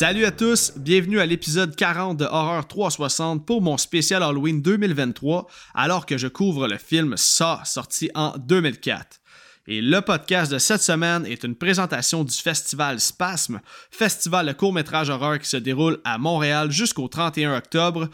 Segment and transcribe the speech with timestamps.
[0.00, 5.46] Salut à tous, bienvenue à l'épisode 40 de Horreur 360 pour mon spécial Halloween 2023,
[5.74, 9.20] alors que je couvre le film Saw, sorti en 2004.
[9.66, 15.10] Et le podcast de cette semaine est une présentation du festival Spasme, festival de court-métrage
[15.10, 18.08] horreur qui se déroule à Montréal jusqu'au 31 octobre.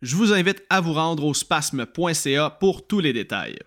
[0.00, 3.60] Je vous invite à vous rendre au spasme.ca pour tous les détails.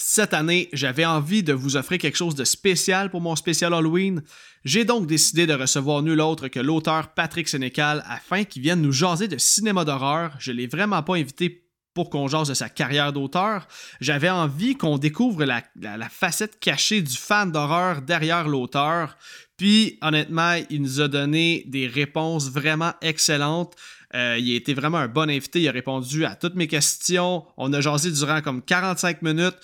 [0.00, 4.22] Cette année, j'avais envie de vous offrir quelque chose de spécial pour mon spécial Halloween.
[4.64, 8.92] J'ai donc décidé de recevoir nul autre que l'auteur Patrick Sénécal afin qu'il vienne nous
[8.92, 10.36] jaser de cinéma d'horreur.
[10.38, 13.66] Je l'ai vraiment pas invité pour qu'on jase de sa carrière d'auteur.
[14.00, 15.62] J'avais envie qu'on découvre la,
[16.08, 19.16] facette cachée du fan d'horreur derrière l'auteur.
[19.56, 23.74] Puis, honnêtement, il nous a donné des réponses vraiment excellentes.
[24.14, 25.60] Euh, il a été vraiment un bon invité.
[25.60, 27.44] Il a répondu à toutes mes questions.
[27.56, 29.56] On a jasé durant comme 45 minutes.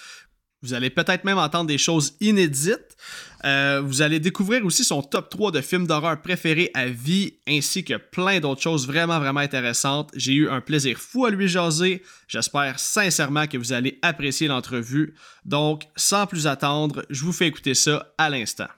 [0.65, 2.97] Vous allez peut-être même entendre des choses inédites.
[3.45, 7.85] Euh, vous allez découvrir aussi son top 3 de films d'horreur préférés à vie, ainsi
[7.85, 10.11] que plein d'autres choses vraiment, vraiment intéressantes.
[10.15, 12.03] J'ai eu un plaisir fou à lui jaser.
[12.29, 15.15] J'espère sincèrement que vous allez apprécier l'entrevue.
[15.45, 18.69] Donc, sans plus attendre, je vous fais écouter ça à l'instant.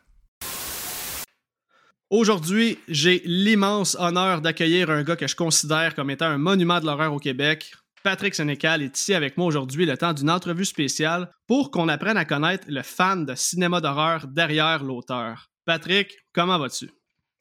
[2.11, 6.87] Aujourd'hui, j'ai l'immense honneur d'accueillir un gars que je considère comme étant un monument de
[6.87, 7.73] l'horreur au Québec.
[8.07, 12.17] Patrick Sénécal est ici avec moi aujourd'hui le temps d'une entrevue spéciale pour qu'on apprenne
[12.17, 15.51] à connaître le fan de cinéma d'horreur derrière l'auteur.
[15.65, 16.89] Patrick, comment vas-tu?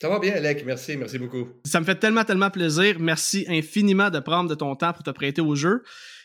[0.02, 0.64] Ça va bien, Alec.
[0.66, 1.50] Merci, merci beaucoup.
[1.66, 2.96] Ça me fait tellement, tellement plaisir.
[3.00, 5.84] Merci infiniment de prendre de ton temps pour te prêter au jeu.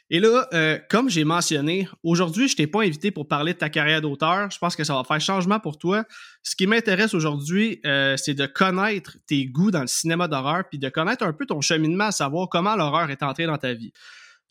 [0.08, 3.68] Et là, euh, comme j'ai mentionné, aujourd'hui, je t'ai pas invité pour parler de ta
[3.68, 4.50] carrière d'auteur.
[4.50, 6.04] Je pense que ça va faire changement pour toi.
[6.42, 10.78] Ce qui m'intéresse aujourd'hui, euh, c'est de connaître tes goûts dans le cinéma d'horreur, puis
[10.78, 13.92] de connaître un peu ton cheminement, à savoir comment l'horreur est entrée dans ta vie.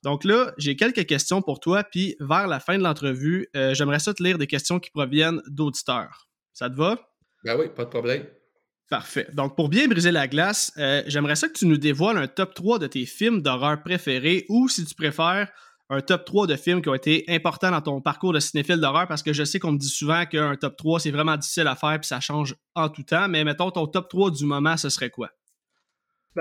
[0.04, 4.00] Donc là, j'ai quelques questions pour toi, puis vers la fin de l'entrevue, euh, j'aimerais
[4.00, 6.30] ça te lire des questions qui proviennent d'auditeurs.
[6.54, 6.98] Ça te va?
[7.44, 8.26] Ben oui, pas de problème.
[8.90, 9.28] Parfait.
[9.34, 12.56] Donc, pour bien briser la glace, euh, j'aimerais ça que tu nous dévoiles un top
[12.56, 15.52] 3 de tes films d'horreur préférés ou, si tu préfères,
[15.92, 19.08] un top 3 de films qui ont été importants dans ton parcours de cinéphile d'horreur
[19.08, 21.76] parce que je sais qu'on me dit souvent qu'un top 3, c'est vraiment difficile à
[21.76, 23.28] faire puis ça change en tout temps.
[23.28, 25.30] Mais mettons, ton top 3 du moment, ce serait quoi?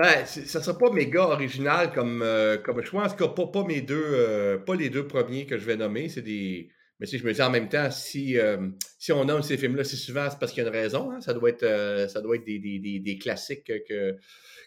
[0.01, 3.03] Ben, ça sera pas méga original comme, euh, comme choix.
[3.03, 5.75] En tout cas, pas, pas mes deux, euh, pas les deux premiers que je vais
[5.75, 6.07] nommer.
[6.07, 6.69] C'est des.
[7.01, 9.83] Mais si je me dis en même temps, si, euh, si on nomme ces films-là,
[9.83, 11.11] c'est souvent c'est parce qu'il y a une raison.
[11.11, 11.19] Hein.
[11.19, 14.17] Ça doit être, ça doit être des, des, des, des classiques que,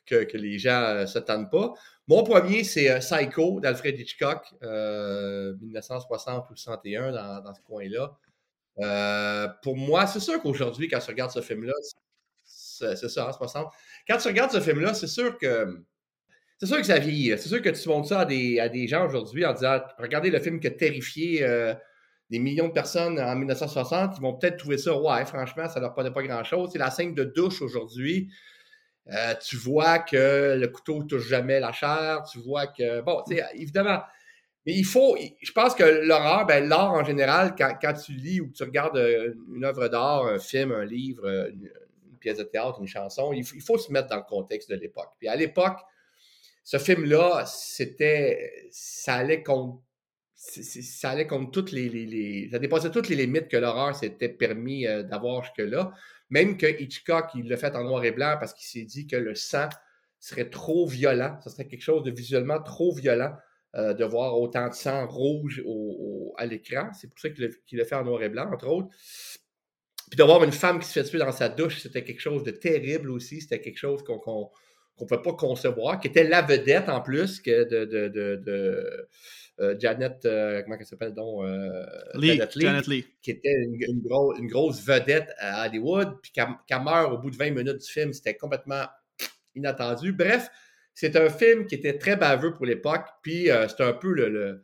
[0.07, 1.73] que, que, les gens ne s'attendent pas.
[2.09, 8.19] Mon premier, c'est Psycho d'Alfred Hitchcock, 1960 ou 61 dans, dans ce coin-là.
[9.63, 11.73] pour moi, c'est sûr qu'aujourd'hui, quand je regarde ce film-là,
[12.45, 13.73] c'est ça, en 60.
[14.09, 15.85] Quand tu regardes ce film-là, c'est sûr que
[16.59, 17.31] c'est sûr que ça vieillit.
[17.39, 20.31] C'est sûr que tu montres ça à des, à des gens aujourd'hui en disant regardez
[20.31, 21.75] le film qui a terrifié euh,
[22.31, 25.93] des millions de personnes en 1960, ils vont peut-être trouver ça, ouais, franchement, ça leur
[25.93, 26.71] paraît pas grand-chose.
[26.73, 28.31] C'est la scène de douche aujourd'hui.
[29.13, 32.23] Euh, tu vois que le couteau touche jamais la chair.
[32.31, 33.01] Tu vois que.
[33.03, 34.01] Bon, tu sais, évidemment.
[34.65, 35.17] Mais il faut.
[35.43, 38.63] Je pense que l'horreur, ben, l'art en général, quand, quand, tu lis ou que tu
[38.63, 41.29] regardes euh, une œuvre d'art, un film, un livre,
[42.23, 45.11] pièce de théâtre, une chanson, il faut, se mettre dans le contexte de l'époque.
[45.19, 45.79] Puis à l'époque,
[46.65, 49.83] ce film-là, c'était, ça allait contre,
[50.35, 55.03] ça allait contre toutes les, ça dépassait toutes les limites que l'horreur s'était permis euh,
[55.03, 55.93] d'avoir jusque-là.
[56.31, 59.17] Même que Hitchcock, il l'a fait en noir et blanc parce qu'il s'est dit que
[59.17, 59.69] le sang
[60.19, 63.35] serait trop violent, ce serait quelque chose de visuellement trop violent
[63.75, 65.63] euh, de voir autant de sang rouge
[66.37, 66.91] à l'écran.
[66.93, 68.89] C'est pour ça qu'il l'a fait en noir et blanc, entre autres.
[70.13, 72.51] Puis d'avoir une femme qui se fait tuer dans sa douche, c'était quelque chose de
[72.51, 73.41] terrible aussi.
[73.41, 74.51] C'était quelque chose qu'on
[75.01, 79.09] ne pouvait pas concevoir, qui était la vedette en plus que de, de, de,
[79.61, 81.47] euh, Janet, euh, comment elle s'appelle donc?
[81.47, 81.87] Euh,
[82.21, 84.03] Janet, Lee, Qui était une,
[84.39, 88.13] une, grosse vedette à Hollywood, puis qu'elle meurt au bout de 20 minutes du film.
[88.13, 88.85] C'était complètement
[89.55, 90.13] inattendu.
[90.13, 90.51] Bref,
[90.93, 94.63] c'est un film qui était très baveux pour l'époque, puis c'était un peu le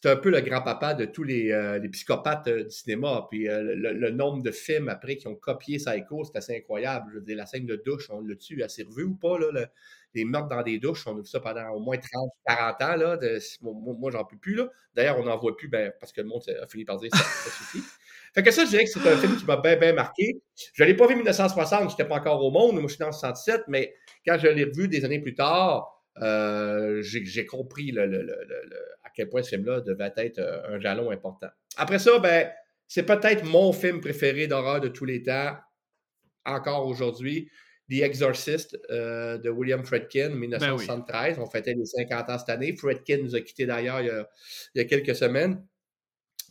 [0.00, 3.26] c'est un peu le grand-papa de tous les, euh, psychopathes euh, du cinéma.
[3.28, 7.10] Puis euh, le, nombre de films après qui ont copié Psycho, c'est assez incroyable.
[7.12, 9.38] Je veux dire, la scène de douche, on l'a-tu assez revu ou pas?
[9.38, 9.66] Là,
[10.14, 12.96] les meurtres dans des douches, on a vu ça pendant au moins 30, 40 ans.
[12.96, 13.18] Là,
[13.60, 14.60] moi, j'en peux plus.
[14.94, 17.18] D'ailleurs, on n'en voit plus ben, parce que le monde a fini par dire ça,
[17.18, 17.82] ça suffit.
[18.34, 20.40] Fait que ça, je dirais que c'est un film qui m'a bien, bien marqué.
[20.74, 22.88] Je ne l'ai pas vu en 1960, je n'étais pas encore au monde, moi je
[22.88, 23.94] suis dans 67, mais
[24.24, 26.04] quand je l'ai revu des années plus tard,
[27.00, 28.30] j'ai compris le,
[29.18, 31.48] quel point ce film-là devait être euh, un jalon important.
[31.76, 32.48] Après ça, ben,
[32.86, 35.56] c'est peut-être mon film préféré d'horreur de tous les temps,
[36.44, 37.50] encore aujourd'hui.
[37.90, 41.36] The Exorcist euh, de William Fredkin, 1973.
[41.36, 42.76] Ben On fêtait les 50 ans cette année.
[42.76, 44.24] Fredkin nous a quittés d'ailleurs il,
[44.74, 45.66] y a quelques semaines.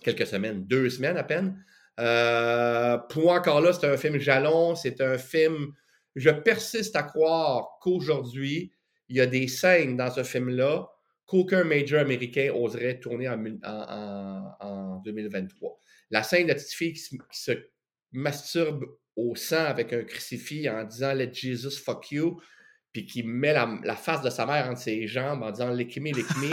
[0.03, 1.63] Quelques semaines, deux semaines à peine.
[1.99, 4.75] Euh, pour encore là, c'est un film jalon.
[4.75, 5.73] C'est un film
[6.15, 8.73] je persiste à croire qu'aujourd'hui,
[9.07, 10.89] il y a des scènes dans ce film-là
[11.27, 13.37] qu'aucun major américain oserait tourner en,
[14.59, 15.77] en, 2023.
[16.09, 17.01] La scène de petite fille qui
[17.31, 17.51] se,
[18.13, 18.85] masturbe
[19.17, 22.39] au sang avec un crucifix en disant Let Jesus fuck you,
[22.93, 26.13] puis qui met la, face de sa mère entre ses jambes en disant Lick me,
[26.13, 26.49] lick me.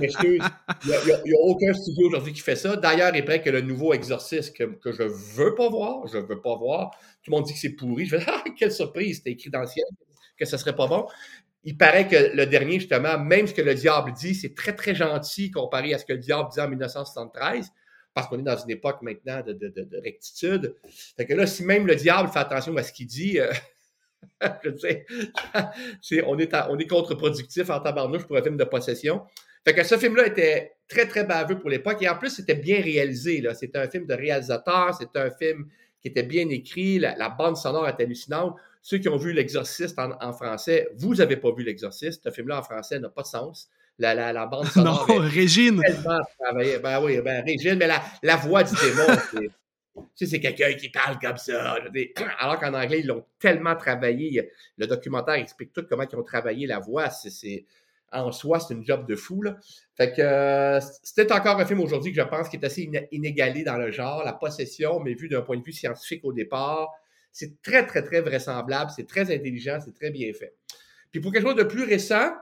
[0.00, 0.38] il
[0.86, 2.76] n'y a, aucun studio aujourd'hui qui fait ça.
[2.76, 6.40] D'ailleurs, il paraît que le nouveau Exorciste que, que je veux pas voir, je veux
[6.40, 6.90] pas voir,
[7.22, 8.06] tout le monde dit que c'est pourri.
[8.06, 9.86] Je fais Ah, quelle surprise, c'était écrit dans le ciel,
[10.38, 11.06] que ce serait pas bon.
[11.66, 14.94] Il paraît que le dernier, justement, même ce que le diable dit, c'est très, très
[14.94, 17.72] gentil comparé à ce que le diable disait en 1973
[18.14, 20.74] parce qu'on est dans une époque maintenant de, rectitude.
[21.16, 23.52] Fait que là, si même le diable fait attention à ce qu'il dit, euh,
[24.64, 25.06] je sais,
[26.26, 29.22] on est, on est contre-productif en tabarnouche pour un film de possession.
[29.64, 32.00] Fait que ce film-là était très, très baveux pour l'époque.
[32.00, 33.42] Et en plus, c'était bien réalisé.
[33.54, 35.66] C'était un film de réalisateur, c'était un film
[36.00, 38.56] qui était bien écrit, la, bande sonore est hallucinante.
[38.88, 42.22] Ceux qui ont vu L'Exorciste en, français, vous n'avez pas vu L'Exorciste.
[42.22, 43.68] Ce film-là en français n'a pas de sens.
[43.98, 45.06] La, la, bande sonore.
[45.08, 45.82] non, Régine.
[46.04, 49.18] Ben oui, ben Régine, mais la, la voix du démon,
[49.96, 51.78] tu sais, c'est quelqu'un qui parle comme ça.
[52.38, 54.52] Alors qu'en anglais, ils l'ont tellement travaillé.
[54.76, 57.10] Le documentaire explique tout comment ils ont travaillé la voix.
[57.10, 57.64] C'est,
[58.12, 59.42] en soi, c'est une job de fou.
[59.42, 59.56] Là.
[59.96, 63.64] Fait que euh, c'était encore un film aujourd'hui que je pense qui est assez inégalé
[63.64, 64.22] dans le genre.
[64.22, 66.92] La possession, mais vu d'un point de vue scientifique au départ,
[67.36, 68.90] c'est très, très, très vraisemblable.
[68.96, 69.78] C'est très intelligent.
[69.84, 70.56] C'est très bien fait.
[71.12, 72.32] Puis pour quelque chose de plus récent,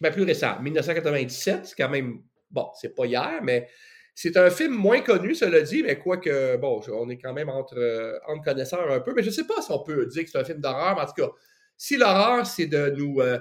[0.00, 3.68] ben plus récent, 1997, c'est quand même, bon, c'est pas hier, mais
[4.14, 8.18] c'est un film moins connu, cela dit, mais quoique, bon, on est quand même entre,
[8.42, 10.60] connaisseurs un peu, mais je sais pas si on peut dire que c'est un film
[10.60, 11.28] d'horreur, mais en tout cas,
[11.76, 13.20] si l'horreur, c'est de nous.
[13.20, 13.38] Euh,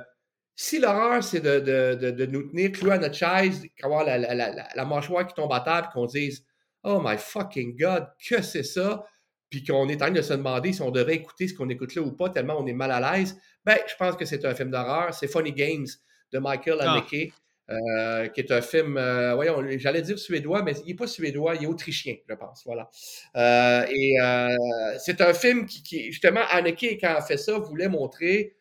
[0.55, 4.35] si l'horreur, c'est de, de, de, nous tenir cloués à notre chaise, avoir la, la,
[4.35, 6.43] la, mâchoire qui tombe à terre, qu'on dise
[6.83, 9.05] Oh my fucking God, que c'est ça?
[9.49, 11.95] Puis qu'on est en train de se demander si on devrait écouter ce qu'on écoute
[11.95, 14.53] là ou pas, tellement on est mal à l'aise, ben, je pense que c'est un
[14.53, 15.13] film d'horreur.
[15.13, 15.87] C'est Funny Games
[16.31, 16.93] de Michael ah.
[16.93, 17.33] Haneke.
[17.71, 21.53] Euh, qui est un film, euh, voyons, j'allais dire suédois, mais il n'est pas suédois,
[21.53, 22.63] il est autrichien, je pense.
[22.65, 22.89] Voilà.
[23.35, 24.15] Euh, et
[24.97, 28.55] c'est un film qui, justement, Anneke, quand elle fait ça, voulait montrer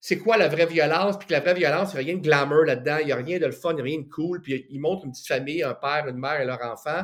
[0.00, 2.22] c'est quoi la vraie violence, puis que la vraie violence, il n'y a rien de
[2.22, 4.40] glamour là-dedans, il n'y a rien de le fun, il n'y a rien de cool.
[4.40, 7.02] Puis il montre une petite famille, un père, une mère et leur enfant,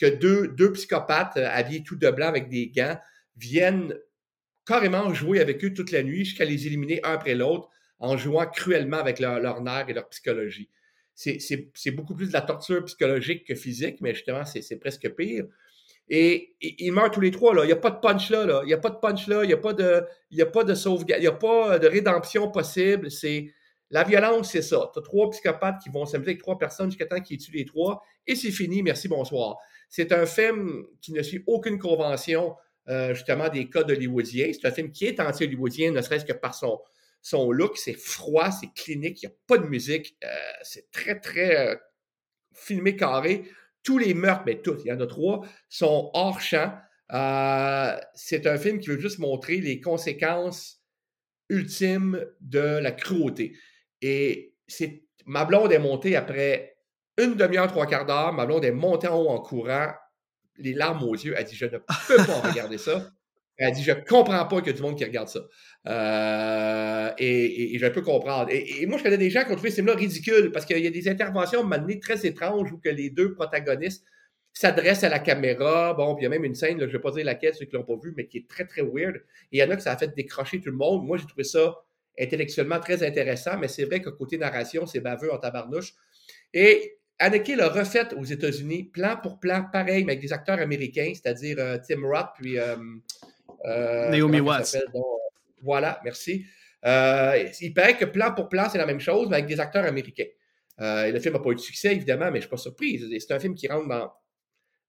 [0.00, 2.98] que deux, deux psychopathes habillés tout de blanc avec des gants
[3.36, 3.94] viennent
[4.66, 7.68] carrément jouer avec eux toute la nuit jusqu'à les éliminer un après l'autre
[7.98, 10.70] en jouant cruellement avec leur, nerfs et leur psychologie.
[11.14, 15.44] C'est beaucoup plus de la torture psychologique que physique, mais justement, c'est presque pire.
[16.08, 17.54] Et, ils meurent tous les trois.
[17.54, 17.64] Là.
[17.64, 18.62] Il n'y a pas de punch là.
[18.64, 19.44] Il n'y a pas de punch là.
[19.44, 20.04] Il n'y a pas de,
[20.40, 21.20] a pas de sauvegarde.
[21.20, 23.10] Il n'y a pas de rédemption possible.
[23.10, 23.52] C'est
[23.90, 24.90] La violence, c'est ça.
[24.92, 27.64] Tu as trois psychopathes qui vont s'amuser avec trois personnes jusqu'à temps qu'ils tuent les
[27.64, 28.02] trois.
[28.26, 28.82] Et c'est fini.
[28.82, 29.58] Merci, bonsoir.
[29.90, 32.54] C'est un film qui ne suit aucune convention,
[32.88, 34.52] euh, justement, des codes hollywoodiens.
[34.52, 36.80] C'est un film qui est anti-hollywoodien, ne serait-ce que par son,
[37.20, 40.28] son look, c'est froid, c'est clinique, il n'y a pas de musique, euh,
[40.62, 41.76] c'est très, très euh,
[42.54, 43.44] filmé carré.
[43.82, 46.78] Tous les meurtres, mais tous, il y en a trois, sont hors champ.
[48.14, 50.82] C'est un film qui veut juste montrer les conséquences
[51.48, 53.56] ultimes de la cruauté.
[54.02, 56.69] Et c'est ma blonde est montée après
[57.24, 58.32] une demi-heure, trois quarts d'heure.
[58.32, 59.92] Ma blonde est montée en haut en courant,
[60.56, 61.34] les larmes aux yeux.
[61.36, 63.10] Elle dit Je ne peux pas regarder ça.
[63.56, 65.40] Elle dit Je comprends pas qu'il y a du monde qui regarde ça.
[65.86, 68.50] Euh, et, je peux comprendre.
[68.50, 70.86] Et, moi, je connais des gens qui ont trouvé ce film-là ridicule parce qu'il y
[70.86, 74.04] a des interventions maintenant très étranges où que les deux protagonistes
[74.52, 75.94] s'adressent à la caméra.
[75.94, 77.66] Bon, puis il y a même une scène, je ne vais pas dire laquelle, ceux
[77.66, 79.16] qui ne l'ont pas vu, mais qui est très, très weird.
[79.52, 81.06] Et il y en a que ça a fait décrocher tout le monde.
[81.06, 81.76] Moi, j'ai trouvé ça
[82.18, 85.94] intellectuellement très intéressant, mais c'est vrai que côté narration, c'est baveux en tabarnouche.
[86.52, 91.12] Et Anneke l'a refait aux États-Unis, plan pour plan, pareil, mais avec des acteurs américains,
[91.14, 92.58] c'est-à-dire euh, Tim Roth, puis.
[92.58, 92.76] Euh,
[94.10, 94.76] Naomi Watts.
[95.62, 96.46] Voilà, merci.
[96.86, 99.84] Euh, il paraît que plan pour plan, c'est la même chose, mais avec des acteurs
[99.84, 100.24] américains.
[100.80, 103.06] Euh, le film n'a pas eu de succès, évidemment, mais je ne suis pas surprise.
[103.18, 104.10] C'est un film qui rentre dans.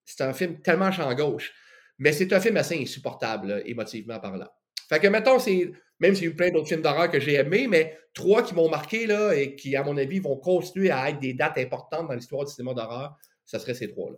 [0.05, 1.53] C'est un film tellement champ gauche.
[1.99, 4.49] Mais c'est un film assez insupportable, émotivement parlant.
[4.91, 5.71] Fait que, mettons, c'est.
[5.99, 8.55] Même s'il y a eu plein d'autres films d'horreur que j'ai aimés, mais trois qui
[8.55, 12.07] m'ont marqué, là, et qui, à mon avis, vont continuer à être des dates importantes
[12.07, 14.17] dans l'histoire du cinéma d'horreur, ce serait ces trois-là.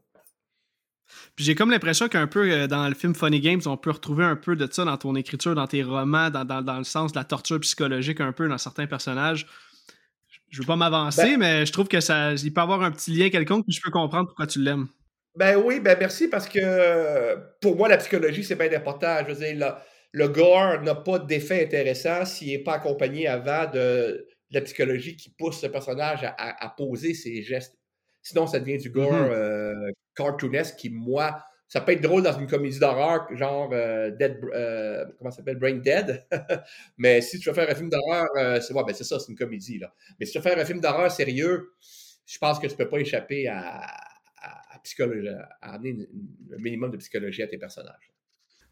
[1.35, 4.23] Puis j'ai comme l'impression qu'un peu euh, dans le film Funny Games, on peut retrouver
[4.23, 7.25] un peu de ça dans ton écriture, dans tes romans, dans, le sens de la
[7.25, 9.45] torture psychologique un peu dans certains personnages.
[10.49, 13.11] Je veux pas m'avancer, ben mais je trouve que ça, il peut avoir un petit
[13.11, 14.87] lien quelconque, puis je peux comprendre pourquoi tu l'aimes.
[15.35, 19.17] Ben oui, ben merci parce que pour moi, la psychologie, c'est bien important.
[19.27, 19.75] Je veux dire,
[20.13, 25.29] le, gore n'a pas d'effet intéressant s'il n'est pas accompagné avant de, la psychologie qui
[25.29, 27.75] pousse le personnage à, poser ses gestes.
[28.21, 29.31] Sinon, ça devient du gore mm-hmm.
[29.31, 31.43] euh, cartoonesque qui, moi,
[31.73, 35.57] ça peut être drôle dans une comédie d'horreur, genre euh, Dead, euh, comment ça s'appelle,
[35.57, 36.23] Brain Dead.
[36.99, 39.31] mais si tu veux faire un film d'horreur, euh, c'est ouais, ben c'est ça, c'est
[39.31, 39.79] une comédie.
[39.79, 39.91] Là.
[40.19, 41.71] Mais si tu veux faire un film d'horreur sérieux,
[42.27, 43.85] je pense que tu peux pas échapper à,
[44.41, 46.07] à, psychologie, à amener
[46.53, 48.12] un minimum de psychologie à tes personnages.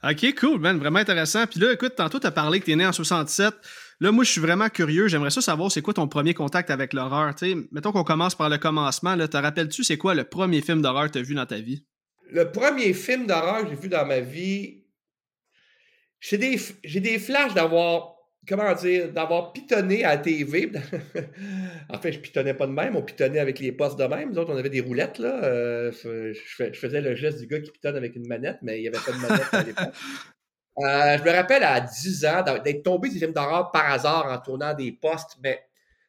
[0.03, 1.45] Ok, cool, man, vraiment intéressant.
[1.45, 3.53] Puis là, écoute, tantôt, tu as parlé que tu es né en 67.
[3.99, 5.07] Là, moi, je suis vraiment curieux.
[5.07, 7.35] J'aimerais ça savoir, c'est quoi ton premier contact avec l'horreur?
[7.71, 9.15] Mettons qu'on commence par le commencement.
[9.15, 11.85] Te rappelles-tu, c'est quoi le premier film d'horreur que tu as vu dans ta vie?
[12.31, 14.85] Le premier film d'horreur que j'ai vu dans ma vie,
[16.19, 16.59] j'ai des,
[16.99, 18.15] des flashs d'avoir
[18.47, 20.71] comment dire, d'avoir pitonné à la TV.
[21.89, 24.31] en fait, je pitonnais pas de même, on pitonnait avec les postes de même.
[24.31, 25.43] Nous autres, on avait des roulettes, là.
[25.43, 28.87] Euh, je, faisais le geste du gars qui pitonne avec une manette, mais il n'y
[28.87, 29.93] avait pas de manette à l'époque.
[30.77, 34.37] Euh, je me rappelle à 10 ans d'être tombé des films d'horreur par hasard en
[34.39, 35.61] tournant des postes, mais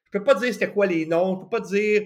[0.05, 2.03] je peux pas dire c'était quoi les noms, je peux pas dire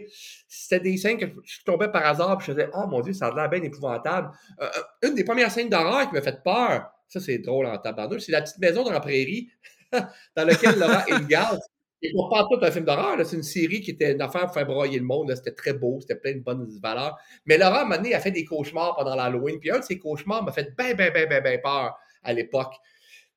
[0.49, 3.27] c'était des scènes que je tombais par hasard et je faisais Oh mon Dieu, ça
[3.27, 4.31] a l'air bien épouvantable.
[4.63, 4.69] Euh,
[5.03, 8.33] une des premières scènes d'horreur qui m'a fait peur, ça c'est drôle en tabarnouche, c'est
[8.33, 9.51] la petite maison dans la prairie
[10.37, 11.61] dans lequel Laurent Ingalls,
[12.03, 14.55] et pour pas tout un film d'horreur, c'est une série qui était une affaire pour
[14.55, 15.35] faire broyer le monde.
[15.35, 17.17] C'était très beau, c'était plein de bonnes valeurs.
[17.47, 19.59] Mais Laurent, à un donné, a fait des cauchemars pendant l'Halloween.
[19.59, 22.75] Puis un de ces cauchemars m'a fait bien, bien, bien, bien, bien peur à l'époque.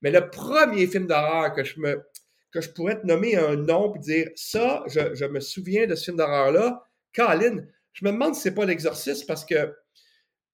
[0.01, 2.03] Mais le premier film d'horreur que je me
[2.51, 5.93] que je pourrais te nommer un nom et dire ça, je, je me souviens de
[5.93, 6.83] ce film d'horreur-là,
[7.15, 7.63] Colin,
[7.93, 9.75] je me demande si c'est pas l'exorciste parce que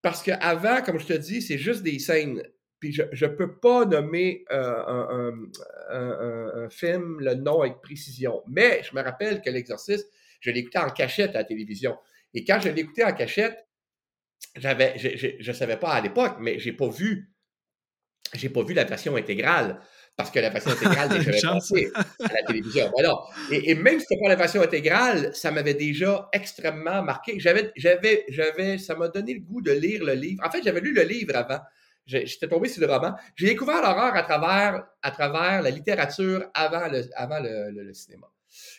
[0.01, 2.43] parce qu'avant, comme je te dis, c'est juste des scènes
[2.81, 5.31] je ne peux pas nommer euh,
[5.89, 8.43] un, film, le nom avec précision.
[8.47, 10.07] Mais je me rappelle que l'exorciste,
[10.41, 11.97] je l'écoutais en cachette à la télévision.
[12.33, 13.65] Et quand je l'écoutais en cachette,
[14.55, 17.33] j'avais, je ne savais pas à l'époque, mais j'ai pas vu,
[18.33, 19.81] j'ai pas vu la version intégrale.
[20.17, 21.91] Parce que la version intégrale, j'avais passé
[22.23, 22.89] à la télévision.
[23.51, 27.37] Et, et, même si c'était pas la version intégrale, ça m'avait déjà extrêmement marqué.
[27.37, 30.41] J'avais, j'avais, j'avais, ça m'a donné le goût de lire le livre.
[30.45, 31.59] En fait, j'avais lu le livre avant.
[32.05, 33.15] J'étais tombé sur le roman.
[33.35, 38.31] J'ai découvert l'horreur à travers, à travers la littérature avant le, avant le, cinéma.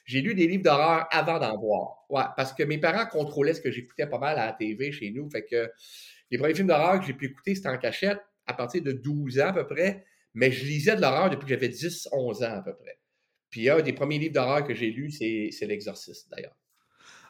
[0.05, 2.05] J'ai lu des livres d'horreur avant d'en voir.
[2.09, 5.11] Ouais, parce que mes parents contrôlaient ce que j'écoutais pas mal à la TV chez
[5.11, 5.29] nous.
[5.29, 5.71] Fait que
[6.31, 9.41] les premiers films d'horreur que j'ai pu écouter, c'était en cachette à partir de 12
[9.41, 10.05] ans à peu près.
[10.35, 12.99] Mais je lisais de l'horreur depuis que j'avais 10, 11 ans à peu près.
[13.51, 16.57] Puis un des premiers livres d'horreur que j'ai lu, c'est L'Exorciste d'ailleurs.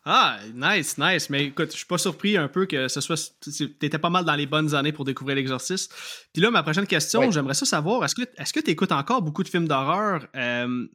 [0.08, 1.28] Ah, nice, nice.
[1.30, 3.20] Mais écoute, je suis pas surpris un peu que ce soit.
[3.80, 5.92] T'étais pas mal dans les bonnes années pour découvrir l'exorcisme.
[6.32, 9.20] Puis là, ma prochaine question, j'aimerais ça savoir est-ce que est-ce que tu écoutes encore
[9.20, 10.28] beaucoup de films d'horreur?
[10.36, 10.86] Euh,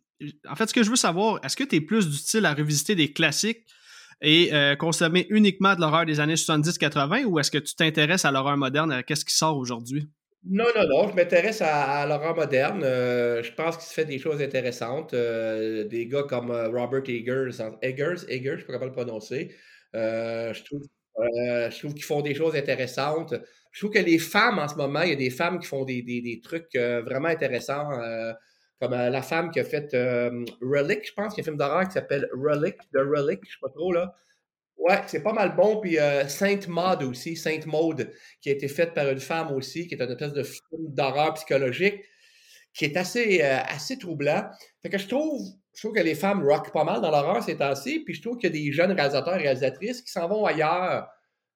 [0.47, 2.53] En fait, ce que je veux savoir, est-ce que tu es plus du style à
[2.53, 3.65] revisiter des classiques
[4.21, 8.31] et euh, consommer uniquement de l'horreur des années 70-80 ou est-ce que tu t'intéresses à
[8.31, 10.07] l'horreur moderne, à qu'est-ce qui sort aujourd'hui?
[10.43, 11.09] Non, non, non.
[11.09, 12.81] Je m'intéresse à, l'horreur moderne.
[12.83, 15.13] Euh, je pense qu'il se fait des choses intéressantes.
[15.13, 18.91] Euh, des gars comme euh, Robert Eggers, Eggers, Eggers, je ne sais pas comment le
[18.91, 19.55] prononcer.
[19.93, 20.81] je trouve,
[21.79, 23.35] trouve qu'ils font des choses intéressantes.
[23.71, 25.85] Je trouve que les femmes, en ce moment, il y a des femmes qui font
[25.85, 27.89] des, des, des trucs vraiment intéressants.
[28.79, 29.91] comme la femme qui a fait
[30.61, 33.49] Relic, je pense, qu'il y a un film d'horreur qui s'appelle Relic, The Relic, je
[33.49, 34.15] ne sais pas trop, là.
[34.81, 35.79] Ouais, c'est pas mal bon.
[35.79, 38.11] Puis euh, Sainte Maud aussi, Sainte Maud,
[38.41, 41.35] qui a été faite par une femme aussi, qui est une espèce de film d'horreur
[41.35, 42.03] psychologique,
[42.73, 44.49] qui est assez, euh, assez troublant.
[44.81, 45.39] Fait que je trouve,
[45.75, 47.99] je trouve que les femmes rock pas mal dans l'horreur ces temps-ci.
[47.99, 51.07] Puis je trouve qu'il y a des jeunes réalisateurs et réalisatrices qui s'en vont ailleurs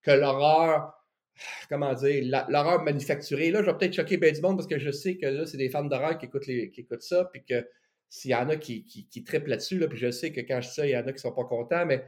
[0.04, 0.94] que l'horreur,
[1.68, 3.50] comment dire, l'horreur manufacturée.
[3.50, 5.58] Là, je vais peut-être choquer ben du monde parce que je sais que là, c'est
[5.58, 7.26] des femmes d'horreur qui écoutent, qui écoutent ça.
[7.34, 7.68] Puis que
[8.08, 10.62] s'il y en a qui, qui, qui trippent là-dessus, là, puis je sais que quand
[10.62, 12.06] je dis ça, il y en a qui sont pas contents, mais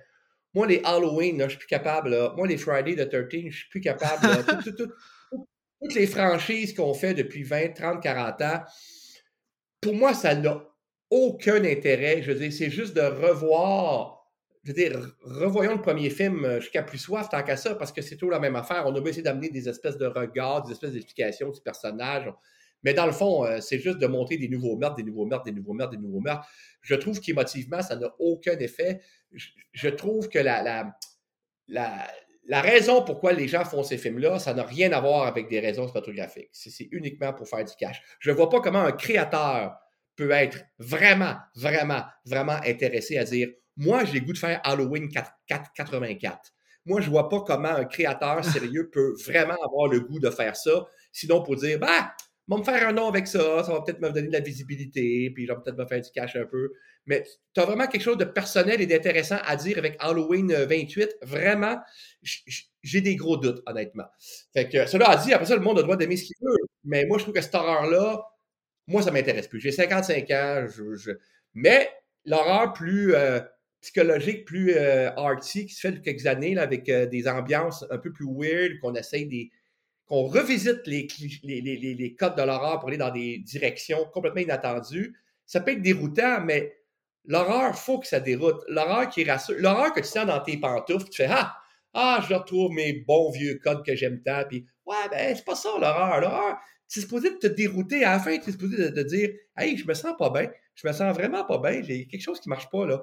[0.58, 2.18] moi, les Halloween, je suis plus capable.
[2.36, 4.44] Moi, les Friday the 13, je suis plus capable.
[4.74, 8.64] toutes les franchises qu'on fait depuis 20, 30, 40 ans,
[9.80, 10.64] pour moi, ça n'a
[11.12, 12.24] aucun intérêt.
[12.24, 14.28] Je veux dire, c'est juste de revoir.
[14.64, 17.92] Je veux dire, revoyons le premier film euh, jusqu'à plus soif tant qu'à ça, parce
[17.92, 18.84] que c'est toujours la même affaire.
[18.88, 22.34] On a essayé d'amener des espèces de regards, des espèces d'explications du personnage.
[22.84, 25.46] Mais dans le fond, euh, c'est juste de montrer des nouveaux meurtres, des nouveaux meurtres,
[25.46, 26.48] des nouveaux meurtres, des nouveaux meurtres.
[26.82, 29.02] Je trouve qu'émotivement, ça n'a aucun effet.
[29.74, 30.94] Je, trouve que la,
[31.68, 32.08] la,
[32.46, 35.60] la, raison pourquoi les gens font ces films-là, ça n'a rien à voir avec des
[35.60, 36.50] raisons photographiques.
[36.54, 38.02] C'est uniquement pour faire du cash.
[38.20, 39.76] Je ne vois pas comment un créateur
[40.16, 45.10] peut être vraiment, vraiment, vraiment intéressé à dire Moi, j'ai goût de faire Halloween
[45.48, 46.54] 484.
[46.86, 50.30] Moi, je ne vois pas comment un créateur sérieux peut vraiment avoir le goût de
[50.30, 50.86] faire ça.
[51.12, 52.14] Sinon, pour dire, bah,
[52.48, 55.30] va me faire un nom avec ça, ça va peut-être me donner de la visibilité,
[55.32, 56.72] puis je vais peut-être me faire du cash un peu.
[57.06, 57.24] Mais
[57.54, 61.04] tu as vraiment quelque chose de personnel et d'intéressant à dire avec Halloween 28.
[61.04, 61.78] Euh, vraiment,
[62.84, 64.06] j'ai des gros doutes, honnêtement.
[64.54, 66.36] Fait que cela a dit, après ça, le monde a le droit d'aimer ce qu'il
[66.42, 66.58] veut.
[66.84, 68.24] Mais moi, je trouve que cette horreur-là,
[68.88, 69.60] moi, ça m'intéresse plus.
[69.60, 70.66] J'ai 55 ans,
[71.54, 71.90] mais
[72.26, 73.40] l'horreur plus euh,
[73.82, 78.12] psychologique, plus euh, arty, qui se fait depuis quelques années, avec des ambiances un peu
[78.12, 79.52] plus weird, qu'on essaye des
[80.08, 85.72] qu'on revisite les, codes de l'horreur pour aller dans des directions complètement inattendues, ça peut
[85.72, 86.78] être déroutant, mais
[87.26, 88.64] l'horreur, faut que ça déroute.
[88.70, 91.56] L'horreur qui rassure, l'horreur que tu sens dans tes pantoufles, tu fais Ah,
[91.94, 95.56] ah, je retrouve mes bons vieux codes que j'aime tant, puis ouais, ben, c'est pas
[95.56, 96.22] ça l'horreur.
[96.22, 99.32] L'horreur, tu es supposé de te dérouter à la fin, tu supposé de te dire
[99.58, 102.40] Hey, je me sens pas bien, je me sens vraiment pas bien, j'ai quelque chose
[102.40, 103.02] qui marche pas, là.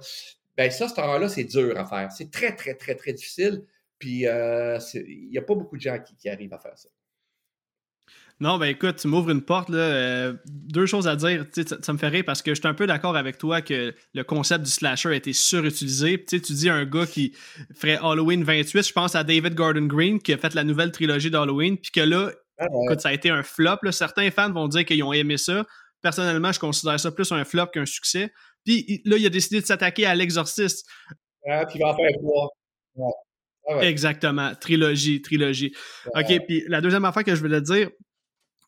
[0.57, 2.13] Ben, ça, cette horreur-là, c'est dur à faire.
[2.13, 3.65] C'est très, très, très, très difficile.
[3.99, 6.89] Puis, euh, il n'y a pas beaucoup de gens qui, arrivent à faire ça.
[8.41, 9.69] Non, ben écoute, tu m'ouvres une porte.
[9.69, 11.47] Là, euh, deux choses à dire.
[11.83, 14.25] Ça, me fait rire parce que je suis un peu d'accord avec toi que le
[14.25, 16.23] concept du slasher a été surutilisé.
[16.25, 17.37] tu dis un gars qui
[17.75, 18.89] ferait Halloween 28.
[18.89, 21.79] Je pense à David Gordon Green qui a fait la nouvelle trilogie d'Halloween.
[21.79, 23.79] Puis que là, ah écoute, ça a été un flop.
[23.93, 25.65] Certains fans vont dire qu'ils ont aimé ça.
[26.03, 28.33] Personnellement, je considère ça plus un flop qu'un succès.
[28.65, 30.87] Puis là, il a décidé de s'attaquer à l'exorciste.
[31.49, 32.49] Ah, puis il va en faire quoi?
[33.69, 34.53] Ah Exactement.
[34.61, 35.75] Trilogie, trilogie.
[36.15, 37.91] OK, puis la deuxième affaire que je voulais dire,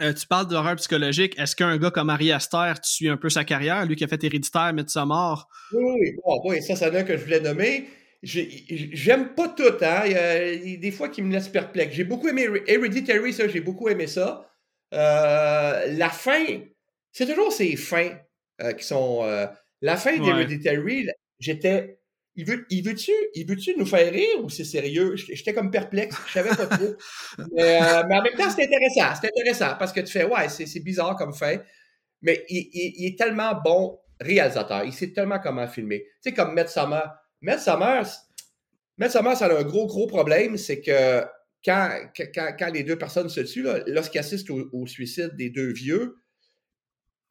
[0.03, 1.39] euh, tu parles d'horreur psychologique.
[1.39, 4.09] Est-ce qu'un gars comme Ari Aster, tu suis un peu sa carrière, lui qui a
[4.09, 5.49] fait Héréditaire, sa mort?
[5.73, 7.89] Oui, oui, oui, ça, c'est un que je voulais nommer.
[8.23, 10.03] J'aime pas tout, hein.
[10.07, 11.95] Il y, a, des fois qui me laissent perplexe.
[11.95, 14.51] J'ai beaucoup aimé Hereditary, ça, j'ai beaucoup aimé ça.
[14.93, 16.45] Euh, la fin,
[17.13, 18.17] c'est toujours ces fins
[18.63, 19.25] euh, qui sont.
[19.81, 21.99] la fin d'Hereditary, j'étais
[22.37, 25.17] il veut, il veut-tu, il veut-tu nous faire rire ou c'est sérieux?
[25.17, 26.95] J'étais comme perplexe, je savais pas trop.
[27.53, 30.49] Mais, euh, mais en même temps, c'est intéressant, c'est intéressant parce que tu fais, ouais,
[30.49, 31.63] c'est bizarre comme fait,
[32.23, 36.05] mais il, il, est tellement bon réalisateur, il sait tellement comment filmer.
[36.23, 37.11] Tu sais, comme Matt Summer.
[37.43, 38.05] Matt Summer,
[38.99, 41.23] Matt Summer, ça a un gros, gros problème, c'est que
[41.65, 41.91] quand,
[42.35, 46.17] quand, quand, les deux personnes se tuent, lorsqu'ils assistent au, suicide des deux vieux,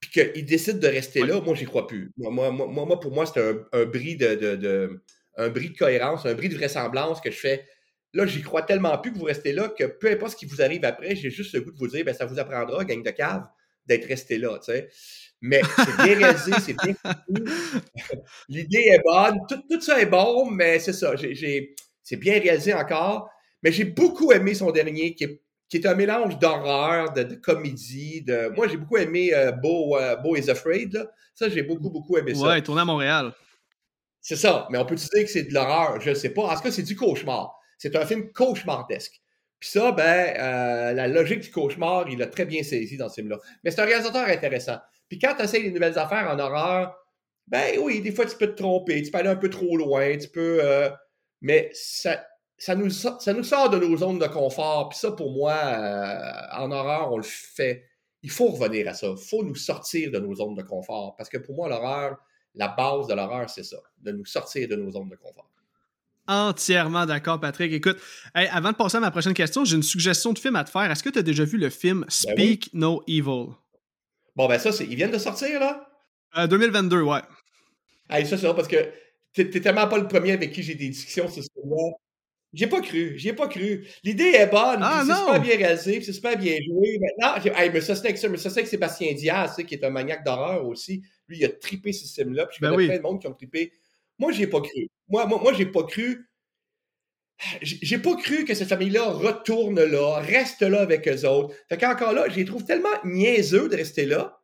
[0.09, 2.11] puis qu'il décide de rester là, moi, j'y crois plus.
[2.17, 5.01] Moi, moi, moi, pour moi, c'est un, bris de, de,
[5.37, 7.65] un bris de cohérence, un bris de vraisemblance que je fais.
[8.13, 10.61] Là, j'y crois tellement plus que vous restez là que peu importe ce qui vous
[10.61, 13.09] arrive après, j'ai juste le goût de vous dire, ben, ça vous apprendra, gang de
[13.09, 13.45] cave,
[13.85, 14.89] d'être resté là, tu sais.
[15.41, 16.95] Mais c'est bien réalisé, c'est bien
[18.49, 21.13] L'idée est bonne, tout, tout, ça est bon, mais c'est ça,
[22.03, 23.29] c'est bien réalisé encore.
[23.61, 28.21] Mais j'ai beaucoup aimé son dernier, qui est qui est un mélange d'horreur, de, comédie.
[28.21, 28.49] De...
[28.55, 30.93] Moi, j'ai beaucoup aimé euh, Beau, euh, Beau, is Afraid.
[30.93, 31.07] Là.
[31.33, 32.47] Ça, j'ai beaucoup, beaucoup aimé ça.
[32.47, 33.33] Ouais, tourné à Montréal.
[34.21, 34.67] C'est ça.
[34.69, 35.99] Mais on peut dire que c'est de l'horreur?
[36.01, 36.43] Je ne sais pas.
[36.43, 37.55] En tout cas, c'est du cauchemar.
[37.77, 39.21] C'est un film cauchemardesque.
[39.59, 43.15] Puis ça, ben, euh, la logique du cauchemar, il l'a très bien saisi dans ce
[43.15, 43.39] film-là.
[43.63, 44.77] Mais c'est un réalisateur intéressant.
[45.09, 46.95] Puis quand tu essaies des nouvelles affaires en horreur,
[47.47, 49.01] ben oui, des fois, tu peux te tromper.
[49.03, 50.17] Tu peux aller un peu trop loin.
[50.17, 50.61] Tu peux...
[51.41, 52.25] mais ça,
[52.57, 54.89] ça nous, ça nous sort de nos zones de confort.
[54.89, 57.85] Puis ça, pour moi, euh, en horreur, on le fait.
[58.23, 59.07] Il faut revenir à ça.
[59.07, 61.15] Il faut nous sortir de nos zones de confort.
[61.17, 62.17] Parce que pour moi, l'horreur,
[62.55, 65.49] la base de l'horreur, c'est ça, de nous sortir de nos zones de confort.
[66.27, 67.71] Entièrement d'accord, Patrick.
[67.71, 67.97] Écoute,
[68.33, 70.89] avant de passer à ma prochaine question, j'ai une suggestion de film à te faire.
[70.89, 73.53] Est-ce que tu as déjà vu le film ben Speak No Evil?
[74.35, 76.47] Bon, ben ça, ils viennent de sortir, là?
[76.47, 77.21] 2022, euh, ouais.
[78.09, 78.91] Hey, ça, c'est parce que
[79.33, 81.93] t'es tellement pas le premier avec qui j'ai des discussions sur ce film-là.
[82.55, 83.85] J'ai pas cru, j'y ai pas cru.
[84.03, 86.97] L'idée est bonne, ah, c'est super bien réalisé, c'est super bien joué.
[86.99, 89.83] Maintenant, hey, mais ça c'est avec ça, mais ça c'est avec Sébastien Diaz, qui est
[89.83, 91.03] un maniaque d'horreur aussi.
[91.27, 93.33] Lui, il a trippé ce système-là, puis je ben connais plein de monde qui ont
[93.33, 93.73] trippé.
[94.17, 94.87] Moi, j'ai pas cru.
[95.09, 96.29] Moi, moi, moi j'ai pas cru.
[97.61, 101.53] J'ai pas cru que cette famille-là retourne là, reste là avec eux autres.
[101.67, 104.39] Fait qu'encore là, je les trouve tellement niaiseux de rester là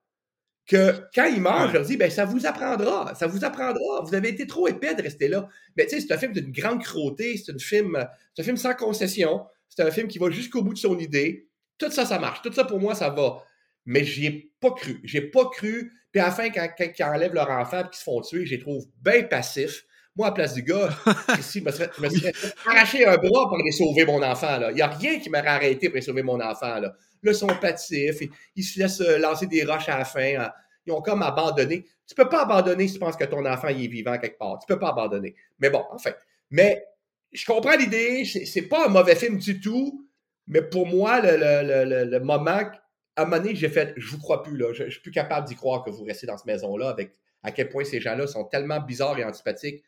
[0.71, 4.03] que quand il meurt, je leur dis, ben, ça vous apprendra, ça vous apprendra.
[4.05, 5.49] Vous avez été trop épais de rester là.
[5.75, 8.73] Mais tu sais, c'est un film d'une grande cruauté, c'est un film, un film sans
[8.73, 11.49] concession, c'est un film qui va jusqu'au bout de son idée.
[11.77, 12.41] Tout ça, ça marche.
[12.41, 13.43] Tout ça, pour moi, ça va.
[13.85, 15.01] Mais j'y ai pas cru.
[15.03, 15.91] J'ai pas cru.
[16.13, 18.51] Puis à la fin, quand, ils enlèvent leur enfant et qu'ils se font tuer, je
[18.51, 19.83] les trouve bien passifs.
[20.15, 20.89] Moi, à place du gars,
[21.39, 22.33] ici, je me serais,
[22.65, 24.59] arraché un bras pour aller sauver mon enfant.
[24.69, 26.79] Il n'y a rien qui m'aurait arrêté pour aller sauver mon enfant.
[26.79, 26.93] Là, là
[27.23, 28.21] ils sont passifs.
[28.55, 30.35] Ils se laissent euh, lancer des roches à la fin.
[30.37, 30.51] Hein.
[30.85, 31.83] Ils ont comme abandonné.
[32.07, 34.59] Tu ne peux pas abandonner si tu penses que ton enfant est vivant quelque part.
[34.59, 35.33] Tu ne peux pas abandonner.
[35.59, 36.11] Mais bon, enfin.
[36.49, 36.83] Mais
[37.31, 38.25] je comprends l'idée.
[38.25, 40.05] C'est pas un mauvais film du tout.
[40.47, 42.71] Mais pour moi, le, le, le, moment, à
[43.15, 44.73] un moment donné, j'ai fait, je vous crois plus, là.
[44.73, 47.51] Je, ne suis plus capable d'y croire que vous restez dans cette maison-là avec à
[47.51, 49.83] quel point ces gens-là sont tellement bizarres et antipathiques.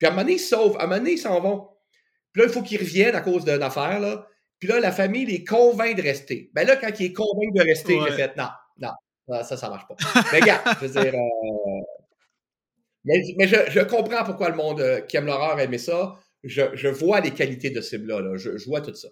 [0.00, 0.76] Puis à un moment donné, ils sauvent.
[0.78, 1.68] À un moment donné, ils s'en vont.
[2.32, 4.26] Puis là, il faut qu'ils reviennent à cause d'une affaire, là.
[4.58, 6.50] Puis là, la famille les convainc de rester.
[6.54, 9.86] Ben là, quand ils est convaincu de rester, j'ai fait, non, non, ça, ça marche
[9.86, 9.96] pas.
[10.32, 11.14] Mais regarde, je veux dire.
[11.14, 11.80] Euh,
[13.04, 16.18] mais, je, comprends pourquoi le monde euh, qui aime l'horreur aimait ça.
[16.44, 18.36] Je, vois les qualités de ce film-là.
[18.36, 19.08] Je, vois tout ça.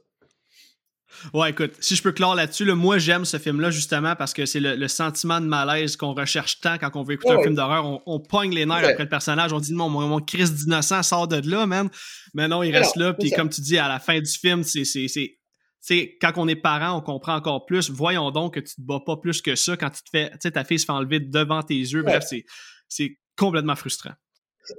[1.33, 4.61] Ouais, écoute, si je peux clore là-dessus, moi j'aime ce film-là justement parce que c'est
[4.61, 8.01] le, sentiment de malaise qu'on recherche tant quand on veut écouter un film d'horreur.
[8.07, 11.49] On, pogne les nerfs après le personnage, on dit mon, mon Christ d'innocent sort de
[11.49, 11.88] là, man.
[12.35, 14.85] Mais non, il reste là, puis comme tu dis, à la fin du film, c'est
[15.81, 17.90] sais, quand on est parent, on comprend encore plus.
[17.90, 20.38] Voyons donc que tu te bats pas plus que ça quand tu te fais, tu
[20.42, 22.03] sais, ta fille se fait enlever devant tes yeux.
[22.03, 22.25] Bref,
[22.88, 24.12] c'est complètement frustrant.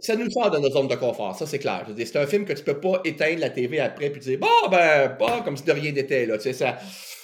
[0.02, 1.86] Ça nous sort de notre zone de confort, ça c'est clair.
[1.98, 5.10] C'est un film que tu peux pas éteindre la TV après puis dire bon ben
[5.10, 6.38] pas comme si de rien n'était là.
[6.38, 6.78] Tu sais, ça,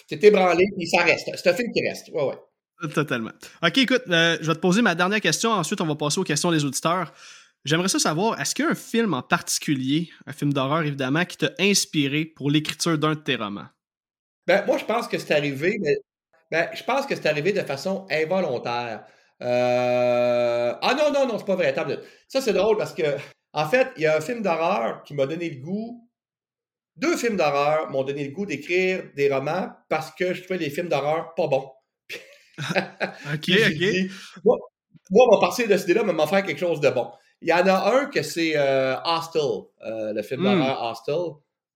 [0.08, 1.30] t'es ébranlé puis ça reste.
[1.36, 2.10] C'est un film qui reste.
[2.14, 2.90] Ouais ouais.
[2.94, 3.32] Totalement.
[3.64, 5.52] Ok, écoute, euh, je vais te poser ma dernière question.
[5.52, 7.14] Ensuite, on va passer aux questions des auditeurs.
[7.64, 11.26] J'aimerais ça savoir, est-ce qu'il y a un film en particulier, un film d'horreur évidemment,
[11.26, 13.66] qui t'a inspiré pour l'écriture d'un de tes romans?
[14.46, 15.98] Ben, moi, je pense que c'est arrivé, mais
[16.52, 19.06] ben, je pense que c'est arrivé de façon involontaire.
[19.42, 20.74] Euh...
[20.82, 21.74] Ah non, non, non, c'est pas vrai.
[22.28, 23.04] Ça, c'est drôle parce que,
[23.54, 26.10] en fait, il y a un film d'horreur qui m'a donné le goût.
[26.96, 30.70] Deux films d'horreur m'ont donné le goût d'écrire des romans parce que je trouvais les
[30.70, 31.70] films d'horreur pas bons.
[32.60, 34.12] ok, ok.
[34.46, 34.58] moi,
[35.12, 37.12] moi, mon partir de cette idée-là, m'en faire quelque chose de bon.
[37.42, 39.42] Il y en a un que c'est euh, Hostel,
[39.86, 40.44] euh, le film hmm.
[40.44, 41.16] d'horreur Hostel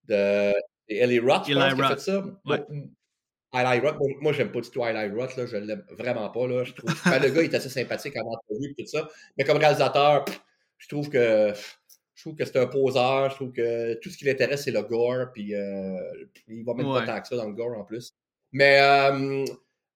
[0.07, 0.53] de
[0.87, 2.23] Ellie Roth, je pense, qui a fait ça.
[2.45, 2.65] Ouais.
[3.53, 6.47] Eli Roth, moi, j'aime pas du tout Eli Roth, là, je l'aime vraiment pas.
[6.47, 9.09] Là, je trouve le gars il est assez sympathique avant entrevue et tout ça.
[9.37, 10.25] Mais comme réalisateur,
[10.77, 11.53] je trouve que
[12.19, 14.81] je trouve que c'est un poseur, je trouve que tout ce qui l'intéresse, c'est le
[14.81, 15.97] gore, puis euh,
[16.49, 18.13] il va mettre pas tant que ça dans le gore en plus.
[18.51, 19.45] Mais euh,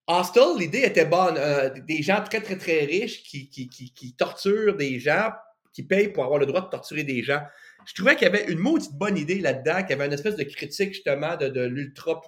[0.07, 1.35] Hostel, l'idée était bonne.
[1.37, 5.31] Euh, des gens très, très, très riches qui, qui, qui, qui, torturent des gens,
[5.73, 7.41] qui payent pour avoir le droit de torturer des gens.
[7.85, 10.37] Je trouvais qu'il y avait une maudite bonne idée là-dedans, qu'il y avait une espèce
[10.37, 12.21] de critique justement de, de l'ultra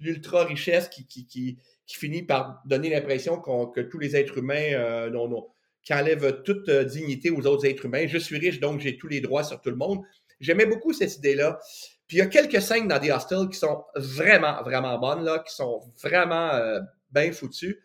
[0.00, 5.10] l'ultra richesse qui, qui, qui, finit par donner l'impression que tous les êtres humains euh,
[5.10, 5.48] non, non,
[5.82, 8.06] qui enlèvent toute euh, dignité aux autres êtres humains.
[8.06, 10.00] Je suis riche, donc j'ai tous les droits sur tout le monde.
[10.38, 11.58] J'aimais beaucoup cette idée-là.
[12.06, 15.40] Puis il y a quelques scènes dans The Hostel qui sont vraiment, vraiment bonnes, là,
[15.40, 17.80] qui sont vraiment euh, bien foutues.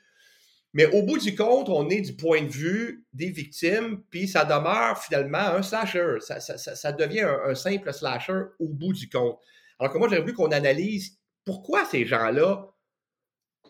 [0.73, 4.43] Mais au bout du compte, on est du point de vue des victimes, puis ça
[4.43, 6.17] demeure finalement un slasher.
[6.19, 9.39] Ça, ça, ça devient un, un, simple slasher au bout du compte.
[9.79, 12.73] Alors que moi, j'aimerais voulu qu'on analyse pourquoi ces gens-là,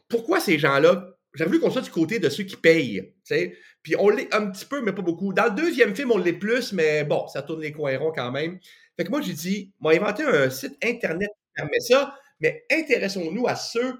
[0.07, 3.95] pourquoi ces gens-là, j'ai voulu qu'on soit du côté de ceux qui payent, tu Puis
[3.97, 5.33] on l'est un petit peu, mais pas beaucoup.
[5.33, 8.31] Dans le deuxième film, on l'est plus, mais bon, ça tourne les coins ronds quand
[8.31, 8.57] même.
[8.95, 13.47] Fait que moi, j'ai dit, m'a inventé un site Internet qui permet ça, mais intéressons-nous
[13.47, 13.95] à ceux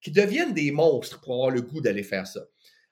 [0.00, 2.40] qui deviennent des monstres pour avoir le goût d'aller faire ça.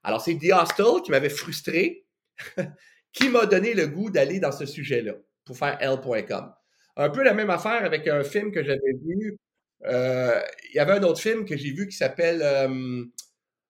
[0.05, 2.07] Alors, c'est The Hostel qui m'avait frustré,
[3.13, 6.53] qui m'a donné le goût d'aller dans ce sujet-là pour faire L.com.
[6.97, 9.39] Un peu la même affaire avec un film que j'avais vu
[9.85, 13.05] il y avait un autre film que j'ai vu qui s'appelle, euh,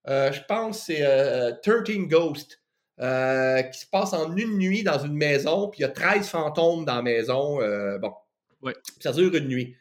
[0.08, 1.04] euh, je pense, c'est
[1.62, 2.60] 13 Ghosts.
[2.98, 6.84] qui se passe en une nuit dans une maison, puis il y a 13 fantômes
[6.84, 7.58] dans la maison.
[7.98, 8.12] bon.
[9.00, 9.76] Ça dure une nuit.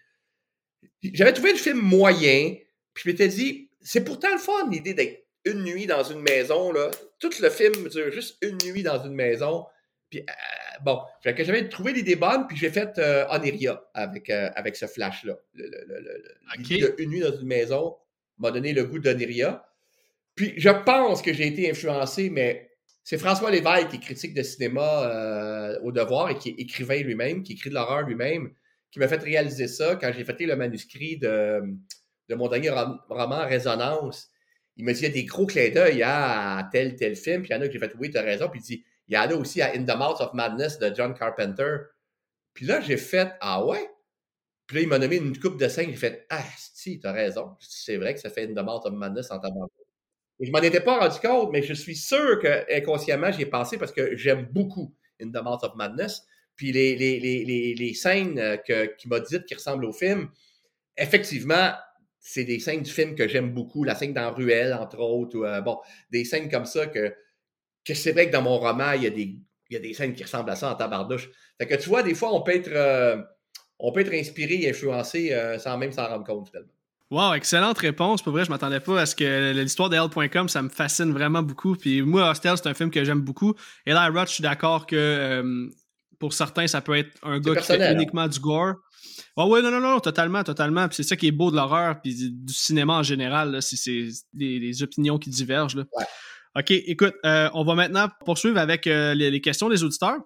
[1.02, 2.56] J'avais trouvé le film moyen,
[2.94, 6.72] puis je m'étais dit, c'est pourtant le fun, l'idée d'être une nuit dans une maison.
[6.72, 6.92] Là.
[7.20, 9.66] Tout le film dure juste une nuit dans une maison.
[10.10, 10.24] Puis, euh,
[10.84, 14.86] bon, que j'avais trouvé l'idée bonne, puis j'ai fait euh, Oneria avec, euh, avec ce
[14.86, 15.36] flash-là.
[16.98, 17.96] Une nuit dans une maison
[18.38, 19.67] m'a donné le goût d'Oneria.
[20.36, 22.72] Puis, je pense que j'ai été influencé, mais
[23.04, 27.43] c'est François Lévesque qui est critique de cinéma au devoir et qui est écrivain lui-même,
[27.43, 28.52] qui écrit de l'horreur lui-même,
[28.91, 31.62] qui m'a fait réaliser ça quand j'ai fait le manuscrit de,
[32.30, 34.30] de mon dernier roman Résonance.
[34.76, 37.50] Il m'a dit il y a des gros clins d'œil à tel, tel film, puis
[37.52, 39.15] il y en a que j'ai fait oui, tu as raison, puis il dit il
[39.15, 41.78] y en a aussi à In the Mouth of Madness de John Carpenter.
[42.54, 43.89] Puis là, j'ai fait Ah ouais?
[44.65, 45.89] Puis là, il m'a nommé une coupe de scènes.
[45.89, 47.56] J'ai fait Ah, si, t'as raison.
[47.60, 49.67] C'est vrai que ça fait In the Mouth of Madness en tabac.
[50.39, 53.78] Je m'en étais pas rendu compte, mais je suis sûr que inconsciemment, j'y ai pensé
[53.78, 56.24] parce que j'aime beaucoup In the Mouth of Madness.
[56.56, 60.30] Puis les, les, les, les scènes euh, que, qui m'a dites qui ressemblent au film,
[60.98, 61.72] effectivement,
[62.20, 63.84] c'est des scènes du film que j'aime beaucoup.
[63.84, 65.38] La scène dans Ruelle, entre autres.
[65.38, 65.80] Euh, bon,
[66.12, 67.15] des scènes comme ça que
[67.88, 69.38] que c'est vrai que dans mon roman, il y, a des,
[69.69, 71.30] il y a des scènes qui ressemblent à ça en tabardouche.
[71.60, 73.17] Fait que tu vois, des fois, on peut être, euh,
[73.80, 76.71] on peut être inspiré et influencé euh, sans même s'en rendre compte, finalement.
[77.10, 78.21] Wow, excellente réponse.
[78.21, 81.41] Pour vrai, je m'attendais pas à ce que l'histoire de Hell.com, ça me fascine vraiment
[81.41, 81.76] beaucoup.
[81.76, 83.56] Puis moi, Hostel, c'est un film que j'aime beaucoup.
[83.86, 85.69] Et là, Roth, je suis d'accord que euh,
[86.19, 87.93] pour certains, ça peut être un gars qui fait hein?
[87.93, 88.76] uniquement du gore.
[89.38, 90.88] Ouais, ouais, non, non, non, totalement, totalement.
[90.89, 93.62] Puis c'est ça qui est beau de l'horreur, puis du cinéma en général.
[93.62, 95.78] C'est les, opinions qui divergent.
[95.78, 95.84] Là.
[95.93, 96.06] Ouais.
[96.58, 100.17] OK, écoute, euh, on va maintenant poursuivre avec euh, les, questions des auditeurs.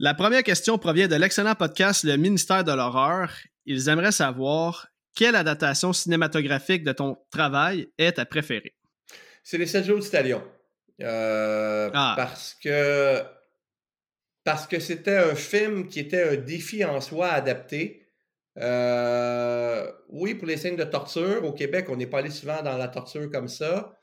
[0.00, 3.32] La première question provient de l'excellent podcast Le Ministère de l'Horreur.
[3.64, 8.74] Ils aimeraient savoir quelle adaptation cinématographique de ton travail est ta préférée?
[9.44, 10.42] C'est Les 7 jours du Talion.
[11.00, 12.14] Euh, ah.
[12.16, 13.22] Parce que
[14.42, 18.04] parce que c'était un film qui était un défi en soi adapté.
[18.56, 22.88] oui, pour les scènes de torture, au Québec, on n'est pas allé souvent dans la
[22.88, 23.94] torture comme ça.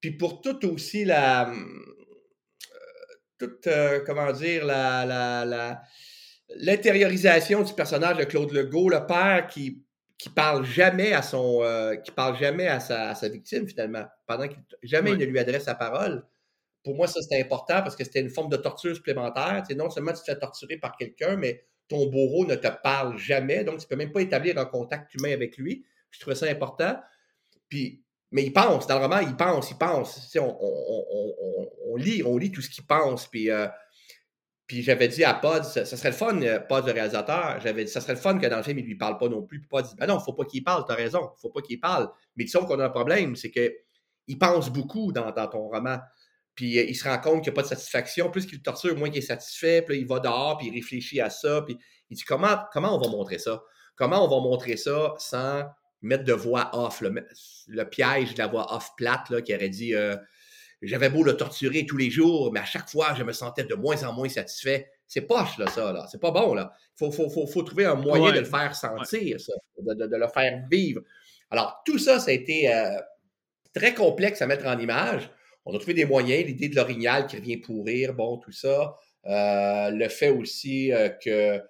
[0.00, 1.50] Puis pour tout aussi la.
[1.50, 1.54] Euh,
[3.38, 5.82] toute, euh, comment dire, la,
[6.56, 9.82] l'intériorisation du personnage de Claude Legault, le père qui,
[10.18, 14.62] qui parle jamais à son, euh, qui parle jamais à sa, victime finalement, pendant qu'il
[14.82, 16.26] jamais il ne lui adresse la parole.
[16.84, 19.64] Pour moi, ça c'était important parce que c'était une forme de torture supplémentaire.
[19.68, 23.18] C'est non seulement tu te fais torturer par quelqu'un, mais ton bourreau ne te parle
[23.18, 25.84] jamais, donc tu peux même pas établir un contact humain avec lui.
[26.10, 26.98] Je trouvais ça important.
[27.68, 30.36] Puis, mais il pense dans le roman, il pense, il pense.
[30.36, 33.26] On, lit, on lit tout ce qu'il pense.
[33.26, 33.66] Puis euh,
[34.70, 37.90] puis j'avais dit à Pod, ça, serait le fun, euh, Pod, le réalisateur, j'avais dit,
[37.90, 39.58] ça serait le fun que dans le film, il lui parle pas non plus.
[39.58, 42.08] Puis Pod dit, ben non, faut pas qu'il parle, t'as raison, faut pas qu'il parle.
[42.36, 45.98] Mais disons qu'on a un problème, c'est qu'il pense beaucoup dans, ton roman.
[46.54, 48.30] Puis euh, il se rend compte qu'il n'y a pas de satisfaction.
[48.30, 49.82] Plus qu'il le torture, moins qu'il est satisfait.
[49.82, 51.62] Puis il va dehors, puis il réfléchit à ça.
[51.62, 51.76] Puis
[52.08, 53.60] il dit, comment, comment on va montrer ça?
[53.96, 55.64] Comment on va montrer ça sans
[56.02, 59.94] mettre de voix off, le, piège de la voix off plate, là, qui aurait dit...
[59.94, 60.16] Euh,
[60.82, 63.74] j'avais beau le torturer tous les jours, mais à chaque fois, je me sentais de
[63.74, 64.90] moins en moins satisfait.
[65.06, 66.06] C'est poche, là, ça, là.
[66.10, 66.72] C'est pas bon, là.
[67.00, 71.02] Il faut, trouver un moyen de le faire sentir, ça, de, le faire vivre.
[71.50, 72.98] Alors, tout ça, ça a été euh,
[73.74, 75.30] très complexe à mettre en image.
[75.66, 78.94] On a trouvé des moyens, l'idée de l'orignal qui revient pourrir, bon, tout ça.
[79.26, 81.60] Euh, le fait aussi euh, que,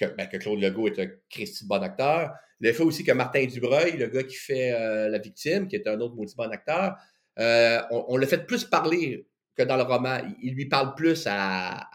[0.00, 2.32] ben, que, Claude Legault est un Christy bon acteur.
[2.60, 4.70] Le fait aussi que Martin Dubreuil, le gars qui fait
[5.08, 6.96] la victime, qui est un autre maudit bon acteur,
[7.38, 10.18] euh, on, le fait plus parler que dans le roman.
[10.42, 11.86] Il, lui parle plus à,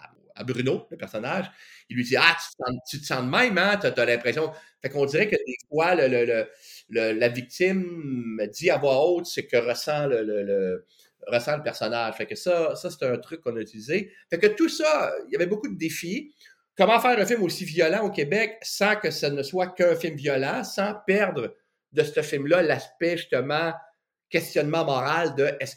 [0.45, 1.51] Bruno, le personnage.
[1.89, 2.37] Il lui dit Ah,
[2.89, 3.77] tu te sens, de même, hein?
[3.77, 4.51] Tu as, l'impression.
[4.81, 5.95] Fait qu'on dirait que des fois,
[6.89, 10.85] la victime dit à voix haute ce que ressent le,
[11.27, 12.15] ressent le personnage.
[12.15, 14.11] Fait que ça, ça c'est un truc qu'on a utilisé.
[14.29, 16.33] Fait que tout ça, il y avait beaucoup de défis.
[16.77, 20.15] Comment faire un film aussi violent au Québec sans que ce ne soit qu'un film
[20.15, 21.55] violent, sans perdre
[21.91, 23.73] de ce film-là l'aspect justement
[24.29, 25.75] questionnement moral de est-ce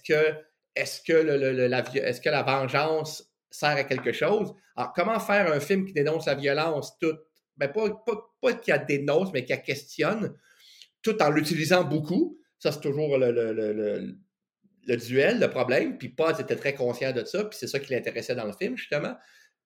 [1.02, 1.82] que, la,
[2.24, 4.54] la vengeance sert à quelque chose?
[4.76, 7.20] Alors, comment faire un film qui dénonce la violence toute,
[7.56, 10.34] ben pas, qui a dénonce, mais qui a questionne,
[11.02, 12.38] tout en l'utilisant beaucoup?
[12.58, 14.16] Ça, c'est toujours le,
[14.96, 15.98] duel, le problème.
[15.98, 18.76] Puis Pod était très conscient de ça, puis c'est ça qui l'intéressait dans le film,
[18.76, 19.14] justement.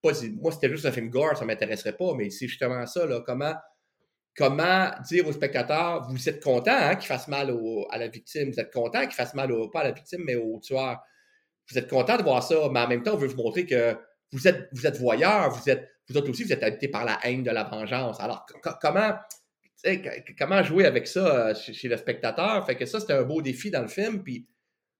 [0.03, 3.55] Moi, c'était juste un film gore, ça ne m'intéresserait pas, mais c'est justement ça, comment
[5.09, 7.55] dire aux spectateurs, vous êtes content hein, qu'il fasse mal
[7.91, 10.61] à la victime, vous êtes content qu'il fasse mal pas à la victime, mais au
[10.61, 11.01] tueur.
[11.71, 13.97] Vous êtes content de voir ça, mais en même temps, on veut vous montrer que
[14.33, 17.65] vous êtes, voyeur, vous êtes, vous aussi, vous êtes habité par la haine de la
[17.65, 18.21] vengeance.
[18.21, 18.47] Alors,
[18.81, 19.15] comment,
[20.39, 22.65] comment jouer avec ça euh, chez, le spectateur?
[22.65, 24.23] Fait que ça, c'était un beau défi dans le film.
[24.23, 24.47] Puis,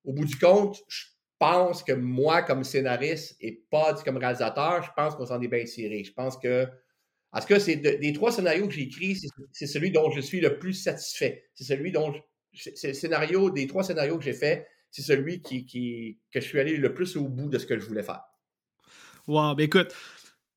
[0.05, 1.05] au bout du compte, je
[1.39, 5.65] pense que moi, comme scénariste et pas comme réalisateur, je pense qu'on s'en est bien
[5.65, 6.03] tiré.
[6.05, 6.67] Je pense que
[7.41, 9.21] tout cas, c'est des trois scénarios que j'ai écrits,
[9.53, 11.51] c'est celui dont je suis le plus satisfait.
[11.55, 12.15] C'est celui dont
[12.55, 16.59] c'est le scénario des trois scénarios que j'ai fait, c'est celui qui, que je suis
[16.59, 18.23] allé le plus au bout de ce que je voulais faire.
[19.27, 19.95] Wow, ben écoute,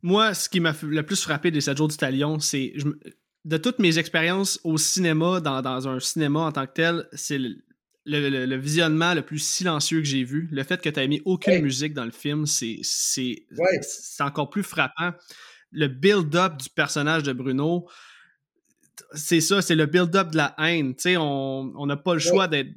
[0.01, 2.73] moi, ce qui m'a le plus frappé des 7 jours d'Italion, c'est
[3.43, 7.39] de toutes mes expériences au cinéma, dans, un cinéma en tant que tel, c'est
[8.05, 10.47] le, visionnement le plus silencieux que j'ai vu.
[10.51, 12.81] Le fait que tu n'as mis aucune musique dans le film, c'est
[14.19, 15.11] encore plus frappant
[15.71, 17.87] le build-up du personnage de Bruno,
[19.13, 20.93] c'est ça, c'est le build-up de la haine.
[21.17, 22.69] on n'a pas le choix d'être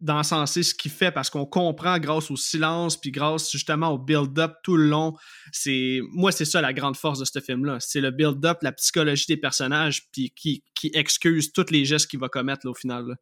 [0.00, 4.52] d'encenser ce qu'il fait parce qu'on comprend grâce au silence puis grâce justement au build-up
[4.62, 5.16] tout le long.
[5.50, 8.70] C'est moi c'est ça la grande force de ce film là, c'est le build-up, la
[8.70, 13.16] psychologie des personnages puis qui, qui excuse tous les gestes qu'il va commettre au final.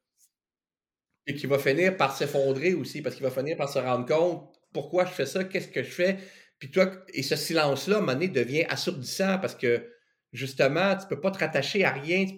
[1.27, 4.53] Et qui va finir par s'effondrer aussi parce qu'il va finir par se rendre compte
[4.73, 6.19] pourquoi je fais ça, qu'est-ce que je fais,
[6.59, 9.91] puis toi, et ce silence-là, à un moment donné, devient assourdissant parce que
[10.33, 12.27] justement, tu ne peux pas te rattacher à rien.
[12.27, 12.37] Tu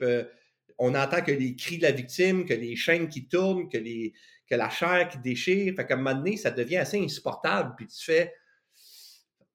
[0.81, 4.13] on entend que les cris de la victime, que les chaînes qui tournent, que, les,
[4.49, 5.75] que la chair qui déchire.
[5.75, 7.75] Fait qu'à un moment donné, ça devient assez insupportable.
[7.77, 8.33] Puis tu fais.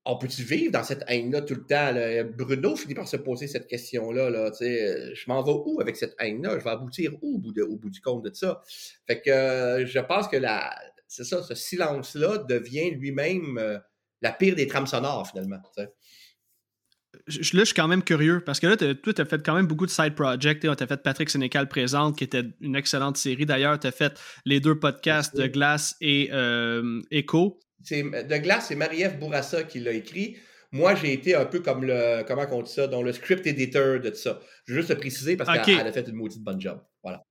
[0.06, 1.94] On peut-tu vivre dans cette haine-là tout le temps?
[2.38, 4.30] Bruno finit par se poser cette question-là.
[4.30, 6.60] Là, je m'en vais où avec cette haine-là?
[6.60, 8.62] Je vais aboutir où au bout, au bout du compte de ça?
[9.08, 10.76] Fait que euh, je pense que la,
[11.08, 13.58] c'est ça, ce silence-là devient lui-même.
[13.58, 13.78] Euh,
[14.24, 15.58] la pire des trames sonores, finalement.
[17.28, 19.54] Je, là, je suis quand même curieux parce que là, toi, tu as fait quand
[19.54, 20.62] même beaucoup de side projects.
[20.62, 23.78] Tu as fait Patrick Sénécal Présente, qui était une excellente série d'ailleurs.
[23.80, 27.60] Tu as fait les deux podcasts de Glace et euh, Echo.
[27.91, 30.38] De Glace, c'est Marie-Ève Bourassa qui l'a écrit.
[30.72, 34.00] Moi, j'ai été un peu comme le, comment on dit ça, dans le script editor
[34.00, 34.39] de tout ça.
[34.65, 36.82] Je veux juste le préciser parce qu'elle a fait une maudite bonne job.
[37.04, 37.24] Voilà.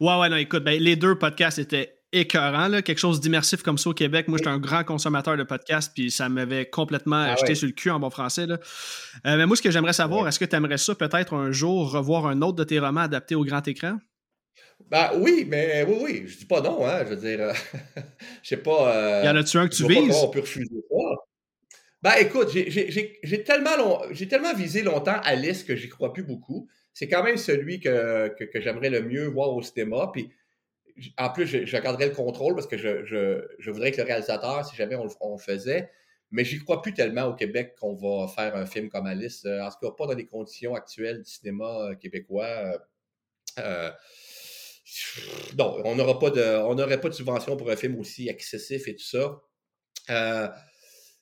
[0.00, 3.78] Ouais, ouais, non, écoute, ben, les deux podcasts étaient écœurant, là, quelque chose d'immersif comme
[3.78, 4.28] ça au Québec.
[4.28, 7.72] Moi, j'étais un grand consommateur de podcasts, puis ça m'avait complètement ah jeté sur le
[7.72, 8.46] cul en bon français.
[8.46, 8.58] Là.
[9.26, 11.90] Euh, mais moi, ce que j'aimerais savoir, est-ce que tu aimerais ça peut-être un jour
[11.90, 13.98] revoir un autre de tes romans adaptés au grand écran?
[14.86, 17.52] Ben oui, mais oui, oui, je dis pas non, hein, je veux dire, euh,
[18.42, 18.96] je sais pas.
[18.96, 20.14] Euh, y en a-tu un que tu vises?
[20.14, 20.96] on peut refuser ça.
[22.00, 26.68] Ben écoute, j'ai tellement, tellement visé longtemps Alice que j'y crois plus beaucoup.
[26.94, 30.10] C'est quand même celui que, que, j'aimerais le mieux voir au cinéma.
[30.12, 30.30] Puis
[31.16, 34.64] en plus, je, je garderais le contrôle parce que je, je, voudrais que le réalisateur,
[34.64, 35.90] si jamais on, le faisait,
[36.30, 39.44] mais j'y crois plus tellement au Québec qu'on va faire un film comme Alice.
[39.44, 42.78] Euh, en tout cas, pas dans les conditions actuelles du cinéma euh, québécois.
[43.58, 43.90] Euh,
[45.56, 48.96] non, on pas de, on n'aurait pas de subvention pour un film aussi excessif et
[48.96, 49.40] tout ça.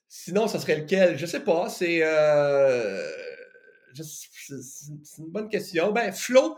[0.08, 1.18] Sinon, ça serait lequel?
[1.18, 1.68] Je sais pas.
[1.68, 3.10] C'est euh,
[5.18, 5.92] une bonne question.
[5.92, 6.56] Ben, Flo,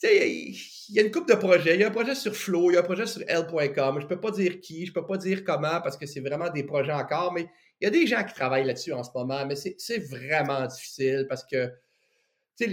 [0.00, 1.74] tu sais, il y a une couple de projets.
[1.74, 4.00] Il y a un projet sur Flow, il y a un projet sur L.com.
[4.00, 6.64] Je peux pas dire qui, je peux pas dire comment parce que c'est vraiment des
[6.64, 7.46] projets encore, mais
[7.80, 11.26] il y a des gens qui travaillent là-dessus en ce moment, mais c'est vraiment difficile
[11.28, 11.70] parce que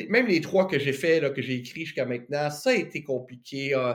[0.10, 3.76] même les trois que j'ai fait, que j'ai écrits jusqu'à maintenant, ça a été compliqué.
[3.76, 3.94] Euh,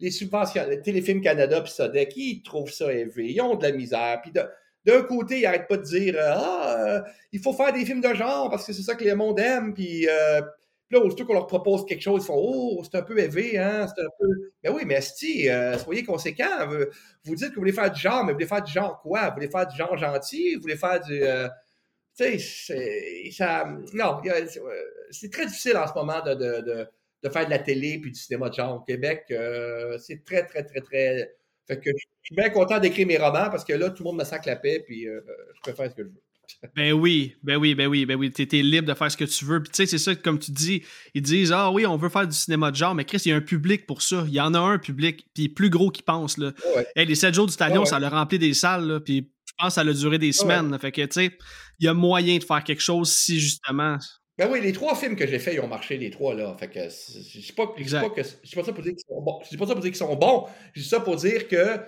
[0.00, 3.32] les subventions, Téléfilm Canada puis Sodec, ils trouvent ça élevé.
[3.32, 4.20] Ils ont de la misère.
[4.22, 4.32] Puis
[4.84, 8.00] d'un côté, ils n'arrêtent pas de dire euh, Ah, euh, il faut faire des films
[8.00, 9.74] de genre parce que c'est ça que le monde aime.
[9.74, 10.40] Puis, euh,
[10.90, 13.86] là, aussitôt qu'on leur propose quelque chose, ils font Oh, c'est un peu élevé, hein,
[13.88, 14.52] c'est un peu.
[14.62, 15.48] Mais oui, mais Asti,
[15.82, 16.68] soyez conséquents.
[17.24, 19.28] Vous, dites que vous voulez faire du genre, mais vous voulez faire du genre quoi?
[19.28, 20.54] Vous voulez faire du genre gentil?
[20.54, 21.20] Vous voulez faire du.
[22.16, 23.68] tu sais, ça.
[23.94, 24.20] Non,
[25.10, 26.86] c'est très difficile en ce moment de, de,
[27.22, 29.24] de, faire de la télé puis du cinéma de genre au Québec.
[29.98, 33.64] c'est très, très, très, très fait que je suis bien content d'écrire mes romans parce
[33.64, 35.20] que là, tout le monde me sac la paix, puis euh,
[35.54, 36.22] je peux faire ce que je veux.
[36.74, 38.30] Ben oui, ben oui, ben oui, ben oui.
[38.30, 39.62] T'es es libre de faire ce que tu veux.
[39.62, 42.26] Puis tu sais, c'est ça, comme tu dis, ils disent Ah oui, on veut faire
[42.26, 44.24] du cinéma de genre, mais Chris, il y a un public pour ça.
[44.26, 46.38] Il y en a un public, puis plus gros qu'il pense.
[46.38, 46.52] Là.
[46.96, 49.74] les 7 jours du Talion, ça a rempli des salles, là, puis je pense que
[49.74, 50.76] ça a duré des semaines.
[50.78, 51.38] fait que tu sais,
[51.80, 53.98] il y a moyen de faire quelque chose si justement
[54.38, 56.54] ben oui, les trois films que j'ai faits, ils ont marché, les trois, là.
[56.56, 59.40] Fait que je dis pas, pas, que, je pas ça pour dire qu'ils sont bons.
[59.44, 60.46] Je dis pas ça pour dire qu'ils sont bons.
[60.74, 61.80] Je dis ça pour dire que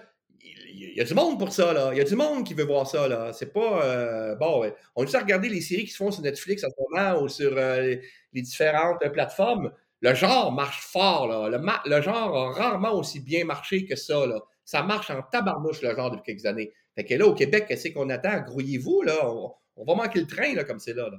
[0.73, 1.91] il y a du monde pour ça, là.
[1.93, 3.33] Il y a du monde qui veut voir ça, là.
[3.33, 3.85] C'est pas.
[3.85, 4.65] Euh, bon,
[4.97, 7.23] on a juste à regarder les séries qui se font sur Netflix en ce moment
[7.23, 7.97] ou sur euh,
[8.33, 9.71] les différentes plateformes.
[10.01, 11.49] Le genre marche fort, là.
[11.49, 14.41] Le, le, genre a rarement aussi bien marché que ça, là.
[14.65, 16.73] Ça marche en tabarnouche, le genre, depuis quelques années.
[16.97, 18.41] Fait que là, au Québec, qu'est-ce qu'on attend?
[18.41, 19.31] Grouillez-vous, là.
[19.31, 21.09] On, on, va manquer le train, là, comme c'est là.
[21.11, 21.19] là.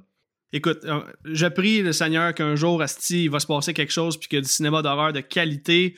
[0.52, 4.18] Écoute, euh, je prie le Seigneur qu'un jour, Asti, il va se passer quelque chose,
[4.18, 5.94] puis que du cinéma d'horreur de qualité,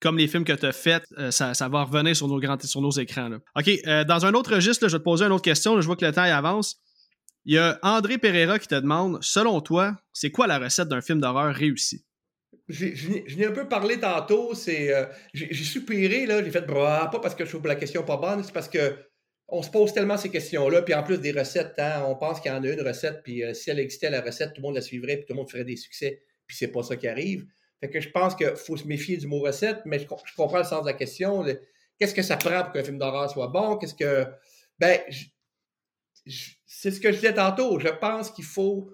[0.00, 2.80] comme les films que tu as faits, euh, ça, va revenir sur nos, grands, sur
[2.80, 3.30] nos écrans.
[3.56, 5.78] OK, euh, dans un autre registre, je vais te poser une autre question.
[5.80, 6.80] je vois que le temps avance.
[7.44, 11.02] Il y a André Pereira qui te demande, selon toi, c'est quoi la recette d'un
[11.02, 12.04] film d'horreur réussi?
[12.68, 14.94] Je n'ai un peu parlé tantôt, c'est
[15.34, 18.44] j'ai soupiré, là, j'ai fait bras, pas parce que je trouve la question pas bonne,
[18.44, 18.94] c'est parce que
[19.52, 22.50] on se pose tellement ces questions-là, puis en plus des recettes, hein, on pense qu'il
[22.50, 24.76] y en a une recette, puis euh, si elle existait la recette, tout le monde
[24.76, 27.46] la suivrait, puis tout le monde ferait des succès, puis c'est pas ça qui arrive.
[27.80, 30.64] Fait que je pense qu'il faut se méfier du mot recette, mais je, comprends le
[30.64, 31.44] sens de la question.
[31.98, 33.76] Qu'est-ce que ça prend pour qu'un film d'horreur soit bon?
[33.78, 34.26] Qu'est-ce que.
[34.78, 35.00] Ben,
[36.66, 37.78] c'est ce que je disais tantôt.
[37.78, 38.90] Je pense qu'il faut,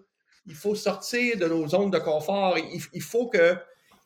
[0.77, 2.57] sortir de nos zones de confort.
[2.93, 3.57] Il, faut que,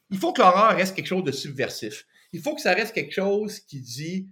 [0.09, 2.07] il faut que l'horreur reste quelque chose de subversif.
[2.33, 4.29] Il faut que ça reste quelque chose qui dit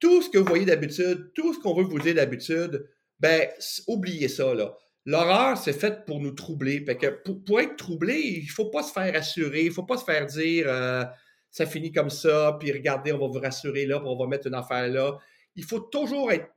[0.00, 2.88] tout ce que vous voyez d'habitude, tout ce qu'on veut vous dire d'habitude,
[3.20, 3.48] ben,
[3.86, 4.74] oubliez ça, là.
[5.06, 6.84] L'horreur, c'est fait pour nous troubler.
[6.84, 7.06] que
[7.44, 10.66] pour, être troublé, il faut pas se faire rassurer, il faut pas se faire dire
[10.68, 11.04] euh,
[11.50, 14.46] ça finit comme ça, puis regardez, on va vous rassurer là, puis on va mettre
[14.46, 15.18] une affaire là.
[15.56, 16.48] Il faut toujours être.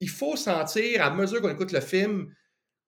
[0.00, 2.32] Il faut sentir, à mesure qu'on écoute le film,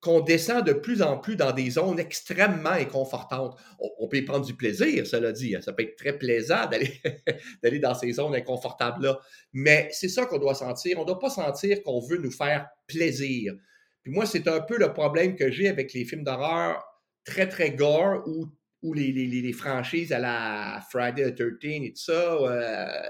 [0.00, 3.58] qu'on descend de plus en plus dans des zones extrêmement inconfortantes.
[3.78, 5.54] On, peut y prendre du plaisir, cela dit.
[5.54, 5.60] Hein.
[5.60, 9.20] Ça peut être très plaisant d'aller dans ces zones inconfortables-là.
[9.52, 10.98] Mais c'est ça qu'on doit sentir.
[10.98, 13.54] On ne doit pas sentir qu'on veut nous faire plaisir.
[14.02, 16.82] Puis moi, c'est un peu le problème que j'ai avec les films d'horreur
[17.24, 22.46] très, très gore ou, les, franchises à la Friday the 13 et tout ça, euh,
[22.48, 23.08] euh,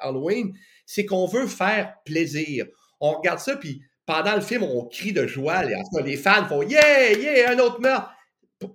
[0.00, 0.56] Halloween,
[0.86, 2.66] c'est qu'on veut faire plaisir.
[2.98, 5.64] On regarde ça, puis pendant le film, on crie de joie.
[6.02, 8.10] Les, fans font Yeah, yeah, un autre meurtre.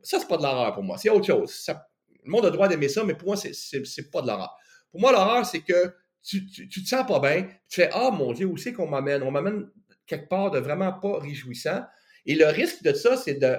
[0.04, 1.00] Ça, c'est pas de l'horreur pour moi.
[1.00, 1.72] C'est autre chose.
[2.24, 4.56] le monde a le droit d'aimer ça, mais pour moi, c'est pas de l'horreur.
[4.92, 7.48] Pour moi, l'horreur, c'est que tu, tu, te sens pas bien.
[7.68, 9.24] Tu fais Ah, mon Dieu, où c'est qu'on m'amène?
[9.24, 9.72] On m'amène
[10.06, 11.84] quelque part de vraiment pas réjouissant.
[12.28, 13.58] Et le risque de ça, c'est de,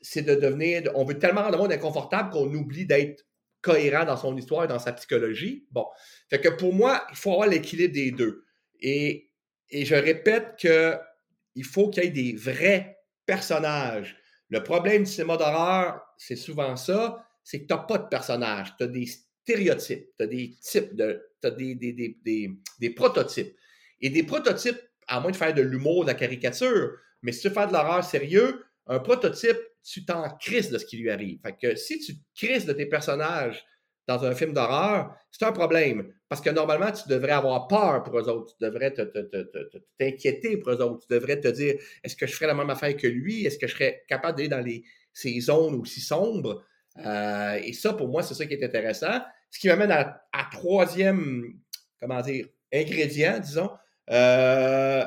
[0.00, 0.90] c'est de devenir.
[0.94, 3.26] On veut tellement rendre le monde inconfortable qu'on oublie d'être
[3.60, 5.66] cohérent dans son histoire et dans sa psychologie.
[5.70, 5.84] Bon.
[6.30, 8.46] Fait que pour moi, il faut avoir l'équilibre des deux.
[8.80, 9.30] Et
[9.70, 14.16] et je répète qu'il faut qu'il y ait des vrais personnages.
[14.50, 18.74] Le problème du cinéma d'horreur, c'est souvent ça, c'est que tu n'as pas de personnages.
[18.76, 23.56] Tu as des stéréotypes, tu as des types, de, tu as des, des, prototypes.
[24.00, 26.92] Et des prototypes, à moins de faire de l'humour, de la caricature,
[27.22, 30.84] mais si tu veux faire de l'horreur sérieux, un prototype, tu t'en crises de ce
[30.84, 31.40] qui lui arrive.
[31.42, 33.64] Fait que si tu te crises de tes personnages
[34.06, 36.12] dans un film d'horreur, c'est un problème.
[36.28, 38.54] Parce que normalement, tu devrais avoir peur pour eux autres.
[38.56, 38.92] Tu devrais
[39.98, 41.06] t'inquiéter pour eux autres.
[41.06, 43.44] Tu devrais te dire est-ce que je ferais la même affaire que lui?
[43.46, 44.82] Est-ce que je serais capable d'aller dans
[45.12, 46.62] ces zones aussi sombres?
[47.04, 49.20] Euh, Et ça, pour moi, c'est ça qui est intéressant.
[49.50, 51.54] Ce qui m'amène à, troisième,
[52.00, 53.70] comment dire, ingrédient, disons.
[54.10, 55.04] Euh,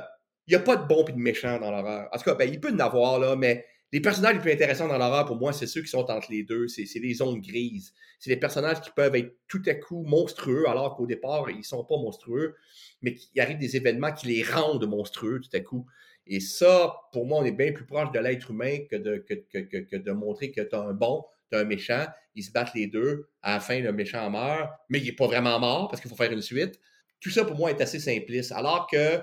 [0.47, 2.07] il n'y a pas de bon et de méchant dans l'horreur.
[2.11, 4.87] En tout cas, ben, il peut en avoir, là, mais les personnages les plus intéressants
[4.87, 6.67] dans l'horreur, pour moi, c'est ceux qui sont entre les deux.
[6.67, 7.93] C'est les zones grises.
[8.19, 11.63] C'est les personnages qui peuvent être tout à coup monstrueux, alors qu'au départ, ils ne
[11.63, 12.55] sont pas monstrueux,
[13.01, 15.85] mais qu'il arrive des événements qui les rendent monstrueux tout à coup.
[16.25, 19.95] Et ça, pour moi, on est bien plus proche de l'être humain que de, que,
[19.95, 22.05] de montrer que tu as un bon, tu as un méchant.
[22.35, 23.29] Ils se battent les deux.
[23.41, 26.17] À la fin, le méchant meurt, mais il n'est pas vraiment mort parce qu'il faut
[26.17, 26.77] faire une suite.
[27.21, 28.51] Tout ça, pour moi, est assez simpliste.
[28.51, 29.21] Alors que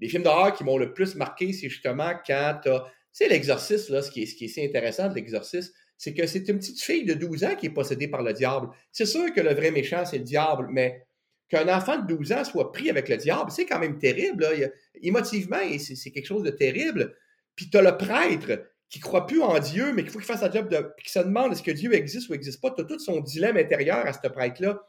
[0.00, 3.88] les films d'horreur qui m'ont le plus marqué, c'est justement quand tu as sais, l'exorciste,
[3.90, 6.58] là, ce qui est, ce qui est si intéressant de l'exorciste, c'est que c'est une
[6.58, 8.68] petite fille de 12 ans qui est possédée par le diable.
[8.92, 11.04] C'est sûr que le vrai méchant, c'est le diable, mais
[11.48, 14.44] qu'un enfant de 12 ans soit pris avec le diable, c'est quand même terrible.
[14.44, 14.68] Là.
[15.02, 17.16] Émotivement, c'est quelque chose de terrible.
[17.56, 20.40] Puis tu as le prêtre qui croit plus en Dieu, mais qu'il faut qu'il fasse
[20.40, 22.70] sa job, de, puis qui se demande est-ce que Dieu existe ou n'existe pas.
[22.70, 24.80] Tu as tout son dilemme intérieur à ce prêtre-là.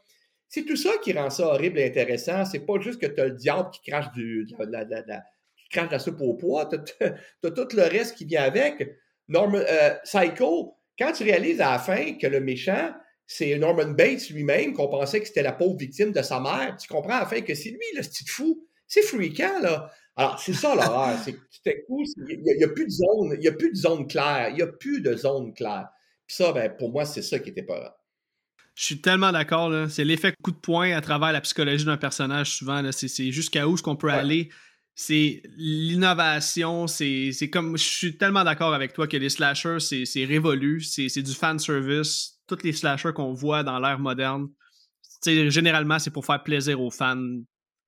[0.48, 2.44] C'est tout ça qui rend ça horrible et intéressant.
[2.44, 4.46] C'est pas juste que tu as le diable qui crache du,
[5.98, 8.96] soupe au poids, tu as, tout le reste qui vient avec.
[9.28, 12.92] Norman, euh, Psycho, quand tu réalises à la fin que le méchant,
[13.26, 16.88] c'est Norman Bates lui-même, qu'on pensait que c'était la pauvre victime de sa mère, tu
[16.88, 18.66] comprends à la fin que c'est lui, le petit fou.
[18.88, 19.90] C'est freakant, là.
[20.16, 21.16] Alors, c'est ça l'horreur.
[21.24, 22.04] c'est cool.
[22.28, 24.48] Il n'y a, plus de zone, il y a plus de zone claire.
[24.50, 25.88] Il n'y a plus de zone claire.
[26.26, 27.96] Puis ça, ben, pour moi, c'est ça qui était pas
[28.80, 29.70] je suis tellement d'accord.
[29.90, 32.82] C'est l'effet coup de poing à travers la psychologie d'un personnage, souvent.
[32.92, 34.48] C'est jusqu'à où est-ce qu'on peut aller
[34.94, 37.76] c'est l'innovation, c'est comme.
[37.76, 42.38] Je suis tellement d'accord avec toi que les slashers, c'est révolu, c'est du fan service.
[42.46, 44.48] Tous les slashers qu'on voit dans l'ère moderne,
[45.24, 47.40] généralement, c'est pour faire plaisir aux fans.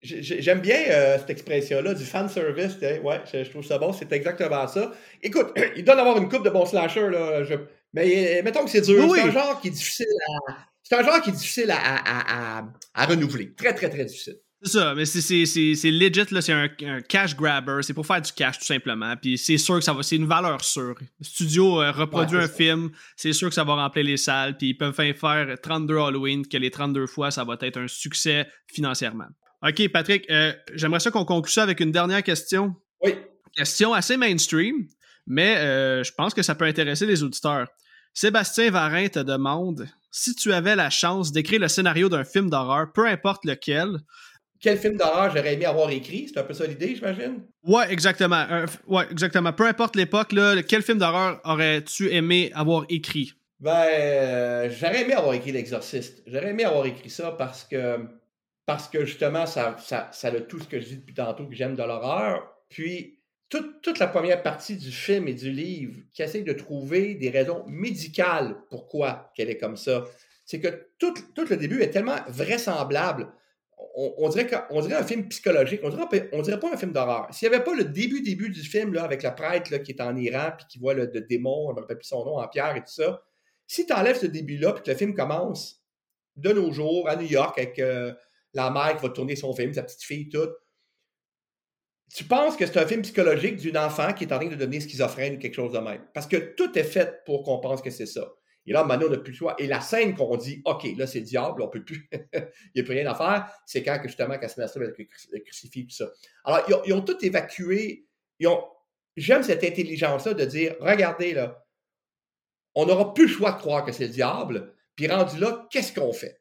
[0.03, 2.77] J'aime bien euh, cette expression-là, du fan service.
[3.05, 4.93] Ouais, je, trouve ça bon, c'est exactement ça.
[5.23, 7.43] Écoute, il doit y avoir une coupe de bons slashers, là,
[7.93, 9.15] mais euh, mettons que c'est dur.
[9.15, 10.07] C'est un genre qui est difficile
[10.49, 10.55] à.
[10.83, 13.55] C'est un genre qui est difficile à, à renouveler.
[13.55, 14.39] Très, très, très difficile.
[14.65, 18.61] C'est ça, mais c'est legit, là, c'est un, cash grabber, c'est pour faire du cash
[18.61, 19.17] tout simplement.
[19.17, 20.95] Puis c'est sûr que ça va, c'est une valeur sûre.
[21.01, 24.69] Le studio euh, reproduit un film, c'est sûr que ça va remplir les salles, puis
[24.69, 29.27] ils peuvent faire 32 Halloween, que les 32 fois, ça va être un succès financièrement.
[29.67, 32.77] Ok, Patrick, euh, j'aimerais ça qu'on conclue ça avec une dernière question.
[33.03, 33.17] Oui.
[33.57, 34.87] Question assez mainstream,
[35.27, 37.67] mais euh, je pense que ça peut intéresser les auditeurs.
[38.15, 42.93] Sébastien Varin te demande si tu avais la chance d'écrire le scénario d'un film d'horreur,
[42.93, 43.99] peu importe lequel,
[44.63, 46.31] quel film d'horreur j'aurais aimé avoir écrit.
[46.33, 47.43] C'est un peu ça l'idée, j'imagine?
[47.65, 48.47] Ouais, exactement.
[48.87, 49.53] ouais, exactement.
[49.53, 50.33] Peu importe l'époque,
[50.69, 53.35] quel film d'horreur aurais-tu aimé avoir écrit?
[53.59, 56.23] Ben, euh, j'aurais aimé avoir écrit L'Exorciste.
[56.27, 58.07] J'aurais aimé avoir écrit ça parce que,
[58.65, 61.55] parce que justement, ça, ça, ça a tout ce que je dis depuis tantôt que
[61.55, 62.49] j'aime de l'horreur.
[62.69, 67.15] Puis, toute, toute, la première partie du film et du livre qui essaie de trouver
[67.17, 70.05] des raisons médicales pourquoi qu'elle est comme ça,
[70.45, 73.29] c'est que tout, tout le début est tellement vraisemblable
[73.95, 75.91] on, dirait dirait un film psychologique, on
[76.43, 77.29] dirait, pas un film d'horreur.
[77.33, 80.17] S'il n'y avait pas le début, début du film, avec la prêtre qui est en
[80.17, 82.81] Iran, puis qui voit le, démon, on ne rappelle plus son nom, en pierre et
[82.81, 83.23] tout ça,
[83.67, 85.83] si tu enlèves ce début-là, puis que le film commence
[86.37, 88.13] de nos jours, à New York, avec euh,
[88.55, 90.49] la mère qui va tourner son film, sa petite fille, tout,
[92.15, 94.83] tu penses que c'est un film psychologique d'une enfant qui est en train de devenir
[94.83, 96.03] schizophrène ou quelque chose de même?
[96.13, 98.29] Parce que tout est fait pour qu'on pense que c'est ça.
[98.67, 99.55] Et là, maintenant, on n'a plus le choix.
[99.59, 102.81] Et la scène qu'on dit, OK, là, c'est le diable, on peut plus, il n'y
[102.81, 106.11] a plus rien à faire, c'est quand, justement, avec le crucifix, tout ça.
[106.45, 108.07] Alors, ils ont, tout évacué.
[109.17, 111.65] j'aime cette intelligence-là de dire, regardez, là,
[112.75, 115.93] on n'aura plus le choix de croire que c'est le diable, puis rendu là, qu'est-ce
[115.93, 116.41] qu'on fait?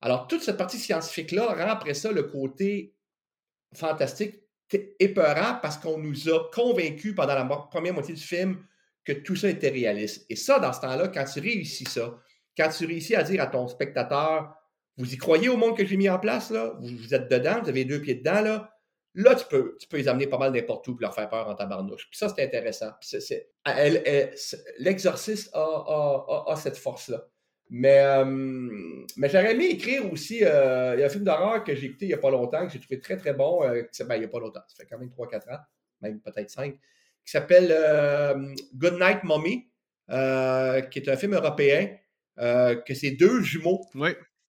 [0.00, 2.94] Alors, toute cette partie scientifique-là rend après ça le côté
[3.74, 4.42] fantastique
[4.98, 8.64] épeurant parce qu'on nous a convaincus pendant la première moitié du film
[9.04, 10.26] que tout ça était réaliste.
[10.30, 12.18] Et ça, dans ce temps-là, quand tu réussis ça,
[12.56, 14.54] quand tu réussis à dire à ton spectateur,
[14.96, 16.74] vous y croyez au monde que j'ai mis en place, là?
[16.80, 18.70] Vous, êtes dedans, vous avez deux pieds dedans, là?
[19.16, 21.48] Là, tu peux, tu peux les amener pas mal n'importe où pour leur faire peur
[21.48, 22.08] en tabarnouche.
[22.10, 22.90] Puis ça, c'est intéressant.
[24.78, 27.24] L'exorciste a, a, cette force-là.
[27.70, 30.44] Mais, euh, mais j'aurais aimé écrire aussi.
[30.44, 32.66] Euh, il y a un film d'horreur que j'ai écouté il n'y a pas longtemps,
[32.66, 33.62] que j'ai trouvé très, très bon.
[33.62, 34.62] Euh, ben, il n'y a pas longtemps.
[34.66, 35.60] Ça fait quand même 3-4 ans,
[36.00, 36.76] même peut-être 5
[37.24, 39.68] qui s'appelle euh, Good Night Mommy,
[40.10, 41.88] euh, qui est un film européen,
[42.38, 43.80] euh, que c'est deux jumeaux.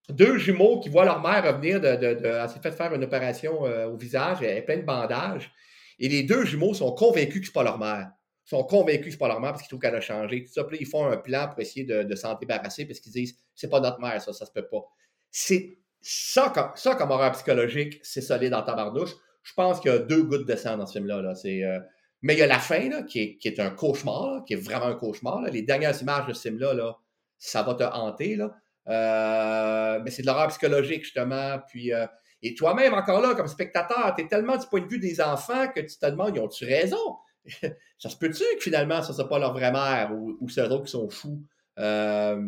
[0.10, 1.96] Deux jumeaux qui voient leur mère revenir de.
[1.96, 5.52] de, elle s'est fait faire une opération au visage, elle est pleine de bandages.
[5.98, 8.12] Et les deux jumeaux sont convaincus que ce n'est pas leur mère.
[8.44, 10.44] sont convaincus que c'est pas leur mère parce qu'ils trouvent qu'elle a changé.
[10.44, 13.36] Tout ça, puis ils font un plan pour essayer de, s'en débarrasser parce qu'ils disent
[13.56, 14.84] c'est pas notre mère, ça, ça se peut pas.
[15.32, 19.16] C'est ça comme, ça comme horreur psychologique, c'est solide en tabarnouche.
[19.42, 21.22] Je pense qu'il y a deux gouttes de sang dans ce film-là.
[21.22, 21.34] Là.
[21.34, 21.80] C'est, euh,
[22.26, 24.58] Mais il y a la fin là, qui, est, qui est un cauchemar, qui est
[24.58, 25.44] vraiment un cauchemar.
[25.44, 26.98] Les dernières images de film-là, là,
[27.38, 28.36] ça va te hanter.
[28.36, 28.52] Là.
[28.88, 31.60] Euh, mais c'est de l'horreur psychologique, justement.
[31.68, 32.08] Puis, euh,
[32.42, 35.68] et toi-même, encore là, comme spectateur, tu es tellement du point de vue des enfants
[35.68, 37.18] que tu te demandes, ils ont-tu raison?
[38.00, 40.62] ça se peut-tu que finalement, ce ne soit pas leur vraie mère ou, ou c'est
[40.62, 41.44] eux autres qui sont fous?
[41.78, 42.42] Euh,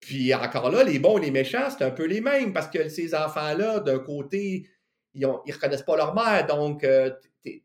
[0.00, 2.88] puis encore là, les bons et les méchants, c'est un peu les mêmes parce que
[2.88, 4.68] ces enfants-là, d'un côté,
[5.14, 6.84] ils ne reconnaissent pas leur mère, donc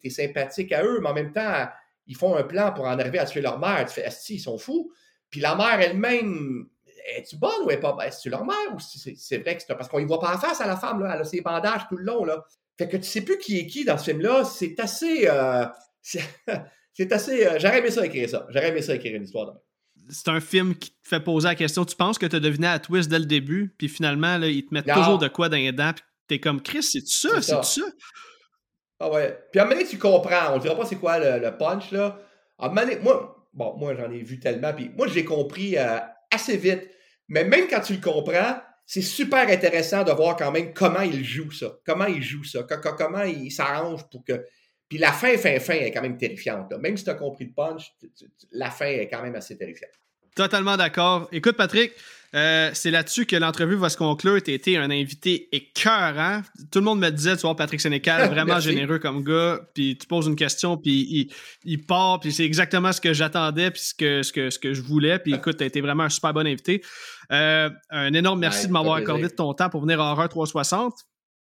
[0.01, 1.67] tu es, sympathique à eux, mais en même temps,
[2.07, 3.85] ils font un plan pour en arriver à tuer leur mère.
[3.85, 4.91] Tu fais, si, ils sont fous.
[5.29, 6.67] Puis la mère elle-même,
[7.15, 8.05] es-tu bonne ou est pas bonne?
[8.05, 10.61] Est-ce leur mère ou c'est vrai que c'est parce qu'on y voit pas en face
[10.61, 12.43] à la femme, là, elle a ses bandages tout le long, là.
[12.77, 15.27] Fait que tu sais plus qui est qui dans ce film-là, c'est assez.
[15.27, 15.65] Euh,
[16.01, 17.45] c'est assez.
[17.45, 18.47] Euh, j'aurais aimé ça écrire ça.
[18.49, 19.53] J'aurais aimé ça écrire une histoire
[20.11, 21.85] c'est un film qui te fait poser la question.
[21.85, 24.65] Tu penses que tu as deviné la twist dès le début, puis finalement, là, ils
[24.65, 27.63] te mettent toujours de quoi dans les dents, puis t'es comme Chris, c'est ça, c'est
[27.63, 27.81] ça?
[29.01, 29.35] Ah ouais.
[29.51, 30.53] Puis à un moment donné, tu comprends.
[30.53, 32.19] On ne dira pas c'est quoi le, punch, là.
[32.59, 35.97] Un moment moi, bon, moi, j'en ai vu tellement, puis moi, j'ai compris euh,
[36.29, 36.87] assez vite.
[37.27, 41.23] Mais même quand tu le comprends, c'est super intéressant de voir quand même comment il
[41.23, 41.79] joue ça.
[41.83, 42.61] Comment il joue ça.
[42.63, 44.45] Comment il s'arrange pour que.
[44.87, 46.71] Puis la fin, fin, fin est quand même terrifiante.
[46.79, 47.93] Même si tu as compris le punch,
[48.51, 49.91] la fin est quand même assez terrifiante.
[50.35, 51.27] Totalement d'accord.
[51.31, 51.93] Écoute, Patrick,
[52.33, 54.41] euh, c'est là-dessus que l'entrevue va se conclure.
[54.41, 56.41] Tu été un invité écœurant.
[56.71, 59.59] Tout le monde me disait, tu vois, Patrick Sénécal, vraiment généreux comme gars.
[59.73, 61.33] Puis tu poses une question, puis il,
[61.65, 64.73] il part, puis c'est exactement ce que j'attendais, puis ce que, ce, que, ce que
[64.73, 65.19] je voulais.
[65.19, 66.81] Puis écoute, tu été vraiment un super bon invité.
[67.31, 70.93] Euh, un énorme merci de m'avoir accordé de ton temps pour venir à Horreur 360.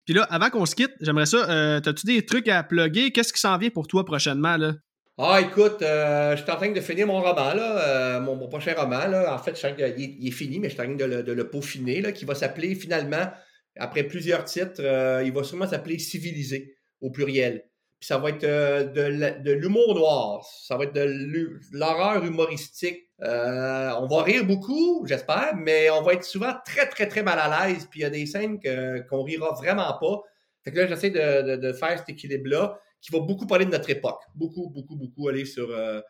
[0.07, 1.49] Puis là, avant qu'on se quitte, j'aimerais ça.
[1.51, 3.13] Euh, T'as-tu des trucs à plugger?
[3.13, 4.57] Qu'est-ce qui s'en vient pour toi prochainement?
[4.57, 4.75] Là?
[5.23, 8.73] Ah, écoute, euh, je suis en train de finir mon roman, là, euh, mon, prochain
[8.75, 9.07] roman.
[9.07, 9.35] Là.
[9.35, 9.67] En fait, je
[9.99, 12.75] il, est fini, mais je suis en train de le, peaufiner, là, qui va s'appeler
[12.75, 13.31] finalement,
[13.77, 17.67] après plusieurs titres, euh, il va sûrement s'appeler Civilisé au pluriel.
[18.01, 23.11] Puis ça va être de, de l'humour noir, ça va être de l'horreur humoristique.
[23.19, 27.69] on va rire beaucoup, j'espère, mais on va être souvent très, très, très mal à
[27.69, 27.87] l'aise.
[27.91, 28.59] Puis il y a des scènes
[29.07, 30.23] qu'on rira vraiment pas.
[30.65, 34.23] Fait que là, j'essaie de faire cet équilibre-là qui va beaucoup parler de notre époque.
[34.35, 36.01] Beaucoup, beaucoup, beaucoup aller sur euh,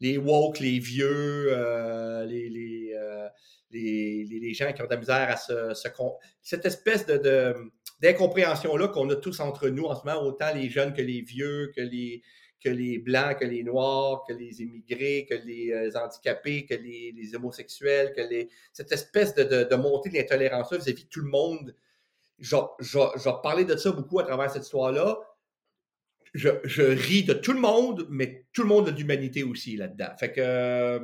[0.00, 3.28] les woke, les vieux, euh, les, euh,
[3.70, 5.74] les, les, gens qui ont de la misère à se.
[6.40, 7.54] cette espèce de,
[8.00, 11.72] d'incompréhension-là qu'on a tous entre nous en ce moment, autant les jeunes que les vieux,
[11.74, 12.22] que les,
[12.62, 17.34] que les blancs, que les noirs, que les immigrés, que les handicapés, que les, les
[17.34, 18.48] homosexuels, que les.
[18.72, 21.74] Cette espèce de, de, de montée de l'intolérance vis-à-vis de tout le monde.
[22.38, 25.18] Je, je, de ça beaucoup à travers cette histoire-là
[26.34, 30.10] je, ris de tout le monde, mais tout le monde a d'humanité aussi là-dedans.
[30.18, 31.00] Fait que, euh,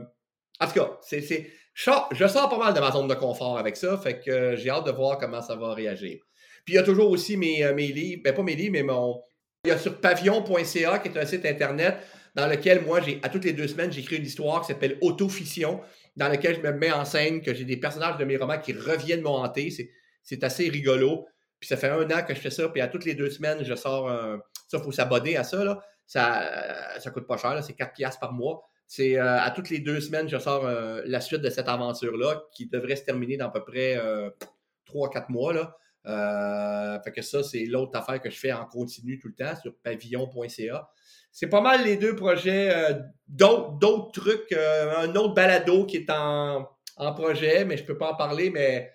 [0.61, 3.99] en tout cas, je sors pas mal de ma zone de confort avec ça.
[3.99, 6.21] Fait que euh, j'ai hâte de voir comment ça va réagir.
[6.65, 8.83] Puis il y a toujours aussi mes, euh, mes livres, ben pas mes livres, mais
[8.83, 9.21] mon.
[9.65, 11.97] Il y a sur pavillon.ca qui est un site internet
[12.35, 15.81] dans lequel moi, j'ai à toutes les deux semaines, j'écris une histoire qui s'appelle Autofiction,
[16.17, 18.73] dans lequel je me mets en scène, que j'ai des personnages de mes romans qui
[18.73, 19.71] reviennent me hanter.
[19.71, 19.91] C'est,
[20.23, 21.27] c'est assez rigolo.
[21.61, 23.65] Puis ça fait un an que je fais ça, puis à toutes les deux semaines,
[23.65, 25.65] je sors un ça, il faut s'abonner à ça.
[25.65, 25.85] Là.
[26.07, 28.69] Ça ne coûte pas cher, c'est 4 piastres par mois.
[28.87, 32.43] C'est euh, à toutes les deux semaines, je sors euh, la suite de cette aventure-là
[32.53, 35.53] qui devrait se terminer dans à peu près 3-4 euh, mois.
[35.53, 37.01] Là.
[37.03, 39.75] fait que ça, c'est l'autre affaire que je fais en continu tout le temps sur
[39.83, 40.91] pavillon.ca.
[41.33, 42.95] C'est pas mal les deux projets.
[43.27, 48.51] d'autres, trucs, un autre balado qui est en, projet, mais je peux pas en parler,
[48.51, 48.93] mais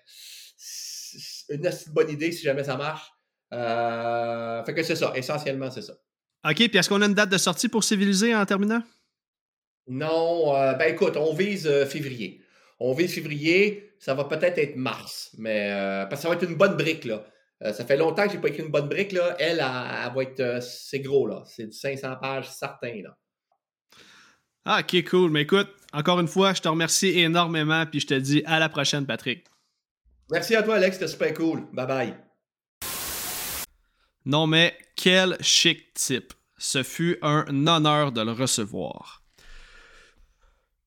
[1.49, 3.11] une bonne idée si jamais ça marche.
[3.53, 5.93] Euh, fait que c'est ça, essentiellement, c'est ça.
[6.47, 8.81] OK, puis est-ce qu'on a une date de sortie pour Civiliser en terminant?
[9.87, 12.41] Non, euh, ben écoute, on vise euh, février.
[12.79, 15.69] On vise février, ça va peut-être être mars, mais
[16.09, 17.25] parce que ça va être une bonne brique, là.
[17.73, 19.35] ça fait longtemps que j'ai pas écrit une bonne brique, là.
[19.37, 21.43] Elle, elle, va être, c'est gros, là.
[21.45, 23.17] C'est du 500 pages certain, là.
[24.63, 25.31] Ah, ok, cool.
[25.31, 28.69] Mais écoute, encore une fois, je te remercie énormément, puis je te dis à la
[28.69, 29.45] prochaine, Patrick.
[30.31, 31.65] Merci à toi, Alex, c'était super cool.
[31.73, 32.28] Bye bye.
[34.25, 36.33] Non mais quel chic type.
[36.57, 39.23] Ce fut un honneur de le recevoir.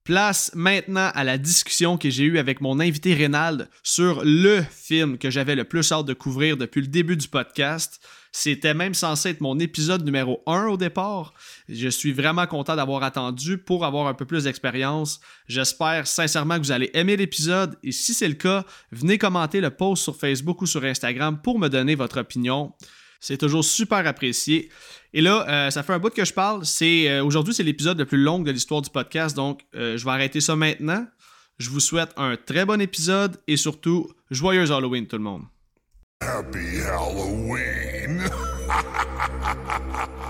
[0.04, 5.16] Place maintenant à la discussion que j'ai eue avec mon invité Reynald sur le film
[5.16, 8.04] que j'avais le plus hâte de couvrir depuis le début du podcast.
[8.32, 11.34] C'était même censé être mon épisode numéro 1 au départ.
[11.68, 15.20] Je suis vraiment content d'avoir attendu pour avoir un peu plus d'expérience.
[15.46, 19.70] J'espère sincèrement que vous allez aimer l'épisode et si c'est le cas, venez commenter le
[19.70, 22.72] post sur Facebook ou sur Instagram pour me donner votre opinion.
[23.22, 24.68] C'est toujours super apprécié.
[25.14, 26.66] Et là, euh, ça fait un bout que je parle.
[26.66, 30.04] C'est euh, aujourd'hui, c'est l'épisode le plus long de l'histoire du podcast, donc euh, je
[30.04, 31.06] vais arrêter ça maintenant.
[31.56, 35.44] Je vous souhaite un très bon épisode et surtout joyeux Halloween tout le monde.
[36.20, 38.24] Happy Halloween.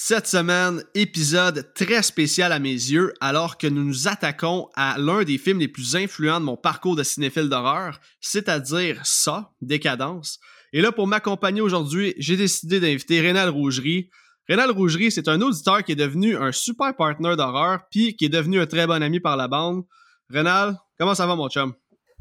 [0.00, 5.24] Cette semaine, épisode très spécial à mes yeux, alors que nous nous attaquons à l'un
[5.24, 10.38] des films les plus influents de mon parcours de cinéphile d'horreur, c'est-à-dire ça, Décadence.
[10.72, 14.08] Et là, pour m'accompagner aujourd'hui, j'ai décidé d'inviter Rénal Rougerie.
[14.48, 18.30] Rénal Rougerie, c'est un auditeur qui est devenu un super partner d'horreur, puis qui est
[18.30, 19.82] devenu un très bon ami par la bande.
[20.30, 21.74] Rénal, comment ça va, mon chum?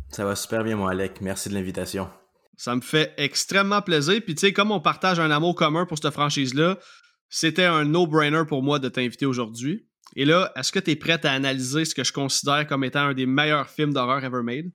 [0.10, 1.22] Ça va super bien, mon Alec.
[1.22, 2.10] Merci de l'invitation.
[2.58, 4.20] Ça me fait extrêmement plaisir.
[4.26, 6.80] Puis, tu sais, comme on partage un amour commun pour cette franchise-là,
[7.30, 9.88] c'était un no-brainer pour moi de t'inviter aujourd'hui.
[10.16, 13.08] Et là, est-ce que tu es prête à analyser ce que je considère comme étant
[13.08, 14.72] un des meilleurs films d'horreur ever made?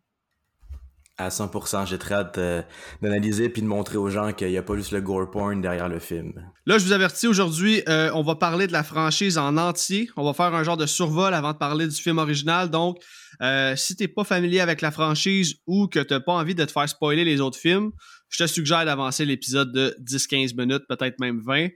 [1.18, 2.62] À 100%, j'ai très hâte euh,
[3.02, 5.88] d'analyser puis de montrer aux gens qu'il n'y a pas juste le gore porn derrière
[5.88, 6.32] le film.
[6.64, 10.08] Là, je vous avertis aujourd'hui, euh, on va parler de la franchise en entier.
[10.16, 12.70] On va faire un genre de survol avant de parler du film original.
[12.70, 12.96] Donc,
[13.42, 16.72] euh, si t'es pas familier avec la franchise ou que t'as pas envie de te
[16.72, 17.92] faire spoiler les autres films,
[18.30, 21.68] je te suggère d'avancer l'épisode de 10-15 minutes, peut-être même 20.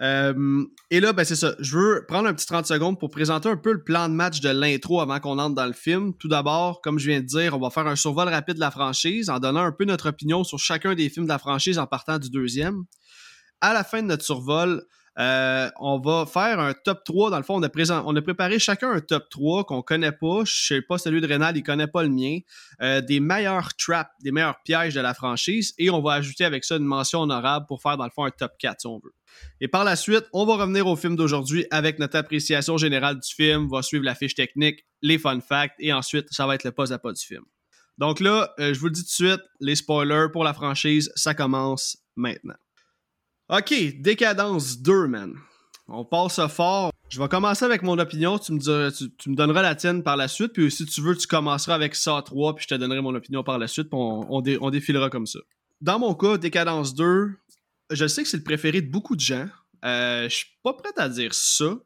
[0.00, 1.54] Euh, et là, ben c'est ça.
[1.60, 4.40] Je veux prendre un petit 30 secondes pour présenter un peu le plan de match
[4.40, 6.14] de l'intro avant qu'on entre dans le film.
[6.18, 8.70] Tout d'abord, comme je viens de dire, on va faire un survol rapide de la
[8.70, 11.86] franchise en donnant un peu notre opinion sur chacun des films de la franchise en
[11.86, 12.84] partant du deuxième.
[13.60, 14.82] À la fin de notre survol,
[15.18, 17.30] euh, on va faire un top 3.
[17.30, 20.44] Dans le fond, on a, on a préparé chacun un top 3 qu'on connaît pas.
[20.44, 22.38] Je sais pas celui de Rénal, il connaît pas le mien.
[22.80, 25.74] Euh, des meilleurs traps, des meilleurs pièges de la franchise.
[25.78, 28.30] Et on va ajouter avec ça une mention honorable pour faire, dans le fond, un
[28.30, 29.12] top 4 si on veut.
[29.60, 33.34] Et par la suite, on va revenir au film d'aujourd'hui avec notre appréciation générale du
[33.34, 36.72] film, va suivre la fiche technique, les fun facts, et ensuite, ça va être le
[36.72, 37.44] pas à pas du film.
[37.98, 41.12] Donc là, euh, je vous le dis tout de suite, les spoilers pour la franchise,
[41.14, 42.54] ça commence maintenant.
[43.48, 45.34] Ok, Décadence 2, man.
[45.88, 46.90] On passe fort.
[47.10, 48.38] Je vais commencer avec mon opinion.
[48.38, 50.54] Tu me, donneras la tienne par la suite.
[50.54, 52.54] Puis si tu veux, tu commenceras avec ça 3.
[52.54, 53.90] Puis je te donnerai mon opinion par la suite.
[53.90, 55.40] Puis on, défilera comme ça.
[55.82, 57.32] Dans mon cas, Décadence 2,
[57.92, 59.48] je sais que c'est le préféré de beaucoup de gens.
[59.84, 61.76] Euh, je suis pas prêt à dire ça.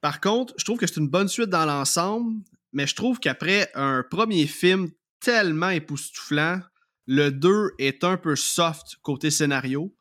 [0.00, 2.42] Par contre, je trouve que c'est une bonne suite dans l'ensemble.
[2.72, 6.60] Mais je trouve qu'après un premier film tellement époustouflant,
[7.06, 9.94] le 2 est un peu soft côté scénario.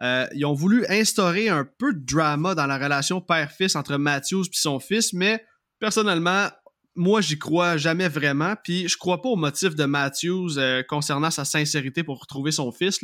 [0.00, 4.44] Euh, ils ont voulu instaurer un peu de drama dans la relation père-fils entre Matthews
[4.44, 5.44] et son fils, mais
[5.78, 6.48] personnellement,
[6.96, 8.54] moi, j'y crois jamais vraiment.
[8.62, 12.72] Puis je crois pas au motif de Matthews euh, concernant sa sincérité pour retrouver son
[12.72, 13.00] fils.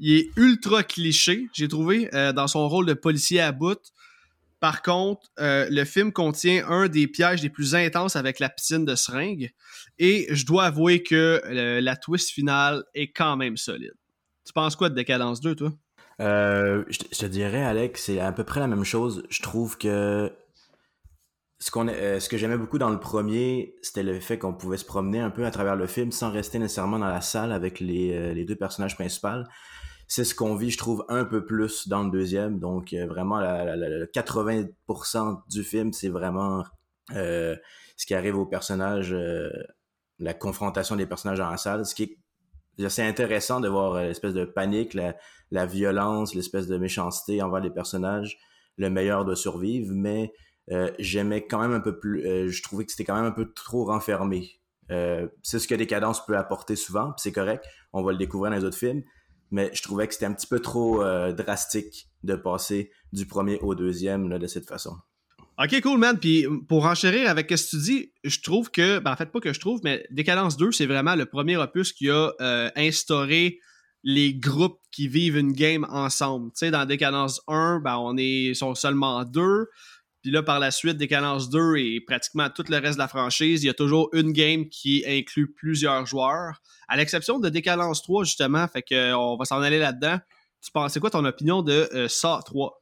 [0.00, 3.78] Il est ultra cliché, j'ai trouvé, euh, dans son rôle de policier à bout.
[4.58, 8.94] Par contre, le film contient un des pièges les plus intenses avec la piscine de
[8.94, 9.52] seringue.
[9.98, 11.40] Et je dois avouer que
[11.80, 13.94] la twist finale est quand même solide.
[14.44, 15.72] Tu penses quoi de Décadence 2, toi?
[16.20, 19.22] Euh, je, te dirais, Alex, c'est à peu près la même chose.
[19.30, 20.30] Je trouve que
[21.58, 25.20] ce, euh, que j'aimais beaucoup dans le premier, c'était le fait qu'on pouvait se promener
[25.20, 28.44] un peu à travers le film sans rester nécessairement dans la salle avec euh, les
[28.44, 29.44] deux personnages principaux.
[30.12, 32.58] C'est ce qu'on vit, je trouve, un peu plus dans le deuxième.
[32.58, 36.64] Donc, vraiment, la, 80% du film, c'est vraiment
[37.10, 39.16] ce qui arrive aux personnages,
[40.18, 42.18] la confrontation des personnages dans la salle, ce qui est
[42.88, 47.70] c'est intéressant de voir euh, l'espèce de panique, la, violence, l'espèce de méchanceté envers les
[47.70, 48.38] personnages.
[48.76, 50.32] Le meilleur doit survivre, mais
[50.70, 52.26] euh, j'aimais quand même un peu plus.
[52.26, 54.60] Euh, je trouvais que c'était quand même un peu trop renfermé.
[55.42, 57.64] c'est ce que Décadence peut apporter souvent, c'est correct.
[57.92, 59.02] On va le découvrir dans les autres films.
[59.50, 63.74] Mais je trouvais que c'était un petit peu trop drastique de passer du premier au
[63.74, 64.96] deuxième de cette façon.
[65.62, 66.18] Ok, cool, man.
[66.18, 69.40] Puis pour enchérir avec ce que tu dis, je trouve que, ben en fait, pas
[69.40, 73.58] que je trouve, mais Décadence 2, c'est vraiment le premier opus qui a euh, instauré
[74.02, 76.50] les groupes qui vivent une game ensemble.
[76.52, 79.66] Tu sais, dans Décadence 1, ben, on est sont seulement deux.
[80.22, 83.62] Puis là, par la suite, Décadence 2 et pratiquement tout le reste de la franchise,
[83.62, 86.60] il y a toujours une game qui inclut plusieurs joueurs.
[86.88, 90.18] À l'exception de Décadence 3, justement, fait que on va s'en aller là-dedans.
[90.62, 92.80] Tu penses, c'est quoi ton opinion de euh, ça 3?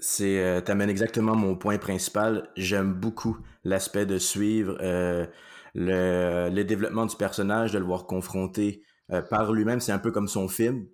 [0.00, 2.50] C'est, euh, t'amènes exactement mon point principal.
[2.56, 5.26] J'aime beaucoup l'aspect de suivre euh,
[5.74, 9.80] le, le, développement du personnage, de le voir confronté euh, par lui-même.
[9.80, 10.86] C'est un peu comme son film.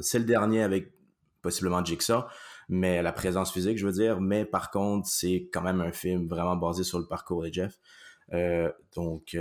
[0.00, 0.92] c'est le dernier avec
[1.42, 2.24] possiblement Jigsaw,
[2.68, 4.20] mais la présence physique, je veux dire.
[4.20, 7.78] Mais par contre, c'est quand même un film vraiment basé sur le parcours de Jeff.
[8.94, 9.36] donc,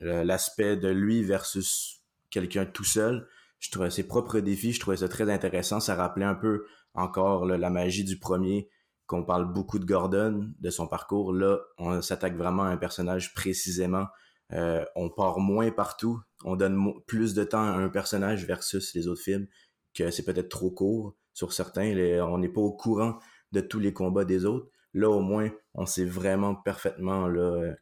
[0.00, 5.08] l'aspect de lui versus quelqu'un tout seul, je trouvais ses propres défis, je trouvais ça
[5.08, 5.80] très intéressant.
[5.80, 8.68] Ça rappelait un peu encore la magie du premier,
[9.06, 11.32] qu'on parle beaucoup de Gordon, de son parcours.
[11.32, 14.06] Là, on s'attaque vraiment à un personnage précisément
[14.52, 19.06] Euh, on part moins partout, on donne plus de temps à un personnage versus les
[19.06, 19.46] autres films,
[19.94, 21.92] que c'est peut-être trop court sur certains.
[22.22, 23.18] on n'est pas au courant
[23.52, 24.68] de tous les combats des autres.
[24.94, 27.74] Là, au moins, on sait vraiment parfaitement là,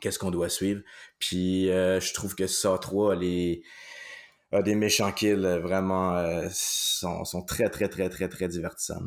[0.00, 0.82] qu'est-ce qu'on doit suivre.
[1.18, 3.62] Puis euh, je trouve que ça 3, les
[4.62, 9.02] des méchants kills vraiment euh, sont, sont, très très très très très divertissants.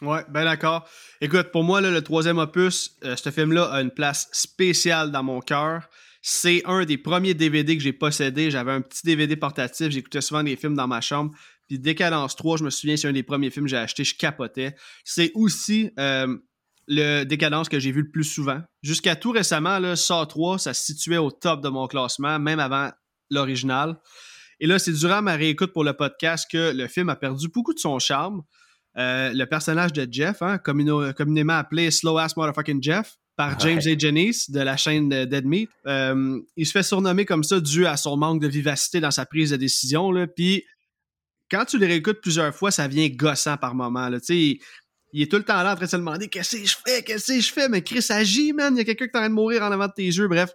[0.00, 0.88] Ouais, ben d'accord.
[1.20, 5.40] Écoute, pour moi, le troisième opus, euh, ce film-là a une place spéciale dans mon
[5.40, 5.88] cœur.
[6.22, 8.52] C'est un des premiers DVD que j'ai possédé.
[8.52, 11.34] J'avais un petit DVD portatif, j'écoutais souvent des films dans ma chambre.
[11.68, 14.16] Puis Décadence 3, je me souviens, c'est un des premiers films que j'ai acheté, je
[14.16, 14.74] capotais.
[15.04, 16.36] C'est aussi euh,
[16.86, 18.60] le Décadence que j'ai vu le plus souvent.
[18.82, 22.58] Jusqu'à tout récemment, là, Saw 3, ça se situait au top de mon classement, même
[22.58, 22.90] avant
[23.30, 24.00] l'original.
[24.60, 27.74] Et là, c'est durant ma réécoute pour le podcast que le film a perdu beaucoup
[27.74, 28.42] de son charme.
[28.96, 33.96] Euh, le personnage de Jeff, hein, communément appelé Slow Ass Motherfucking Jeff, par James A.
[33.96, 35.70] Janice de la chaîne Dead Meat.
[35.86, 39.26] Euh, il se fait surnommer comme ça dû à son manque de vivacité dans sa
[39.26, 40.12] prise de décision.
[40.34, 40.64] Puis
[41.50, 44.08] quand tu le réécoutes plusieurs fois, ça vient gossant par moments.
[44.08, 44.18] Là.
[44.28, 44.58] Il,
[45.12, 47.02] il est tout le temps là en train de se demander qu'est-ce que je fais,
[47.02, 48.74] qu'est-ce que je fais, mais Chris agit, man.
[48.74, 50.28] Il y a quelqu'un qui est en train de mourir en avant de tes yeux.
[50.28, 50.50] Bref,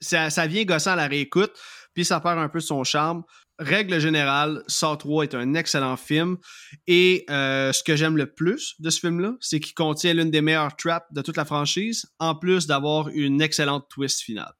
[0.00, 1.52] ça, ça vient gossant à la réécoute,
[1.94, 3.24] puis ça perd un peu son charme
[3.60, 6.38] règle générale, Saw 3 est un excellent film.
[6.86, 10.40] Et euh, ce que j'aime le plus de ce film-là, c'est qu'il contient l'une des
[10.40, 14.52] meilleures traps de toute la franchise, en plus d'avoir une excellente twist finale.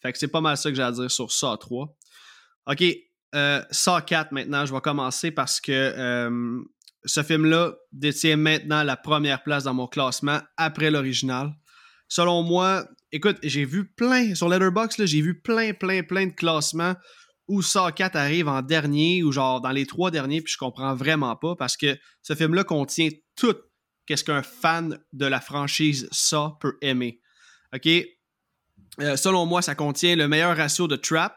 [0.00, 1.94] Fait que c'est pas mal ça que j'ai à dire sur Saw 3.
[2.68, 2.84] OK,
[3.34, 6.60] euh, Saw 4 maintenant, je vais commencer parce que euh,
[7.04, 11.52] ce film-là détient maintenant la première place dans mon classement après l'original.
[12.08, 16.94] Selon moi, écoute, j'ai vu plein, sur Letterboxd, j'ai vu plein, plein, plein de classements
[17.48, 20.94] où Saw 4 arrive en dernier ou genre dans les trois derniers, puis je comprends
[20.94, 23.56] vraiment pas parce que ce film-là contient tout
[24.06, 27.20] qu'est-ce qu'un fan de la franchise Saw peut aimer.
[27.74, 27.88] OK?
[29.00, 31.36] Euh, selon moi, ça contient le meilleur ratio de trap,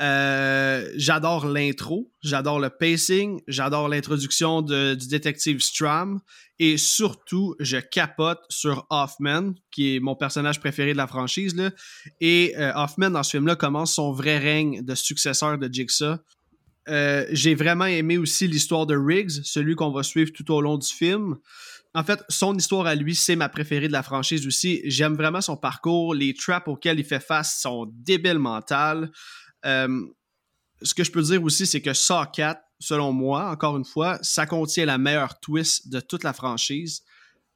[0.00, 6.20] euh, j'adore l'intro, j'adore le pacing, j'adore l'introduction du détective Stram
[6.60, 11.54] et surtout, je capote sur Hoffman, qui est mon personnage préféré de la franchise.
[11.54, 11.70] Là.
[12.20, 16.16] Et euh, Hoffman, dans ce film-là, commence son vrai règne de successeur de Jigsaw.
[16.88, 20.78] Euh, j'ai vraiment aimé aussi l'histoire de Riggs, celui qu'on va suivre tout au long
[20.78, 21.36] du film.
[21.94, 24.80] En fait, son histoire à lui, c'est ma préférée de la franchise aussi.
[24.84, 26.14] J'aime vraiment son parcours.
[26.14, 29.10] Les traps auxquels il fait face sont débiles mentales.
[29.66, 30.06] Euh,
[30.82, 34.18] ce que je peux dire aussi, c'est que Saw 4, selon moi, encore une fois,
[34.22, 37.02] ça contient la meilleure twist de toute la franchise.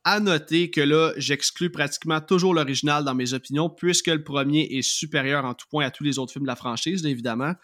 [0.04, 4.82] À noter que là, j'exclus pratiquement toujours l'original dans mes opinions, puisque le premier est
[4.82, 7.54] supérieur en tout point à tous les autres films de la franchise, évidemment.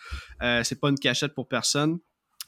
[0.42, 1.98] Euh, c'est pas une cachette pour personne.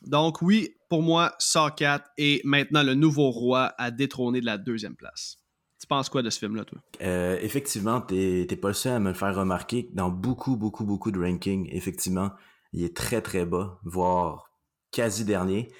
[0.02, 4.58] Donc oui, pour moi, Saw 4 est maintenant le nouveau roi à détrôner de la
[4.58, 5.39] deuxième place.
[5.90, 6.78] Penses quoi de ce film-là, toi?
[7.02, 11.10] Euh, effectivement, t'es pas le seul à me faire remarquer que dans beaucoup, beaucoup, beaucoup
[11.10, 12.30] de rankings, effectivement,
[12.72, 14.52] il est très, très bas, voire
[14.92, 15.72] quasi dernier.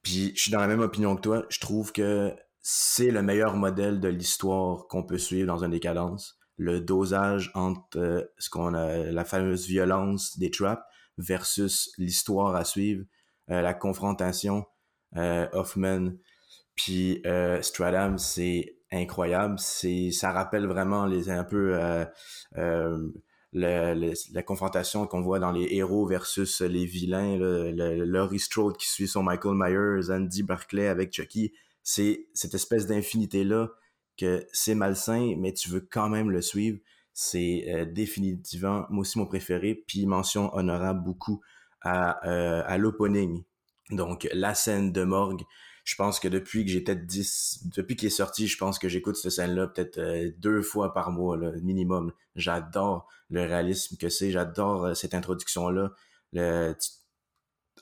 [0.00, 1.44] Puis je suis dans la même opinion que toi.
[1.50, 6.38] Je trouve que c'est le meilleur modèle de l'histoire qu'on peut suivre dans une décadence.
[6.56, 10.82] Le dosage entre euh, ce qu'on a, la fameuse violence des traps
[11.18, 13.04] versus l'histoire à suivre,
[13.50, 14.64] euh, la confrontation
[15.14, 16.12] Hoffman
[16.74, 17.22] puis
[17.60, 19.58] Stradam, c'est incroyable.
[19.58, 21.78] C'est, ça rappelle vraiment les un peu
[23.52, 27.36] la confrontation qu'on voit dans les héros versus les vilains.
[27.36, 31.52] le, Laurie Strode qui suit son Michael Myers, Andy Barclay avec Chucky.
[31.82, 33.68] C'est cette espèce d'infinité-là
[34.18, 36.78] que c'est malsain, mais tu veux quand même le suivre.
[37.14, 39.74] C'est euh, définitivement, moi aussi, mon préféré.
[39.86, 41.40] Puis mention honorable beaucoup
[41.80, 43.42] à, euh, à l'opening.
[43.90, 45.42] Donc, la scène de morgue.
[45.88, 48.88] Je pense que depuis que j'ai peut-être 10, depuis qu'il est sorti, je pense que
[48.88, 52.12] j'écoute cette scène-là peut-être euh, deux fois par mois, là, minimum.
[52.36, 55.92] J'adore le réalisme que c'est, j'adore cette introduction-là.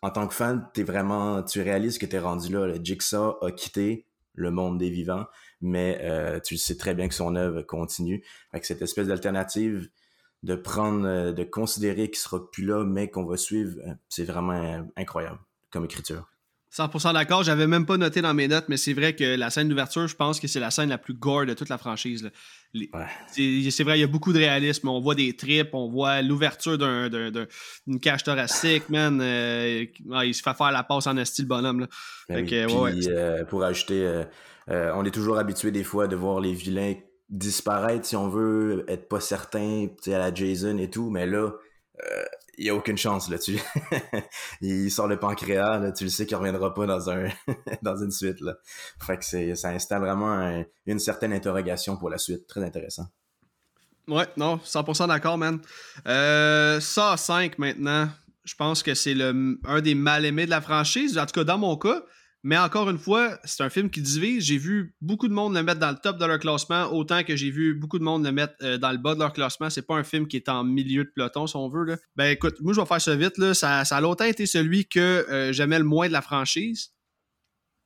[0.03, 2.67] en tant que fan, es vraiment, tu réalises que tu es rendu là.
[2.67, 5.27] Le Jigsaw a quitté le monde des vivants
[5.61, 8.25] mais euh, tu sais très bien que son œuvre continue.
[8.53, 9.89] Avec cette espèce d'alternative
[10.43, 14.25] de prendre, euh, de considérer qu'il sera plus là, mais qu'on va suivre, euh, c'est
[14.25, 15.39] vraiment incroyable
[15.71, 16.31] comme écriture.
[16.77, 19.69] 100% d'accord, j'avais même pas noté dans mes notes, mais c'est vrai que la scène
[19.69, 22.31] d'ouverture, je pense que c'est la scène la plus gore de toute la franchise.
[23.29, 24.89] C'est vrai, il y a beaucoup de réalisme.
[24.89, 29.21] On voit des tripes, on voit l'ouverture d'une cage thoracique, man.
[29.23, 31.87] il se fait faire la passe en style bonhomme.
[32.29, 32.67] Ben
[33.49, 34.25] pour ajouter,
[34.69, 36.95] euh, on est toujours habitué des fois de voir les vilains
[37.31, 41.53] disparaître si on veut, être pas certain, à la Jason et tout, mais là,
[42.59, 43.59] il n'y a aucune chance là tu
[44.61, 47.29] il sort le pancréas tu le sais qu'il reviendra pas dans un
[47.83, 48.55] dans une suite là
[49.01, 53.07] fait que ça installe vraiment une certaine interrogation pour la suite très intéressant
[54.09, 55.59] Ouais, non, 100% d'accord, man.
[56.07, 58.09] Euh, ça, 5 maintenant,
[58.45, 61.77] je pense que c'est un des mal-aimés de la franchise, en tout cas dans mon
[61.77, 62.03] cas.
[62.47, 64.45] Mais encore une fois, c'est un film qui divise.
[64.45, 67.35] J'ai vu beaucoup de monde le mettre dans le top de leur classement, autant que
[67.35, 69.69] j'ai vu beaucoup de monde le mettre euh, dans le bas de leur classement.
[69.69, 71.99] C'est pas un film qui est en milieu de peloton, si on veut.
[72.15, 73.37] Ben écoute, moi je vais faire ça vite.
[73.39, 73.53] Là.
[73.53, 76.93] Ça, ça a longtemps été celui que euh, j'aimais le moins de la franchise.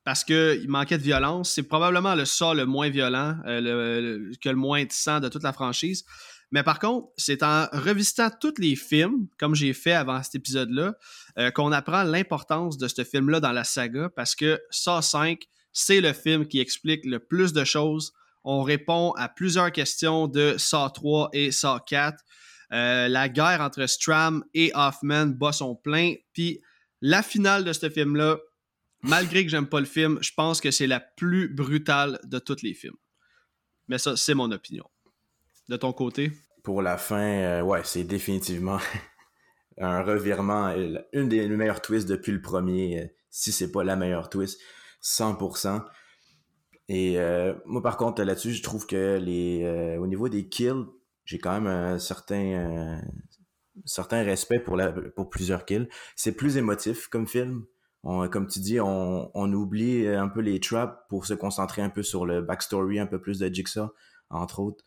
[0.03, 1.53] Parce qu'il manquait de violence.
[1.53, 5.41] C'est probablement le ça le moins violent, euh, que le moins de sang de toute
[5.41, 6.05] la franchise.
[6.51, 10.93] Mais par contre, c'est en revisitant tous les films, comme j'ai fait avant cet épisode-là,
[11.41, 15.41] euh, qu'on apprend l'importance de ce film-là dans la saga, parce que Saw 5,
[15.73, 18.13] c'est le film qui explique le plus de choses.
[18.43, 22.17] On répond à plusieurs questions de Saw 3 et Saw 4.
[22.73, 26.13] Euh, la guerre entre Stram et Hoffman bat son plein.
[26.33, 26.61] Puis
[27.01, 28.37] la finale de ce film-là,
[29.01, 32.61] malgré que j'aime pas le film, je pense que c'est la plus brutale de tous
[32.61, 32.95] les films.
[33.87, 34.85] Mais ça, c'est mon opinion
[35.71, 36.31] de ton côté?
[36.63, 38.79] Pour la fin, euh, ouais, c'est définitivement
[39.77, 40.73] un revirement,
[41.13, 44.59] une des meilleures twists depuis le premier, euh, si c'est pas la meilleure twist,
[45.01, 45.83] 100%.
[46.89, 50.85] Et euh, moi, par contre, là-dessus, je trouve que les, au niveau des kills,
[51.25, 53.01] j'ai quand même un certain,
[54.23, 55.87] respect pour plusieurs kills.
[56.15, 57.65] C'est plus émotif comme film.
[58.03, 62.03] comme tu dis, on, on, oublie un peu les traps pour se concentrer un peu
[62.03, 63.93] sur le backstory, un peu plus de Jigsaw,
[64.29, 64.83] entre autres.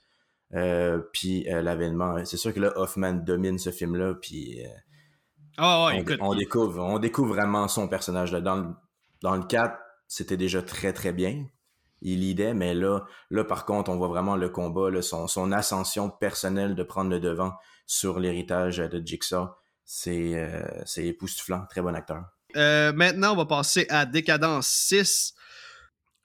[0.54, 4.68] Euh, puis euh, l'avènement, c'est sûr que là, Hoffman domine ce film-là, puis euh,
[5.56, 5.90] ah
[6.20, 8.32] on, découvre, on découvre vraiment son personnage.
[8.32, 8.40] Là.
[8.40, 8.68] Dans, le,
[9.22, 9.76] dans le 4,
[10.06, 11.44] c'était déjà très très bien.
[12.02, 13.00] Il lidait, mais là,
[13.30, 17.18] là, par contre, on voit vraiment le combat, son, son ascension personnelle de prendre le
[17.18, 17.54] devant
[17.86, 19.48] sur l'héritage de Jigsaw.
[19.86, 20.50] C'est
[20.84, 21.64] c'est époustouflant.
[21.68, 22.24] Très bon acteur.
[22.54, 25.34] maintenant, on va passer à Décadence 6.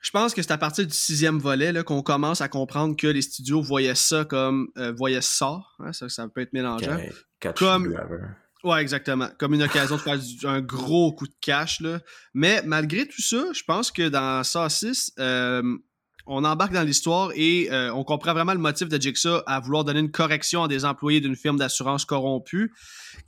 [0.02, 3.22] Je pense que c'est à partir du sixième volet qu'on commence à comprendre que les
[3.22, 6.97] studios voyaient ça comme euh, voyaient ça, hein, ça, ça peut être mélangeant.
[7.56, 7.95] comme
[8.64, 9.30] Ouais, exactement.
[9.38, 11.80] Comme une occasion de faire un gros coup de cash.
[11.80, 12.02] Là.
[12.34, 15.78] Mais malgré tout ça, je pense que dans ça 6, euh,
[16.26, 19.86] on embarque dans l'histoire et euh, on comprend vraiment le motif de Jigsaw à vouloir
[19.86, 22.74] donner une correction à des employés d'une firme d'assurance corrompue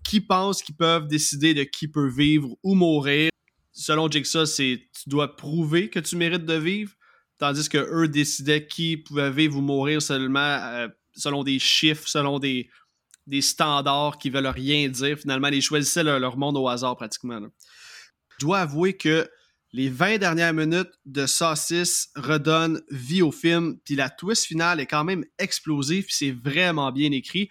[0.03, 3.30] qui pensent qu'ils peuvent décider de qui peut vivre ou mourir
[3.71, 6.91] selon Jigsaw, c'est tu dois prouver que tu mérites de vivre,
[7.37, 12.39] tandis que eux décidaient qui pouvait vivre ou mourir seulement euh, selon des chiffres, selon
[12.39, 12.69] des,
[13.27, 15.17] des standards qui veulent rien dire.
[15.17, 17.39] Finalement, ils choisissaient leur, monde au hasard pratiquement.
[18.37, 19.29] Je dois avouer que
[19.73, 24.85] les 20 dernières minutes de 6 redonnent vie au film, puis la twist finale est
[24.85, 27.49] quand même explosive, puis c'est vraiment bien écrit.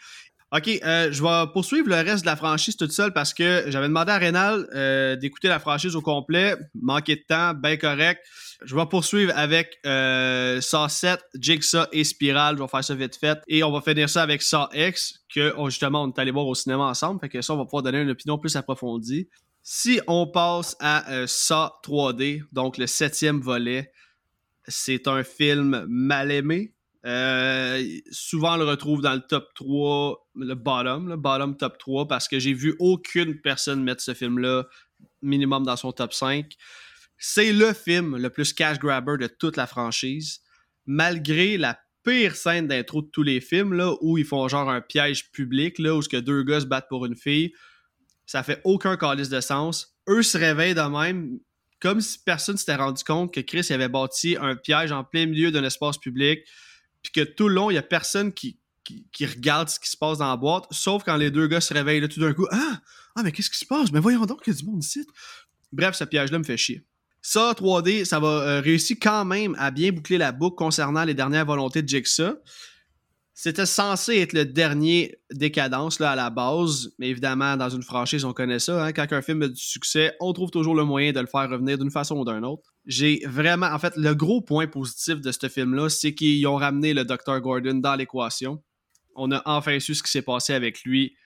[0.53, 3.87] OK, euh, je vais poursuivre le reste de la franchise toute seule parce que j'avais
[3.87, 6.57] demandé à Rénal euh, d'écouter la franchise au complet.
[6.75, 8.21] Manqué de temps, bien correct.
[8.65, 12.57] Je vais poursuivre avec euh, Saw 7, Jigsaw et Spiral.
[12.57, 13.39] Je vais faire ça vite fait.
[13.47, 16.47] Et on va finir ça avec Saw X, que oh, justement on est allé voir
[16.47, 17.21] au cinéma ensemble.
[17.21, 19.29] Fait que ça, on va pouvoir donner une opinion plus approfondie.
[19.63, 23.93] Si on passe à euh, Saw 3D, donc le septième volet,
[24.67, 26.75] c'est un film mal aimé,
[27.07, 32.09] euh, souvent, on le retrouve dans le top 3, le bottom, le bottom top 3,
[32.09, 34.67] parce que j'ai vu aucune personne mettre ce film-là
[35.23, 36.55] minimum dans son top 5.
[37.17, 40.41] C'est le film le plus cash grabber de toute la franchise,
[40.87, 45.31] malgré la pire scène d'intro de tous les films, où ils font genre un piège
[45.33, 47.53] public, là, où ce que deux gars se battent pour une fille.
[48.27, 49.97] Ça fait aucun calice de sens.
[50.09, 51.41] Eux se réveillent de même,
[51.81, 55.51] comme si personne s'était rendu compte que Chris avait bâti un piège en plein milieu
[55.51, 56.41] d'un espace public
[57.03, 59.97] puis que tout le long, il n'y a personne qui, qui, regarde ce qui se
[59.97, 62.47] passe dans la boîte, sauf quand les deux gars se réveillent là, tout d'un coup.
[62.51, 62.81] Ah!
[63.17, 63.91] Ah, mais qu'est-ce qui se passe?
[63.93, 65.05] Mais voyons donc, il y a du monde ici.
[65.73, 66.85] Bref, ce piège-là me fait chier.
[67.23, 71.15] Ça, 3D, ça va euh, réussir quand même à bien boucler la boucle concernant les
[71.15, 72.35] dernières volontés de Jigsaw.
[73.43, 78.27] C'était censé être le dernier décadence là, à la base, mais évidemment, dans une franchise,
[78.27, 78.85] on connaît ça.
[78.85, 78.93] Hein.
[78.93, 81.79] Quand un film a du succès, on trouve toujours le moyen de le faire revenir
[81.79, 82.71] d'une façon ou d'une autre.
[82.85, 83.69] J'ai vraiment.
[83.69, 87.41] En fait, le gros point positif de ce film-là, c'est qu'ils ont ramené le Dr.
[87.41, 88.63] Gordon dans l'équation.
[89.17, 91.17] On a enfin su ce qui s'est passé avec lui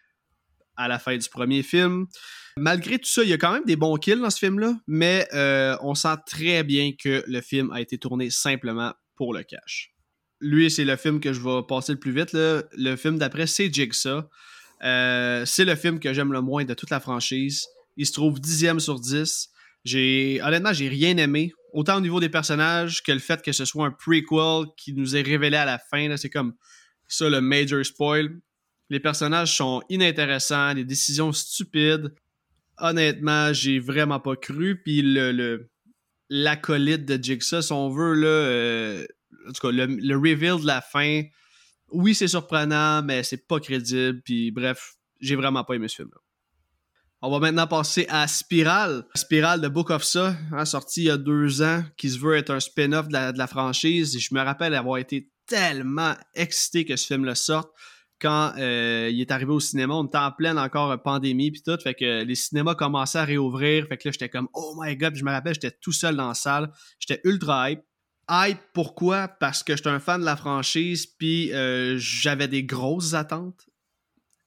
[0.77, 2.07] à la fin du premier film.
[2.57, 5.27] Malgré tout ça, il y a quand même des bons kills dans ce film-là, mais
[5.35, 9.94] euh, on sent très bien que le film a été tourné simplement pour le cash
[10.41, 12.31] lui, c'est le film que je vais passer le plus vite.
[12.33, 14.23] Le film d'après, c'est Jigsaw.
[14.83, 17.67] Euh, c'est le film que j'aime le moins de toute la franchise.
[17.97, 19.49] Il se trouve dixième sur 10.
[19.85, 21.53] J'ai, honnêtement, j'ai rien aimé.
[21.73, 25.17] Autant au niveau des personnages que le fait que ce soit un prequel qui nous
[25.17, 26.17] est révélé à la fin.
[26.17, 26.55] C'est comme
[27.09, 28.41] ça le major spoil.
[28.91, 32.15] Les personnages sont inintéressants, les décisions stupides.
[32.79, 34.81] Honnêtement, j'ai vraiment pas cru.
[34.83, 35.69] Puis le,
[36.29, 39.07] l'acolyte de Jigsaw, si on veut, là, euh,
[39.49, 41.23] en tout cas, le, reveal de la fin,
[41.91, 44.21] oui, c'est surprenant, mais c'est pas crédible.
[44.23, 46.21] Puis bref, j'ai vraiment pas aimé ce film-là.
[47.23, 49.07] On va maintenant passer à Spiral.
[49.15, 52.37] Spiral de Book of Sa, hein, sorti il y a deux ans, qui se veut
[52.37, 54.19] être un spin-off de la, franchise.
[54.19, 57.71] je me rappelle avoir été tellement excité que ce film-là sorte
[58.21, 59.95] quand euh, il est arrivé au cinéma.
[59.95, 61.77] On était en pleine encore pandémie puis tout.
[61.83, 63.87] Fait que les cinémas commençaient à réouvrir.
[63.87, 66.29] Fait que là, j'étais comme Oh my god, je me rappelle, j'étais tout seul dans
[66.29, 66.71] la salle.
[66.99, 67.83] J'étais ultra hype.
[68.31, 69.29] Hype, pourquoi?
[69.29, 73.69] Parce que j'étais un fan de la franchise, puis euh, j'avais des grosses attentes.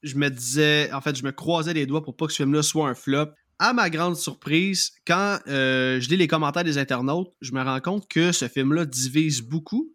[0.03, 2.63] Je me disais, en fait, je me croisais les doigts pour pas que ce film-là
[2.63, 3.27] soit un flop.
[3.59, 7.79] À ma grande surprise, quand euh, je lis les commentaires des internautes, je me rends
[7.79, 9.93] compte que ce film-là divise beaucoup.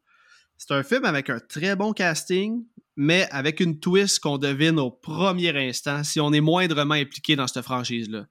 [0.59, 2.65] C'est un film avec un très bon casting,
[2.97, 7.47] mais avec une twist qu'on devine au premier instant si on est moindrement impliqué dans
[7.47, 8.27] cette franchise-là.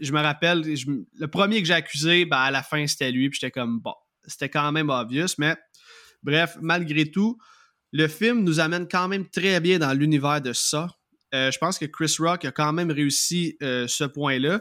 [0.00, 3.38] Je me rappelle, le premier que j'ai accusé, ben, à la fin, c'était lui, puis
[3.40, 3.94] j'étais comme, bon,
[4.26, 5.56] c'était quand même obvious, mais
[6.22, 7.38] bref, malgré tout,
[7.92, 10.88] le film nous amène quand même très bien dans l'univers de ça.
[11.34, 14.60] Euh, je pense que Chris Rock a quand même réussi euh, ce point-là.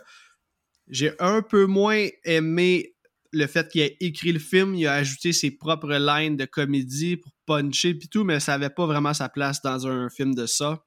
[0.88, 2.95] J'ai un peu moins aimé
[3.32, 7.18] le fait qu'il ait écrit le film, il a ajouté ses propres lines de comédie
[7.18, 10.45] pour puncher et tout, mais ça n'avait pas vraiment sa place dans un film de
[10.45, 10.86] ça.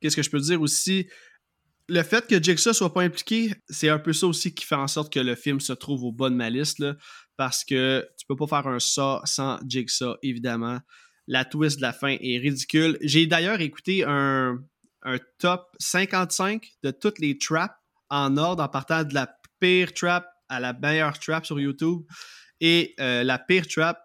[0.00, 1.08] Qu'est-ce que je peux dire aussi?
[1.88, 4.88] Le fait que Jigsaw soit pas impliqué, c'est un peu ça aussi qui fait en
[4.88, 6.82] sorte que le film se trouve au bas de ma liste,
[7.36, 10.80] parce que tu peux pas faire un ça sans Jigsaw, évidemment.
[11.26, 12.98] La twist de la fin est ridicule.
[13.02, 14.58] J'ai d'ailleurs écouté un,
[15.38, 17.74] top 55 de toutes les traps
[18.08, 22.02] en ordre en partant de la pire trap à la meilleure trap sur YouTube.
[22.60, 23.98] Et euh, la pire trap,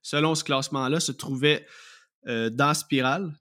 [0.00, 1.64] selon ce classement-là, se trouvait
[2.26, 3.32] euh, dans Spiral.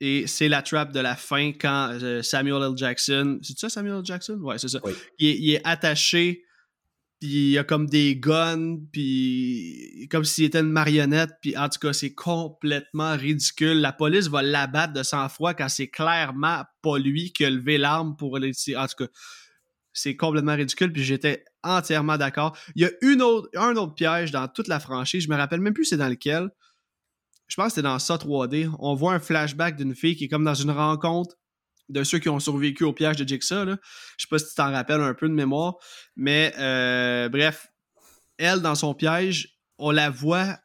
[0.00, 2.72] Et c'est la trap de la fin quand euh, Samuel L.
[2.76, 3.38] Jackson.
[3.42, 4.04] C'est ça, Samuel L.
[4.04, 4.38] Jackson?
[4.40, 4.80] Ouais, c'est ça.
[5.18, 6.44] Il, est, attaché,
[7.20, 11.32] puis il y a comme des guns, puis comme s'il était une marionnette.
[11.42, 13.80] Puis en tout cas, c'est complètement ridicule.
[13.80, 18.16] La police va l'abattre de sang-froid quand c'est clairement pas lui qui a levé l'arme
[18.16, 19.10] pour les En tout cas,
[19.92, 22.56] c'est complètement ridicule, puis j'étais entièrement d'accord.
[22.74, 25.60] Il y a une autre, un autre piège dans toute la franchise, je me rappelle
[25.60, 26.48] même plus c'est dans lequel.
[27.50, 28.70] Je pense que c'était dans ça 3D.
[28.78, 31.36] On voit un flashback d'une fille qui est comme dans une rencontre
[31.88, 33.66] de ceux qui ont survécu au piège de Jigsaw.
[33.66, 33.74] Je
[34.16, 35.74] sais pas si tu t'en rappelles un peu de mémoire,
[36.14, 37.66] mais euh, bref,
[38.38, 40.58] elle, dans son piège, on la voit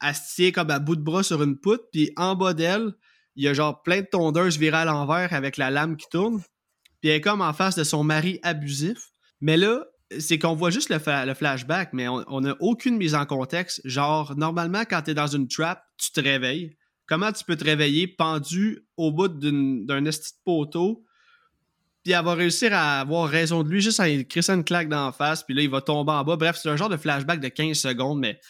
[0.00, 2.92] assise comme à bout de bras sur une poutre, puis en bas d'elle,
[3.36, 6.42] il y a genre plein de tondeuses virées à l'envers avec la lame qui tourne.
[7.00, 9.12] Puis elle est comme en face de son mari abusif.
[9.40, 9.84] Mais là,
[10.18, 10.98] c'est qu'on voit juste le,
[11.34, 13.80] flashback, mais on n'a aucune mise en contexte.
[13.84, 16.76] Genre, normalement, quand tu es dans une trap, tu te réveilles.
[17.06, 21.04] Comment tu peux te réveiller pendu au bout d'un esti de poteau,
[22.02, 25.12] puis elle va réussir à avoir raison de lui juste en crissant une claque d'en
[25.12, 26.36] face, puis là, il va tomber en bas.
[26.36, 28.40] Bref, c'est un genre de flashback de 15 secondes, mais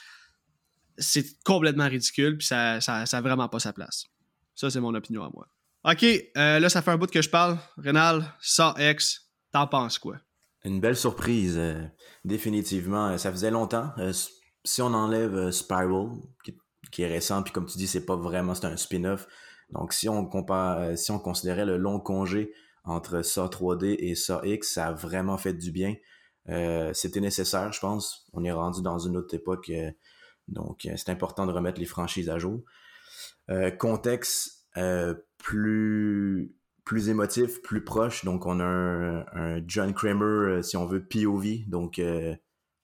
[0.97, 4.07] c'est complètement ridicule, puis ça n'a vraiment pas sa place.
[4.55, 5.49] Ça, c'est mon opinion à moi.
[5.85, 7.59] OK, euh, là, ça fait un bout que je parle.
[7.77, 10.19] Rénal, ça X, t'en penses quoi?
[10.65, 11.85] Une belle surprise, euh,
[12.25, 13.19] définitivement.
[13.19, 13.91] Ça faisait longtemps.
[13.99, 14.13] Euh,
[14.65, 16.11] si on enlève Spiral,
[16.91, 19.27] qui, est récent, puis comme tu dis, c'est pas vraiment, c'est un spin-off.
[19.71, 22.53] Donc, si on compare, si on considérait le long congé
[22.85, 25.95] entre ça 3D et ça X, ça a vraiment fait du bien.
[26.93, 28.27] C'était nécessaire, je pense.
[28.35, 29.73] On est rendu dans une autre époque,
[30.49, 32.61] donc c'est important de remettre les franchises à jour.
[33.79, 34.67] contexte,
[35.39, 36.55] plus
[36.85, 38.25] plus émotif, plus proche.
[38.25, 41.69] Donc, on a un, John Kramer, euh, si on veut, POV.
[41.69, 42.35] Donc, euh,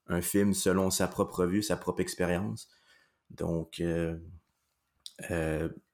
[0.07, 2.69] un film selon sa propre vue, sa propre expérience.
[3.31, 4.17] Donc, euh,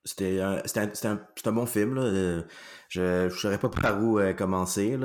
[0.05, 0.63] c'était un,
[1.05, 1.95] un, bon film.
[1.95, 2.45] Là.
[2.89, 4.99] Je ne saurais pas par où commencer.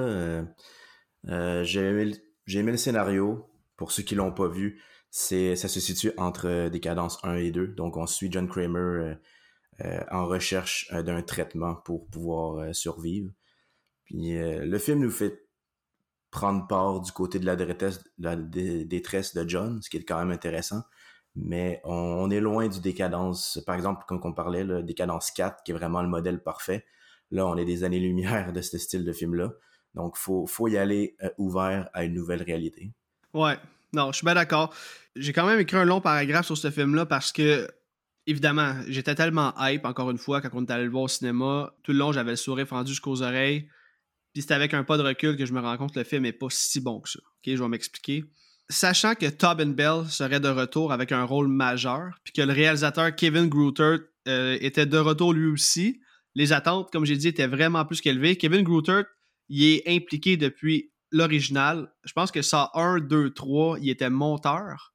[1.24, 2.14] J'ai aimé,
[2.48, 3.46] aimé, le scénario.
[3.78, 7.68] Pour ceux qui l'ont pas vu, ça se situe entre des cadences 1 et 2.
[7.68, 9.16] Donc, on suit John Kramer
[10.12, 13.32] en recherche euh, d'un traitement pour pouvoir euh, survivre.
[14.06, 15.48] Puis le film nous fait
[16.32, 20.82] prendre part du côté de la détresse, de John, ce qui est quand même intéressant.
[21.36, 23.62] Mais on, est loin du décadence.
[23.68, 26.86] Par exemple, comme on parlait, le décadence 4, qui est vraiment le modèle parfait.
[27.30, 29.52] Là, on est des années-lumière de ce style de film-là.
[29.94, 32.92] Donc, faut, faut y aller ouvert à une nouvelle réalité.
[33.36, 33.60] Ouais,
[33.94, 34.74] non, je suis bien d'accord.
[35.16, 37.70] J'ai quand même écrit un long paragraphe sur ce film-là parce que
[38.30, 41.74] évidemment, j'étais tellement hype, encore une fois, quand on est allé le voir au cinéma.
[41.84, 43.68] Tout le long, j'avais le sourire fendu jusqu'aux oreilles.
[44.34, 46.24] Puis c'était avec un pas de recul que je me rends compte que le film
[46.24, 47.20] n'est pas si bon que ça.
[47.20, 48.24] Ok, je vais m'expliquer.
[48.70, 53.16] Sachant que Tobin Bell serait de retour avec un rôle majeur, puis que le réalisateur
[53.16, 53.96] Kevin Grooter
[54.28, 56.00] euh, était de retour lui aussi,
[56.36, 58.36] les attentes, comme j'ai dit, étaient vraiment plus qu'élevées.
[58.36, 59.02] Kevin Grooter,
[59.50, 61.92] il est impliqué depuis l'original.
[62.04, 64.94] Je pense que ça 1, 2, 3, il était monteur.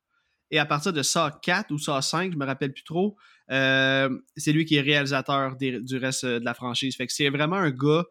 [0.55, 3.17] Et à partir de Saw 4 ou Saw 5, je me rappelle plus trop,
[3.51, 6.95] euh, c'est lui qui est réalisateur du reste de la franchise.
[6.95, 8.05] Fait que c'est vraiment un gars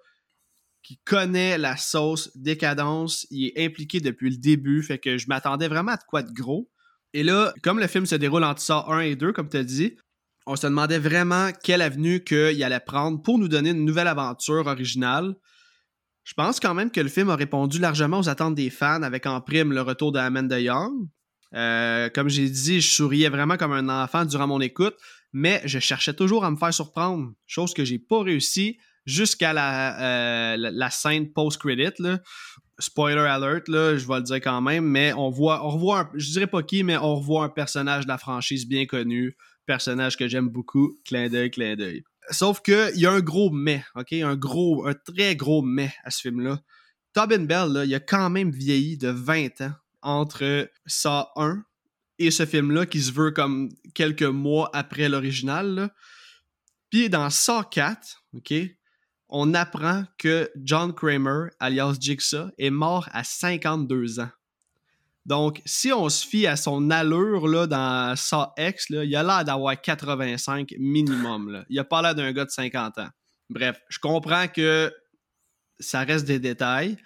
[0.81, 3.25] qui connaît la sauce décadence.
[3.31, 4.83] Il est impliqué depuis le début.
[4.83, 6.69] Fait que je m'attendais vraiment à de quoi de gros.
[7.13, 9.63] Et là, comme le film se déroule entre Saw 1 et 2, comme tu as
[9.63, 9.95] dit,
[10.45, 14.67] on se demandait vraiment quelle avenue qu'il allait prendre pour nous donner une nouvelle aventure
[14.67, 15.33] originale.
[16.25, 19.27] Je pense quand même que le film a répondu largement aux attentes des fans avec
[19.27, 21.07] en prime le retour de Amanda Young.
[21.55, 24.95] Euh, comme j'ai dit, je souriais vraiment comme un enfant durant mon écoute,
[25.33, 30.55] mais je cherchais toujours à me faire surprendre, chose que j'ai pas réussi jusqu'à la,
[30.55, 32.01] euh, scène post-credit.
[32.79, 36.47] Spoiler alert, je vais le dire quand même, mais on voit, on revoit, je dirais
[36.47, 40.49] pas qui, mais on revoit un personnage de la franchise bien connu, personnage que j'aime
[40.49, 42.03] beaucoup, clin d'œil, clin d'œil.
[42.31, 43.83] Sauf qu'il y a un gros mais?
[43.95, 46.61] Un gros, un très gros mais à ce film-là.
[47.13, 49.73] Tobin Bell, il a quand même vieilli de 20 ans
[50.03, 51.63] entre ça 1
[52.19, 55.93] et ce film-là qui se veut comme quelques mois après l'original.
[56.89, 58.53] Puis dans Saw 4, OK,
[59.29, 64.29] on apprend que John Kramer, alias Jigsaw, est mort à 52 ans.
[65.25, 69.23] Donc, si on se fie à son allure là, dans Saw X, là, il a
[69.23, 71.49] l'air d'avoir 85 minimum.
[71.49, 71.65] Là.
[71.69, 73.09] Il a pas l'air d'un gars de 50 ans.
[73.49, 74.93] Bref, je comprends que
[75.79, 76.97] ça reste des détails.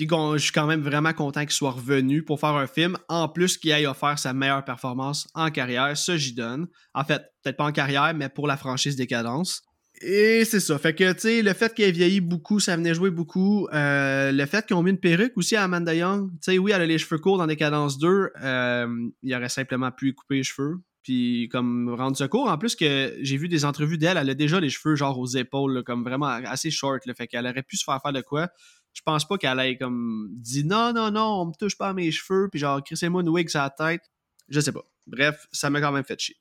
[0.00, 2.96] Puis je suis quand même vraiment content qu'il soit revenu pour faire un film.
[3.10, 5.94] En plus, qu'il ait offert sa meilleure performance en carrière.
[5.94, 6.68] Ça, j'y donne.
[6.94, 9.62] En fait, peut-être pas en carrière, mais pour la franchise Décadence.
[10.00, 10.78] Et c'est ça.
[10.78, 13.68] Fait que, tu sais, le fait qu'elle ait vieilli beaucoup, ça venait jouer beaucoup.
[13.74, 16.30] Euh, le fait qu'ils ont mis une perruque aussi à Amanda Young.
[16.42, 18.30] Tu oui, elle a les cheveux courts dans Décadence 2.
[18.42, 18.86] Euh,
[19.22, 20.76] il aurait simplement pu couper les cheveux.
[21.02, 22.48] Puis, comme rendre secours.
[22.48, 25.26] En plus, que j'ai vu des entrevues d'elle, elle a déjà les cheveux, genre, aux
[25.26, 27.04] épaules, comme vraiment assez short.
[27.04, 28.48] Là, fait qu'elle aurait pu se faire faire de quoi.
[28.92, 31.92] Je pense pas qu'elle ait comme dit non, non, non, on me touche pas à
[31.94, 32.48] mes cheveux.
[32.50, 34.02] Puis, genre, crissez-moi une wig sur la tête.
[34.48, 34.84] Je sais pas.
[35.06, 36.36] Bref, ça m'a quand même fait chier.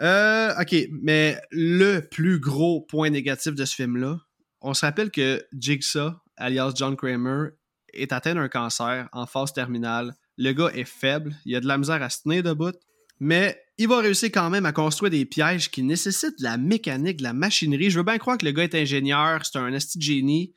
[0.00, 4.18] Euh, ok, mais le plus gros point négatif de ce film-là,
[4.60, 7.50] on se rappelle que Jigsaw, alias John Kramer,
[7.92, 10.14] est atteint d'un cancer en phase terminale.
[10.38, 12.74] Le gars est faible, il a de la misère à se tenir debout,
[13.20, 17.18] mais il va réussir quand même à construire des pièges qui nécessitent de la mécanique,
[17.18, 17.90] de la machinerie.
[17.90, 20.54] Je veux bien croire que le gars est ingénieur, c'est un esti génie,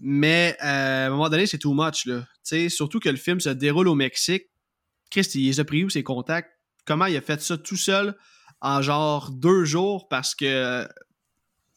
[0.00, 2.06] mais euh, à un moment donné, c'est too much.
[2.06, 2.24] Là.
[2.68, 4.44] surtout que le film se déroule au Mexique.
[5.10, 6.50] Christ, il les a pris où ses contacts?
[6.84, 8.14] Comment il a fait ça tout seul?
[8.60, 10.08] en genre deux jours?
[10.08, 10.86] Parce que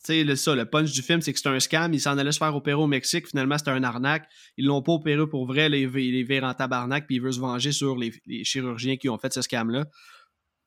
[0.04, 1.94] sais, ça, le punch du film, c'est que c'est un scam.
[1.94, 3.28] Il s'en allait se faire opérer au Mexique.
[3.28, 4.28] Finalement, c'était un arnaque.
[4.58, 5.70] Ils l'ont pas opéré pour vrai.
[5.70, 6.54] Là, il est en.
[7.02, 8.12] Puis il veut se venger sur les,
[8.44, 9.86] chirurgiens qui ont fait ce scam-là.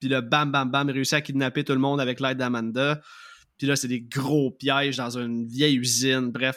[0.01, 3.01] Puis là, bam, bam, bam, réussit à kidnapper tout le monde avec l'aide d'Amanda.
[3.59, 6.31] Puis là, c'est des gros pièges dans une vieille usine.
[6.31, 6.57] Bref,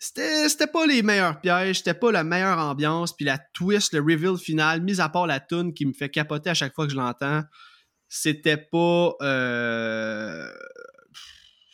[0.00, 1.78] c'était pas les meilleurs pièges.
[1.78, 3.14] C'était pas la meilleure ambiance.
[3.14, 6.50] Puis la twist, le reveal final, mis à part la tune qui me fait capoter
[6.50, 7.42] à chaque fois que je l'entends
[8.10, 9.14] c'était pas.
[9.22, 10.52] Euh,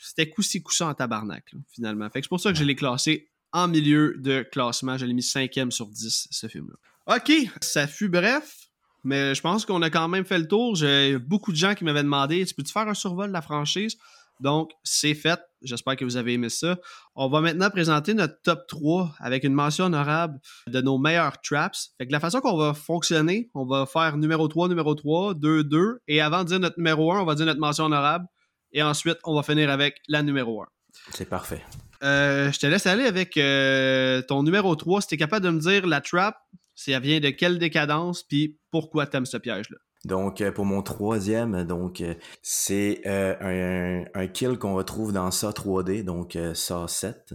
[0.01, 2.09] c'était coup-ci, coup en tabarnak, finalement.
[2.11, 4.97] Fait que c'est pour ça que je l'ai classé en milieu de classement.
[4.99, 7.17] Je l'ai mis cinquième sur 10, ce film-là.
[7.17, 8.69] OK, ça fut bref,
[9.03, 10.77] mais je pense qu'on a quand même fait le tour.
[10.77, 13.97] J'ai beaucoup de gens qui m'avaient demandé Tu peux-tu faire un survol de la franchise?
[14.41, 15.41] Donc, c'est fait.
[15.63, 16.77] J'espère que vous avez aimé ça.
[17.15, 21.95] On va maintenant présenter notre top 3 avec une mention honorable de nos meilleurs traps.
[21.99, 25.65] Fait que la façon qu'on va fonctionner, on va faire numéro 3, numéro 3, 2,
[25.65, 26.03] 2.
[26.09, 28.27] Et avant de dire notre numéro 1, on va dire notre mention honorable.
[28.73, 30.67] Et ensuite, on va finir avec la numéro 1.
[31.11, 31.63] C'est parfait.
[32.03, 35.01] Euh, je te laisse aller avec euh, ton numéro 3.
[35.01, 36.37] Si tu es capable de me dire la trap,
[36.75, 39.79] ça vient de quelle décadence, puis pourquoi tu aimes ce piège-là?
[40.07, 45.51] Donc, euh, pour mon troisième, donc euh, c'est euh, un, kill qu'on retrouve dans SA
[45.51, 47.35] 3D, donc SA 7.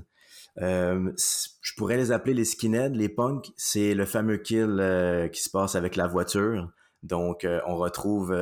[0.57, 3.51] je pourrais les appeler les skinheads, les punks.
[3.57, 6.71] C'est le fameux kill qui se passe avec la voiture.
[7.03, 8.33] Donc, on retrouve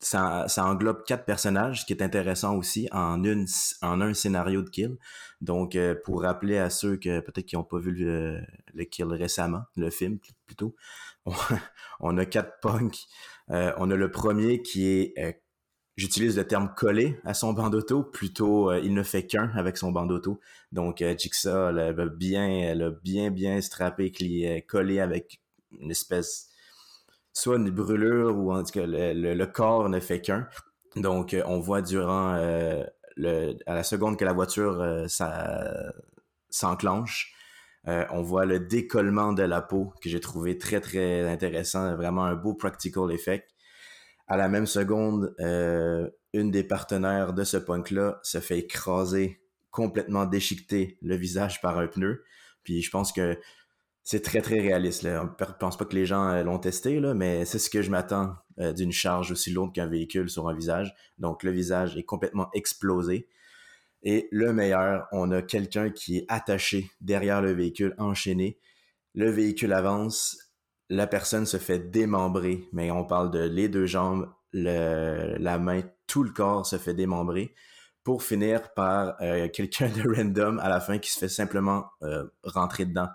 [0.00, 3.46] ça, englobe quatre personnages, ce qui est intéressant aussi en, une,
[3.82, 4.96] en un scénario de kill.
[5.42, 8.40] Donc, pour rappeler à ceux que peut-être qui n'ont pas vu le,
[8.72, 10.74] le, kill récemment, le film plutôt,
[12.00, 13.06] on, a quatre punks.
[13.50, 15.32] Euh, on a le premier qui est, euh,
[15.96, 19.76] j'utilise le terme collé à son banc d'auto, plutôt euh, il ne fait qu'un avec
[19.76, 20.40] son banc d'auto.
[20.72, 24.12] Donc Jigsaw l'a bien, bien, bien strappé,
[24.68, 25.40] collé avec
[25.78, 26.48] une espèce,
[27.32, 30.48] soit une brûlure ou le, corps ne fait qu'un.
[30.96, 32.84] Donc on voit durant à
[33.16, 35.06] la seconde que la voiture
[36.48, 37.35] s'enclenche,
[37.88, 42.24] euh, on voit le décollement de la peau que j'ai trouvé très très intéressant, vraiment
[42.24, 43.54] un beau practical effect.
[44.26, 49.40] À la même seconde, euh, une des partenaires de ce punk-là se fait écraser,
[49.70, 52.24] complètement déchiqueter le visage par un pneu.
[52.64, 53.38] Puis je pense que
[54.02, 55.02] c'est très très réaliste.
[55.02, 55.22] Là.
[55.22, 57.90] On ne pense pas que les gens euh, l'ont testé, mais c'est ce que je
[57.90, 58.34] m'attends
[58.74, 60.94] d'une charge aussi lourde qu'un véhicule sur un visage.
[61.18, 63.28] Donc le visage est complètement explosé.
[64.06, 68.58] Et le meilleur, on a quelqu'un qui est attaché derrière le véhicule, enchaîné.
[69.14, 70.38] Le véhicule avance,
[70.88, 76.22] la personne se fait démembrer, mais on parle de les deux jambes, la main, tout
[76.22, 77.52] le corps se fait démembrer
[78.04, 81.86] pour finir par euh, quelqu'un de random à la fin qui se fait simplement
[82.44, 83.08] rentrer dedans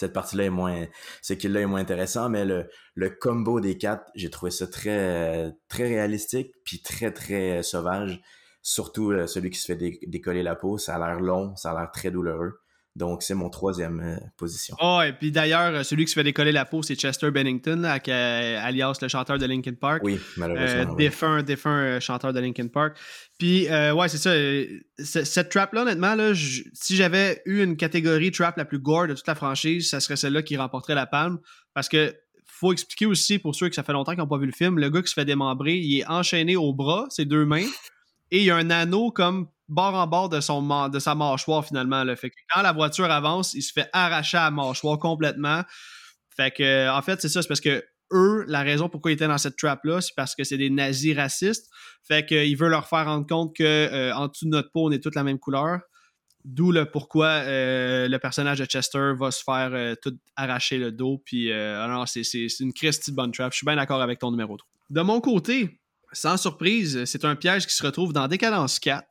[0.00, 0.86] cette partie-là est moins,
[1.20, 6.54] ce est moins intéressant, mais le, combo des quatre, j'ai trouvé ça très, très réalistique,
[6.64, 8.20] puis très, très sauvage.
[8.62, 11.74] Surtout euh, celui qui se fait décoller la peau, ça a l'air long, ça a
[11.74, 12.60] l'air très douloureux.
[12.96, 14.76] Donc, c'est mon troisième euh, position.
[14.82, 17.84] Oh, et puis d'ailleurs, euh, celui qui se fait décoller la peau, c'est Chester Bennington,
[17.84, 20.02] alias le chanteur de Linkin Park.
[20.02, 20.94] Oui, malheureusement.
[20.94, 22.98] défunt, défunt chanteur de Linkin Park.
[23.38, 24.34] Puis, ouais, c'est ça.
[25.24, 29.28] Cette trap-là, honnêtement, là, si j'avais eu une catégorie trap la plus gore de toute
[29.28, 31.38] la franchise, ça serait celle-là qui remporterait la palme.
[31.72, 32.12] Parce que
[32.60, 34.78] faut expliquer aussi, pour ceux que ça fait longtemps qu'ils n'ont pas vu le film,
[34.78, 37.66] le gars qui se fait démembrer, il est enchaîné au bras, ses deux mains,
[38.30, 41.64] et il y a un anneau comme bord en bord de, son, de sa mâchoire
[41.64, 42.04] finalement.
[42.16, 45.62] Fait que quand la voiture avance, il se fait arracher à la mâchoire complètement.
[46.36, 49.28] Fait que, en fait, c'est ça, c'est parce que eux, la raison pourquoi ils étaient
[49.28, 51.70] dans cette trap-là, c'est parce que c'est des nazis racistes.
[52.06, 54.90] Fait qu'ils veulent leur faire rendre compte que euh, en dessous de notre peau, on
[54.90, 55.80] est toutes la même couleur.
[56.44, 60.90] D'où le pourquoi euh, le personnage de Chester va se faire euh, tout arracher le
[60.90, 61.22] dos.
[61.24, 62.22] Puis, alors, c'est
[62.60, 63.52] une Christie bonne trap.
[63.52, 64.68] Je suis bien d'accord avec ton numéro 3.
[64.88, 65.79] De mon côté,
[66.12, 69.06] sans surprise, c'est un piège qui se retrouve dans Décadence 4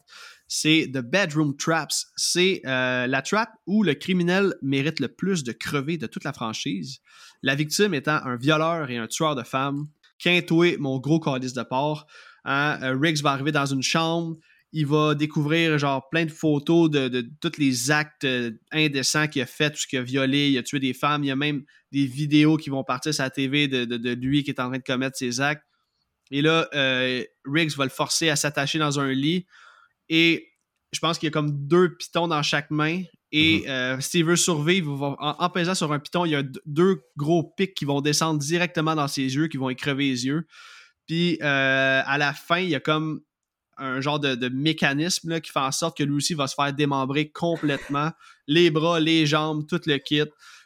[0.49, 2.07] c'est The Bedroom Traps.
[2.17, 6.33] C'est euh, la trap où le criminel mérite le plus de crever de toute la
[6.33, 6.99] franchise.
[7.43, 9.87] La victime étant un violeur et un tueur de femmes.
[10.17, 12.07] Quintoué, mon gros calice de porc.
[12.43, 14.37] Hein, euh, Riggs va arriver dans une chambre.
[14.71, 19.41] Il va découvrir genre plein de photos de, de, tous les actes euh, indécents qu'il
[19.43, 21.23] a fait, tout ce qu'il a violé, il a tué des femmes.
[21.23, 24.43] Il y a même des vidéos qui vont partir sur la TV de, de lui
[24.43, 25.63] qui est en train de commettre ses actes.
[26.31, 26.69] Et là,
[27.45, 29.45] Riggs va le forcer à s'attacher dans un lit
[30.09, 30.49] et
[30.91, 33.03] je pense qu'il y a comme deux pitons dans chaque main.
[33.31, 37.43] Et euh, s'il veut survivre, en, pesant sur un piton, il y a deux gros
[37.43, 40.47] pics qui vont descendre directement dans ses yeux, qui vont écrever les yeux.
[41.07, 43.21] Puis euh, à la fin, il y a comme
[43.77, 47.29] un genre de, mécanisme qui fait en sorte que lui aussi va se faire démembrer
[47.29, 48.11] complètement.
[48.47, 50.23] les bras, les jambes, tout le kit.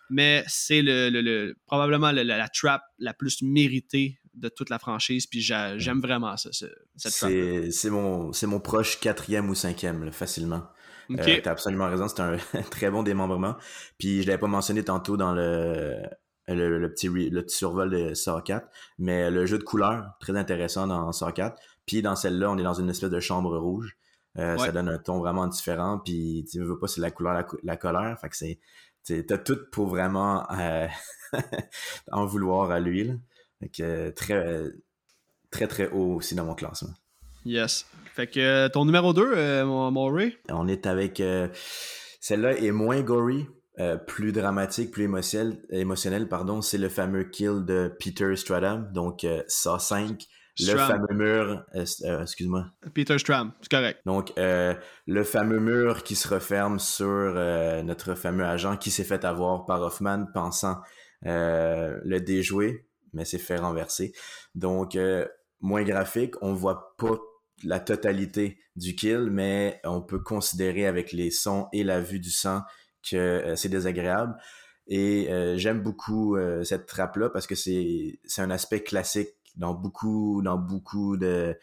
[0.09, 6.01] Mais c'est le, probablement la trap la plus méritée de toute la franchise, puis j'aime
[6.01, 10.63] vraiment ça, cette C'est mon, mon proche quatrième ou cinquième, facilement.
[11.11, 12.37] Euh, t'as absolument raison, c'est un
[12.71, 13.55] très bon démembrement.
[13.97, 16.01] Puis je l'avais pas mentionné tantôt dans le,
[16.47, 18.67] le, petit, le petit survol de Saw 4,
[18.99, 21.61] mais le jeu de couleurs, très intéressant dans Saw 4.
[21.85, 23.97] Puis dans celle-là, on est dans une espèce de chambre rouge.
[24.39, 25.99] Euh, ça donne un ton vraiment différent.
[25.99, 28.17] Puis tu veux pas, c'est la couleur, la, la colère.
[28.19, 28.59] Fait que c'est.
[29.27, 30.87] T'as tout pour vraiment euh,
[32.11, 33.11] en vouloir à lui.
[33.73, 34.63] Fait très,
[35.51, 36.93] très, très haut aussi dans mon classement.
[37.45, 37.85] Yes.
[38.13, 40.37] Fait que euh, ton numéro 2, euh, mon, Ray?
[40.49, 41.19] On est avec.
[41.19, 41.47] Euh,
[42.21, 43.47] celle-là est moins gory,
[44.07, 46.61] plus dramatique, plus émotionnel, émotionnel pardon.
[46.61, 50.23] C'est le fameux kill de Peter Stradham, donc ça 5.
[50.59, 52.67] Le fameux mur, excuse-moi.
[52.93, 53.99] Peter Stram, c'est correct.
[54.05, 57.33] Donc, le fameux mur qui se referme sur
[57.83, 60.77] notre fameux agent qui s'est fait avoir par Hoffman pensant
[61.23, 64.13] le déjouer mais c'est fait renverser.
[64.55, 65.25] Donc, euh,
[65.61, 67.17] moins graphique, on voit pas
[67.63, 72.31] la totalité du kill, mais on peut considérer avec les sons et la vue du
[72.31, 72.61] sang
[73.09, 74.35] que euh, c'est désagréable.
[74.87, 80.57] Et euh, j'aime beaucoup cette trappe-là parce que c'est un aspect classique dans beaucoup, dans
[80.57, 81.55] beaucoup de,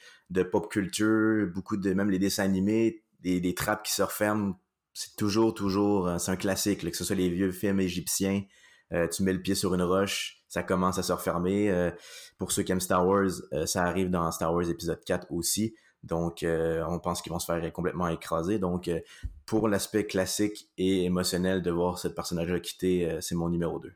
[0.50, 4.54] pop culture, beaucoup de même les dessins animés, des, des trappes qui se referment.
[4.94, 8.42] C'est toujours, toujours, c'est un classique, que ce soit les vieux films égyptiens,
[8.90, 11.70] tu mets le pied sur une roche, ça commence à se refermer.
[11.70, 11.90] Euh,
[12.36, 15.74] pour ceux qui aiment Star Wars, euh, ça arrive dans Star Wars épisode 4 aussi.
[16.02, 18.58] Donc, euh, on pense qu'ils vont se faire complètement écraser.
[18.58, 18.90] Donc,
[19.46, 23.92] pour l'aspect classique et émotionnel de voir ce personnage-là quitter, c'est mon numéro 2.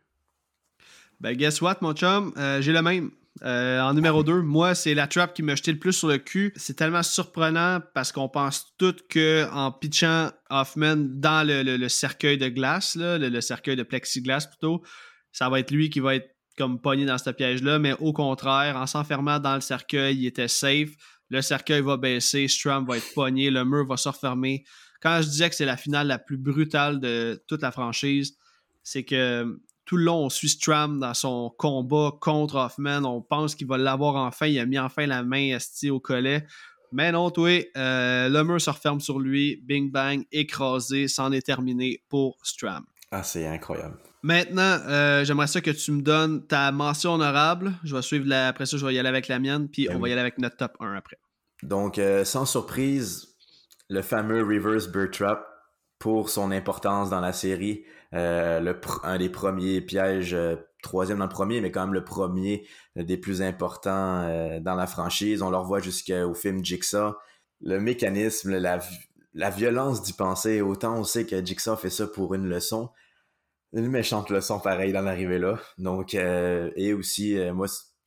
[1.21, 2.33] Ben, guess what, mon chum?
[2.61, 3.11] j'ai le même.
[3.43, 6.53] En numéro 2, moi, c'est la trap qui m'a jeté le plus sur le cul.
[6.57, 12.49] C'est tellement surprenant parce qu'on pense tout que en pitchant Hoffman dans le, cercueil de
[12.49, 14.83] glace, le, cercueil de plexiglas plutôt,
[15.33, 18.77] ça va être lui qui va être comme pogné dans ce piège-là, mais au contraire,
[18.77, 20.91] en s'enfermant dans le cercueil, il était safe.
[21.31, 24.65] Le cercueil va baisser, Strum va être pogné, le mur va se refermer.
[25.01, 28.37] Quand je disais que c'est la finale la plus brutale de toute la franchise,
[28.83, 33.05] c'est que tout le long, on suit Stram dans son combat contre Hoffman.
[33.05, 34.47] On pense qu'il va l'avoir enfin.
[34.47, 36.47] Il a mis enfin la main esti au collet.
[36.93, 39.61] Mais non, toi, euh, le mur se referme sur lui.
[39.65, 42.85] Bing bang, écrasé, c'en est terminé pour Stram.
[43.11, 43.97] Ah, c'est incroyable.
[44.23, 47.75] Maintenant, euh, j'aimerais ça que tu me donnes ta mention honorable.
[47.85, 48.49] Je vais suivre la...
[48.49, 50.21] après ça, je vais y aller avec la mienne, puis Ben on va y aller
[50.21, 51.19] avec notre top 1 après.
[51.63, 53.37] Donc, euh, sans surprise,
[53.89, 55.47] le fameux Reverse Bird Trap
[55.99, 57.85] pour son importance dans la série.
[58.15, 62.05] Euh, le un des premiers pièges, euh, troisième dans le premier, mais quand même le
[62.05, 62.67] premier
[62.97, 65.43] euh, des plus importants euh, dans la franchise.
[65.43, 67.15] On le revoit jusqu'au film Jigsaw.
[67.61, 68.79] Le mécanisme, la,
[69.33, 72.91] la violence d'y penser, autant on sait que Jigsaw fait ça pour une leçon.
[73.73, 75.59] Une méchante leçon pareil dans l'arrivée là.
[75.79, 77.67] Donc, euh, et aussi, moi,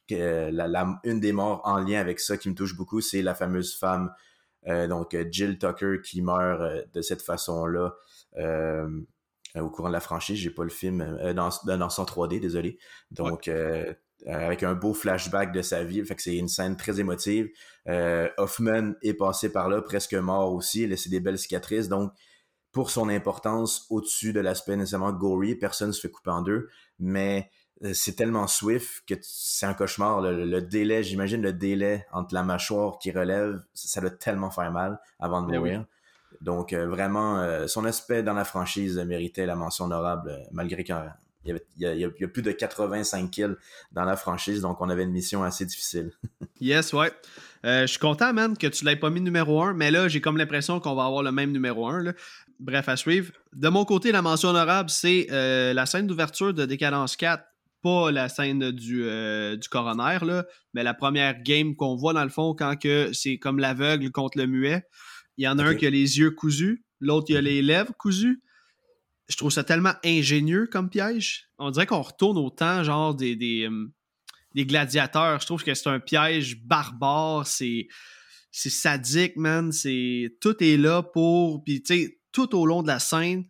[0.10, 3.36] la, la- une des morts en lien avec ça qui me touche beaucoup, c'est la
[3.36, 4.14] fameuse femme,
[4.66, 7.94] donc Jill Tucker, qui meurt de cette façon-là
[9.56, 10.38] au courant de la franchise.
[10.38, 12.78] J'ai pas le film euh, dans, dans son 3D, désolé.
[13.12, 13.94] Donc, euh,
[14.26, 16.04] euh, avec un beau flashback de sa vie.
[16.04, 17.50] Fait que c'est une scène très émotive.
[17.88, 21.88] Euh, Hoffman est passé par là, presque mort aussi, il a laissé des belles cicatrices.
[21.88, 22.12] Donc,
[22.72, 26.68] pour son importance, au-dessus de l'aspect nécessairement gory, personne se fait couper en deux,
[26.98, 27.52] mais
[27.84, 30.22] euh, c'est tellement swift que c'est un cauchemar.
[30.22, 34.50] Le, le délai, j'imagine le délai entre la mâchoire qui relève, ça, ça doit tellement
[34.50, 35.78] faire mal avant de Ben oui.
[36.42, 40.84] Donc, euh, vraiment, euh, son aspect dans la franchise méritait la mention honorable, euh, malgré
[40.84, 40.96] qu'il
[41.78, 43.56] y, a- plus de 85 kills
[43.92, 46.12] dans la franchise, donc on avait une mission assez difficile.
[46.60, 47.12] Yes, ouais.
[47.64, 50.38] Je suis content, man, que tu l'aies pas mis numéro 1, mais là, j'ai comme
[50.38, 52.02] l'impression qu'on va avoir le même numéro 1.
[52.02, 52.14] là.
[52.60, 53.32] Bref, à suivre.
[53.54, 57.44] De mon côté, la mention honorable, c'est la scène d'ouverture de Décadence 4.
[57.84, 59.06] Pas la scène du,
[59.70, 60.18] coroner,
[60.74, 62.74] mais la première game qu'on voit dans le fond quand
[63.14, 64.84] c'est comme l'aveugle contre le muet.
[65.38, 67.94] Il y en a un qui a les yeux cousus, l'autre il a les lèvres
[67.98, 68.42] cousues.
[69.30, 71.50] Je trouve ça tellement ingénieux comme piège.
[71.58, 73.92] On dirait qu'on retourne au temps, genre des, des, hum,
[74.56, 75.40] des gladiateurs.
[75.40, 77.88] Je trouve que c'est un piège barbare, c'est
[78.52, 79.72] c'est sadique, man.
[79.72, 83.46] C'est tout est là pour puis tu sais tout au long de la scène.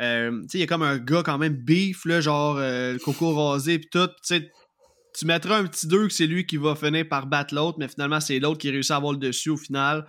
[0.00, 3.32] euh, il y a comme un gars quand même beef, là, genre euh, le coco
[3.34, 4.08] rasé puis tout.
[4.22, 7.88] Tu mettras un petit 2 que c'est lui qui va finir par battre l'autre, mais
[7.88, 10.06] finalement, c'est l'autre qui réussit à avoir le dessus au final.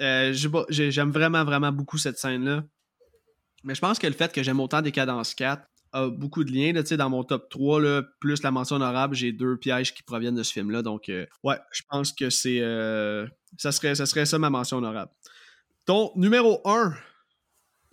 [0.00, 0.32] Euh,
[0.68, 2.64] j'aime vraiment, vraiment beaucoup cette scène-là.
[3.64, 5.62] Mais je pense que le fait que j'aime autant Décadence 4
[5.92, 6.72] a beaucoup de liens.
[6.72, 10.34] Là, dans mon top 3, là, plus la mention honorable, j'ai deux pièges qui proviennent
[10.34, 10.82] de ce film-là.
[10.82, 12.60] Donc, euh, ouais, je pense que c'est.
[12.60, 15.10] euh, ça, serait, ça serait ça ma mention honorable.
[15.84, 16.94] Ton numéro 1,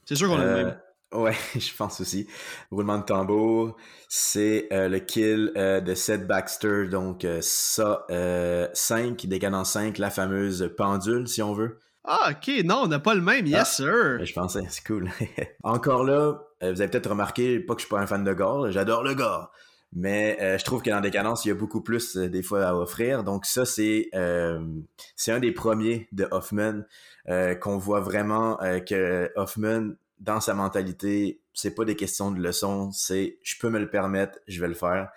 [0.05, 0.79] c'est sûr qu'on a le même.
[1.13, 2.27] Ouais, je pense aussi.
[2.71, 3.77] Roulement de tambour,
[4.09, 11.27] c'est le kill de Seth Baxter, donc ça, euh, 5, décadence 5, la fameuse pendule,
[11.27, 11.79] si on veut.
[12.05, 14.25] Ah, ok, non, on n'a pas le même, yes, Ah, sir.
[14.25, 15.09] Je pensais, c'est cool.
[15.63, 18.33] Encore là, euh, vous avez peut-être remarqué, pas que je suis pas un fan de
[18.33, 19.51] gore, j'adore le gore.
[19.95, 22.65] Mais euh, je trouve que dans Décadence, il y a beaucoup plus euh, des fois
[22.65, 23.23] à offrir.
[23.23, 24.59] Donc ça, c'est euh,
[25.15, 26.81] c'est un des premiers de Hoffman
[27.61, 33.37] qu'on voit vraiment que Hoffman, dans sa mentalité, c'est pas des questions de leçons, c'est
[33.43, 35.09] je peux me le permettre, je vais le faire.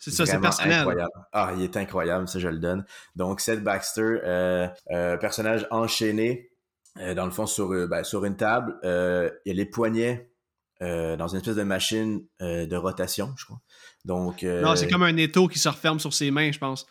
[0.00, 0.78] C'est ça, c'est personnel.
[0.78, 1.10] Incroyable.
[1.32, 2.84] Ah, il est incroyable, ça je le donne.
[3.16, 6.50] Donc Seth Baxter, euh, euh, personnage enchaîné,
[6.98, 10.32] euh, dans le fond sur, ben, sur une table, il a les poignets
[10.80, 13.60] dans une espèce de machine de rotation, je crois.
[14.06, 16.86] Donc Non, c'est comme un étau qui se referme sur ses mains, je pense.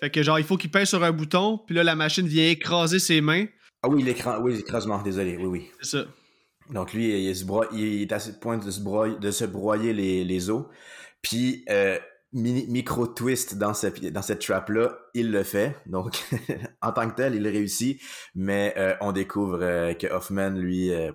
[0.00, 2.50] Fait que genre, il faut qu'il pèse sur un bouton, puis là, la machine vient
[2.50, 3.46] écraser ses mains.
[3.82, 5.70] Ah oui, l'écran, oui, l'écrasement, désolé, oui, oui.
[5.80, 6.04] C'est ça.
[6.68, 9.46] Donc lui, il, se broie- il est à ce point de se, broyer, de se
[9.46, 10.64] broyer les, les os.
[11.22, 11.98] Puis, euh,
[12.32, 15.76] mini- micro-twist dans, ce- dans cette trap-là, il le fait.
[15.86, 16.22] Donc,
[16.82, 18.00] en tant que tel, il réussit.
[18.34, 21.12] Mais euh, on découvre euh, que Hoffman, lui, euh,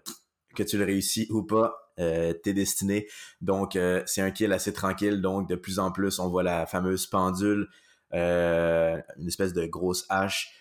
[0.56, 3.08] que tu le réussis ou pas, t'es destiné.
[3.42, 3.78] Donc,
[4.08, 5.22] c'est un kill assez tranquille.
[5.22, 7.68] Donc, de plus en plus, on voit la fameuse pendule,
[8.12, 10.52] une espèce de grosse hache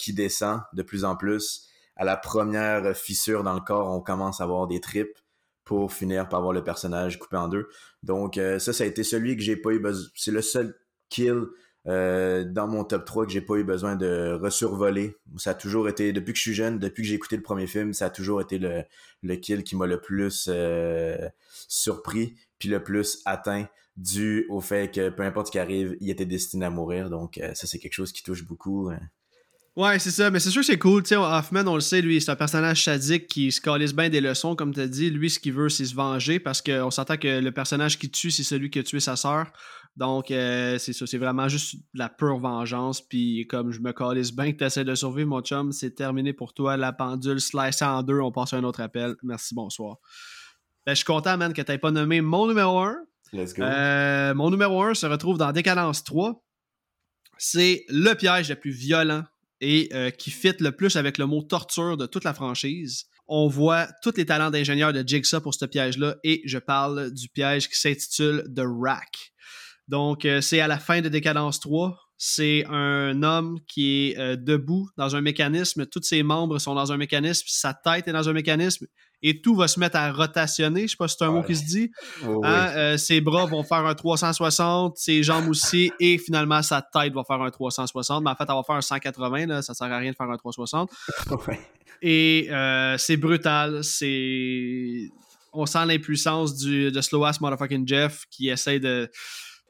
[0.00, 1.68] qui descend de plus en plus
[1.98, 5.16] à la première fissure dans le corps, on commence à avoir des tripes
[5.68, 7.68] pour finir par avoir le personnage coupé en deux.
[8.02, 10.08] Donc euh, ça, ça a été celui que j'ai pas eu besoin.
[10.14, 10.74] C'est le seul
[11.10, 11.44] kill
[11.86, 15.14] euh, dans mon top 3 que j'ai pas eu besoin de resurvoler.
[15.36, 17.66] Ça a toujours été, depuis que je suis jeune, depuis que j'ai écouté le premier
[17.66, 21.28] film, ça a toujours été le, kill qui m'a le plus euh,
[21.68, 23.66] surpris, puis le plus atteint,
[23.98, 27.10] dû au fait que peu importe ce qui arrive, il était destiné à mourir.
[27.10, 28.88] Donc ça, c'est quelque chose qui touche beaucoup.
[28.88, 29.00] hein.
[29.78, 30.28] Ouais, c'est ça.
[30.28, 31.04] Mais c'est sûr que c'est cool.
[31.04, 34.08] Tu sais, Hoffman, on le sait, lui, c'est un personnage sadique qui se calisse bien
[34.08, 35.08] des leçons, comme tu as dit.
[35.08, 38.32] Lui, ce qu'il veut, c'est se venger parce qu'on s'entend que le personnage qui tue,
[38.32, 39.52] c'est celui qui a tué sa sœur.
[39.94, 41.06] Donc, euh, c'est ça.
[41.06, 43.00] C'est vraiment juste de la pure vengeance.
[43.00, 46.32] Puis, comme je me calisse bien que tu essaies de survivre, mon chum, c'est terminé
[46.32, 46.76] pour toi.
[46.76, 48.18] La pendule slice en deux.
[48.18, 49.14] On passe à un autre appel.
[49.22, 49.98] Merci, bonsoir.
[50.86, 52.96] Ben, je suis content, man, que tu pas nommé mon numéro 1.
[53.32, 53.62] Let's go.
[53.62, 56.44] Euh, mon numéro 1 se retrouve dans Décadence 3.
[57.36, 59.22] C'est le piège le plus violent
[59.60, 63.06] et euh, qui fit le plus avec le mot torture de toute la franchise.
[63.26, 67.28] on voit tous les talents d'ingénieur de Jigsaw pour ce piège-là et je parle du
[67.28, 69.32] piège qui s'intitule The Rack.
[69.88, 71.98] Donc, euh, c'est à la fin de Décadence 3.
[72.18, 75.86] C'est un homme qui est euh, debout dans un mécanisme.
[75.86, 77.46] Tous ses membres sont dans un mécanisme.
[77.48, 78.86] Sa tête est dans un mécanisme.
[79.22, 80.82] Et tout va se mettre à rotationner.
[80.82, 81.90] Je sais pas si c'est un mot qui se dit.
[82.22, 85.92] Hein, euh, ses bras vont faire un 360, ses jambes aussi.
[85.98, 88.22] Et finalement, sa tête va faire un 360.
[88.22, 89.46] Mais en fait, elle va faire un 180.
[89.46, 90.90] Là, ça sert à rien de faire un 360.
[92.02, 92.48] Et
[92.98, 93.82] c'est brutal.
[93.82, 95.10] C'est...
[95.52, 99.10] On sent l'impuissance de Slow Ass Motherfucking Jeff qui essaie de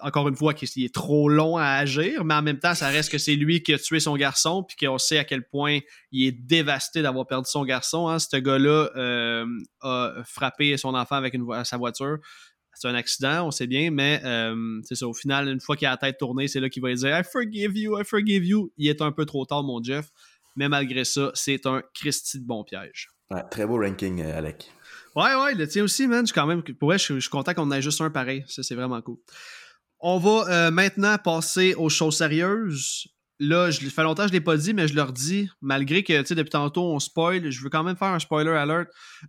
[0.01, 3.11] encore une fois, qu'il est trop long à agir, mais en même temps, ça reste
[3.11, 5.81] que c'est lui qui a tué son garçon, puis qu'on sait à quel point
[6.13, 8.09] il est dévasté d'avoir perdu son garçon.
[8.09, 8.19] Hein.
[8.19, 9.47] Ce gars-là euh,
[9.81, 11.35] a frappé son enfant avec
[11.65, 12.19] sa voiture.
[12.75, 15.09] C'est un accident, on sait bien, mais euh, c'est ça.
[15.09, 17.25] Au final, une fois qu'il a la tête tournée, c'est là qu'il va dire I
[17.25, 18.73] forgive you, I forgive you.
[18.77, 20.11] Il est un peu trop tard, mon Jeff.
[20.55, 23.09] Mais malgré ça, c'est un Christy de bon piège.
[23.51, 24.71] très beau ranking, euh, Alec.
[25.17, 26.21] Ouais, ouais, il le tient aussi, man.
[26.21, 26.63] Je suis quand même.
[26.63, 28.45] Pour je, je suis content qu'on ait juste un pareil.
[28.47, 29.17] Ça, c'est vraiment cool.
[30.01, 33.09] On va euh, maintenant passer aux choses sérieuses.
[33.41, 36.03] Là, je fait longtemps que je ne l'ai pas dit, mais je leur dis, malgré
[36.03, 38.89] que depuis tantôt on spoil, je veux quand même faire un spoiler alert.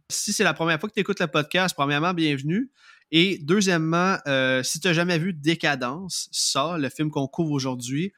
[0.10, 2.72] Si c'est la première fois que tu écoutes le podcast, premièrement, bienvenue.
[3.12, 8.14] Et deuxièmement, euh, si tu n'as jamais vu Décadence, ça, le film qu'on couvre aujourd'hui,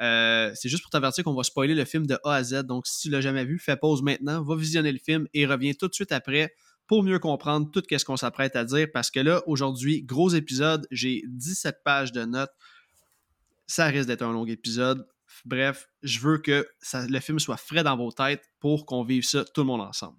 [0.00, 2.64] euh, c'est juste pour t'avertir qu'on va spoiler le film de A à Z.
[2.64, 5.72] Donc, si tu l'as jamais vu, fais pause maintenant, va visionner le film et reviens
[5.72, 6.52] tout de suite après
[6.86, 8.88] pour mieux comprendre tout ce qu'on s'apprête à dire.
[8.92, 12.52] Parce que là, aujourd'hui, gros épisode, j'ai 17 pages de notes.
[13.66, 15.06] Ça risque d'être un long épisode.
[15.44, 19.44] Bref, je veux que le film soit frais dans vos têtes pour qu'on vive ça
[19.44, 20.18] tout le monde ensemble.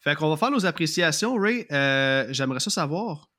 [0.00, 1.36] Fait qu'on va faire nos appréciations.
[1.36, 3.30] Ray, euh, j'aimerais ça savoir.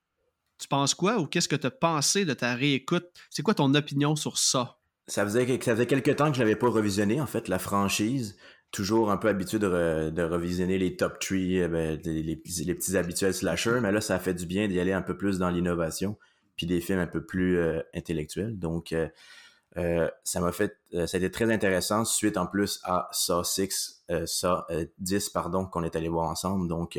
[0.58, 3.06] Tu penses quoi ou qu'est-ce que tu as pensé de ta réécoute?
[3.30, 4.78] C'est quoi ton opinion sur ça?
[5.08, 8.36] Ça faisait, ça quelques temps que je n'avais pas revisionné, en fait, la franchise
[8.72, 13.80] toujours un peu habitué de, revisionner les top 3, euh, ben, les, petits habituels slashers,
[13.80, 16.18] mais là, ça fait du bien d'y aller un peu plus dans l'innovation,
[16.56, 18.58] puis des films un peu plus euh, intellectuels.
[18.58, 23.44] Donc, euh, ça m'a fait, ça a été très intéressant, suite en plus à Saw
[23.44, 24.62] 6, Saw
[24.98, 26.68] 10, pardon, qu'on est allé voir ensemble.
[26.68, 26.98] Donc,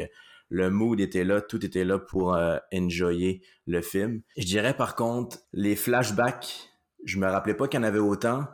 [0.50, 2.36] le mood était là, tout était là pour
[2.74, 4.22] enjoyer le film.
[4.38, 6.72] Je dirais par contre, les flashbacks,
[7.06, 8.48] je me rappelais pas qu'il y en avait autant.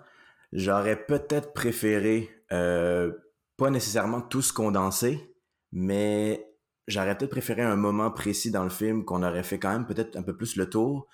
[0.52, 3.12] J'aurais peut-être préféré euh,
[3.58, 5.36] pas nécessairement tous condensés,
[5.72, 6.46] mais
[6.88, 10.18] j'aurais peut-être préféré un moment précis dans le film qu'on aurait fait quand même peut-être
[10.18, 11.08] un peu plus le tour.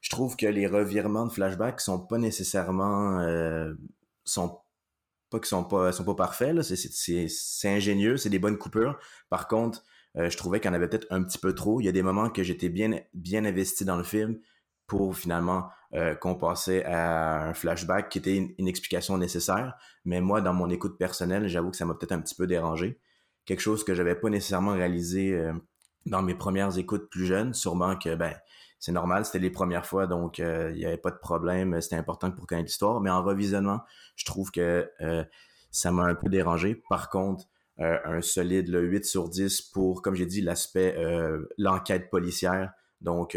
[0.00, 3.74] Je trouve que les revirements de flashback sont pas nécessairement euh,
[4.24, 4.60] sont
[5.30, 8.98] pas qu'ils sont pas parfaits c'est ingénieux, c'est des bonnes coupures.
[9.28, 9.84] Par contre,
[10.16, 11.80] euh, je trouvais qu'il y en avait peut-être un petit peu trop.
[11.80, 14.38] Il y a des moments que j'étais bien bien investi dans le film,
[14.88, 19.76] pour finalement euh, qu'on passait à un flashback qui était une, explication nécessaire.
[20.04, 22.98] Mais moi, dans mon écoute personnelle, j'avoue que ça m'a peut-être un petit peu dérangé.
[23.44, 25.52] Quelque chose que j'avais pas nécessairement réalisé euh,
[26.06, 27.54] dans mes premières écoutes plus jeunes.
[27.54, 28.34] Sûrement que ben
[28.78, 31.80] c'est normal, c'était les premières fois, donc euh, il n'y avait pas de problème.
[31.80, 33.00] C'était important pour connaître l'histoire.
[33.00, 33.80] Mais en revisionnement,
[34.16, 34.90] je trouve que
[35.70, 36.82] ça m'a un peu dérangé.
[36.88, 37.44] Par contre,
[37.78, 40.96] un solide le 8 sur 10 pour, comme j'ai dit, l'aspect
[41.58, 42.72] l'enquête policière.
[43.00, 43.36] Donc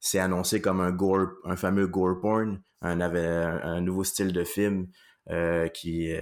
[0.00, 4.88] c'est annoncé comme un gore, un fameux gore porn, un, un, nouveau style de film
[5.30, 6.20] euh, qui, euh,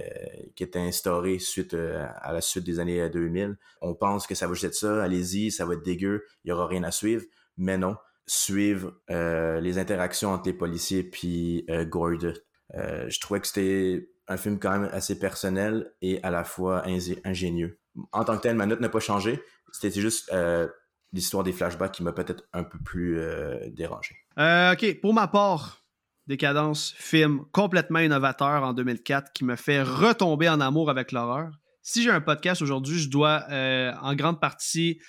[0.55, 3.57] qui est instauré suite euh, à la suite des années 2000.
[3.81, 6.51] On pense que ça va juste être ça, allez-y, ça va être dégueu, il y
[6.51, 7.23] aura rien à suivre,
[7.57, 7.95] mais non.
[8.27, 12.33] Suivre les interactions entre les policiers puis Gord.
[12.73, 16.83] je trouvais que c'était un film quand même assez personnel et à la fois
[17.23, 17.77] ingénieux.
[18.11, 19.43] En tant que tel, ma note n'a pas changé.
[19.71, 20.31] C'était juste
[21.15, 24.15] l'histoire des flashbacks qui m'a peut-être un peu plus euh, dérangé.
[24.37, 25.81] Euh, ok, pour ma part,
[26.27, 31.51] Décadence, film complètement innovateur en 2004 qui me fait retomber en amour avec l'horreur.
[31.81, 34.99] Si j'ai un podcast aujourd'hui, je dois euh, en grande partie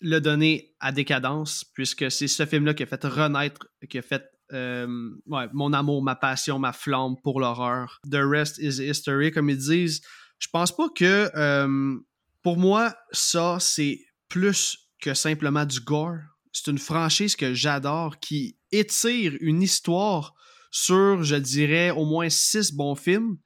[0.00, 4.24] le donner à Décadence, puisque c'est ce film-là qui a fait renaître, qui a fait
[4.52, 8.00] mon amour, ma passion, ma flamme pour l'horreur.
[8.10, 10.00] The rest is history, comme ils disent.
[10.40, 11.30] Je pense pas que,
[12.42, 16.18] pour moi, ça, c'est plus que simplement du gore.
[16.52, 20.34] C'est une franchise que j'adore qui étire une histoire
[20.70, 23.38] sur, je dirais, au moins six bons films,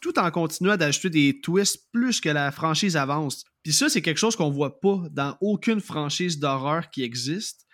[0.00, 3.44] tout en continuant d'ajouter des twists plus que la franchise avance.
[3.62, 7.66] Puis ça, c'est quelque chose qu'on voit pas dans aucune franchise d'horreur qui existe.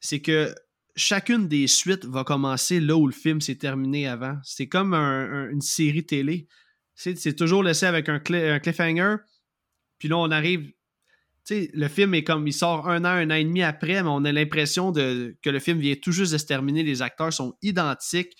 [0.00, 0.54] C'est que
[0.96, 4.38] chacune des suites va commencer là où le film s'est terminé avant.
[4.42, 6.48] C'est comme une série télé.
[6.94, 9.16] C'est toujours laissé avec un, un cliffhanger.
[9.98, 10.72] Puis là, on arrive
[11.50, 14.24] le film est comme il sort un an, un an et demi après, mais on
[14.24, 16.82] a l'impression que le film vient tout juste de se terminer.
[16.82, 18.34] Les acteurs sont identiques.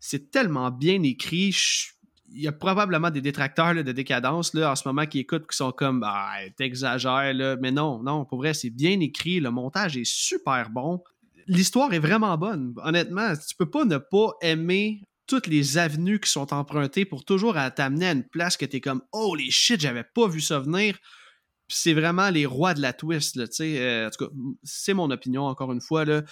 [0.00, 1.54] C'est tellement bien écrit.
[2.34, 5.56] il y a probablement des détracteurs de décadence là, en ce moment qui écoutent qui
[5.56, 7.56] sont comme Ah, t'exagères.
[7.60, 9.38] Mais non, non, pour vrai, c'est bien écrit.
[9.38, 11.02] Le montage est super bon.
[11.46, 12.74] L'histoire est vraiment bonne.
[12.82, 17.56] Honnêtement, tu peux pas ne pas aimer toutes les avenues qui sont empruntées pour toujours
[17.74, 20.98] t'amener à une place que t'es comme Holy shit, j'avais pas vu ça venir.
[21.72, 23.38] C'est vraiment les rois de la twist.
[23.60, 24.32] Euh, en tout cas,
[24.62, 26.22] c'est mon opinion, encore une fois, je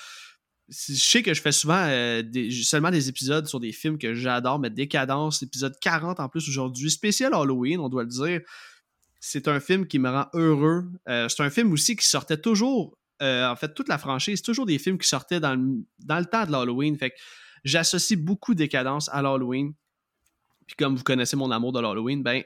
[0.68, 2.22] sais que je fais souvent euh,
[2.62, 6.90] seulement des épisodes sur des films que j'adore, mais Décadence, épisode 40 en plus aujourd'hui,
[6.90, 8.40] spécial Halloween, on doit le dire.
[9.18, 10.84] C'est un film qui me rend heureux.
[11.08, 14.78] Euh, c'est un film aussi qui sortait toujours, en fait, toute la franchise, toujours des
[14.78, 16.96] films qui sortaient dans le, dans temps de l'Halloween.
[16.96, 17.12] Fait
[17.64, 19.74] j'associe beaucoup Décadence à l'Halloween.
[20.70, 22.42] Puis comme vous connaissez mon amour de l'Halloween, ben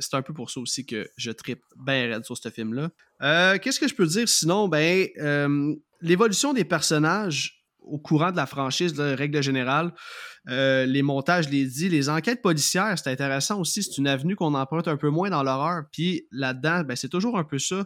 [0.00, 2.90] c'est un peu pour ça aussi que je tripe bien raide sur ce film-là.
[3.58, 4.68] Qu'est-ce que je peux dire sinon?
[4.68, 5.08] Ben
[6.00, 9.92] l'évolution des personnages au courant de la franchise, de règle générale.
[10.48, 13.82] Euh, les montages, les dit, les enquêtes policières, c'est intéressant aussi.
[13.82, 15.84] C'est une avenue qu'on emprunte un peu moins dans l'horreur.
[15.92, 17.84] Puis là-dedans, ben, c'est toujours un peu ça.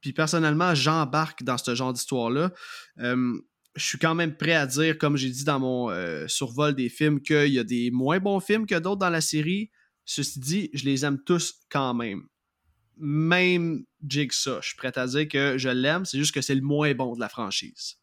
[0.00, 2.50] Puis personnellement, j'embarque dans ce genre d'histoire-là.
[3.00, 3.38] Euh,
[3.76, 6.88] je suis quand même prêt à dire, comme j'ai dit dans mon euh, survol des
[6.88, 9.70] films, qu'il y a des moins bons films que d'autres dans la série.
[10.04, 12.22] Ceci dit, je les aime tous quand même.
[12.96, 16.62] Même Jigsaw, je suis prêt à dire que je l'aime, c'est juste que c'est le
[16.62, 17.96] moins bon de la franchise.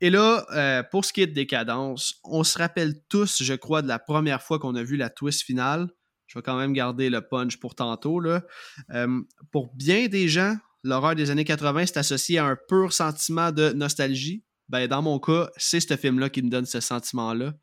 [0.00, 3.82] Et là, euh, pour ce qui est de décadence, on se rappelle tous, je crois,
[3.82, 5.88] de la première fois qu'on a vu la twist finale.
[6.26, 8.20] Je vais quand même garder le punch pour tantôt.
[8.20, 8.42] Là.
[8.90, 9.20] Euh,
[9.50, 13.72] pour bien des gens, l'horreur des années 80 c'est associé à un pur sentiment de
[13.72, 14.44] nostalgie.
[14.68, 17.54] Ben, dans mon cas, c'est ce film-là qui me donne ce sentiment-là.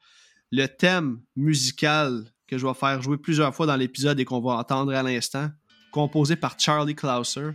[0.51, 4.53] Le thème musical que je vais faire jouer plusieurs fois dans l'épisode et qu'on va
[4.53, 5.49] entendre à l'instant,
[5.91, 7.51] composé par Charlie Clouser,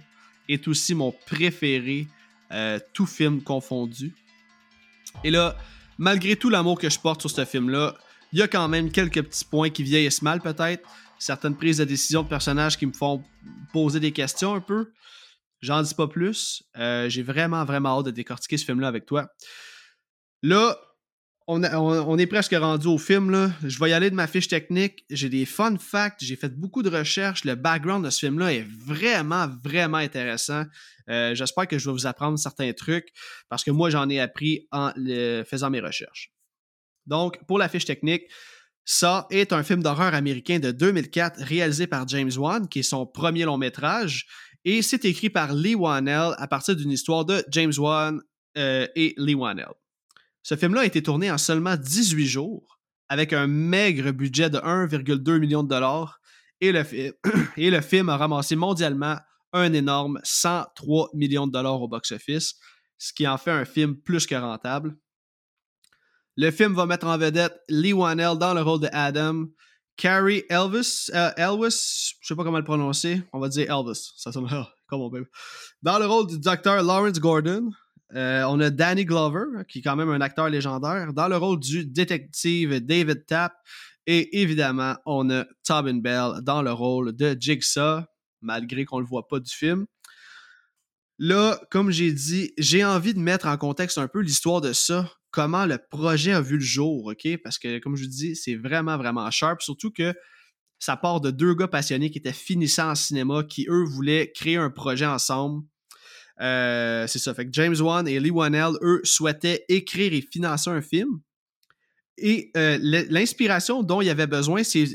[0.48, 2.08] est aussi mon préféré,
[2.52, 4.14] euh, tout film confondu.
[5.24, 5.56] Et là,
[5.98, 7.96] malgré tout l'amour que je porte sur ce film-là,
[8.32, 10.88] il y a quand même quelques petits points qui vieillissent mal peut-être.
[11.18, 13.22] Certaines prises de décision de personnages qui me font
[13.72, 14.90] poser des questions un peu.
[15.60, 16.62] J'en dis pas plus.
[16.78, 19.28] Euh, j'ai vraiment, vraiment hâte de décortiquer ce film-là avec toi.
[20.42, 20.78] Là,
[21.46, 23.30] on, est presque rendu au film.
[23.30, 23.50] Là.
[23.64, 25.04] Je vais y aller de ma fiche technique.
[25.10, 26.22] J'ai des fun facts.
[26.22, 27.44] J'ai fait beaucoup de recherches.
[27.44, 30.64] Le background de ce film-là est vraiment, vraiment intéressant.
[31.08, 33.08] Euh, j'espère que je vais vous apprendre certains trucs
[33.48, 34.92] parce que moi, j'en ai appris en
[35.44, 36.32] faisant mes recherches.
[37.06, 38.22] Donc, pour la fiche technique,
[38.84, 43.06] ça est un film d'horreur américain de 2004 réalisé par James Wan, qui est son
[43.06, 44.26] premier long métrage.
[44.64, 48.20] Et c'est écrit par Lee Wanell à partir d'une histoire de James Wan
[48.58, 49.72] euh, et Lee Wanell.
[50.42, 52.78] Ce film-là a été tourné en seulement 18 jours,
[53.08, 56.20] avec un maigre budget de 1,2 million de dollars,
[56.60, 59.16] et le, film a ramassé mondialement
[59.52, 62.56] un énorme 103 millions de dollars au box-office,
[62.98, 64.94] ce qui en fait un film plus que rentable.
[66.36, 69.46] Le film va mettre en vedette Lee Wanell dans le rôle de Adam,
[70.00, 74.32] Carrie Elvis, euh, Elvis, je sais pas comment le prononcer, on va dire Elvis, ça
[74.32, 74.48] sonne
[74.86, 75.26] comme on peut.
[75.82, 77.70] Dans le rôle du docteur Lawrence Gordon,
[78.14, 81.60] euh, on a Danny Glover, qui est quand même un acteur légendaire, dans le rôle
[81.60, 83.52] du détective David Tapp.
[84.06, 88.00] Et évidemment, on a Tobin Bell dans le rôle de Jigsaw,
[88.40, 89.84] malgré qu'on ne le voit pas du film.
[91.20, 95.08] Là, comme j'ai dit, j'ai envie de mettre en contexte un peu l'histoire de ça,
[95.30, 97.28] comment le projet a vu le jour, OK?
[97.44, 100.14] Parce que, comme je vous dis, c'est vraiment, vraiment sharp, surtout que
[100.80, 104.56] ça part de deux gars passionnés qui étaient finissants en cinéma, qui, eux, voulaient créer
[104.56, 105.62] un projet ensemble
[106.40, 107.34] euh, c'est ça.
[107.34, 111.20] Fait que James Wan et Lee Wanell, eux, souhaitaient écrire et financer un film.
[112.16, 114.86] Et euh, l'inspiration dont il y avait besoin, c'est.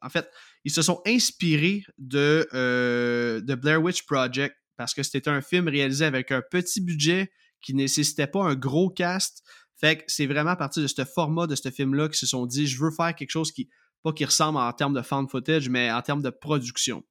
[0.00, 0.28] En fait,
[0.64, 5.68] ils se sont inspirés de, euh, de Blair Witch Project parce que c'était un film
[5.68, 7.30] réalisé avec un petit budget
[7.60, 9.42] qui nécessitait pas un gros cast.
[9.80, 12.46] Fait que c'est vraiment à partir de ce format de ce film-là qu'ils se sont
[12.46, 13.68] dit je veux faire quelque chose qui,
[14.02, 17.04] pas qui ressemble en termes de fan footage, mais en termes de production.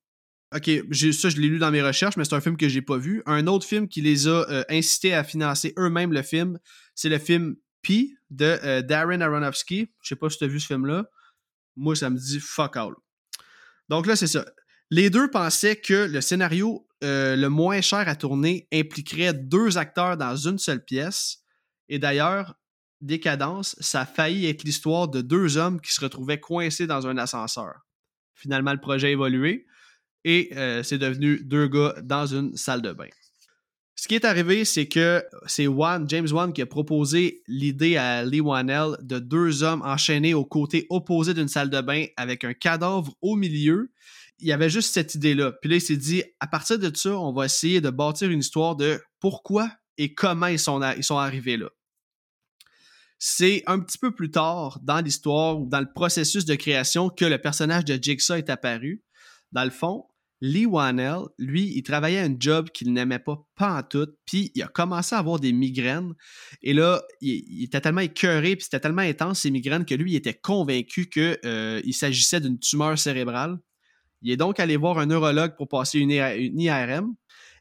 [0.56, 0.69] OK,
[1.14, 3.23] ça, je l'ai lu dans mes recherches, mais c'est un film que j'ai pas vu.
[3.26, 6.60] Un autre film qui les a euh, incités à financer eux-mêmes le film,
[6.94, 9.90] c'est le film Pi de euh, Darren Aronofsky.
[10.02, 11.06] Je sais pas si tu as vu ce film-là.
[11.76, 12.94] Moi, ça me dit fuck all.
[13.90, 14.45] Donc là, c'est ça.
[14.91, 20.18] Les deux pensaient que le scénario euh, le moins cher à tourner impliquerait deux acteurs
[20.18, 21.40] dans une seule pièce.
[21.90, 22.56] Et d'ailleurs,
[23.02, 27.18] Décadence, ça a failli être l'histoire de deux hommes qui se retrouvaient coincés dans un
[27.18, 27.74] ascenseur.
[28.34, 29.66] Finalement, le projet a évolué
[30.24, 33.10] et euh, c'est devenu deux gars dans une salle de bain.
[33.96, 35.68] Ce qui est arrivé, c'est que c'est
[36.08, 40.88] James Wan, qui a proposé l'idée à Lee Wanell de deux hommes enchaînés au côté
[40.90, 43.92] opposé d'une salle de bain avec un cadavre au milieu.
[44.39, 45.53] Il y avait juste cette idée-là.
[45.61, 48.39] Puis là, il s'est dit, à partir de ça, on va essayer de bâtir une
[48.39, 51.69] histoire de pourquoi et comment ils sont, arrivés là.
[53.19, 57.26] c'est un petit peu plus tard dans l'histoire ou dans le processus de création que
[57.26, 59.03] le personnage de Jigsaw est apparu.
[59.51, 60.07] Dans le fond,
[60.43, 64.61] Lee Wanell, lui, il travaillait un job qu'il n'aimait pas, pas en tout, puis il
[64.61, 66.14] a commencé à avoir des migraines.
[66.61, 70.15] Et là, il, était tellement écœuré, puis c'était tellement intense ces migraines que lui, il
[70.18, 73.57] était convaincu qu'il euh, s'agissait d'une tumeur cérébrale.
[74.24, 77.14] Il est donc allé voir un neurologue pour passer une, IRM.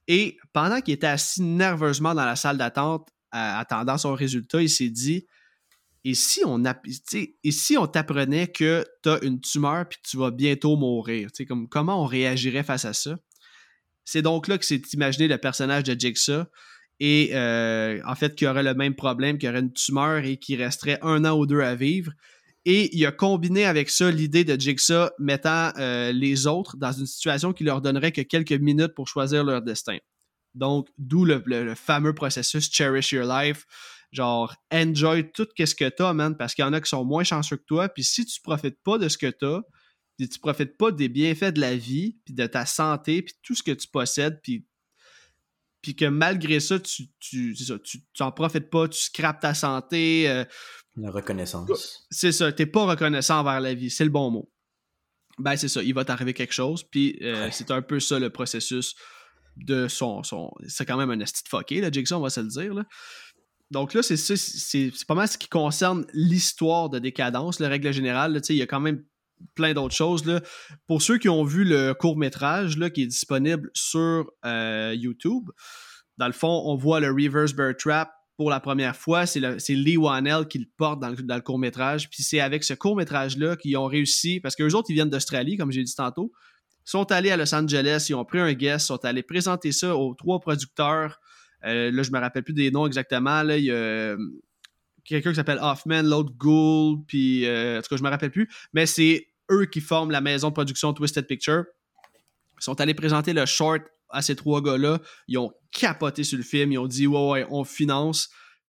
[0.09, 4.91] Et pendant qu'il était assis nerveusement dans la salle d'attente, attendant son résultat, il s'est
[4.91, 5.27] dit
[6.05, 11.29] et si on, t'apprenait que tu as une tumeur puis que tu vas bientôt mourir,
[11.47, 13.17] comme, comment on réagirait face à ça?
[14.05, 16.45] C'est donc là que s'est imaginé le personnage de Jigsaw
[16.99, 20.61] et euh, en fait qu'il aurait le même problème, qu'il aurait une tumeur et qu'il
[20.61, 22.11] resterait un an ou deux à vivre.
[22.65, 27.07] Et il a combiné avec ça l'idée de Jigsaw mettant euh, les autres dans une
[27.07, 29.99] situation qui leur donnerait que quelques minutes pour choisir leur destin.
[30.55, 33.65] Donc, d'où le, fameux processus Cherish Your Life,
[34.13, 37.25] genre enjoy tout ce que t'as, man, parce qu'il y en a qui sont moins
[37.25, 37.89] chanceux que toi.
[37.89, 39.61] Puis si tu profites pas de ce que t'as,
[40.17, 43.55] puis tu profites pas des bienfaits de la vie, puis de ta santé, puis tout
[43.55, 44.67] ce que tu possèdes, puis
[45.83, 50.31] puis que malgré ça, tu, tu, tu, profites pas, tu scrapes ta santé.
[50.31, 50.45] Euh,
[50.97, 52.07] la reconnaissance.
[52.11, 54.53] C'est ça, t'es pas reconnaissant envers la vie, c'est le bon mot.
[55.39, 58.31] Ben c'est ça, il va t'arriver quelque chose, puis euh, c'est un peu ça le
[58.31, 58.95] processus
[59.57, 60.23] de son...
[60.23, 62.75] son c'est quand même un esti de fucké, là, Jigsaw, on va se le dire,
[62.75, 62.85] là.
[63.71, 68.39] Donc là, c'est c'est pas mal ce qui concerne l'histoire de Décadence, la règle générale.
[68.51, 69.03] Il y a quand même
[69.55, 70.27] plein d'autres choses.
[70.27, 70.43] Là.
[70.87, 75.49] Pour ceux qui ont vu le court-métrage qui est disponible sur euh, YouTube,
[76.19, 78.11] dans le fond, on voit le Reverse Bird Trap
[78.43, 79.25] pour la première fois.
[79.27, 82.11] C'est Lee Wanell qui le porte dans le, court-métrage.
[82.11, 85.71] Puis c'est avec ce court-métrage-là qu'ils ont réussi, parce qu'eux autres, ils viennent d'Australie, comme
[85.71, 86.33] j'ai dit tantôt,
[86.85, 90.15] sont allés à Los Angeles, ils ont pris un guest, sont allés présenter ça aux
[90.15, 91.21] trois producteurs
[91.65, 93.43] euh, là, je me rappelle plus des noms exactement.
[93.43, 94.17] Il y a euh,
[95.05, 98.49] quelqu'un qui s'appelle Hoffman, l'autre Gould, puis euh, en tout cas, je me rappelle plus.
[98.73, 101.65] Mais c'est eux qui forment la maison de production Twisted Picture.
[102.61, 103.83] Ils sont allés présenter le short
[104.13, 105.01] à ces trois gars-là.
[105.29, 106.73] Ils ont capoté sur le film.
[106.73, 108.29] Ils ont dit Ouais, ouais, on finance.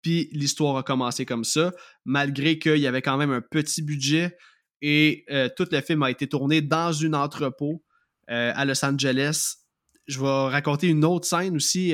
[0.02, 1.72] Puis l'histoire a commencé comme ça,
[2.06, 4.38] malgré qu'il y avait quand même un petit budget.
[4.82, 7.84] Et tout le film a été tourné dans un entrepôt
[8.28, 9.56] à Los Angeles.
[10.08, 11.94] Je vais raconter une autre scène aussi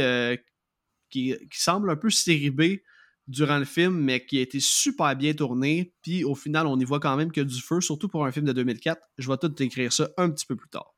[1.09, 2.83] qui, semble un peu stéribé
[3.27, 5.93] durant le film, mais qui a été super bien tourné.
[6.01, 8.45] Puis au final, on y voit quand même que du feu, surtout pour un film
[8.47, 8.99] de 2004.
[9.17, 10.95] Je vais tout écrire ça un petit peu plus tard.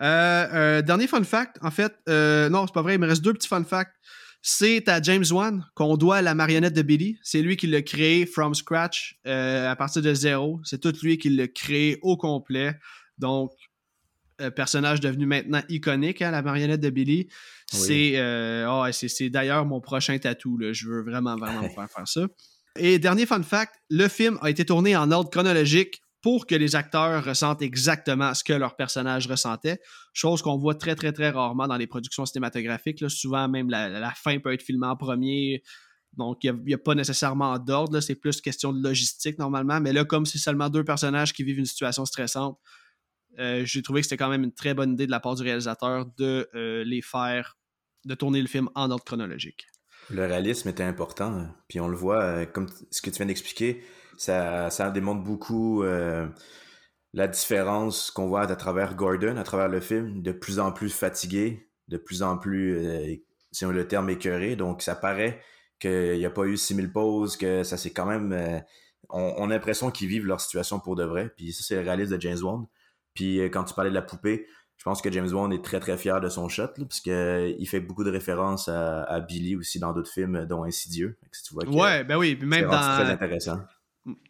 [0.00, 3.22] Euh, euh, dernier fun fact, en fait, euh, non, c'est pas vrai, il me reste
[3.22, 3.94] deux petits fun facts.
[4.42, 7.18] C'est à James Wan qu'on doit la marionnette de Billy.
[7.22, 10.60] C'est lui qui l'a créé from scratch, à partir de zéro.
[10.64, 12.74] C'est tout lui qui l'a créé au complet.
[13.18, 13.52] Donc,
[14.56, 17.28] personnage devenu maintenant iconique, hein, la marionnette de Billy.
[17.90, 20.58] Euh, ah c'est d'ailleurs mon prochain tatou.
[20.72, 22.26] Je veux vraiment, vraiment faire faire ça.
[22.78, 26.76] Et dernier fun fact, le film a été tourné en ordre chronologique pour que les
[26.76, 29.80] acteurs ressentent exactement ce que leur personnage ressentait,
[30.12, 33.08] chose qu'on voit très, très, très rarement dans les productions cinématographiques.
[33.08, 35.62] Souvent, même la, fin peut être filmée en premier.
[36.16, 38.00] Donc, il n'y a, pas nécessairement d'ordre.
[38.00, 39.80] C'est plus question de logistique normalement.
[39.80, 42.58] Mais là, comme c'est seulement deux personnages qui vivent une situation stressante,
[43.38, 45.42] euh, j'ai trouvé que c'était quand même une très bonne idée de la part du
[45.42, 47.56] réalisateur de euh, les faire,
[48.04, 49.66] de tourner le film en ordre chronologique.
[50.10, 51.54] Le réalisme était important, hein.
[51.68, 53.84] puis on le voit, euh, comme ce que tu viens d'expliquer,
[54.20, 55.82] ça, ça démontre beaucoup
[57.12, 60.90] la différence qu'on voit à travers Gordon, à travers le film, de plus en plus
[60.90, 62.78] fatigué, de plus en plus,
[63.52, 64.56] si on le terme, écœuré.
[64.56, 65.40] Donc ça paraît
[65.78, 68.62] qu'il n'y a pas eu 6000 pauses, que ça c'est quand même.
[69.08, 71.32] on, on, a l'impression qu'ils vivent leur situation pour de vrai.
[71.36, 72.66] Puis ça, c'est le réalisme de James Wan.
[73.14, 75.80] Puis euh, quand tu parlais de la poupée, je pense que James Wan est très
[75.80, 79.78] très fier de son shot, parce qu'il euh, fait beaucoup de références à, Billy aussi
[79.78, 81.18] dans d'autres films, dont Insidieux.
[81.46, 82.78] Tu vois ouais, ben oui, même dans...
[82.78, 83.58] très intéressant.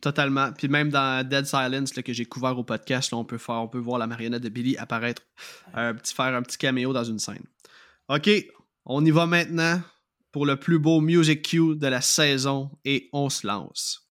[0.00, 0.52] Totalement.
[0.52, 3.78] Puis même dans Dead Silence que j'ai couvert au podcast, on peut faire, on peut
[3.78, 5.22] voir la marionnette de Billy apparaître,
[5.74, 7.44] un petit, faire un petit caméo dans une scène.
[8.08, 8.28] Ok,
[8.84, 9.80] on y va maintenant
[10.32, 14.09] pour le plus beau music cue de la saison et on se lance.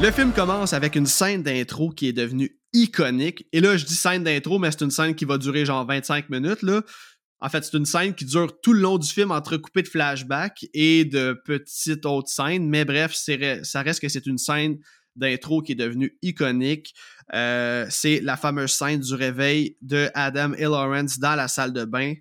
[0.00, 3.48] Le film commence avec une scène d'intro qui est devenue iconique.
[3.52, 6.30] Et là, je dis scène d'intro, mais c'est une scène qui va durer genre 25
[6.30, 6.62] minutes.
[6.62, 6.82] Là.
[7.40, 10.64] En fait, c'est une scène qui dure tout le long du film, entrecoupée de flashbacks
[10.72, 12.68] et de petites autres scènes.
[12.68, 14.78] Mais bref, ça reste que c'est une scène
[15.16, 16.94] d'intro qui est devenue iconique.
[17.34, 21.84] Euh, c'est la fameuse scène du réveil de Adam et Lawrence dans la salle de
[21.84, 22.14] bain.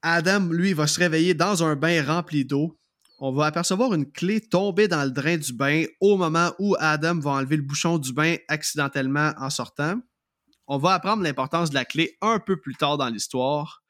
[0.00, 2.77] Adam, lui, va se réveiller dans un bain rempli d'eau.
[3.20, 7.18] On va apercevoir une clé tomber dans le drain du bain au moment où Adam
[7.18, 10.00] va enlever le bouchon du bain accidentellement en sortant.
[10.68, 13.82] On va apprendre l'importance de la clé un peu plus tard dans l'histoire.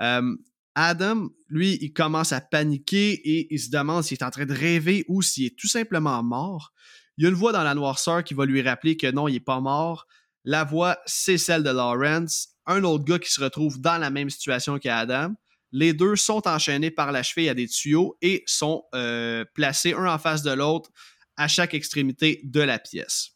[0.00, 0.34] Euh,
[0.74, 4.52] Adam, lui, il commence à paniquer et il se demande s'il est en train de
[4.52, 6.72] rêver ou s'il est tout simplement mort.
[7.16, 9.34] Il y a une voix dans la noirceur qui va lui rappeler que non, il
[9.34, 10.06] n'est pas mort.
[10.44, 14.28] La voix, c'est celle de Lawrence, un autre gars qui se retrouve dans la même
[14.28, 15.34] situation qu'Adam.
[15.72, 20.06] Les deux sont enchaînés par la cheville à des tuyaux et sont euh, placés un
[20.06, 20.90] en face de l'autre
[21.36, 23.32] à chaque extrémité de la pièce.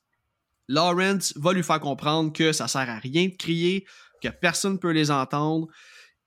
[0.68, 3.84] Lawrence va lui faire comprendre que ça sert à rien de crier,
[4.22, 5.66] que personne ne peut les entendre.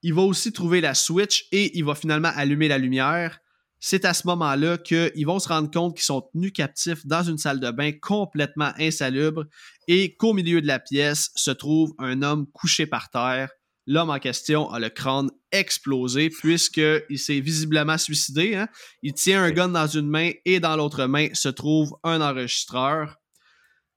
[0.02, 3.40] Il va aussi trouver la switch et il va finalement allumer la lumière
[3.86, 7.38] c'est à ce moment-là qu'ils vont se rendre compte qu'ils sont tenus captifs dans une
[7.38, 9.44] salle de bain complètement insalubre
[9.90, 13.50] et qu'au milieu de la pièce se trouve un homme couché par terre.
[13.86, 18.56] L'homme en question a le crâne explosé puisqu'il s'est visiblement suicidé.
[18.56, 18.68] Hein.
[19.02, 23.18] Il tient un gun dans une main et dans l'autre main se trouve un enregistreur.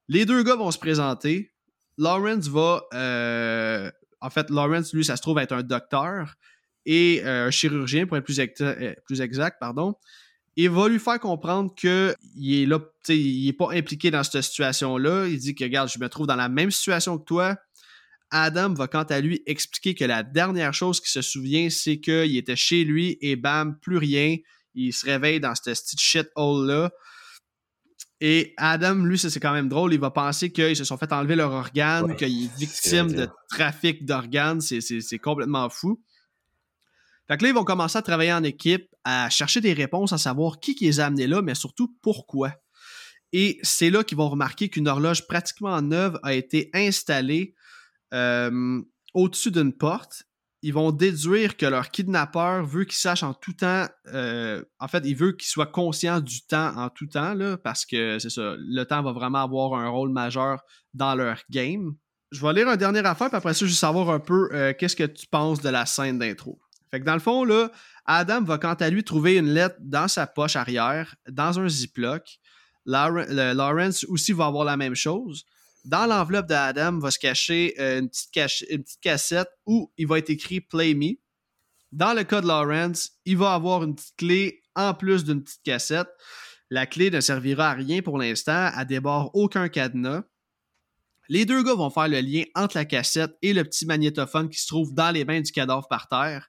[0.08, 1.52] Les deux gars vont se présenter.
[1.98, 2.82] Lawrence va...
[2.94, 3.90] Euh,
[4.20, 6.34] en fait, Lawrence, lui, ça se trouve être un docteur
[6.84, 9.94] et euh, un chirurgien, pour être plus, euh, plus exact, pardon,
[10.56, 15.26] il va lui faire comprendre qu'il est là, il n'est pas impliqué dans cette situation-là.
[15.26, 17.56] Il dit que, regarde, je me trouve dans la même situation que toi.
[18.30, 22.36] Adam va quant à lui expliquer que la dernière chose qu'il se souvient, c'est qu'il
[22.36, 24.36] était chez lui et bam, plus rien.
[24.74, 26.90] Il se réveille dans cette petite shit hole-là.
[28.20, 31.36] Et Adam, lui, c'est quand même drôle, il va penser qu'ils se sont fait enlever
[31.36, 34.60] leur organe, qu'il est victime de trafic d'organes.
[34.60, 36.02] C'est complètement fou.
[37.28, 40.18] Fait que là, ils vont commencer à travailler en équipe, à chercher des réponses, à
[40.18, 42.52] savoir qui, qui les a amenés là, mais surtout pourquoi.
[43.32, 47.55] Et c'est là qu'ils vont remarquer qu'une horloge pratiquement neuve a été installée
[48.14, 48.82] euh,
[49.14, 50.24] au-dessus d'une porte.
[50.62, 53.86] Ils vont déduire que leur kidnappeur veut qu'ils sachent en tout temps.
[54.12, 58.18] Euh, en fait, il veut qu'ils soient conscients du temps en tout temps, parce que
[58.18, 60.60] c'est ça, le temps va vraiment avoir un rôle majeur
[60.94, 61.94] dans leur game.
[62.32, 64.72] Je vais lire un dernier affaire, puis après ça, je veux savoir un peu euh,
[64.76, 66.58] qu'est-ce que tu penses de la scène d'intro.
[66.90, 67.70] Fait dans le fond, là,
[68.04, 72.38] Adam va quant à lui trouver une lettre dans sa poche arrière, dans un ziploc.
[72.86, 75.44] Lawrence aussi va avoir la même chose.
[75.86, 80.60] Dans l'enveloppe d'Adam va se cacher euh, une, petite cassette où il va être écrit
[80.60, 81.14] Play Me.
[81.92, 85.62] Dans le cas de Lawrence, il va avoir une petite clé en plus d'une petite
[85.62, 86.08] cassette.
[86.70, 90.24] La clé ne servira à rien pour l'instant, elle déborde aucun cadenas.
[91.28, 94.60] Les deux gars vont faire le lien entre la cassette et le petit magnétophone qui
[94.60, 96.48] se trouve dans les mains du cadavre par terre.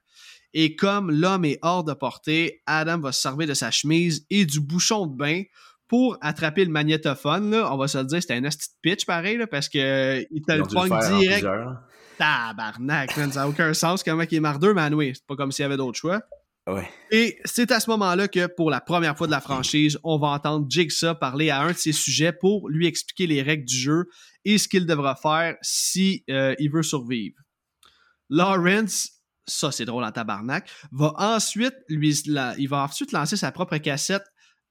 [0.52, 4.44] Et comme l'homme est hors de portée, Adam va se servir de sa chemise et
[4.46, 5.44] du bouchon de bain
[5.88, 7.50] pour attraper le magnétophone.
[7.50, 7.72] Là.
[7.72, 10.52] On va se le dire, c'était un petit pitch pareil, parce que euh, il te
[10.52, 11.46] le pogne direct.
[12.18, 15.62] Tabarnak, ça n'a aucun sens comment il est mardeux, mais oui, c'est pas comme s'il
[15.62, 16.20] y avait d'autres choix.
[17.10, 20.28] Et c'est à ce moment-là que, pour la première fois de la franchise, on va
[20.28, 24.04] entendre Jigsaw parler à un de ses sujets pour lui expliquer les règles du jeu
[24.44, 27.36] et ce qu'il devra faire si euh, il veut survivre.
[28.28, 32.10] Lawrence ça c'est drôle en tabarnak, va ensuite lui,
[32.58, 34.24] il va ensuite lancer sa propre cassette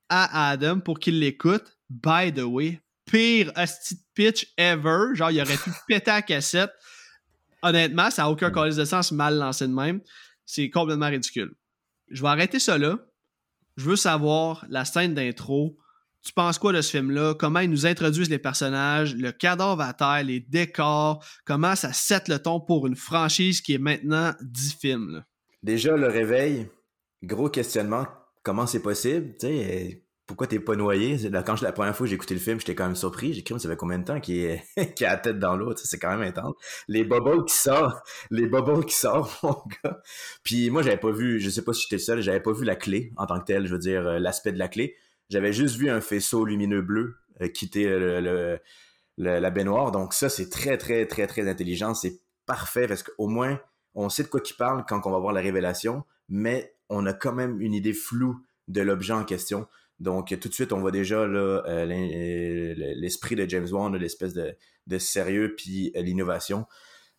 [0.09, 1.77] à Adam pour qu'il l'écoute.
[1.89, 5.15] By the way, pire hostie pitch ever.
[5.15, 6.71] Genre, il aurait pu péter la cassette.
[7.61, 10.01] Honnêtement, ça n'a aucun cause de sens mal lancé de même.
[10.45, 11.53] C'est complètement ridicule.
[12.09, 12.97] Je vais arrêter ça là.
[13.75, 15.77] Je veux savoir la scène d'intro
[16.27, 17.35] tu penses quoi de ce film-là?
[17.35, 22.27] Comment ils nous introduisent les personnages, le cadavre à terre, les décors, comment ça set
[22.27, 25.23] le ton pour une franchise qui est maintenant 10 films?
[25.63, 26.69] Déjà, le réveil,
[27.23, 28.05] gros questionnement,
[28.47, 29.35] comment c'est possible?
[29.37, 31.17] Tu sais, pourquoi t'es pas noyé?
[31.45, 33.33] Quand la première fois que j'ai écouté le film, j'étais quand même surpris.
[33.33, 35.75] J'ai cru, ça fait combien de temps qu'il est, a la tête dans l'eau?
[35.75, 36.55] C'est quand même intense.
[36.87, 40.01] Les bubbles qui sortent, les bubbles qui sortent, mon gars.
[40.43, 42.77] Puis moi, j'avais pas vu, je sais pas si j'étais seul, j'avais pas vu la
[42.77, 44.95] clé en tant que telle, je veux dire, euh, l'aspect de la clé.
[45.29, 47.85] J'avais juste vu un faisceau lumineux bleu euh, quitter
[49.17, 49.91] la baignoire.
[49.91, 51.93] Donc ça, c'est très, très, très, très intelligent.
[51.93, 53.59] C'est parfait parce qu'au moins,
[53.93, 57.13] on sait de quoi il parle quand on va voir la révélation, mais on a
[57.13, 58.37] quand même une idée floue
[58.67, 59.67] de l'objet en question.
[59.99, 64.97] Donc tout de suite, on voit déjà euh, euh, l'esprit de James Wan, l'espèce de,
[64.97, 66.65] sérieux puis l'innovation.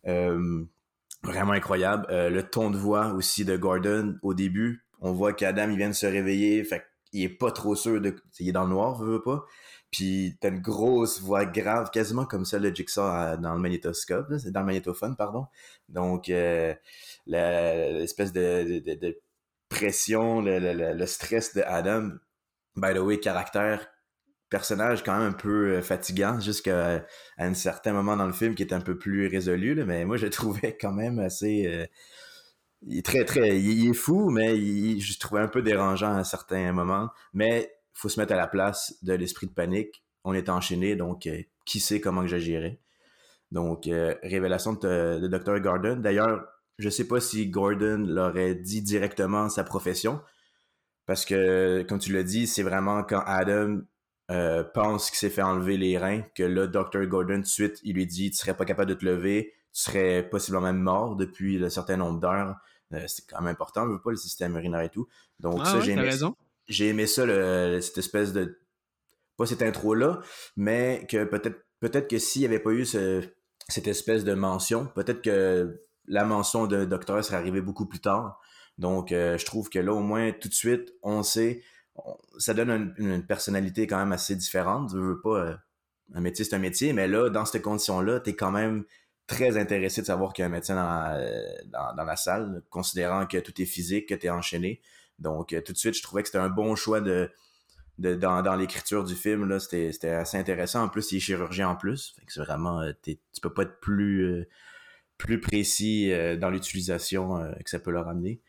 [0.05, 2.07] vraiment incroyable.
[2.09, 4.85] le ton de voix aussi de Gordon au début.
[5.01, 6.67] On voit qu'Adam il vient de se réveiller.
[7.11, 8.15] Il est pas trop sûr de.
[8.39, 9.45] Il est dans le noir, veut, pas.
[9.91, 14.59] Puis t'as une grosse voix grave, quasiment comme celle de Jigsaw dans le magnétoscope, dans
[14.59, 15.47] le magnétophone, pardon.
[15.87, 16.75] Donc euh,
[17.25, 19.19] l'espèce de,
[19.69, 22.11] pression, le, stress de Adam,
[22.75, 23.87] by the way, caractère,
[24.49, 27.05] personnage quand même un peu euh, fatigant jusqu'à
[27.37, 30.25] un certain moment dans le film qui est un peu plus résolu, mais moi je
[30.25, 31.65] le trouvais quand même assez.
[31.67, 31.85] Euh,
[32.81, 33.59] il est très, très.
[33.59, 37.09] Il, est fou, mais il, je trouvais un peu dérangeant à certains moments.
[37.33, 40.01] Mais il faut se mettre à la place de l'esprit de panique.
[40.23, 42.79] On est enchaîné, donc euh, qui sait comment j'agirais.
[43.51, 43.89] Donc,
[44.23, 45.59] révélation de, de Dr.
[45.59, 45.97] Gordon.
[45.97, 46.45] D'ailleurs,
[46.79, 50.21] je sais pas si Gordon l'aurait dit directement sa profession.
[51.05, 53.81] Parce que, comme tu l'as dit, c'est vraiment quand Adam
[54.31, 57.05] euh, pense qu'il s'est fait enlever les reins, que là, Dr.
[57.05, 59.81] Gordon, tout de suite, il lui dit Tu serais pas capable de te lever, tu
[59.81, 62.55] serais possiblement même mort depuis un certain nombre d'heures.
[62.93, 65.07] Euh, c'est quand même important, je veux pas le système urinaire et tout.
[65.39, 66.11] Donc, ah ça, j'ai aimé,
[66.67, 67.25] j'ai aimé ça,
[67.81, 68.59] cette espèce de.
[69.35, 70.21] Pas cette intro-là,
[70.57, 75.21] mais que peut-être peut-être que s'il n'y avait pas eu cette espèce de mention, peut-être
[75.21, 78.41] que la mention de docteur serait arrivée beaucoup plus tard.
[78.77, 81.61] Donc, euh, je trouve que là, au moins, tout de suite, on sait,
[82.37, 84.91] ça donne une, personnalité quand même assez différente.
[84.91, 85.55] Je veux pas, euh,
[86.13, 88.83] un métier, c'est un métier, mais là, dans ces conditions-là, tu es quand même
[89.27, 93.37] très intéressé de savoir qu'il y a un médecin dans, dans, la salle, considérant que
[93.37, 94.81] tout est physique, que tu es enchaîné.
[95.19, 97.29] Donc, euh, tout de suite, je trouvais que c'était un bon choix de,
[97.99, 99.59] de dans, dans l'écriture du film.
[99.59, 100.83] C'était, assez intéressant.
[100.83, 102.15] En plus, il est chirurgien en plus.
[102.17, 104.47] Fait que c'est vraiment, euh, tu peux pas être plus, euh,
[105.19, 108.41] plus précis dans l'utilisation que ça peut leur amener.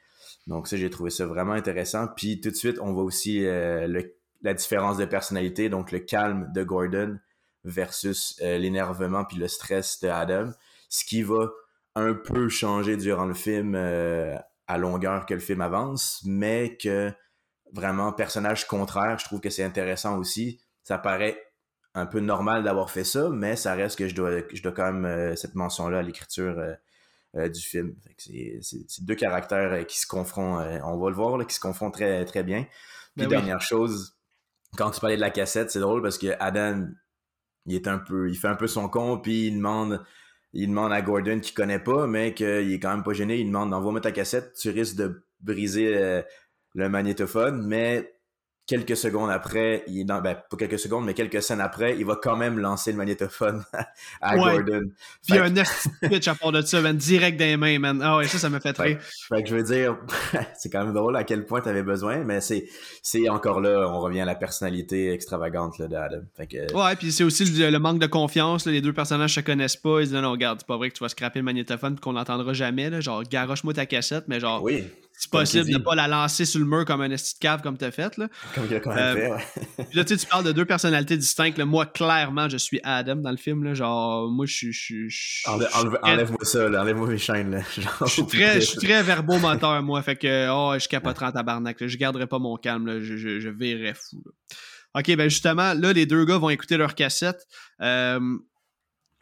[0.46, 2.06] Donc, ça, j'ai trouvé ça vraiment intéressant.
[2.16, 5.68] Puis, tout de suite, on voit aussi le, la différence de personnalité.
[5.68, 7.18] Donc, le calme de Gordon
[7.64, 10.52] versus l'énervement puis le stress de Adam
[10.90, 11.48] ce qui va
[11.94, 14.36] un peu changer durant le film euh,
[14.66, 17.12] à longueur que le film avance, mais que
[17.72, 20.60] vraiment personnage contraire, je trouve que c'est intéressant aussi.
[20.82, 21.40] Ça paraît
[21.94, 24.92] un peu normal d'avoir fait ça, mais ça reste que je dois, je dois quand
[24.92, 26.56] même euh, cette mention-là à l'écriture
[27.36, 27.94] euh, du film.
[28.18, 32.42] C'est deux caractères qui se confrontent, on va le voir, qui se confrontent très, très
[32.42, 32.66] bien.
[33.16, 34.16] Puis ben dernière chose,
[34.76, 36.88] quand tu parlais de la cassette, c'est drôle parce que Adam,
[37.66, 40.04] il est un peu, il fait un peu son con, puis il demande
[40.52, 43.38] il demande à Gordon qui connaît pas, mais qu'il est quand même pas gêné.
[43.38, 46.22] Il demande envoie-moi ta cassette, tu risques de briser euh,
[46.74, 48.12] le magnétophone, mais
[48.70, 52.06] quelques secondes après, il est dans, ben, pas quelques secondes, mais quelques scènes après, il
[52.06, 53.64] va quand même lancer le magnétophone
[54.20, 54.82] à Gordon.
[55.26, 55.52] Puis un
[56.08, 58.00] pitch à part de ça, man, direct dans les mains, man.
[58.00, 58.96] Ah ouais, ça, ça me fait très.
[59.28, 59.98] Fait, que je veux dire,
[60.56, 62.68] c'est quand même drôle à quel point tu avais besoin, mais c'est,
[63.02, 66.22] c'est encore là, on revient à la personnalité extravagante d'Adam.
[66.72, 68.66] Ouais, puis c'est aussi le, manque de confiance.
[68.66, 70.00] les deux personnages se connaissent pas.
[70.00, 72.12] Ils se disent non, regarde, c'est pas vrai que tu vas scraper le magnétophone qu'on
[72.12, 72.88] n'entendra jamais.
[72.88, 74.62] Là, genre, garoche-moi ta cassette, mais genre.
[74.62, 74.84] Oui
[75.20, 77.60] c'est possible de ne pas la lancer sur le mur comme un esti de cave
[77.60, 78.16] comme t'as fait.
[78.16, 78.28] Là.
[78.54, 79.86] Comme il a quand même euh, fait, ouais.
[79.92, 81.58] là, tu parles de deux personnalités distinctes.
[81.58, 83.62] Moi, clairement, je suis Adam dans le film.
[83.62, 83.74] Là.
[83.74, 85.42] Genre, moi, je suis.
[85.44, 87.50] Enlève, moi ça, enlève-moi mes chaînes.
[87.50, 87.60] Là.
[88.06, 90.00] je suis très, je très verbomoteur, moi.
[90.00, 91.86] Fait que, oh, je capoterai en tabarnak.
[91.86, 92.86] Je garderai pas mon calme.
[92.86, 93.00] Là.
[93.02, 94.22] Je, je, je verrai fou.
[94.94, 97.46] Ok, ben justement, là, les deux gars vont écouter leur cassette.
[97.82, 98.38] Euh,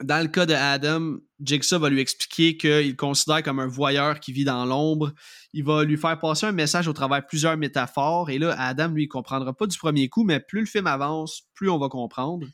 [0.02, 4.32] dans le cas de Adam, Jigsaw va lui expliquer qu'il considère comme un voyeur qui
[4.32, 5.12] vit dans l'ombre.
[5.58, 8.30] Il va lui faire passer un message au travers de plusieurs métaphores.
[8.30, 11.48] Et là, Adam, lui, il comprendra pas du premier coup, mais plus le film avance,
[11.52, 12.46] plus on va comprendre.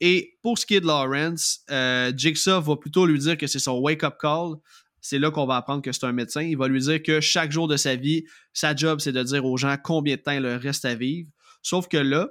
[0.00, 3.58] Et pour ce qui est de Lawrence, euh, Jigsaw va plutôt lui dire que c'est
[3.58, 4.54] son wake-up call.
[5.00, 6.42] C'est là qu'on va apprendre que c'est un médecin.
[6.42, 9.44] Il va lui dire que chaque jour de sa vie, sa job, c'est de dire
[9.44, 11.28] aux gens combien de temps il leur reste à vivre.
[11.62, 12.28] Sauf que là,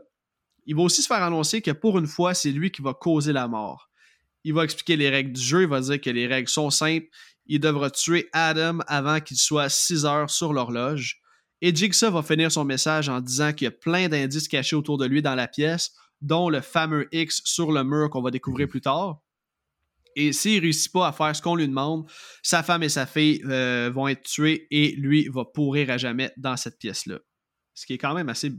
[0.65, 3.33] il va aussi se faire annoncer que pour une fois, c'est lui qui va causer
[3.33, 3.89] la mort
[4.45, 7.07] il va expliquer les règles du jeu, il va dire que les règles sont simples.
[7.47, 11.21] Il devra tuer Adam avant qu'il soit 6 heures sur l'horloge.
[11.61, 14.97] Et Jigsaw va finir son message en disant qu'il y a plein d'indices cachés autour
[14.97, 15.91] de lui dans la pièce,
[16.21, 19.21] dont le fameux X sur le mur qu'on va découvrir plus tard.
[20.15, 22.09] Et s'il réussit pas à faire ce qu'on lui demande,
[22.41, 26.31] sa femme et sa fille euh, vont être tuées et lui va pourrir à jamais
[26.37, 27.19] dans cette pièce-là.
[27.73, 28.51] Ce qui est quand même assez,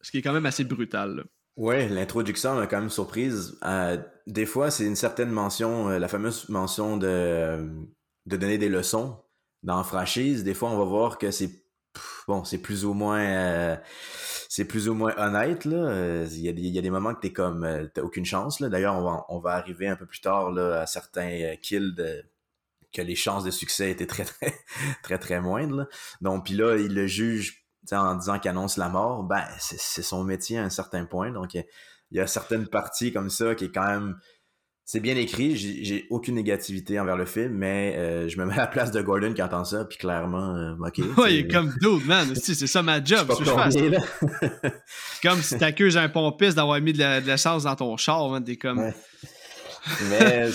[0.00, 1.24] ce qui est quand même assez brutal.
[1.56, 3.58] Ouais, l'introduction m'a quand même surprise.
[3.64, 7.86] Euh, des fois, c'est une certaine mention, euh, la fameuse mention de,
[8.30, 9.18] de donner des leçons
[9.62, 10.44] dans franchise.
[10.44, 11.50] Des fois, on va voir que c'est
[12.26, 13.76] bon, c'est plus ou moins euh,
[14.48, 16.24] c'est plus ou moins honnête là.
[16.24, 18.62] Il y, a des, moments que t'es comme t'as aucune chance.
[18.62, 21.94] D'ailleurs, on va, arriver un peu plus tard là à certains kills
[22.92, 24.54] que les chances de succès étaient très très
[25.02, 25.86] très très moindres.
[26.20, 27.60] Donc puis là, il le juge
[27.92, 31.30] en disant qu'il annonce la mort, ben, c'est son métier à un certain point.
[31.30, 31.64] Donc, il
[32.12, 34.18] y, a certaines parties comme ça qui est quand même.
[34.92, 38.62] C'est bien écrit, j'ai aucune négativité envers le film, mais euh, je me mets à
[38.62, 40.98] la place de Gordon qui entend ça, puis clairement, euh, ok.
[41.16, 43.32] Ouais, il est comme dude, man, c'est ça ma job,
[43.70, 44.72] c'est
[45.22, 48.90] comme si t'accuses un pompiste d'avoir mis de l'essence dans ton char, t'es comme.
[50.10, 50.48] mais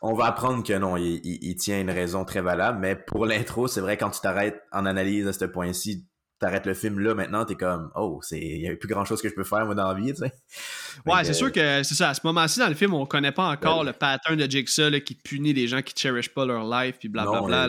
[0.00, 3.68] on va apprendre que non, il, il, tient une raison très valable, mais pour l'intro,
[3.68, 6.06] c'est vrai, quand tu t'arrêtes en analyse à ce point-ci,
[6.38, 9.20] t'arrêtes le film là maintenant, t'es comme oh, c'est il y a plus grand chose
[9.20, 10.32] que je peux faire moi dans la vie, tu sais.
[11.06, 12.10] Ouais, c'est sûr que c'est ça.
[12.10, 15.00] À ce moment-ci dans le film, on connaît pas encore le pattern de Jigsaw là,
[15.00, 17.68] qui punit les gens qui cherish pas leur life puis blablabla.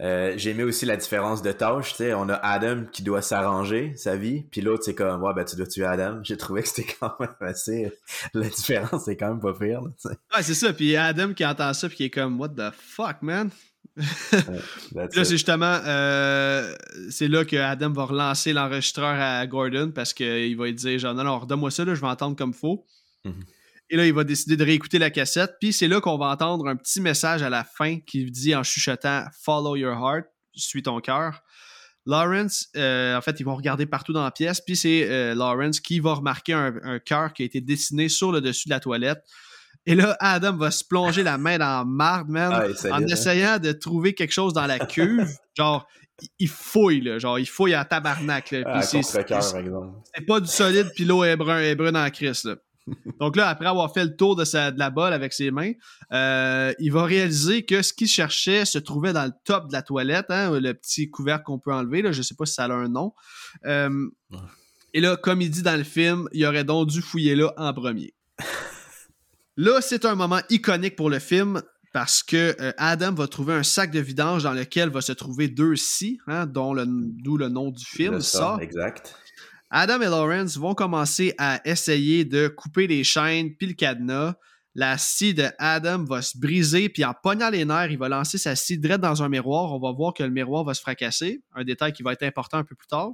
[0.00, 3.20] Euh, j'ai aimé aussi la différence de tâches, tu sais, on a Adam qui doit
[3.20, 6.20] s'arranger sa vie, puis l'autre c'est comme ouais ben tu dois tuer Adam.
[6.22, 7.92] J'ai trouvé que c'était quand même assez
[8.32, 9.82] la différence c'est quand même pas pire.
[9.82, 12.72] Là, ouais, c'est ça, puis Adam qui entend ça puis qui est comme what the
[12.74, 13.50] fuck man?
[13.96, 16.74] Là, c'est justement euh,
[17.10, 21.14] c'est là que Adam va relancer l'enregistreur à Gordon parce qu'il va lui dire genre
[21.14, 22.86] non non, redonne-moi ça là, je vais entendre comme faux.
[23.24, 23.44] Mm-hmm.
[23.90, 25.56] Et là, il va décider de réécouter la cassette.
[25.60, 28.62] Puis c'est là qu'on va entendre un petit message à la fin qui dit en
[28.62, 31.42] chuchotant Follow your heart, suis ton cœur.
[32.06, 34.60] Lawrence, euh, en fait, ils vont regarder partout dans la pièce.
[34.60, 38.40] Puis c'est euh, Lawrence qui va remarquer un, cœur qui a été dessiné sur le
[38.40, 39.22] dessus de la toilette.
[39.86, 43.06] Et là, Adam va se plonger la main dans la marde, man, ah, en hein?
[43.06, 45.26] essayant de trouver quelque chose dans la cuve.
[45.56, 45.86] genre,
[46.38, 48.50] il fouille, là, genre, il fouille à tabarnak.
[48.50, 52.44] Là, ah, c'est pas du solide, puis l'eau est brun, est brune en crise.
[52.44, 52.56] Là.
[53.20, 55.72] Donc là, après avoir fait le tour de, sa, de la balle avec ses mains,
[56.12, 59.82] euh, il va réaliser que ce qu'il cherchait se trouvait dans le top de la
[59.82, 62.02] toilette, hein, le petit couvercle qu'on peut enlever.
[62.02, 63.12] Là, je sais pas si ça a un nom.
[63.66, 64.08] Euh,
[64.92, 67.72] et là, comme il dit dans le film, il aurait donc dû fouiller là en
[67.72, 68.14] premier.
[69.60, 71.62] là, c'est un moment iconique pour le film
[71.92, 75.48] parce que euh, Adam va trouver un sac de vidange dans lequel va se trouver
[75.48, 78.56] deux scies, hein, dont le, d'où le nom du film, ça.
[78.60, 79.14] Exact.
[79.70, 84.34] Adam et Lawrence vont commencer à essayer de couper les chaînes puis le cadenas.
[84.74, 88.38] La scie de Adam va se briser, puis en pognant les nerfs, il va lancer
[88.38, 89.72] sa scie direct dans un miroir.
[89.74, 92.58] On va voir que le miroir va se fracasser, un détail qui va être important
[92.58, 93.10] un peu plus tard.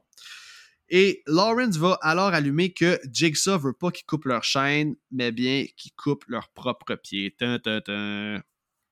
[0.88, 5.64] Et Lawrence va alors allumer que Jigsaw veut pas qu'ils coupent leur chaîne, mais bien
[5.76, 7.34] qu'ils coupent leur propre pied.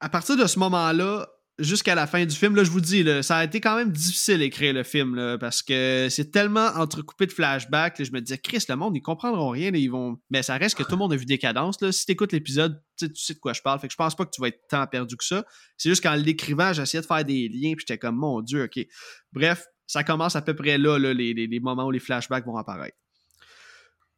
[0.01, 3.37] À partir de ce moment-là, jusqu'à la fin du film, là, je vous dis, ça
[3.37, 8.03] a été quand même difficile d'écrire le film, parce que c'est tellement entrecoupé de flashbacks.
[8.03, 9.71] je me disais, Chris, le monde, ils comprendront rien.
[9.73, 10.19] ils vont...
[10.31, 11.79] Mais ça reste que tout le monde a vu des cadences.
[11.91, 13.79] Si tu écoutes l'épisode, tu sais de quoi je parle.
[13.79, 15.45] Fait que je pense pas que tu vas être tant perdu que ça.
[15.79, 18.85] C'est juste qu'en l'écrivant, j'essayais de faire des liens, puis j'étais comme, mon Dieu, OK.
[19.33, 22.97] Bref, ça commence à peu près là, les, moments où les flashbacks vont apparaître.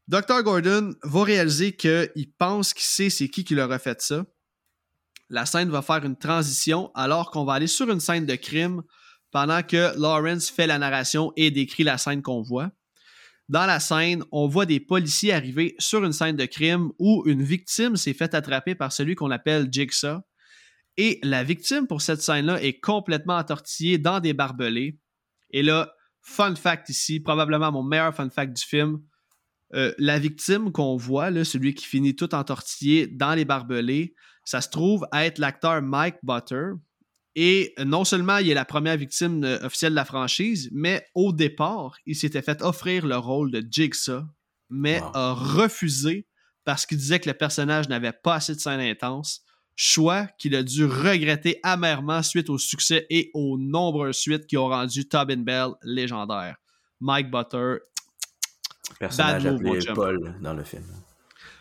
[0.08, 0.42] Dr.
[0.42, 4.24] Gordon va réaliser qu'il pense qu'il sait c'est qui qui leur a fait ça
[5.28, 8.82] la scène va faire une transition alors qu'on va aller sur une scène de crime
[9.32, 12.70] pendant que Lawrence fait la narration et décrit la scène qu'on voit.
[13.48, 17.42] Dans la scène, on voit des policiers arriver sur une scène de crime où une
[17.42, 20.20] victime s'est fait attraper par celui qu'on appelle Jigsaw.
[20.96, 24.98] Et la victime pour cette scène-là est complètement entortillée dans des barbelés.
[25.50, 25.92] Et là,
[26.22, 29.00] fun fact ici, probablement mon meilleur fun fact du film.
[29.74, 34.14] Euh, la victime qu'on voit, là, celui qui finit tout entortillé dans les barbelés,
[34.44, 36.70] ça se trouve être l'acteur Mike Butter.
[37.34, 41.32] Et non seulement il est la première victime euh, officielle de la franchise, mais au
[41.32, 44.22] départ, il s'était fait offrir le rôle de Jigsaw,
[44.70, 46.26] mais a refusé
[46.64, 49.42] parce qu'il disait que le personnage n'avait pas assez de scènes intenses.
[49.78, 54.68] Choix qu'il a dû regretter amèrement suite au succès et aux nombreuses suites qui ont
[54.68, 56.56] rendu Tobin Bell légendaire.
[57.00, 57.76] Mike Butter.
[58.98, 60.84] Personnage appelé Paul dans le film.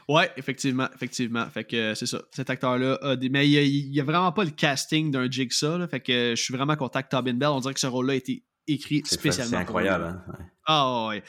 [0.08, 1.46] Ouais, effectivement, effectivement.
[1.50, 2.22] Fait que c'est ça.
[2.32, 3.30] Cet acteur-là a des.
[3.30, 5.78] Mais il n'y a, vraiment pas le casting d'un Jigsaw.
[5.78, 7.50] Là, fait que je suis vraiment content que Tobin Bell.
[7.50, 9.52] On dirait que ce rôle-là a été écrit spécialement.
[9.52, 10.24] C'est incroyable, hein?
[10.68, 11.24] Ah ouais.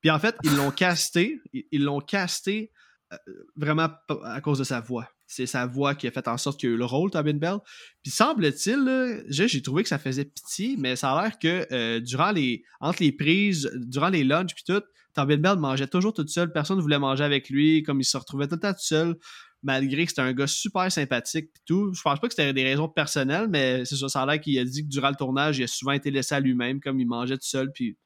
[0.00, 1.40] Puis en fait, ils l'ont casté.
[1.52, 2.70] Ils l'ont casté
[3.12, 3.16] euh,
[3.56, 3.88] vraiment
[4.24, 5.08] à cause de sa voix.
[5.32, 7.34] C'est sa voix qui a fait en sorte qu'il y a eu le rôle, Tobin
[7.34, 7.58] Bell.
[8.02, 12.32] Puis semble-t-il, j'ai trouvé que ça faisait pitié, mais ça a l'air que euh, durant
[12.32, 12.64] les.
[12.80, 14.82] entre les prises, durant les lunchs puis tout,
[15.14, 16.52] Tobin Bell mangeait toujours tout seul.
[16.52, 17.82] Personne ne voulait manger avec lui.
[17.82, 19.16] Comme il se retrouvait tout le temps tout seul,
[19.62, 21.92] malgré que c'était un gars super sympathique et tout.
[21.94, 24.08] Je pense pas que c'était des raisons personnelles, mais c'est ça.
[24.08, 26.34] Ça a l'air qu'il a dit que durant le tournage, il a souvent été laissé
[26.34, 27.72] à lui-même, comme il mangeait tout seul.
[27.72, 27.96] Puis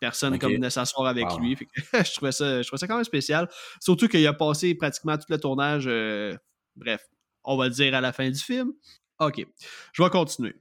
[0.00, 1.56] personne comme venait s'asseoir avec lui.
[1.92, 3.48] je, trouvais ça, je trouvais ça quand même spécial.
[3.80, 5.84] Surtout qu'il a passé pratiquement tout le tournage.
[5.86, 6.36] Euh,
[6.76, 7.06] bref,
[7.44, 8.72] on va le dire à la fin du film.
[9.18, 9.46] OK.
[9.92, 10.54] Je vais continuer.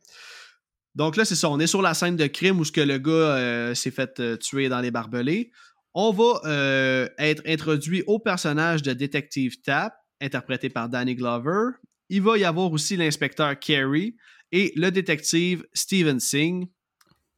[0.95, 1.49] Donc là, c'est ça.
[1.49, 4.19] On est sur la scène de crime où ce que le gars euh, s'est fait
[4.19, 5.51] euh, tuer dans les barbelés.
[5.93, 11.71] On va euh, être introduit au personnage de Détective Tap, interprété par Danny Glover.
[12.09, 14.15] Il va y avoir aussi l'inspecteur Carey
[14.51, 16.67] et le détective Steven Singh.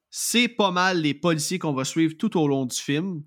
[0.10, 3.24] C'est pas mal les policiers qu'on va suivre tout au long du film.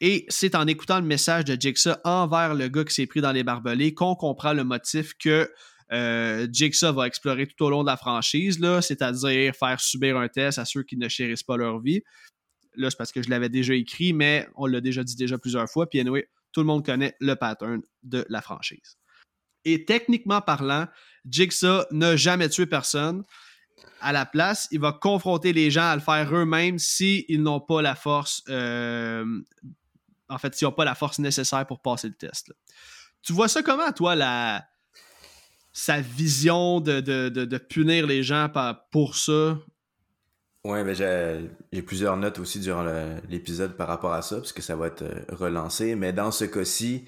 [0.00, 3.32] Et c'est en écoutant le message de Jigsaw envers le gars qui s'est pris dans
[3.32, 5.50] les barbelés qu'on comprend le motif que
[5.92, 10.58] euh, Jigsaw va explorer tout au long de la franchise, c'est-à-dire faire subir un test
[10.58, 12.02] à ceux qui ne chérissent pas leur vie.
[12.76, 15.68] Là, c'est parce que je l'avais déjà écrit, mais on l'a déjà dit déjà plusieurs
[15.68, 15.88] fois.
[15.88, 18.98] Puis anyway, tout le monde connaît le pattern de la franchise.
[19.64, 20.86] Et techniquement parlant,
[21.28, 23.24] Jigsaw n'a jamais tué personne.
[24.00, 27.82] À la place, il va confronter les gens à le faire eux-mêmes s'ils n'ont pas
[27.82, 28.42] la force.
[28.48, 29.24] Euh,
[30.28, 32.52] en fait, s'ils n'ont pas la force nécessaire pour passer le test.
[33.22, 34.66] Tu vois ça comment, toi, la,
[35.72, 38.48] sa vision de, punir les gens
[38.90, 39.58] pour ça?
[40.64, 40.94] Ouais, ben
[41.72, 42.84] j'ai plusieurs notes aussi durant
[43.28, 45.94] l'épisode par rapport à ça, parce que ça va être euh, relancé.
[45.94, 47.06] Mais dans ce cas-ci,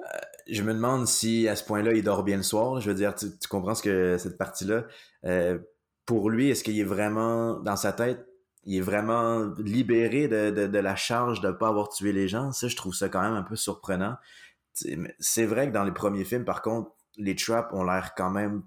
[0.00, 0.04] euh,
[0.50, 2.80] je me demande si à ce point-là, il dort bien le soir.
[2.80, 4.84] Je veux dire, tu, comprends ce que cette partie-là.
[5.24, 5.58] Euh,
[6.04, 8.26] pour lui, est-ce qu'il est vraiment dans sa tête,
[8.64, 12.52] il est vraiment libéré de, de, la charge de ne pas avoir tué les gens?
[12.52, 14.16] Ça, je trouve ça quand même un peu surprenant.
[14.74, 18.62] C'est vrai que dans les premiers films, par contre, les traps ont l'air quand même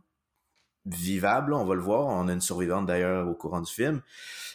[0.85, 2.07] vivable, on va le voir.
[2.07, 4.01] On a une survivante d'ailleurs au courant du film.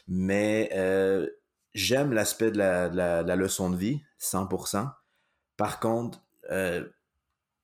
[0.08, 1.26] Mais euh,
[1.74, 4.90] j'aime l'aspect de la, leçon de vie, 100%.
[5.56, 6.86] Par contre, euh,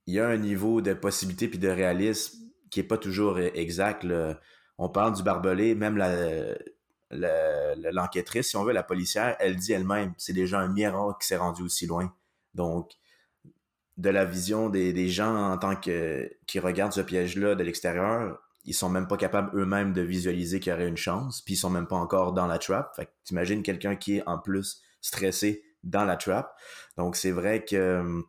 [0.07, 2.39] il y a un niveau de possibilité puis de réalisme
[2.71, 4.07] qui est pas toujours exact.
[4.79, 5.97] On parle du barbelé, même
[7.11, 11.37] l'enquêtrice, si on veut, la policière, elle dit elle-même, c'est déjà un miracle qui s'est
[11.37, 12.13] rendu aussi loin.
[12.55, 12.93] Donc,
[13.97, 18.75] de la vision des, gens en tant que qui regardent ce piège-là de l'extérieur, ils
[18.75, 21.71] sont même pas capables eux-mêmes de visualiser qu'il y aurait une chance, puis ils sont
[21.71, 22.95] même pas encore dans la trap.
[22.97, 26.53] Fait que t'imagines quelqu'un qui est en plus stressé dans la trap.
[26.97, 28.23] Donc c'est vrai que euh,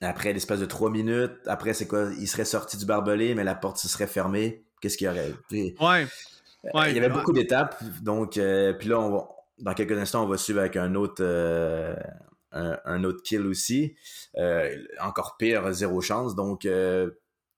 [0.00, 3.56] après l'espace de trois minutes, après c'est quoi, il serait sorti du barbelé, mais la
[3.56, 4.64] porte se serait fermée.
[4.80, 5.34] Qu'est-ce qu'il y aurait?
[5.50, 6.06] Ouais.
[6.64, 9.28] Il y avait beaucoup d'étapes, donc euh, puis là on va,
[9.58, 11.94] dans quelques instants on va suivre avec un autre euh,
[12.52, 13.96] un, autre kill aussi,
[15.00, 16.34] encore pire, zéro chance.
[16.34, 16.66] Donc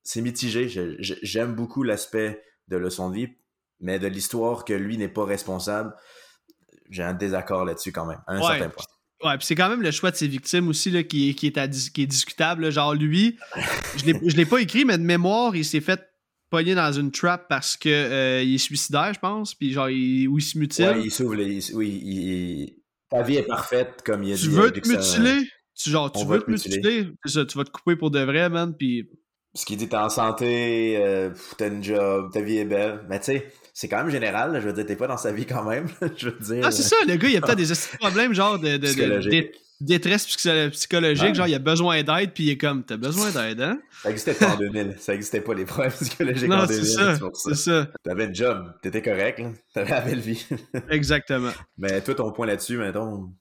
[0.03, 0.69] c'est mitigé.
[0.99, 3.29] J'aime beaucoup l'aspect de leçon de vie,
[3.81, 5.95] mais de l'histoire que lui n'est pas responsable,
[6.91, 8.85] j'ai un désaccord là-dessus quand même, à un certain point.
[9.23, 11.93] Ouais, puis c'est quand même le choix de ses victimes aussi là, qui, qui, est
[11.93, 12.71] qui est discutable.
[12.71, 13.39] Genre, lui,
[13.97, 16.10] je ne l'ai pas écrit, mais de mémoire, il s'est fait
[16.51, 20.29] pogner dans une trap parce que euh, il est suicidaire, je pense, puis genre, il,
[20.29, 20.87] ou il se mutile.
[20.87, 22.75] Ouais, il s'ouvre, oui, il,
[23.09, 25.49] ta vie est parfaite, comme il a tu Veux te mutiler?
[25.75, 27.09] Tu, genre, tu veux te mutiler?
[27.25, 29.09] Ça, tu vas te couper pour de vrai, man, puis
[29.55, 33.01] ce qui dit t'es en santé, euh, t'as une job, ta vie est belle.
[33.09, 34.61] Mais tu sais, c'est quand même général.
[34.61, 35.89] je veux dire, t'es pas dans sa vie quand même.
[36.17, 36.65] je veux dire.
[36.65, 39.51] Ah, c'est ça, le gars, il a peut-être des problèmes, genre de, de,
[39.81, 43.81] détresse psychologique, genre il a besoin d'aide, puis il est comme, t'as besoin d'aide, hein?
[44.03, 44.97] Ça existait pas en 2000.
[44.99, 46.85] Ça existait pas les problèmes psychologiques en 2000.
[46.85, 47.55] c'est ça.
[47.55, 47.89] Ça.
[48.03, 49.43] T'avais un job, t'étais correct,
[49.75, 50.45] t'avais la belle vie.
[50.91, 51.53] Exactement.
[51.79, 53.33] Mais toi, ton point là-dessus, mettons?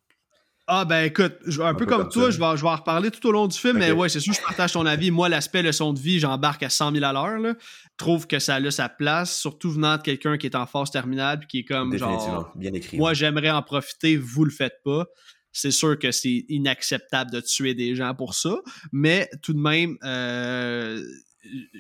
[0.71, 1.33] Ah ben écoute,
[1.63, 3.79] un, peu, comme, toi, je vais, je vais en reparler tout au long du film,
[3.79, 5.09] mais ouais, c'est sûr, je partage ton avis.
[5.09, 7.55] Moi, l'aspect leçon de vie, j'embarque à 100 000 à l'heure.
[7.97, 11.39] trouve que ça a sa place, surtout venant de quelqu'un qui est en phase terminale
[11.39, 12.51] puis qui est comme genre.
[12.55, 12.99] bien écrit.
[12.99, 15.07] Moi, j'aimerais en profiter, vous le faites pas.
[15.51, 18.57] C'est sûr que c'est inacceptable de tuer des gens pour ça,
[18.91, 21.03] mais tout de même, euh,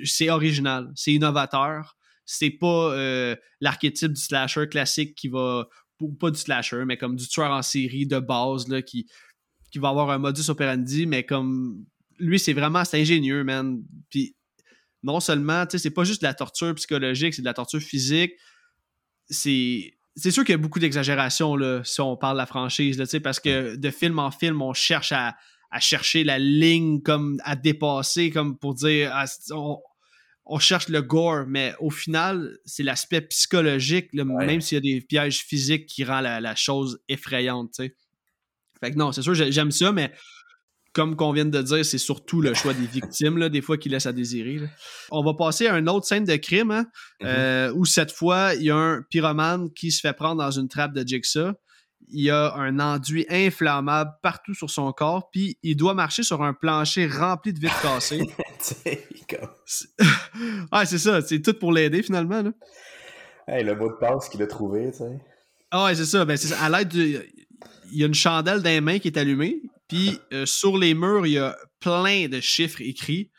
[0.03, 1.97] c'est original, c'est innovateur.
[2.25, 5.67] C'est pas euh, l'archétype du slasher classique qui va
[6.19, 9.07] pas du slasher, mais comme du tueur en série de base là, qui,
[9.71, 11.85] qui va avoir un modus operandi, mais comme
[12.19, 13.81] lui, c'est vraiment c'est ingénieux, man.
[14.09, 14.35] Puis
[15.03, 17.81] non seulement, tu sais, c'est pas juste de la torture psychologique, c'est de la torture
[17.81, 18.33] physique.
[19.29, 19.93] C'est.
[20.15, 23.05] C'est sûr qu'il y a beaucoup d'exagération là, si on parle de la franchise, là,
[23.23, 25.35] parce que de film en film, on cherche à,
[25.79, 29.25] chercher la ligne comme à dépasser, comme pour dire ah,
[30.49, 35.01] on cherche le gore, mais au final, c'est l'aspect psychologique, même s'il y a des
[35.01, 37.95] pièges physiques qui rend la, chose effrayante, tu
[38.79, 40.11] Fait que non, c'est sûr, j'aime ça, mais
[40.93, 43.89] comme qu'on vient de dire, c'est surtout le choix des victimes, là, des fois, qui
[43.89, 44.59] laisse à désirer.
[45.11, 46.85] On va passer à une autre scène de crime, hein,
[47.21, 47.25] mm-hmm.
[47.25, 50.67] euh, où cette fois, il y a un pyromane qui se fait prendre dans une
[50.67, 51.53] trappe de Jigsaw
[52.11, 56.41] il y a un enduit inflammable partout sur son corps, puis il doit marcher sur
[56.41, 58.21] un plancher rempli de vitres cassées.
[60.71, 62.41] ah, c'est ça, c'est tout pour l'aider finalement.
[62.41, 62.51] Là.
[63.47, 65.19] le mot de passe qu'il a trouvé, tu sais.
[65.71, 66.25] Ah ouais, c'est ça.
[66.25, 67.21] Ben, À l'aide Il
[67.91, 71.25] y a une chandelle dans les mains qui est allumée, puis euh, sur les murs,
[71.25, 73.31] il y a plein de chiffres écrits.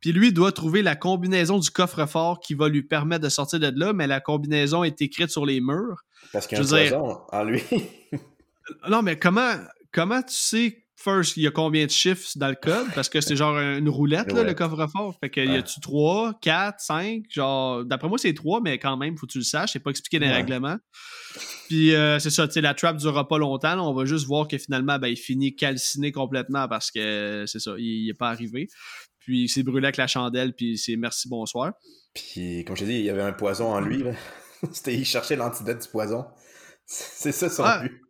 [0.00, 3.72] Puis lui doit trouver la combinaison du coffre-fort qui va lui permettre de sortir de
[3.74, 6.04] là, mais la combinaison est écrite sur les murs.
[6.32, 7.62] Parce qu'il y a un poison en lui.
[8.88, 9.54] non, mais comment,
[9.92, 12.86] comment tu sais, first, il y a combien de chiffres dans le code?
[12.94, 15.14] Parce que c'est genre une roulette, là, le coffre-fort.
[15.20, 17.22] Fait que y a-tu 3, 4, 5?
[17.30, 19.72] Genre, d'après moi, c'est 3, mais quand même, faut que tu le saches.
[19.72, 20.76] C'est pas expliqué dans les règlements.
[21.68, 23.78] Puis euh, c'est ça, tu sais, la trap durera pas longtemps.
[23.88, 27.74] on va juste voir que finalement, ben, il finit calciné complètement parce que c'est ça,
[27.78, 28.68] il, est pas arrivé.
[29.20, 31.72] Puis il s'est brûlé avec la chandelle, puis c'est merci, bonsoir.
[32.14, 34.02] Puis, comme je t'ai dit, il y avait un poison en lui.
[34.72, 36.26] C'était, il cherchait l'antidote du poison.
[36.86, 38.00] C'est ça son ah, but.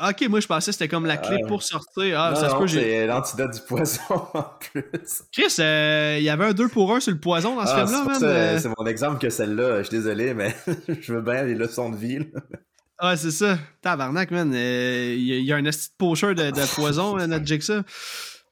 [0.00, 2.20] Ok, moi je pensais que c'était comme la clé pour sortir.
[2.20, 4.00] Ah, ça se peut, c'est l'antidote du poison
[4.34, 5.22] en plus.
[5.32, 7.86] Chris, euh, il y avait un 2 pour 1 sur le poison dans ce ah,
[7.86, 8.22] film-là, man.
[8.22, 8.58] Euh.
[8.58, 9.78] C'est mon exemple que celle-là.
[9.78, 10.54] Je suis désolé, mais
[11.00, 12.18] je veux bien les leçons de vie.
[12.98, 13.58] Ah, c'est ça.
[13.82, 14.52] Tabarnak, man.
[14.54, 17.82] Euh, il y, a un petit pocheur de, de poison, notre Jigsaw.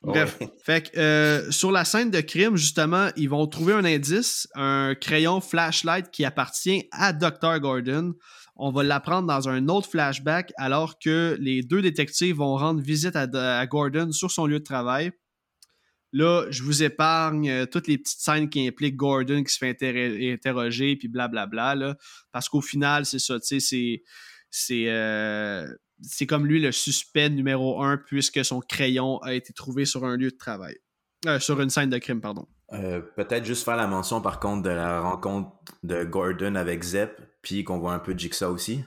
[0.06, 0.38] Bref.
[0.64, 4.94] Fait que euh, sur la scène de crime, justement, ils vont trouver un indice, un
[4.94, 7.58] crayon flashlight qui appartient à Dr.
[7.60, 8.14] Gordon.
[8.56, 13.16] On va l'apprendre dans un autre flashback alors que les deux détectives vont rendre visite
[13.16, 15.12] à, Gordon sur son lieu de travail.
[16.12, 19.76] Là, je vous épargne euh, toutes les petites scènes qui impliquent Gordon qui se fait
[20.32, 21.96] interroger, puis blablabla,
[22.32, 24.02] parce qu'au final, c'est ça, tu sais,
[24.88, 25.66] euh,
[26.00, 30.16] c'est comme lui le suspect numéro un puisque son crayon a été trouvé sur un
[30.16, 30.76] lieu de travail.
[31.26, 32.46] Euh, sur une scène de crime, pardon.
[32.72, 35.50] Euh, peut-être juste faire la mention par contre de la rencontre
[35.82, 38.84] de Gordon avec Zep, puis qu'on voit un peu Jigsaw aussi.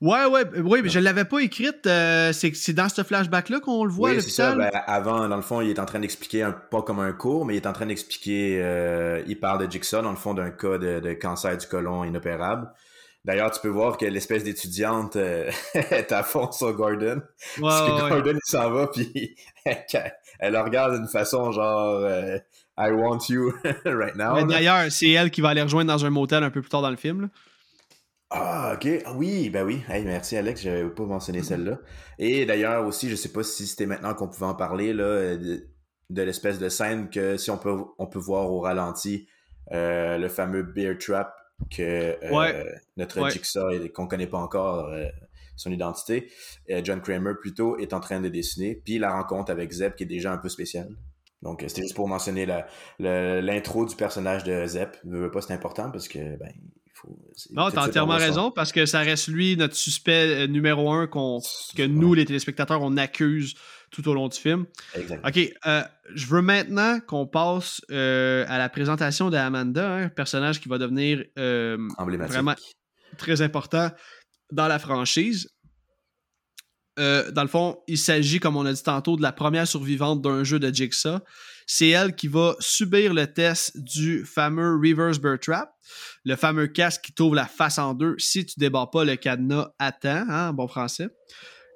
[0.00, 1.84] Ouais, ouais, oui, mais je l'avais pas écrite.
[1.84, 4.56] c'est dans ce flashback-là qu'on le voit oui, ça.
[4.56, 7.54] Ben, avant, dans le fond, il est en train d'expliquer, pas comme un cours, mais
[7.54, 10.98] il est en train d'expliquer, il parle de Jigsaw, dans le fond, d'un cas de,
[10.98, 12.68] de, cancer du côlon inopérable.
[13.24, 17.22] D'ailleurs, tu peux voir que l'espèce d'étudiante euh, est à fond sur Gordon.
[17.60, 22.36] parce que Gordon, il s'en va, puis elle, le regarde d'une façon genre euh,
[22.78, 23.52] I want you
[23.84, 24.44] right now.
[24.46, 26.90] D'ailleurs, c'est elle qui va aller rejoindre dans un motel un peu plus tard dans
[26.90, 27.28] le film.
[28.30, 28.88] Ah, ok.
[29.04, 29.82] Ah oui, ben oui.
[29.88, 31.44] merci Alex, j'avais pas mentionné mm-hmm.
[31.44, 31.78] celle-là.
[32.18, 36.22] Et d'ailleurs aussi, je sais pas si c'était maintenant qu'on pouvait en parler, là, de,
[36.22, 39.28] l'espèce de scène que si on peut, on peut voir au ralenti,
[39.72, 41.34] euh, le fameux bear trap
[41.70, 42.64] que euh,
[42.96, 45.06] notre Jigsaw, qu'on connaît pas encore euh,
[45.56, 46.30] son identité,
[46.70, 48.80] euh, John Kramer plutôt, est en train de dessiner.
[48.84, 50.94] Puis la rencontre avec Zep qui est déjà un peu spéciale.
[51.42, 52.46] Donc c'était juste pour mentionner
[52.98, 54.96] l'intro du personnage de Zep.
[55.04, 57.18] Je veux pas, c'est important parce que ben, il faut.
[57.50, 62.14] Non, t'as entièrement raison parce que ça reste lui notre suspect numéro un que nous
[62.14, 63.54] les téléspectateurs on accuse
[63.92, 64.66] tout au long du film.
[64.94, 65.28] Exactement.
[65.28, 65.82] OK, euh,
[66.14, 71.22] je veux maintenant qu'on passe euh, à la présentation d'Amanda, un personnage qui va devenir
[71.38, 72.54] euh, vraiment
[73.18, 73.90] très important
[74.50, 75.48] dans la franchise.
[76.96, 80.44] Dans le fond, il s'agit, comme on a dit tantôt, de la première survivante d'un
[80.44, 81.20] jeu de Jigsaw.
[81.66, 85.70] C'est elle qui va subir le test du fameux Reverse Bird Trap,
[86.24, 89.70] le fameux casque qui t'ouvre la face en deux si tu débarres pas le cadenas
[89.78, 91.08] à temps, hein, bon français.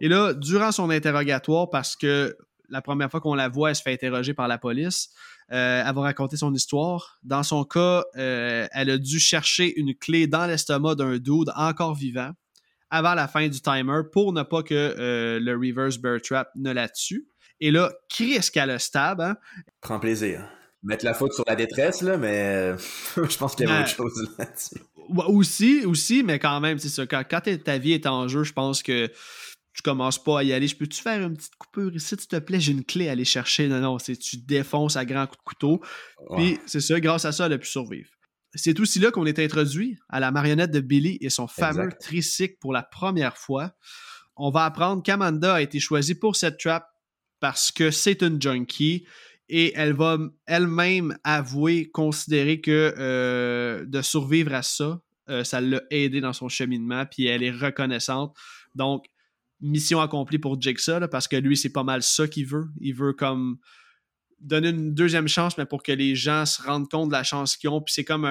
[0.00, 2.36] Et là, durant son interrogatoire, parce que
[2.68, 5.10] la première fois qu'on la voit, elle se fait interroger par la police,
[5.52, 7.18] euh, elle va raconter son histoire.
[7.22, 11.94] Dans son cas, euh, elle a dû chercher une clé dans l'estomac d'un dude encore
[11.94, 12.32] vivant
[12.96, 16.72] avant la fin du timer pour ne pas que euh, le reverse bear trap ne
[16.72, 17.28] la tue.
[17.60, 19.20] Et là, Chris qu'elle a stab.
[19.20, 19.36] Hein?
[19.80, 20.48] Prends plaisir.
[20.82, 22.74] Mettre la faute sur la détresse, là, mais
[23.16, 24.82] je pense qu'il y a autre chose là-dessus.
[25.28, 27.06] Aussi, aussi, mais quand même, c'est ça.
[27.06, 29.10] Quand, quand ta vie est en jeu, je pense que
[29.76, 30.66] tu commences pas à y aller.
[30.66, 32.60] Je peux-tu faire une petite coupure ici, s'il te plaît?
[32.60, 33.68] J'ai une clé à aller chercher.
[33.68, 35.80] Non, non, c'est tu défonces à grands coups de couteau.
[36.36, 38.08] Puis c'est ça, grâce à ça, elle a pu survivre.
[38.54, 42.56] C'est aussi là qu'on est introduit à la marionnette de Billy et son fameux tricycle
[42.60, 43.72] pour la première fois.
[44.36, 46.86] On va apprendre qu'Amanda a été choisie pour cette trap
[47.40, 49.06] parce que c'est une junkie
[49.48, 55.80] et elle va elle-même avouer, considérer que euh, de survivre à ça, euh, ça l'a
[55.90, 58.36] aidé dans son cheminement, puis elle est reconnaissante.
[58.74, 59.06] Donc,
[59.60, 62.66] mission accomplie pour Jigsaw, parce que lui, c'est pas mal ça qu'il veut.
[62.80, 63.58] Il veut comme
[64.40, 67.56] donner une deuxième chance, mais pour que les gens se rendent compte de la chance
[67.56, 67.80] qu'ils ont.
[67.80, 68.26] Puis c'est comme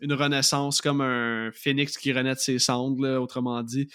[0.00, 3.88] une renaissance, comme un phénix qui renaît de ses cendres, autrement dit,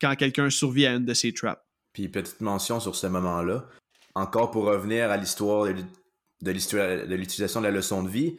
[0.00, 1.62] quand quelqu'un survit à une de ses traps.
[1.92, 3.66] Puis petite mention sur ce moment-là,
[4.14, 8.36] encore pour revenir à l'histoire de l'utilisation de la leçon de vie,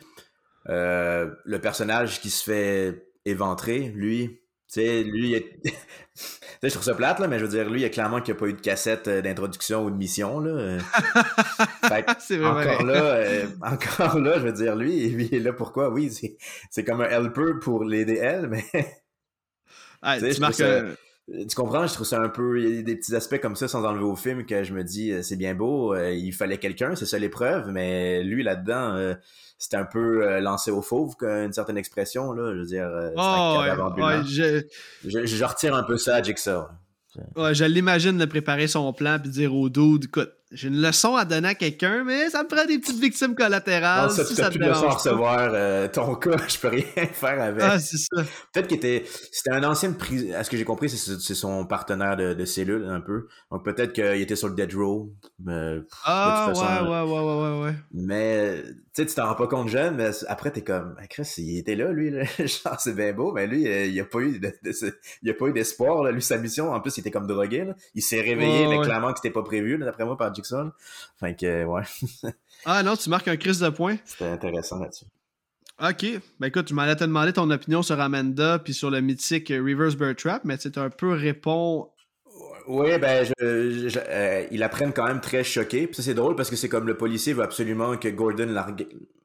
[0.69, 5.59] euh, le personnage qui se fait éventrer, lui, sais, lui, il est...
[6.63, 8.33] je trouve ça plate, là, mais je veux dire, lui, il y a clairement qu'il
[8.33, 10.39] n'y a pas eu de cassette euh, d'introduction ou de mission.
[10.39, 10.77] Là.
[12.19, 12.75] c'est vrai.
[12.75, 14.97] Encore là, euh, encore là, je veux dire, lui,
[15.31, 15.89] il est là pourquoi?
[15.89, 16.11] Oui,
[16.69, 18.65] c'est comme un helper pour l'aider elle, mais.
[20.01, 20.61] Ah, tu, marques
[21.27, 22.61] tu comprends, je trouve ça un peu.
[22.61, 24.83] Il y a des petits aspects comme ça sans enlever au film que je me
[24.83, 29.15] dis, euh, c'est bien beau, il fallait quelqu'un, c'est ça l'épreuve, mais lui là-dedans
[29.57, 32.53] c'était un peu euh, lancé au fauve, une certaine expression, là.
[32.53, 33.63] Je veux dire, oh,
[34.25, 34.63] je...
[35.05, 36.65] Je, retire un peu ça à Jigsaw.
[37.37, 41.15] Ouais, je l'imagine de préparer son plan puis dire au dude, écoute, j'ai une leçon
[41.15, 44.09] à donner à quelqu'un, mais ça me prend des petites victimes collatérales.
[44.09, 45.49] Non, ça, si plus de leçon à recevoir.
[45.53, 47.63] Euh, ton cas, je peux rien faire avec.
[47.63, 48.23] Ah, c'est ça.
[48.53, 49.05] Peut-être qu'il était.
[49.31, 50.33] C'était un ancien pris...
[50.33, 53.27] À ce que j'ai compris, c'est son partenaire de, de, cellule, un peu.
[53.51, 55.11] Donc peut-être qu'il était sur le dead row.
[55.43, 59.67] Mais, ah, ouais, ouais, ouais, ouais, ouais, Mais, tu sais, tu t'en rends pas compte
[59.67, 62.23] jeune, mais après, t'es comme, ah, Chris, il était là, lui, là.
[62.37, 64.53] Genre, c'est bien beau, mais lui, euh, il a pas eu de,
[65.23, 67.75] il a pas eu d'espoir, Lui, sa mission, en plus, il était comme drogué, là.
[67.95, 70.71] Il s'est réveillé, mais clairement que c'était pas prévu, d'après moi, par Jackson.
[71.19, 71.83] Fait que, ouais.
[72.65, 73.97] ah non, tu marques un crise de points.
[74.05, 75.05] C'était intéressant là-dessus.
[75.81, 76.21] Ok.
[76.39, 79.95] Ben écoute, tu m'allais te demander ton opinion sur Amanda puis sur le mythique Reverse
[79.95, 81.89] Bird Trap, mais tu un peu répond.
[82.67, 85.85] Oui, ben, je, euh, ils apprennent quand même très choqués.
[85.87, 88.55] Puis ça, c'est drôle parce que c'est comme le policier veut absolument que Gordon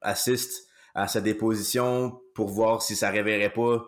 [0.03, 3.85] assiste à sa déposition pour voir si ça réveillerait pas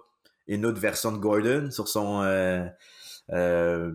[0.46, 2.64] une autre version de Gordon sur son euh,
[3.32, 3.92] euh,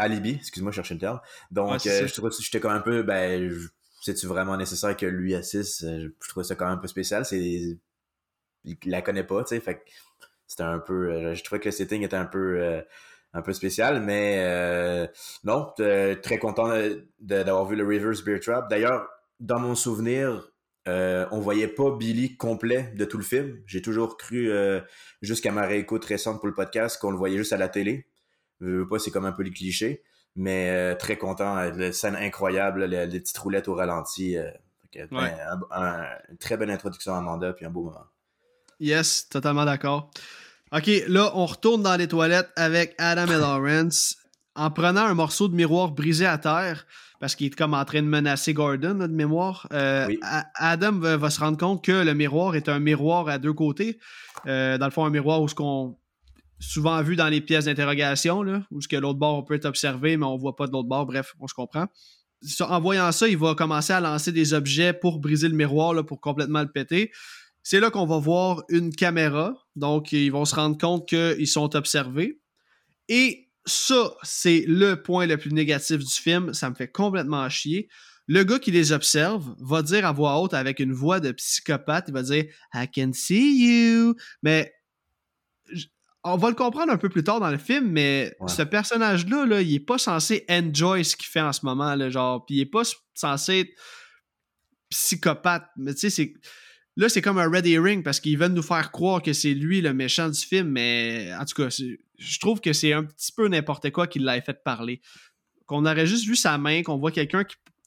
[0.00, 0.32] alibi.
[0.32, 1.20] Excuse-moi, je cherchais le terme.
[1.50, 3.50] Donc, je trouvais j'étais quand même un peu, ben,
[4.02, 5.82] c'est-tu vraiment nécessaire que lui assiste?
[5.82, 7.24] Je trouvais ça quand même un peu spécial.
[7.24, 7.78] C'est,
[8.64, 9.82] il la connaît pas, tu sais, fait
[10.46, 12.82] c'était un peu, je trouvais que le setting était un peu,
[13.32, 15.08] un peu spécial, mais
[15.44, 16.72] non, très content
[17.20, 18.68] d'avoir vu le Reverse Beer Trap.
[18.68, 19.08] D'ailleurs,
[19.38, 20.50] dans mon souvenir,
[20.88, 23.60] euh, on voyait pas Billy complet de tout le film.
[23.66, 24.80] J'ai toujours cru, euh,
[25.22, 28.06] jusqu'à ma réécoute récente pour le podcast, qu'on le voyait juste à la télé.
[28.60, 30.02] Je veux pas, c'est comme un peu les clichés.
[30.36, 31.56] Mais euh, très content.
[31.56, 34.36] La scène incroyable, les, petites roulettes au ralenti.
[34.94, 38.06] une très belle introduction à Amanda, puis un beau moment.
[38.78, 40.10] Yes, totalement d'accord.
[40.72, 44.16] OK, là, on retourne dans les toilettes avec Adam et Lawrence
[44.54, 46.86] en prenant un morceau de miroir brisé à terre
[47.20, 49.66] parce qu'il est comme en train de menacer Gordon de mémoire.
[49.72, 50.08] Euh,
[50.54, 53.98] Adam va, se rendre compte que le miroir est un miroir à deux côtés.
[54.46, 55.96] Euh, dans le fond, un miroir où ce qu'on
[56.60, 60.16] souvent vu dans les pièces d'interrogation, où ce que l'autre bord on peut être observé,
[60.16, 61.06] mais on voit pas de l'autre bord.
[61.06, 61.86] Bref, on se comprend.
[62.60, 66.20] En voyant ça, il va commencer à lancer des objets pour briser le miroir, pour
[66.20, 67.10] complètement le péter.
[67.62, 69.54] C'est là qu'on va voir une caméra.
[69.76, 72.40] Donc, ils vont se rendre compte qu'ils sont observés.
[73.08, 76.54] Et ça, c'est le point le plus négatif du film.
[76.54, 77.88] Ça me fait complètement chier.
[78.26, 82.04] Le gars qui les observe va dire à voix haute avec une voix de psychopathe,
[82.08, 84.14] il va dire I can see you.
[84.42, 84.72] Mais
[86.22, 89.62] on va le comprendre un peu plus tard dans le film, mais ce personnage-là, là,
[89.62, 92.60] il est pas censé enjoy ce qu'il fait en ce moment, là, genre, puis il
[92.60, 92.82] est pas
[93.14, 93.72] censé être
[94.90, 95.66] psychopathe.
[95.76, 96.34] Mais tu sais, c'est
[96.96, 99.80] Là, c'est comme un red herring parce qu'ils veulent nous faire croire que c'est lui
[99.80, 103.48] le méchant du film, mais en tout cas, je trouve que c'est un petit peu
[103.48, 105.00] n'importe quoi qu'il l'ait fait parler.
[105.66, 107.44] Qu'on aurait juste vu sa main, qu'on voit quelqu'un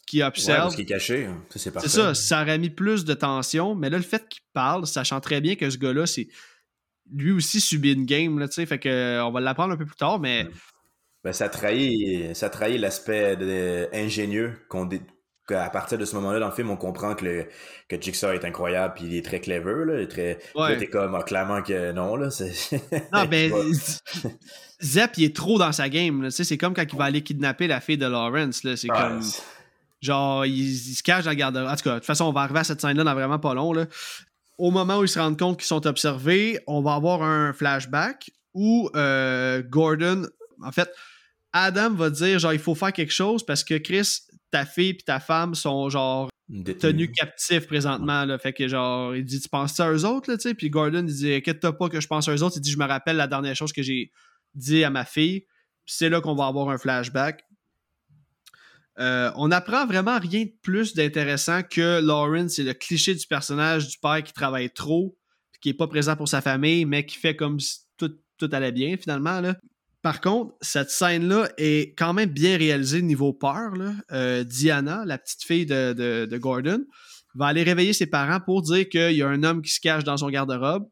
[0.07, 0.57] qui, observe.
[0.57, 1.43] Ouais, parce qu'il est caché, hein.
[1.55, 5.19] C'est ça, ça aurait mis plus de tension, mais là, le fait qu'il parle, sachant
[5.19, 6.27] très bien que ce gars-là, c'est
[7.11, 9.85] lui aussi subit une game, là, tu sais, fait que on va l'apprendre un peu
[9.85, 10.47] plus tard, mais.
[11.23, 13.37] Ben, ça trahit, ça trahit l'aspect
[13.93, 14.89] ingénieux qu'on
[15.49, 17.47] à partir de ce moment-là dans le film, on comprend que, le,
[17.89, 19.85] que Jigsaw est incroyable puis il est très clever.
[19.85, 20.39] Là, il est très,
[20.77, 22.15] t'es comme ah, clairement que non.
[22.15, 22.29] Là,
[23.13, 23.51] non, ben,
[24.81, 26.29] Zep, il est trop dans sa game.
[26.31, 28.61] C'est comme quand il va aller kidnapper la fille de Lawrence.
[28.75, 29.21] C'est comme.
[30.01, 31.57] Genre, il, se cache dans la garde.
[31.57, 33.53] En tout cas, de toute façon, on va arriver à cette scène-là dans vraiment pas
[33.53, 33.71] long.
[33.71, 33.85] Là.
[34.63, 38.31] Au moment où ils se rendent compte qu'ils sont observés, on va avoir un flashback
[38.53, 40.25] où euh, Gordon.
[40.61, 40.89] En fait,
[41.51, 44.21] Adam va dire genre il faut faire quelque chose parce que Chris
[44.51, 46.29] ta fille et ta femme sont genre
[46.79, 48.23] tenus captifs présentement.
[48.23, 48.37] Là.
[48.37, 50.53] Fait que genre, il dit Tu penses à eux autres, là, tu sais?
[50.53, 52.55] Puis Gordon, il dit Inquiète-toi pas que je pense à eux autres.
[52.55, 54.13] Il dit Je me rappelle la dernière chose que j'ai
[54.53, 55.41] dit à ma fille.
[55.85, 57.43] Puis c'est là qu'on va avoir un flashback.
[58.99, 63.87] Euh, on apprend vraiment rien de plus d'intéressant que Lawrence, c'est le cliché du personnage
[63.87, 65.17] du père qui travaille trop,
[65.61, 68.97] qui est pas présent pour sa famille, mais qui fait comme si tout, allait bien
[68.97, 69.41] finalement.
[70.01, 73.71] Par contre, cette scène-là est quand même bien réalisée niveau peur.
[74.11, 76.83] Euh, Diana, la petite fille de, Gordon,
[77.35, 80.03] va aller réveiller ses parents pour dire qu'il y a un homme qui se cache
[80.03, 80.89] dans son garde-robe.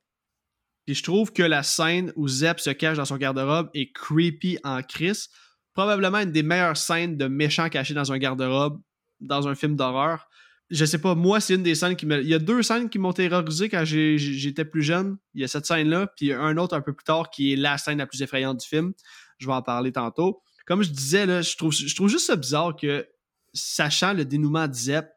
[0.85, 4.57] Puis je trouve que la scène où Zep se cache dans son garde-robe est creepy
[4.63, 5.27] en crise.
[5.73, 8.81] Probablement une des meilleures scènes de méchants cachés dans un garde-robe
[9.19, 10.27] dans un film d'horreur
[10.71, 12.21] je sais pas, moi, c'est une des scènes qui me.
[12.21, 15.17] Il y a deux scènes qui m'ont terrorisé quand j'étais plus jeune.
[15.33, 17.77] Il y a cette scène-là, puis un autre un peu plus tard qui est la
[17.77, 18.93] scène la plus effrayante du film.
[19.37, 20.41] Je vais en parler tantôt.
[20.65, 23.05] Comme je disais, là, je, trouve, je trouve juste ça bizarre que,
[23.53, 25.09] sachant le dénouement de Zep,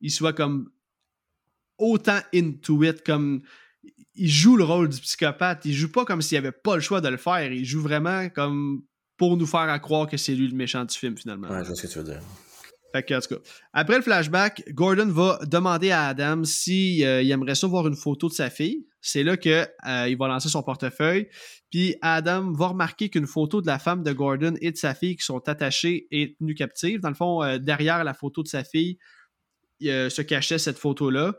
[0.00, 0.70] il soit comme
[1.76, 3.42] autant into it, comme
[4.14, 5.66] il joue le rôle du psychopathe.
[5.66, 7.52] Il joue pas comme s'il avait pas le choix de le faire.
[7.52, 8.82] Il joue vraiment comme
[9.16, 11.48] pour nous faire croire que c'est lui le méchant du film, finalement.
[11.48, 12.20] Ouais, je vois ce que tu veux dire.
[12.92, 13.40] Fait que, en tout cas,
[13.72, 17.96] après le flashback, Gordon va demander à Adam s'il si, euh, aimerait ça voir une
[17.96, 18.86] photo de sa fille.
[19.00, 21.28] C'est là qu'il euh, va lancer son portefeuille.
[21.70, 25.16] Puis Adam va remarquer qu'une photo de la femme de Gordon et de sa fille
[25.16, 27.00] qui sont attachées et tenues captives.
[27.00, 28.98] Dans le fond, euh, derrière la photo de sa fille,
[29.80, 31.34] se cachait cette photo-là.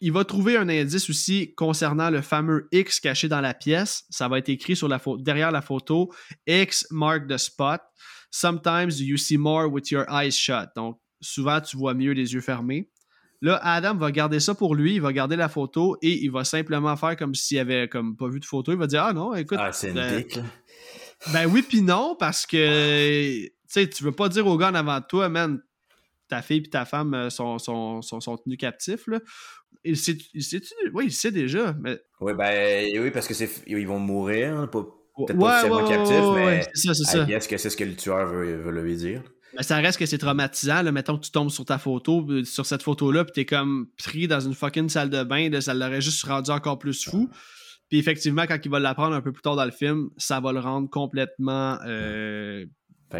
[0.00, 4.04] Il va trouver un indice aussi concernant le fameux X caché dans la pièce.
[4.08, 6.10] Ça va être écrit sur la derrière la photo.
[6.46, 7.82] X mark the spot.
[8.30, 10.68] Sometimes you see more with your eyes shut.
[10.74, 12.88] Donc, souvent, tu vois mieux les yeux fermés.
[13.42, 16.44] Là, Adam va garder ça pour lui, il va garder la photo et il va
[16.44, 18.72] simplement faire comme s'il avait comme pas vu de photo.
[18.72, 19.58] Il va dire Ah non, écoute.
[19.60, 20.22] Ah, c'est une euh,
[21.32, 24.74] Ben oui, puis non, parce que tu sais, tu veux pas dire au gars en
[24.74, 25.60] avant de toi, man,
[26.30, 29.06] ta fille et ta femme euh, sont, sont, sont, tenus captifs.
[29.06, 29.20] Là.
[29.84, 30.60] Il sait, il sait,
[30.92, 31.74] oui, il sait déjà.
[31.80, 32.00] Mais...
[32.20, 34.86] Oui, ben oui, parce que c'est ils vont mourir, hein, pas,
[35.26, 38.82] Peut-être pas ouais, captif, mais c'est ça, est-ce que c'est ce que le tueur veut,
[38.82, 39.22] lui dire?
[39.56, 40.82] Mais ça reste que c'est traumatisant.
[40.82, 40.92] Là.
[40.92, 44.28] Mettons que tu tombes sur ta photo, euh, sur cette photo-là, puis t'es comme pris
[44.28, 47.28] dans une fucking salle de bain, ça l'aurait juste rendu encore plus fou.
[47.88, 50.52] Puis effectivement, quand il va l'apprendre un peu plus tard dans le film, ça va
[50.52, 52.64] le rendre complètement euh,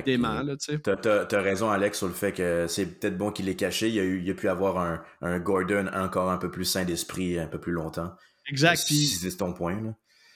[0.05, 0.43] dément.
[0.83, 3.89] T'as as, raison, Alex, sur le fait que c'est peut-être bon qu'il l'ait caché.
[3.89, 6.85] Il a, eu, il a pu avoir un, un Gordon encore un peu plus sain
[6.85, 8.15] d'esprit un peu plus longtemps.
[8.49, 8.77] Exact.
[8.77, 9.81] Si c'est ton point.
[9.81, 9.95] Là.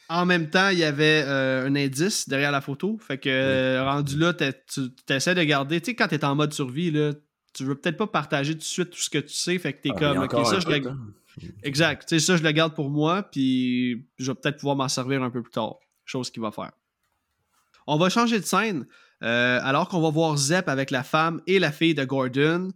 [0.09, 2.98] En même temps, il y avait euh, un indice derrière la photo.
[2.98, 5.81] Fait que euh, rendu là, tu essaies de garder.
[5.81, 7.12] Tu sais, quand tu es en mode survie, là,
[7.55, 9.59] tu veux peut-être pas partager tout de suite tout ce que tu sais.
[9.59, 10.93] Fait que tu es ah, comme, ok, ça, je le...
[11.62, 12.06] Exact.
[12.06, 15.22] Tu sais, ça, je le garde pour moi, puis je vais peut-être pouvoir m'en servir
[15.22, 15.76] un peu plus tard.
[16.05, 16.72] Chose qu'il va faire.
[17.86, 18.86] On va changer de scène.
[19.24, 22.70] Euh, alors qu'on va voir Zep avec la femme et la fille de Gordon.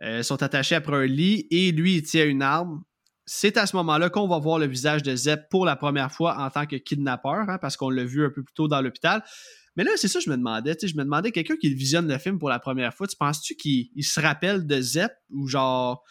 [0.00, 2.82] Euh, sont attachés après un lit et lui, il tient une arme.
[3.26, 6.38] C'est à ce moment-là qu'on va voir le visage de Zep pour la première fois
[6.38, 9.24] en tant que kidnappeur, hein, parce qu'on l'a vu un peu plus tôt dans l'hôpital.
[9.76, 10.76] Mais là, c'est ça que je me demandais.
[10.80, 14.04] Je me demandais, quelqu'un qui visionne le film pour la première fois, tu penses-tu qu'il
[14.04, 16.04] se rappelle de Zep ou genre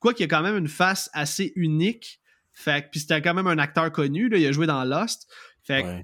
[0.00, 2.20] quoi qu'il a quand même une face assez unique?
[2.52, 5.28] Fait puis c'était quand même un acteur connu, il a joué dans Lost.
[5.62, 6.02] Fait que,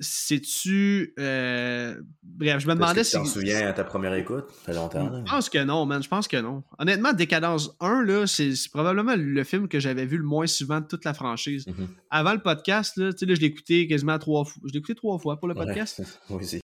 [0.00, 1.14] c'est-tu.
[1.18, 3.12] Euh, bref, je me demandais si.
[3.12, 5.24] Tu t'en souviens à ta première écoute Ça fait longtemps.
[5.24, 6.02] Je pense que non, man.
[6.02, 6.64] Je pense que non.
[6.78, 10.86] Honnêtement, Décadence 1, là, c'est, probablement le film que j'avais vu le moins souvent de
[10.86, 11.66] toute la franchise.
[11.66, 11.86] Mm-hmm.
[12.10, 14.62] Avant le podcast, là, là, je l'ai écouté quasiment trois fois.
[14.66, 16.02] Je l'ai écouté trois fois pour le podcast.
[16.30, 16.60] oui, aussi.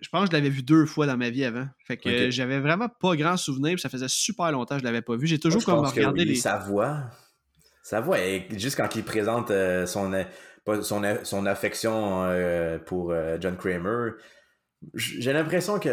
[0.00, 1.66] Je pense que je l'avais vu deux fois dans ma vie avant.
[1.84, 5.16] Fait que j'avais vraiment pas grand souvenir, ça faisait super longtemps que je l'avais pas
[5.16, 5.26] vu.
[5.26, 6.34] J'ai toujours comme regardé les.
[6.34, 7.04] Sa voix.
[7.82, 8.18] Sa voix,
[8.50, 10.12] juste quand il présente euh, son,
[10.82, 14.12] son, son affection euh, pour euh, John Kramer,
[14.94, 15.88] j'ai l'impression que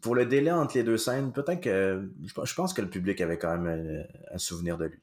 [0.00, 3.38] pour le délai entre les deux scènes, peut-être que je pense que le public avait
[3.38, 4.98] quand même un, souvenir de lui.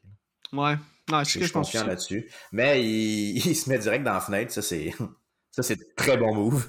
[0.51, 0.75] Ouais,
[1.09, 2.30] je suis confiant là-dessus.
[2.51, 4.93] Mais il, il, se met direct dans la fenêtre, ça c'est
[5.53, 6.67] ça, c'est très bon move.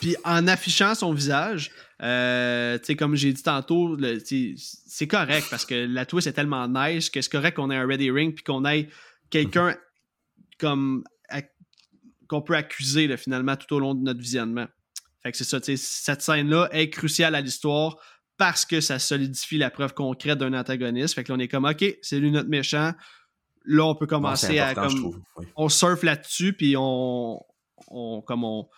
[0.00, 6.06] Puis en affichant son visage, euh, comme j'ai dit tantôt, c'est correct parce que la
[6.06, 8.88] twist est tellement nice que c'est correct qu'on ait un ready ring puis qu'on ait
[9.30, 9.76] quelqu'un
[10.60, 11.02] comme
[12.30, 14.66] qu'on peut accuser finalement tout au long de notre visionnement.
[15.24, 17.96] Fait que c'est ça, cette scène-là est cruciale à l'histoire
[18.36, 21.14] parce que ça solidifie la preuve concrète d'un antagoniste.
[21.14, 22.92] Fait que là, on est comme OK, c'est lui notre méchant.
[23.64, 25.20] Là, on peut commencer à comme,
[25.56, 27.42] on surfe là-dessus puis on,
[27.88, 28.68] on, comme on,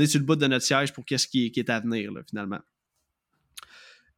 [0.00, 2.60] est sur le bout de notre siège pour qu'est-ce qui, est à venir, finalement.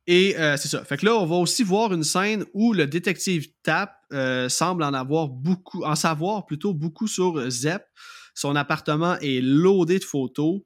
[0.06, 0.84] Et euh, c'est ça.
[0.84, 4.84] Fait que là, on va aussi voir une scène où le détective Tap euh, semble
[4.84, 7.82] en avoir beaucoup, en savoir plutôt beaucoup sur Zep.
[8.34, 10.60] Son appartement est loadé de photos.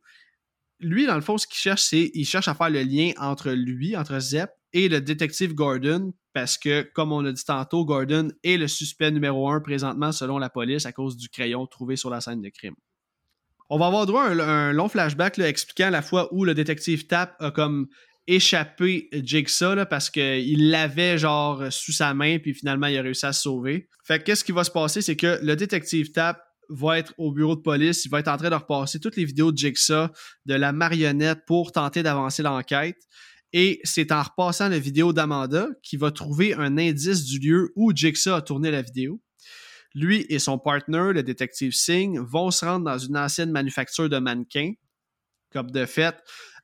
[0.80, 3.50] Lui, dans le fond, ce qu'il cherche, c'est il cherche à faire le lien entre
[3.50, 8.28] lui, entre Zep et le détective Gordon, parce que, comme on a dit tantôt, Gordon
[8.44, 12.10] est le suspect numéro un présentement selon la police à cause du crayon trouvé sur
[12.10, 12.74] la scène de crime.
[13.70, 17.36] On va avoir droit à un, long flashback expliquant la fois où le détective Tap
[17.40, 17.88] a comme
[18.26, 23.32] échappé Jigsaw parce qu'il l'avait genre sous sa main puis finalement il a réussi à
[23.32, 23.88] se sauver.
[24.04, 27.32] Fait que qu'est-ce qui va se passer, c'est que le détective Tap va être au
[27.32, 30.08] bureau de police, il va être en train de repasser toutes les vidéos de Jigsaw,
[30.46, 32.98] de la marionnette pour tenter d'avancer l'enquête.
[33.52, 37.92] Et c'est en repassant la vidéo d'Amanda qu'il va trouver un indice du lieu où
[37.94, 39.22] Jigsaw a tourné la vidéo.
[39.94, 44.18] Lui et son partner, le détective Singh, vont se rendre dans une ancienne manufacture de
[44.18, 44.72] mannequins.
[45.50, 46.14] Comme de fait,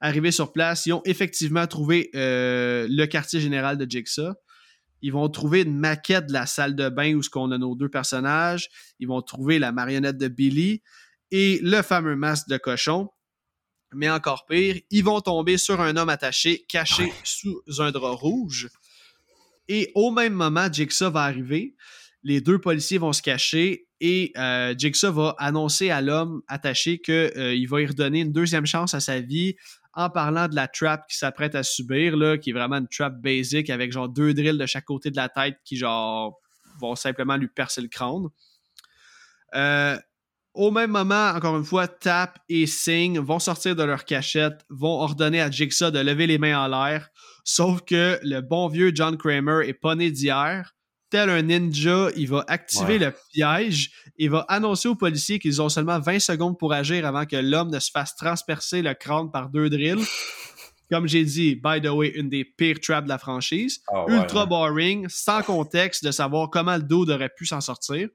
[0.00, 4.34] arrivés sur place, ils ont effectivement trouvé euh, le quartier général de Jigsaw.
[5.04, 7.74] Ils vont trouver une maquette de la salle de bain où ce qu'on a nos
[7.74, 8.70] deux personnages.
[8.98, 10.82] Ils vont trouver la marionnette de Billy
[11.30, 13.10] et le fameux masque de cochon.
[13.92, 18.70] Mais encore pire, ils vont tomber sur un homme attaché, caché sous un drap rouge.
[19.68, 21.76] Et au même moment, Jigsaw va arriver
[22.24, 27.14] les deux policiers vont se cacher et euh, Jigsaw va annoncer à l'homme attaché qu'il
[27.14, 29.56] euh, va y redonner une deuxième chance à sa vie
[29.96, 33.14] en parlant de la trap qu'il s'apprête à subir, là, qui est vraiment une trap
[33.20, 36.40] basic avec genre deux drills de chaque côté de la tête qui genre
[36.80, 38.28] vont simplement lui percer le crâne.
[39.54, 39.98] Euh,
[40.54, 45.00] au même moment, encore une fois, Tap et Sing vont sortir de leur cachette, vont
[45.00, 47.08] ordonner à Jigsaw de lever les mains en l'air,
[47.44, 50.73] sauf que le bon vieux John Kramer est pas né d'hier
[51.14, 55.68] tel un ninja, il va activer le piège et va annoncer aux policiers qu'ils ont
[55.68, 59.48] seulement 20 secondes pour agir avant que l'homme ne se fasse transpercer le crâne par
[59.48, 60.04] deux drills.
[60.90, 63.80] Comme j'ai dit, by the way, une des pires traps de la franchise.
[63.86, 68.08] Ah Ultra boring, sans contexte de savoir comment le dos aurait pu s'en sortir.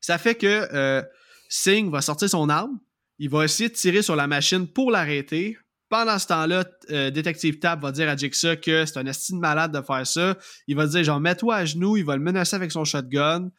[0.00, 1.02] Ça fait que euh,
[1.50, 2.78] Singh va sortir son arme,
[3.18, 5.58] il va essayer de tirer sur la machine pour l'arrêter,
[5.88, 9.72] pendant ce temps-là, euh, Détective Tab va dire à Jigsaw que c'est un estime malade
[9.72, 10.36] de faire ça.
[10.66, 13.50] Il va dire genre mets-toi à genoux, il va le menacer avec son shotgun.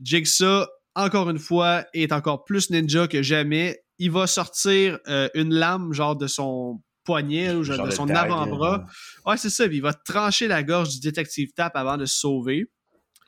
[0.00, 3.82] Jigsaw, encore une fois, est encore plus ninja que jamais.
[3.98, 8.84] Il va sortir euh, une lame genre de son poignet ou genre de son avant-bras.
[9.24, 9.64] Ouais, c'est ça.
[9.66, 12.66] il va trancher la gorge du Détective Tap avant de se sauver.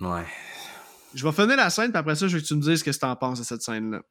[0.01, 0.27] Ouais.
[1.15, 2.85] Je vais finir la scène, puis après ça, je veux que tu me dises ce
[2.85, 4.03] que tu en penses de cette scène-là.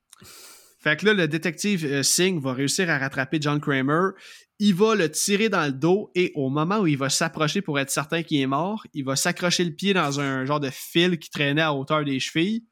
[0.79, 4.11] Fait que là, le détective euh, Singh va réussir à rattraper John Kramer.
[4.59, 7.79] Il va le tirer dans le dos et au moment où il va s'approcher pour
[7.79, 11.19] être certain qu'il est mort, il va s'accrocher le pied dans un genre de fil
[11.19, 12.65] qui traînait à hauteur des chevilles.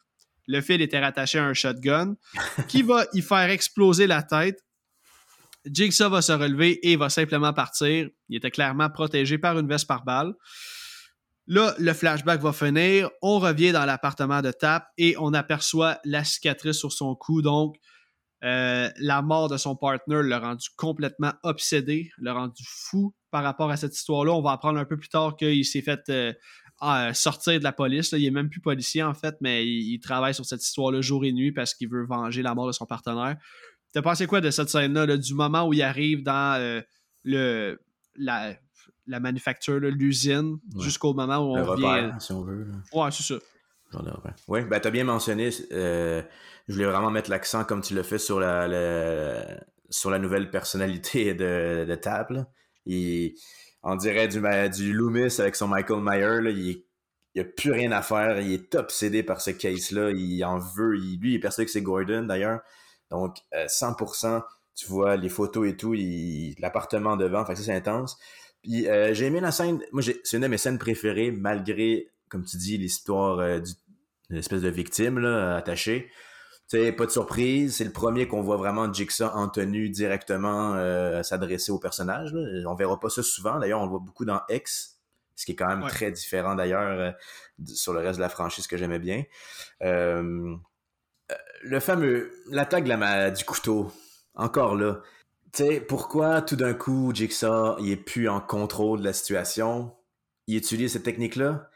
[0.48, 2.15] Le fil était rattaché à un shotgun
[2.68, 4.60] qui va y faire exploser la tête.
[5.65, 8.07] Jigsaw va se relever et va simplement partir.
[8.30, 10.34] Il était clairement protégé par une veste par balle.
[11.48, 13.10] Là, le flashback va finir.
[13.22, 17.41] On revient dans l'appartement de Tap et on aperçoit la cicatrice sur son cou.
[17.41, 17.76] Donc,
[18.45, 23.72] euh, la mort de son partner l'a rendu complètement obsédé, l'a rendu fou par rapport
[23.72, 24.34] à cette histoire-là.
[24.34, 26.31] On va apprendre un peu plus tard qu'il s'est fait euh,
[26.80, 28.11] ah, sortir de la police.
[28.11, 31.31] Il est même plus policier en fait, mais il, travaille sur cette histoire-là jour et
[31.31, 33.35] nuit parce qu'il veut venger la mort de son partenaire.
[33.93, 36.81] T'as pensé quoi de cette scène-là, du moment où il arrive dans euh,
[37.23, 37.80] le,
[38.15, 38.53] la,
[39.07, 42.11] la manufacture, l'usine, jusqu'au moment où on revient?
[42.19, 42.67] si on veut.
[42.93, 43.35] Ouais, c'est ça.
[44.47, 46.22] Oui, ben t'as bien mentionné, euh,
[46.67, 49.43] je voulais vraiment mettre l'accent comme tu l'as fait sur la,
[49.89, 52.47] sur la nouvelle personnalité de, de Table.
[52.85, 53.35] Il,
[53.84, 54.41] on dirait du,
[54.72, 56.84] du Loomis avec son Michael Meyer, là, il,
[57.35, 60.95] il a plus rien à faire, il est obsédé par ce case-là, il en veut,
[60.95, 62.61] lui il est persuadé que c'est Gordon d'ailleurs.
[63.11, 64.39] Donc 100%, euh,
[64.73, 65.93] tu vois les photos et tout,
[66.59, 68.17] l'appartement devant, ça c'est intense.
[68.63, 72.45] Puis euh, j'ai aimé la scène, moi c'est une de mes scènes préférées malgré, comme
[72.45, 73.59] tu dis, l'histoire euh,
[74.30, 76.10] d'une espèce de victime là, attachée.
[76.69, 80.73] Tu sais, pas de surprise, c'est le premier qu'on voit vraiment Jigsaw en tenue directement
[81.23, 82.34] s'adresser au personnage.
[82.34, 82.69] Là.
[82.69, 84.99] On verra pas ça souvent, d'ailleurs on le voit beaucoup dans X,
[85.35, 87.14] ce qui est quand même très différent d'ailleurs
[87.65, 89.23] sur le reste de la franchise que j'aimais bien.
[89.84, 90.56] Euh,
[91.64, 92.85] le fameux, l'attaque
[93.34, 93.91] du couteau,
[94.34, 95.02] encore là.
[95.53, 99.95] Tu sais, pourquoi tout d'un coup Jigsaw il est plus en contrôle de la situation?
[100.47, 101.69] Il utilise cette technique-là?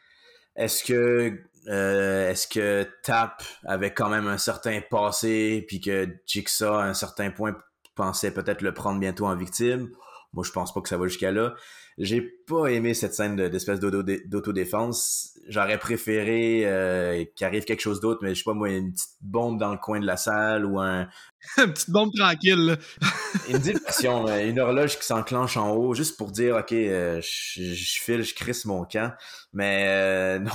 [0.55, 6.75] Est-ce que euh, est-ce que Tap avait quand même un certain passé puis que Jigsaw
[6.75, 7.55] à un certain point
[7.95, 9.89] pensait peut-être le prendre bientôt en victime?
[10.33, 11.53] Moi, je pense pas que ça va jusqu'à là.
[11.99, 15.37] J'ai pas aimé cette scène d'espèce d'autodéfense.
[15.49, 19.17] J'aurais préféré euh, qu'il arrive quelque chose d'autre, mais je sais pas moi, une petite
[19.19, 21.09] bombe dans le coin de la salle ou un.
[21.57, 22.77] une petite bombe tranquille.
[23.49, 28.01] une diversion, euh, une horloge qui s'enclenche en haut, juste pour dire ok, euh, je
[28.01, 29.13] file, je crisse mon camp.
[29.51, 30.51] Mais non,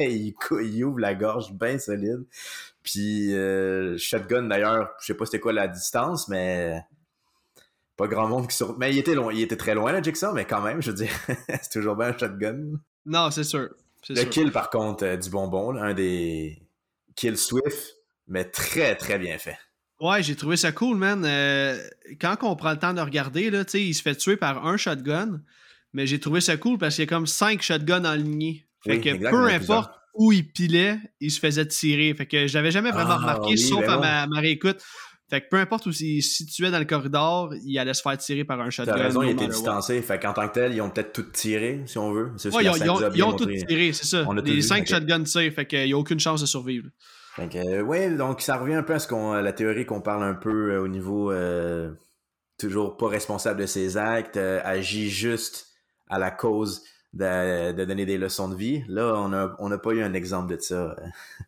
[0.00, 2.26] il, il, ouvre la gorge bien solide.
[2.82, 3.30] Puis
[3.96, 6.82] shotgun d'ailleurs, je sais pas c'était quoi la distance, mais
[7.96, 8.76] pas grand monde qui sur.
[8.78, 11.12] Mais il était il était très loin, là, Jigsaw, mais quand même, je veux dire,
[11.48, 12.58] c'est toujours bien un shotgun.
[13.06, 13.68] Non, c'est sûr.
[14.08, 16.62] Le kill, par contre, euh, du bonbon, un des
[17.16, 17.96] kills Swift,
[18.26, 19.58] mais très, très bien fait.
[20.00, 21.24] Ouais, j'ai trouvé ça cool, man.
[21.24, 21.78] Euh,
[22.20, 25.40] quand on prend le temps de regarder, là, il se fait tuer par un shotgun,
[25.92, 28.66] mais j'ai trouvé ça cool parce qu'il y a comme cinq shotguns alignés.
[28.84, 32.12] Fait que peu importe où il pilait, il se faisait tirer.
[32.14, 34.82] Fait que je l'avais jamais vraiment ah, remarqué, sauf ben à ma réécoute.
[35.30, 38.16] Fait que peu importe où il se situait dans le corridor, il allait se faire
[38.18, 38.94] tirer par un shotgun.
[38.94, 40.00] T'as raison, il était distancé.
[40.02, 42.32] Fait qu'en tant que tel, ils ont peut-être tout tiré, si on veut.
[42.52, 44.26] Ouais, ils ont, ils ont, tout tiré, c'est ça.
[44.44, 46.88] Les cinq shotguns tirent, fait qu'il n'y a aucune chance de survivre.
[47.34, 50.00] Fait que, euh, ouais, donc ça revient un peu à ce qu'on, la théorie qu'on
[50.00, 51.90] parle un peu euh, au niveau euh,
[52.58, 55.66] toujours pas responsable de ses actes, agit juste
[56.08, 58.84] à la cause de, de, donner des leçons de vie.
[58.86, 60.94] Là, on n'a on a pas eu un exemple de ça.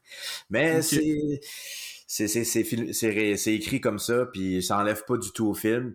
[0.50, 1.40] Mais c'est
[2.06, 5.94] c'est écrit comme ça, puis ça enlève pas du tout au film.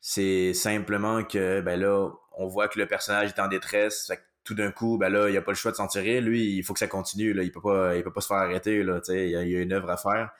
[0.00, 4.12] C'est simplement que, ben là, on voit que le personnage est en détresse.
[4.44, 6.20] Tout d'un coup, ben là, il a pas le choix de s'en tirer.
[6.20, 7.32] Lui, il faut que ça continue.
[7.32, 7.42] Là.
[7.42, 8.82] Il peut peut pas se faire arrêter.
[8.82, 10.30] Là, il, y a, il y a une œuvre à faire.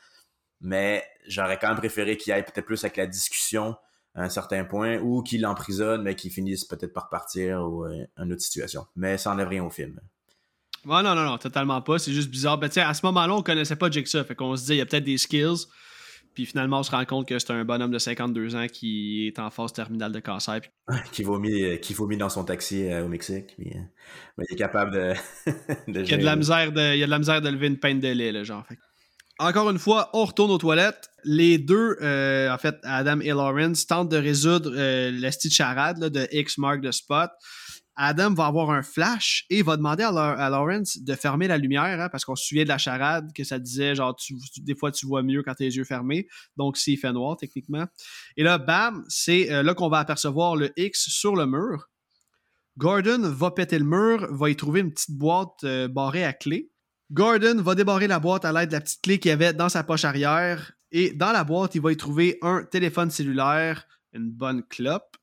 [0.61, 3.77] Mais j'aurais quand même préféré qu'il aille peut-être plus avec la discussion
[4.15, 8.07] à un certain point ou qu'il l'emprisonne, mais qu'il finisse peut-être par partir ou euh,
[8.19, 8.87] une autre situation.
[8.97, 10.01] Mais ça enlève rien au film
[10.87, 11.99] non, non, non, totalement pas.
[11.99, 12.59] C'est juste bizarre.
[12.59, 14.25] Ben, à ce moment-là, on connaissait pas Jigsaw.
[14.25, 15.67] Fait qu'on se dit, il y a peut-être des skills.
[16.37, 19.39] Puis finalement, on se rend compte que c'est un bonhomme de 52 ans qui est
[19.39, 20.61] en phase terminale de cancer.
[21.13, 23.55] qui, vomit, euh, qui vomit dans son taxi euh, au Mexique.
[23.57, 23.81] Puis, euh,
[24.37, 25.15] ben, il est capable de.
[25.89, 27.69] il, y a de la misère de, il y a de la misère de lever
[27.69, 28.65] une peine de lait, là, genre.
[29.39, 31.11] Encore une fois, on retourne aux toilettes.
[31.25, 36.57] Les deux, en fait, Adam et Lawrence, tentent de résoudre la petite charade de X
[36.57, 37.31] mark the spot.
[37.97, 42.09] Adam va avoir un flash et va demander à, Lawrence de fermer la lumière, hein,
[42.11, 44.15] parce qu'on se souvient de la charade que ça disait genre
[44.59, 47.87] des fois tu vois mieux quand tes yeux fermés, donc c'est fait noir techniquement.
[48.37, 51.89] Et là, bam, c'est euh, là qu'on va apercevoir le X sur le mur.
[52.79, 56.71] Gordon va péter le mur, va y trouver une petite boîte euh, barrée à clé.
[57.11, 59.83] Gordon va débarrer la boîte à l'aide de la petite clé qu'il avait dans sa
[59.83, 60.73] poche arrière.
[60.93, 63.87] Et dans la boîte, il va y trouver un téléphone cellulaire,
[64.17, 65.17] une bonne clope.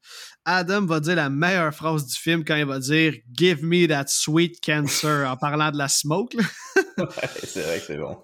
[0.45, 4.05] Adam va dire la meilleure phrase du film quand il va dire Give me that
[4.07, 6.35] sweet cancer en parlant de la smoke.
[7.43, 8.17] c'est vrai que c'est bon.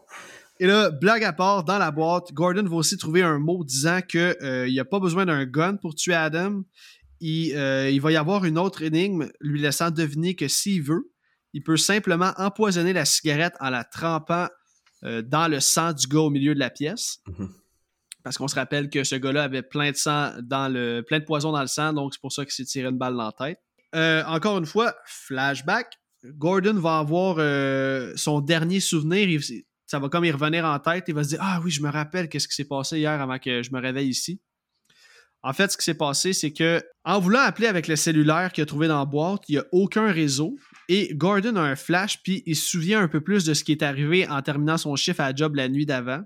[0.60, 4.02] Et là, blague à part, dans la boîte, Gordon va aussi trouver un mot disant
[4.02, 6.64] qu'il euh, n'y a pas besoin d'un gun pour tuer Adam.
[7.22, 11.12] Il, euh, il, va y avoir une autre énigme lui laissant deviner que s'il veut,
[11.54, 14.48] il peut simplement empoisonner la cigarette en la trempant
[15.04, 17.20] euh, dans le sang du gars au milieu de la pièce.
[17.28, 17.50] Mhm.
[18.30, 21.02] Parce qu'on se rappelle que ce gars-là avait plein de sang dans le.
[21.02, 23.16] plein de poison dans le sang, donc c'est pour ça qu'il s'est tiré une balle
[23.16, 23.60] dans la tête.
[23.96, 25.98] Euh, encore une fois, flashback.
[26.24, 29.42] Gordon va avoir euh, son dernier souvenir.
[29.88, 31.06] ça va comme y revenir en tête.
[31.08, 33.40] Il va se dire Ah oui, je me rappelle qu'est-ce qui s'est passé hier avant
[33.40, 34.40] que je me réveille ici.
[35.42, 38.62] En fait, ce qui s'est passé, c'est que en voulant appeler avec le cellulaire qu'il
[38.62, 40.56] a trouvé dans la boîte, il n'y a aucun réseau.
[40.88, 43.72] Et Gordon a un flash, puis il se souvient un peu plus de ce qui
[43.72, 46.22] est arrivé en terminant son chiffre à job la nuit d'avant.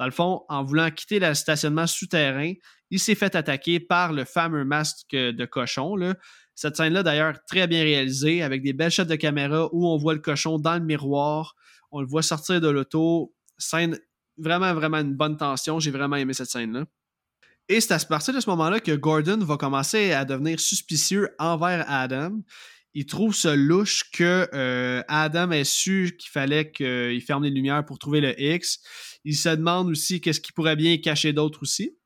[0.00, 2.54] Dans le fond, en voulant quitter le stationnement souterrain,
[2.88, 5.94] il s'est fait attaquer par le fameux masque de cochon.
[6.54, 10.14] Cette scène-là, d'ailleurs, très bien réalisée, avec des belles shots de caméra où on voit
[10.14, 11.54] le cochon dans le miroir,
[11.90, 13.34] on le voit sortir de l'auto.
[13.58, 13.98] Scène
[14.38, 15.78] vraiment, vraiment une bonne tension.
[15.80, 16.86] J'ai vraiment aimé cette scène-là.
[17.68, 21.84] Et c'est à partir de ce moment-là que Gordon va commencer à devenir suspicieux envers
[21.90, 22.40] Adam.
[22.94, 27.84] Il trouve ce louche que euh, Adam ait su qu'il fallait qu'il ferme les lumières
[27.84, 28.80] pour trouver le X.
[29.24, 31.96] Il se demande aussi qu'est-ce qu'il pourrait bien cacher d'autre aussi.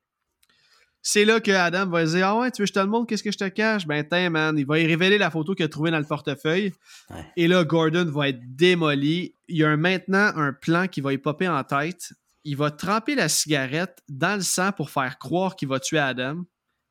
[1.03, 3.07] C'est là que Adam va dire Ah ouais, tu veux que je te le montre,
[3.07, 4.59] qu'est-ce que je te cache Ben, tiens, man.
[4.59, 6.73] Il va y révéler la photo qu'il a trouvée dans le portefeuille.
[7.37, 9.35] Et là, Gordon va être démoli.
[9.49, 12.15] Il y a maintenant un plan qui va y popper en tête
[12.45, 16.45] il va tremper la cigarette dans le sang pour faire croire qu'il va tuer Adam.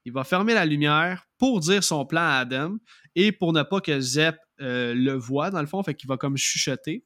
[0.05, 2.77] Il va fermer la lumière pour dire son plan à Adam
[3.15, 6.17] et pour ne pas que Zep euh, le voit, dans le fond, fait qu'il va
[6.17, 7.05] comme chuchoter.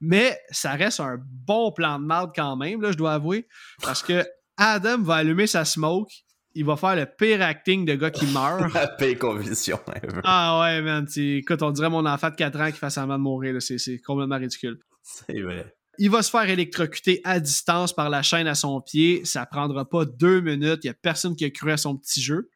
[0.00, 3.46] Mais ça reste un bon plan de merde quand même, là, je dois avouer,
[3.82, 4.24] parce que
[4.56, 6.10] Adam va allumer sa smoke,
[6.54, 8.72] il va faire le pire acting de gars qui meurt.
[8.74, 9.78] La pire conviction.
[10.22, 11.06] ah ouais, man.
[11.16, 13.60] Écoute, on dirait mon enfant de 4 ans qui fait semblant de mourir.
[13.60, 14.78] C'est complètement ridicule.
[15.02, 15.74] C'est vrai.
[15.98, 19.24] Il va se faire électrocuter à distance par la chaîne à son pied.
[19.24, 20.80] Ça prendra pas deux minutes.
[20.84, 22.50] Il n'y a personne qui a cru à son petit jeu.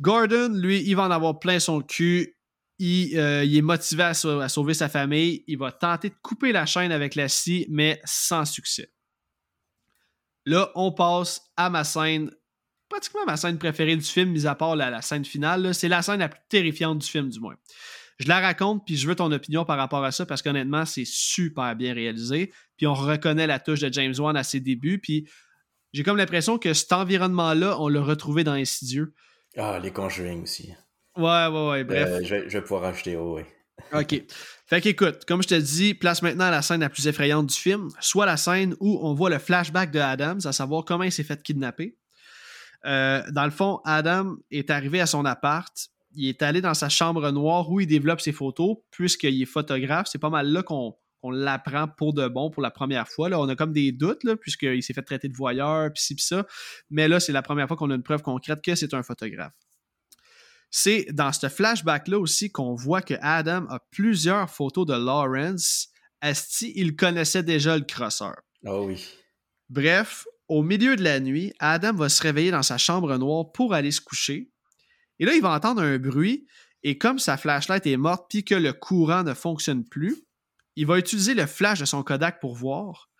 [0.00, 2.36] Gordon, lui, il va en avoir plein son cul.
[2.86, 5.42] Il, euh, est motivé à, sauver sa famille.
[5.46, 8.92] Il va tenter de couper la chaîne avec la scie, mais sans succès.
[10.44, 12.30] Là, on passe à ma scène,
[12.90, 15.74] pratiquement ma scène préférée du film, mis à part la, scène finale.
[15.74, 17.54] C'est la scène la plus terrifiante du film, du moins.
[18.18, 21.06] Je la raconte, puis je veux ton opinion par rapport à ça, parce qu'honnêtement, c'est
[21.06, 22.52] super bien réalisé.
[22.76, 25.26] Puis on reconnaît la touche de James Wan à ses débuts, puis
[25.94, 29.14] j'ai comme l'impression que cet environnement-là, on l'a retrouvé dans Insidieux.
[29.56, 30.74] Ah, les Conjuring aussi.
[31.16, 32.08] Ouais, ouais, ouais, bref.
[32.08, 33.42] Euh, je, vais, pouvoir rajouter, oh, oui.
[33.92, 34.22] OK.
[34.66, 37.88] Fait qu'écoute, comme je te dis, place maintenant la scène la plus effrayante du film,
[38.00, 41.24] soit la scène où on voit le flashback de Adams, à savoir comment il s'est
[41.24, 41.96] fait kidnapper.
[42.86, 45.72] Euh, dans le fond, Adam est arrivé à son appart,
[46.14, 50.08] il est allé dans sa chambre noire où il développe ses photos, puisqu'il est photographe.
[50.10, 50.96] C'est pas mal là qu'on
[51.30, 53.28] l'apprend pour de bon pour la première fois.
[53.28, 56.24] Là, on a comme des doutes, puisqu'il s'est fait traiter de voyeur, pis ci, pis
[56.24, 56.46] ça.
[56.90, 59.52] Mais là, c'est la première fois qu'on a une preuve concrète que c'est un photographe.
[60.76, 65.86] C'est dans ce flashback-là aussi qu'on voit que Adam a plusieurs photos de Lawrence.
[66.20, 68.34] Asti, il connaissait déjà le crosseur.
[68.66, 69.06] Oh oui.
[69.68, 73.72] Bref, au milieu de la nuit, Adam va se réveiller dans sa chambre noire pour
[73.72, 74.50] aller se coucher.
[75.20, 76.44] Et là, il va entendre un bruit,
[76.82, 80.24] et comme sa flashlight est morte puis que le courant ne fonctionne plus,
[80.74, 83.10] il va utiliser le flash de son Kodak pour voir.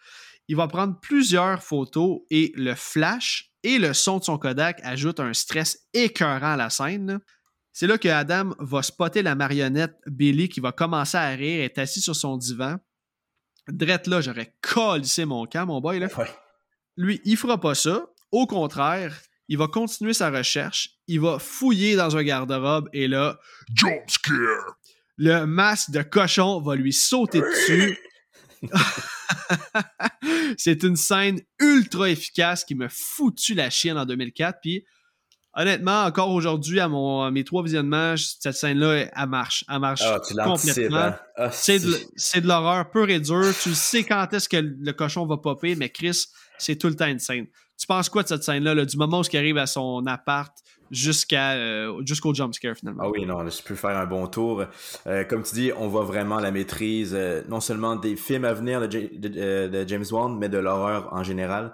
[0.49, 5.21] Il va prendre plusieurs photos et le flash et le son de son Kodak ajoutent
[5.21, 7.21] un stress écœurant à la scène.
[7.75, 11.77] C'est là que Adam va spotter la marionnette Billy qui va commencer à rire, est
[11.77, 12.77] assis sur son divan.
[13.67, 15.99] Drette là, j'aurais colissé mon camp, mon boy.
[15.99, 16.09] Là.
[16.97, 18.07] Lui, il fera pas ça.
[18.31, 23.41] Au contraire, il va continuer sa recherche, il va fouiller dans un garde-robe et là,
[23.75, 24.79] jump scare.
[25.17, 27.99] Le masque de cochon va lui sauter dessus.
[30.59, 34.61] c'est une scène ultra efficace qui me foutu la chienne en 2004.
[34.63, 34.85] Puis,
[35.57, 39.65] honnêtement, encore aujourd'hui, à, mon, mes trois visionnements, cette scène-là, elle marche.
[39.69, 40.99] Elle marche ah, complètement.
[40.99, 41.17] Hein?
[41.37, 43.53] Ah, c'est de, l'horreur pure et dure.
[43.63, 46.27] Tu sais quand est-ce que le cochon va popper, mais Chris,
[46.59, 47.47] c'est tout le temps une scène.
[47.79, 50.57] Tu penses quoi de cette scène-là, du moment où il arrive à son appart
[50.91, 53.03] jusqu'à euh, jusqu'au jumpscare finalement?
[53.05, 54.65] Ah oui, non, je peux faire un bon tour.
[55.07, 58.53] Euh, comme tu dis, on voit vraiment la maîtrise, euh, non seulement des films à
[58.53, 61.73] venir de, James Wan, mais de l'horreur en général.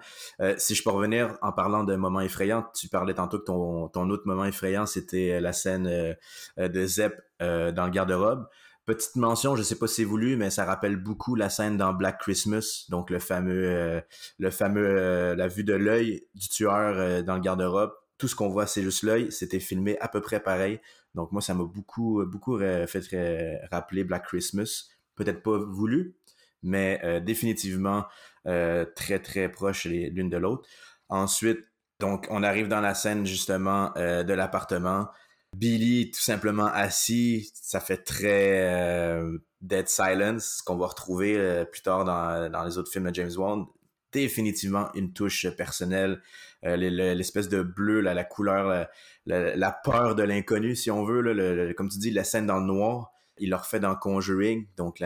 [0.57, 4.09] si je peux revenir en parlant de moments effrayants, tu parlais tantôt que ton, ton
[4.11, 6.17] autre moment effrayant, c'était la scène
[6.57, 8.47] de Zep dans le garde-robe.
[8.87, 11.93] Petite mention, je sais pas si c'est voulu, mais ça rappelle beaucoup la scène dans
[11.93, 14.03] Black Christmas, donc le fameux,
[14.39, 17.93] le fameux, la vue de l'œil du tueur dans le garde-robe.
[18.21, 19.33] Tout ce qu'on voit, c'est juste l'œil.
[19.33, 20.79] C'était filmé à peu près pareil.
[21.15, 24.91] Donc moi, ça m'a beaucoup, beaucoup fait rappeler Black Christmas.
[25.17, 26.17] Peut-être pas voulu,
[26.63, 28.05] mais définitivement
[28.45, 30.69] très très proches l'une de l'autre.
[31.09, 31.61] Ensuite,
[31.99, 35.09] donc on arrive dans la scène justement de l'appartement.
[35.57, 39.21] Billy tout simplement assis, ça fait très
[39.63, 43.67] Dead Silence qu'on va retrouver plus tard dans, dans les autres films de James Wan
[44.13, 46.21] définitivement une touche personnelle.
[46.65, 48.87] Euh, l'espèce de bleu, la couleur,
[49.27, 51.75] la, peur de l'inconnu, si on veut.
[51.75, 54.67] comme tu dis, la scène dans le noir, il leur fait dans Conjuring.
[54.77, 55.03] Donc,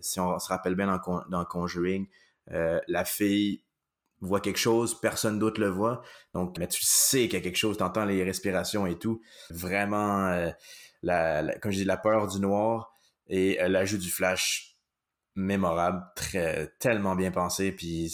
[0.00, 2.06] si on se rappelle bien dans, Conjuring,
[2.52, 3.62] euh, la fille
[4.20, 6.02] voit quelque chose, personne d'autre le voit.
[6.34, 9.22] Donc, mais tu sais qu'il y a quelque chose, tu entends les respirations et tout.
[9.50, 10.50] Vraiment, euh,
[11.02, 12.92] la, comme je dis, la peur du noir
[13.28, 14.69] et l'ajout du flash
[15.36, 17.72] mémorable, très tellement bien pensé.
[17.72, 18.12] Puis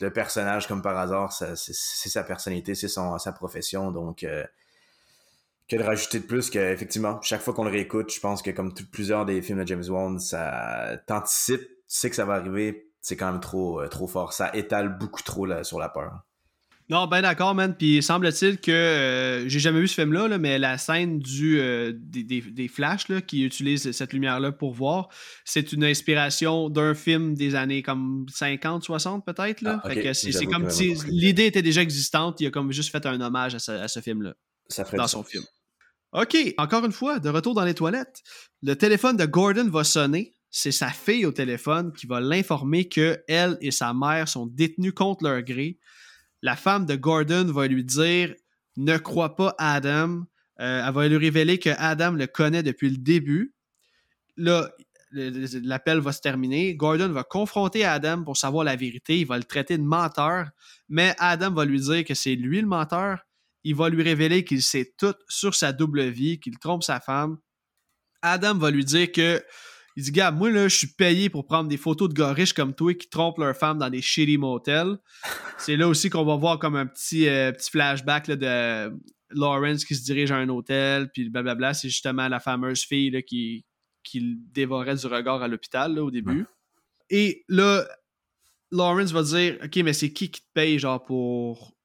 [0.00, 3.90] le personnage, comme par hasard, c'est sa personnalité, c'est sa profession.
[3.90, 4.44] Donc, euh,
[5.68, 8.50] que de rajouter de plus que effectivement, chaque fois qu'on le réécoute, je pense que
[8.50, 12.90] comme plusieurs des films de James Wan, ça t'anticipe, tu sais que ça va arriver.
[13.00, 14.32] C'est quand même trop, euh, trop fort.
[14.32, 16.22] Ça étale beaucoup trop sur la peur.
[16.90, 17.76] Non, ben d'accord, man.
[17.76, 22.22] Puis semble-t-il que euh, j'ai jamais vu ce film-là, mais la scène du, euh, des,
[22.24, 25.10] des, flashs là, qui utilisent cette lumière-là pour voir,
[25.44, 29.60] c'est une inspiration d'un film des années comme 50, 60 peut-être.
[29.60, 29.82] Là.
[29.84, 33.54] Ah, c'est comme si l'idée était déjà existante, il a comme juste fait un hommage
[33.54, 34.32] à ce, film-là.
[34.94, 35.44] dans son film.
[36.12, 38.22] OK, encore une fois, de retour dans les toilettes.
[38.62, 40.32] Le téléphone de Gordon va sonner.
[40.50, 44.94] C'est sa fille au téléphone qui va l'informer que elle et sa mère sont détenues
[44.94, 45.78] contre leur gré
[46.42, 48.34] la femme de Gordon va lui dire
[48.76, 50.24] ne crois pas Adam.
[50.60, 53.54] Euh, elle va lui révéler que Adam le connaît depuis le début.
[54.36, 54.70] Là,
[55.10, 56.74] l'appel va se terminer.
[56.74, 59.18] Gordon va confronter Adam pour savoir la vérité.
[59.18, 60.50] Il va le traiter de menteur,
[60.88, 63.20] mais Adam va lui dire que c'est lui le menteur.
[63.64, 67.38] Il va lui révéler qu'il sait tout sur sa double vie, qu'il trompe sa femme.
[68.22, 69.42] Adam va lui dire que
[69.98, 72.52] il dit, gars, moi, là, je suis payé pour prendre des photos de gars riches
[72.52, 74.96] comme toi qui trompent leurs femmes dans des shitty motels.
[75.58, 78.96] C'est là aussi qu'on va voir comme un petit, euh, petit flashback de
[79.30, 81.74] Lawrence qui se dirige à un hôtel, puis blablabla.
[81.74, 83.66] C'est justement la fameuse fille qui,
[84.04, 86.46] qui dévorait du regard à l'hôpital au début.
[87.10, 87.84] Et là,
[88.70, 91.76] Lawrence va dire, OK, mais c'est qui qui te paye, genre, pour,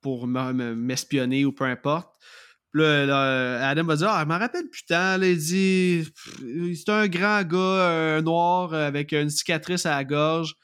[0.00, 2.16] pour m'espionner ou peu importe?
[2.72, 6.04] Là, Adam va dire Ah, je m'en rappelle putain, il dit
[6.74, 10.54] C'est un grand gars noir avec une cicatrice à la gorge.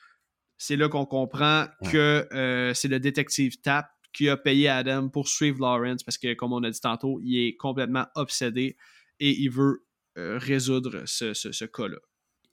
[0.58, 5.28] C'est là qu'on comprend que euh, c'est le détective Tap qui a payé Adam pour
[5.28, 8.76] suivre Lawrence parce que, comme on a dit tantôt, il est complètement obsédé
[9.20, 9.84] et il veut
[10.16, 11.98] euh, résoudre ce, ce cas-là.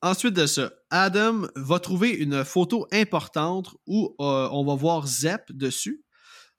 [0.02, 5.50] Ensuite de ça, Adam va trouver une photo importante où euh, on va voir Zep
[5.50, 6.04] dessus.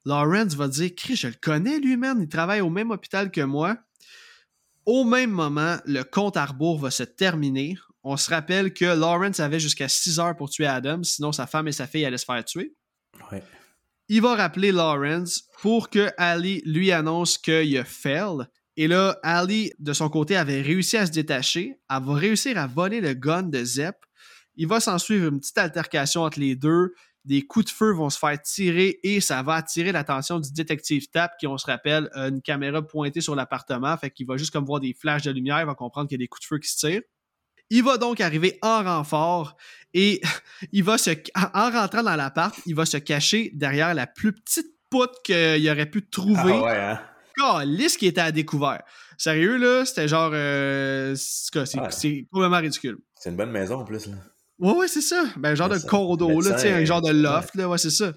[0.04, 3.76] Lawrence va dire Chris, je le connais lui-même, il travaille au même hôpital que moi.
[4.86, 7.78] Au même moment, le compte à rebours va se terminer.
[8.02, 11.68] On se rappelle que Lawrence avait jusqu'à 6 heures pour tuer Adam, sinon sa femme
[11.68, 12.74] et sa fille allaient se faire tuer.
[14.08, 18.46] Il va rappeler Lawrence pour que Ali lui annonce qu'il a fail.
[18.76, 21.78] Et là, Ali, de son côté, avait réussi à se détacher.
[21.88, 23.96] Elle va réussir à voler le gun de Zep.
[24.56, 26.92] Il va s'en suivre une petite altercation entre les deux
[27.24, 31.08] des coups de feu vont se faire tirer et ça va attirer l'attention du détective
[31.10, 34.52] Tap qui, on se rappelle, a une caméra pointée sur l'appartement, fait qu'il va juste
[34.52, 36.46] comme voir des flashs de lumière, il va comprendre qu'il y a des coups de
[36.46, 37.02] feu qui se tirent.
[37.70, 39.56] Il va donc arriver en renfort
[39.94, 40.20] et
[40.72, 44.74] il va se, en rentrant dans l'appart, il va se cacher derrière la plus petite
[44.90, 46.52] poutre qu'il aurait pu trouver.
[46.54, 47.88] Ah ouais, hein?
[47.98, 48.82] qui était à découvert.
[49.16, 50.30] Sérieux, là, c'était genre.
[50.34, 52.98] Euh, c'est complètement ridicule.
[53.16, 54.16] C'est une bonne maison en plus, là.
[54.58, 55.24] Ouais, ouais, c'est ça.
[55.36, 58.12] Ben, genre de condo, là, tu sais, un genre de loft, là, ouais, c'est ça.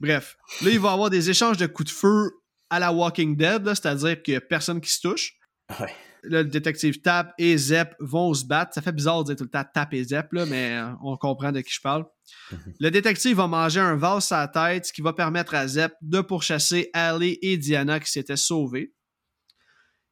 [0.00, 2.30] Bref, là, il va y avoir des échanges de coups de feu
[2.70, 5.34] à la Walking Dead, c'est-à-dire qu'il n'y a personne qui se touche.
[5.80, 5.94] Ouais.
[6.22, 8.74] le détective Tap et Zep vont se battre.
[8.74, 11.16] Ça fait bizarre de dire tout le temps Tap et Zep, là, mais euh, on
[11.16, 12.04] comprend de qui je parle.
[12.50, 12.74] Mhm.
[12.80, 15.92] Le détective va manger un vase à la tête, ce qui va permettre à Zep
[16.00, 18.94] de pourchasser Ali et Diana qui s'étaient sauvés.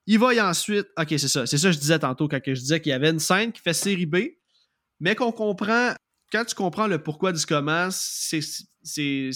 [0.07, 0.89] Il va y ensuite.
[0.99, 1.47] Ok, c'est ça.
[1.47, 3.61] C'est ça que je disais tantôt quand je disais qu'il y avait une scène qui
[3.61, 4.17] fait série B
[5.01, 5.95] mais qu'on comprend,
[6.31, 8.41] quand tu comprends le pourquoi du comment, c'est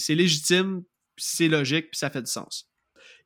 [0.09, 0.83] légitime,
[1.17, 2.69] c'est logique, puis ça fait du sens.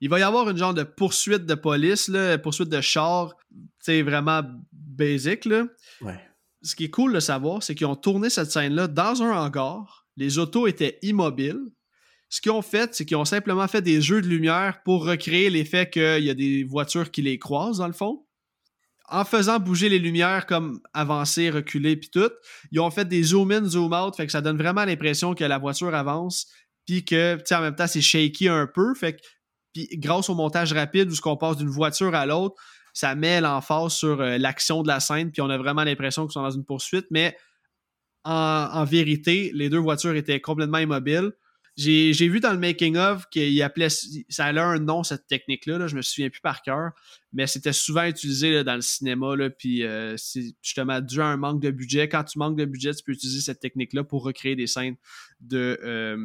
[0.01, 3.35] Il va y avoir une genre de poursuite de police, là, poursuite de char,
[3.79, 5.45] c'est vraiment basic.
[5.45, 5.65] Là.
[6.61, 10.07] Ce qui est cool de savoir, c'est qu'ils ont tourné cette scène-là dans un hangar.
[10.15, 11.61] Les autos étaient immobiles.
[12.29, 15.49] Ce qu'ils ont fait, c'est qu'ils ont simplement fait des jeux de lumière pour recréer
[15.49, 18.25] l'effet qu'il y a des voitures qui les croisent, dans le fond
[19.11, 22.31] en faisant bouger les lumières comme avancer, reculer, puis tout,
[22.71, 25.43] ils ont fait des zoom in, zoom out, fait que ça donne vraiment l'impression que
[25.43, 26.47] la voiture avance,
[26.85, 30.73] puis que, tu en même temps, c'est shaky un peu, fait que, grâce au montage
[30.73, 32.55] rapide où ce qu'on passe d'une voiture à l'autre,
[32.93, 36.33] ça met l'emphase sur euh, l'action de la scène, puis on a vraiment l'impression qu'ils
[36.33, 37.35] sont dans une poursuite, mais
[38.25, 41.31] en, vérité, les deux voitures étaient complètement immobiles.
[41.79, 43.87] J'ai vu dans le making-of qu'il appelait.
[44.27, 45.77] Ça a un nom, cette technique-là.
[45.77, 46.91] Là, je me souviens plus par cœur.
[47.31, 49.37] Mais c'était souvent utilisé dans le cinéma.
[49.37, 52.09] Là, puis euh, c'est justement dû à un manque de budget.
[52.09, 54.97] Quand tu manques de budget, tu peux utiliser cette technique-là pour recréer des scènes
[55.39, 56.17] de, euh,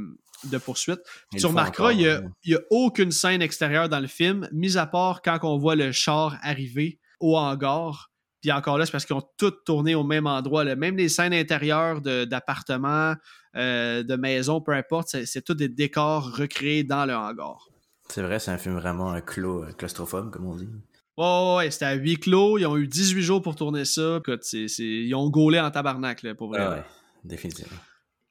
[0.50, 1.00] de poursuite.
[1.36, 5.38] tu remarqueras, il n'y a, aucune scène extérieure dans le film, mis à part quand
[5.44, 8.10] on voit le char arriver au hangar.
[8.40, 10.64] Puis encore là, c'est parce qu'ils ont toutes tourné au même endroit.
[10.74, 13.14] Même les scènes intérieures d'appartements,
[13.56, 17.68] euh, de maison, peu importe, c'est tout des décors recréés dans le hangar.
[18.08, 20.68] C'est vrai, c'est un film vraiment un clos, euh, claustrophobe, comme on dit.
[21.16, 22.58] Ouais, ouais, c'était à huis clos.
[22.58, 24.20] Ils ont eu 18 jours pour tourner ça.
[24.52, 26.60] ils ont gaulé en tabarnak, pour vrai.
[26.60, 26.84] Ah ouais,
[27.24, 27.78] définitivement.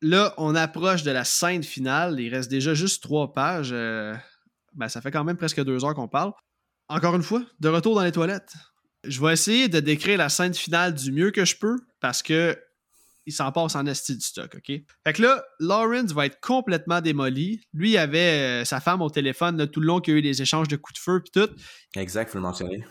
[0.02, 2.20] Là, on approche de la scène finale.
[2.20, 3.72] Il reste déjà juste trois pages.
[3.72, 4.14] Euh,
[4.74, 6.34] ben, ça fait quand même presque deux heures qu'on parle.
[6.90, 8.54] Encore une fois, de retour dans les toilettes.
[9.06, 12.58] Je vais essayer de décrire la scène finale du mieux que je peux parce que
[13.26, 14.68] il s'en passe en esti du stock, OK?
[15.04, 17.62] Fait que là, Lawrence va être complètement démoli.
[17.74, 20.22] Lui, il avait euh, sa femme au téléphone tout le long qu'il y a eu
[20.22, 21.54] des échanges de coups de feu puis tout.
[21.96, 22.84] Exact, faut le mentionner.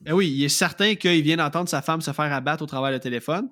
[0.00, 2.92] Ben oui, il est certain qu'il vient d'entendre sa femme se faire abattre au travers
[2.92, 3.48] du téléphone.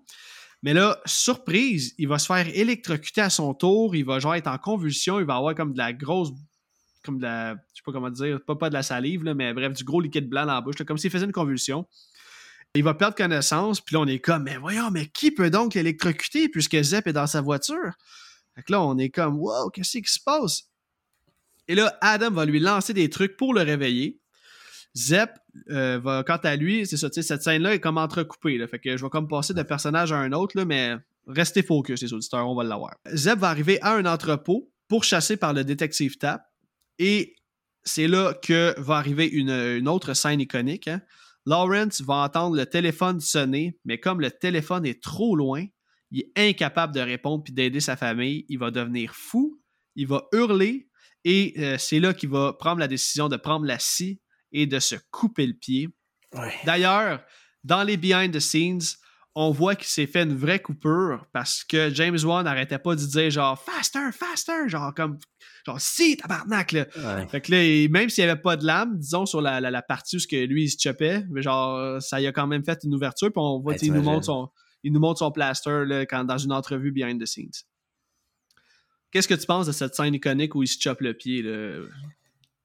[0.62, 3.94] Mais là, surprise, il va se faire électrocuter à son tour.
[3.94, 5.18] Il va genre être en convulsion.
[5.20, 6.30] Il va avoir comme de la grosse.
[7.04, 7.54] Comme de la.
[7.54, 8.40] Je sais pas comment dire.
[8.44, 10.76] Pas, pas de la salive, là, mais bref, du gros liquide blanc dans la bouche.
[10.86, 11.86] comme s'il faisait une convulsion.
[12.76, 15.74] Il va perdre connaissance, puis là, on est comme, mais voyons, mais qui peut donc
[15.74, 17.92] l'électrocuter puisque Zep est dans sa voiture?
[18.54, 20.64] Fait que là, on est comme, wow, qu'est-ce qui se passe?
[21.68, 24.20] Et là, Adam va lui lancer des trucs pour le réveiller.
[24.96, 25.30] Zep
[25.70, 28.64] euh, va, quant à lui, c'est ça, cette scène-là est comme entrecoupée.
[28.66, 30.96] Fait que je vais comme passer d'un personnage à un autre, mais
[31.26, 32.94] restez focus, les auditeurs, on va l'avoir.
[33.14, 36.42] Zep va arriver à un entrepôt pourchassé par le détective Tap.
[36.98, 37.34] Et
[37.84, 40.88] c'est là que va arriver une, autre scène iconique.
[40.88, 41.00] Hein.
[41.46, 45.64] Lawrence va entendre le téléphone sonner, mais comme le téléphone est trop loin,
[46.10, 48.44] il est incapable de répondre puis d'aider sa famille.
[48.48, 49.60] Il va devenir fou,
[49.94, 50.88] il va hurler
[51.24, 54.20] et euh, c'est là qu'il va prendre la décision de prendre la scie
[54.52, 55.88] et de se couper le pied.
[56.64, 57.24] D'ailleurs,
[57.64, 58.96] dans les behind the scenes,
[59.34, 63.04] on voit qu'il s'est fait une vraie coupure parce que James Wan n'arrêtait pas de
[63.04, 65.18] dire genre faster, faster, genre comme
[65.66, 66.86] genre si tabarnak là.
[67.28, 70.16] Fait que là, même s'il n'y avait pas de lame, disons sur la, la, partie
[70.16, 72.78] où ce que lui il se chopait, mais genre ça y a quand même fait
[72.84, 74.48] une ouverture puis on voit qu'il nous montre son
[74.82, 77.64] il nous montre son plaster là, quand, dans une entrevue behind the scenes.
[79.10, 81.82] Qu'est-ce que tu penses de cette scène iconique où il se chope le pied là?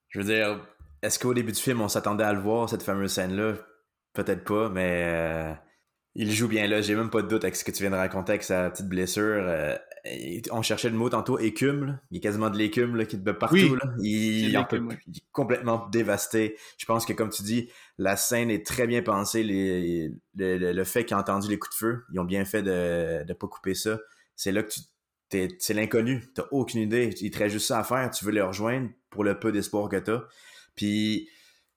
[0.09, 0.59] Je veux dire,
[1.01, 3.55] est-ce qu'au début du film on s'attendait à le voir cette fameuse scène là
[4.13, 5.53] Peut-être pas, mais euh,
[6.15, 7.95] il joue bien là, j'ai même pas de doute avec ce que tu viens de
[7.95, 9.43] raconter avec sa petite blessure.
[9.47, 9.77] Euh,
[10.51, 13.33] on cherchait le mot tantôt écume, il y a quasiment de l'écume qui te bat
[13.33, 13.77] partout.
[13.99, 16.57] Il, est complètement dévasté.
[16.77, 19.43] Je pense que comme tu dis, la scène est très bien pensée.
[19.43, 23.33] le, fait qu'il a entendu les coups de feu, ils ont bien fait de ne
[23.33, 23.99] pas couper ça.
[24.35, 24.81] C'est là que tu
[25.59, 27.15] c'est l'inconnu, t'as aucune idée.
[27.21, 29.87] Il te reste juste ça à faire, tu veux les rejoindre pour le peu d'espoir
[29.87, 30.23] que t'as.
[30.75, 31.29] Puis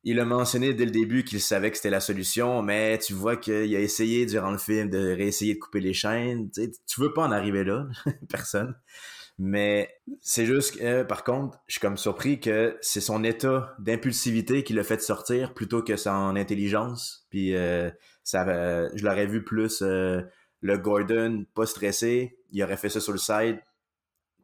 [0.05, 3.37] il a mentionné dès le début qu'il savait que c'était la solution, mais tu vois
[3.37, 6.51] qu'il a essayé durant le film de réessayer de couper les chaînes.
[6.51, 7.87] Tu, veux pas en arriver là,
[8.29, 8.77] personne.
[9.39, 14.63] Mais c'est juste que, par contre, je suis comme surpris que c'est son état d'impulsivité
[14.63, 17.27] qui l'a fait sortir plutôt que son intelligence.
[17.31, 17.91] Puis euh,
[18.23, 18.45] ça,
[18.95, 20.21] je l'aurais vu plus euh,
[20.61, 23.59] le Gordon pas stressé, il aurait fait ça sur le side,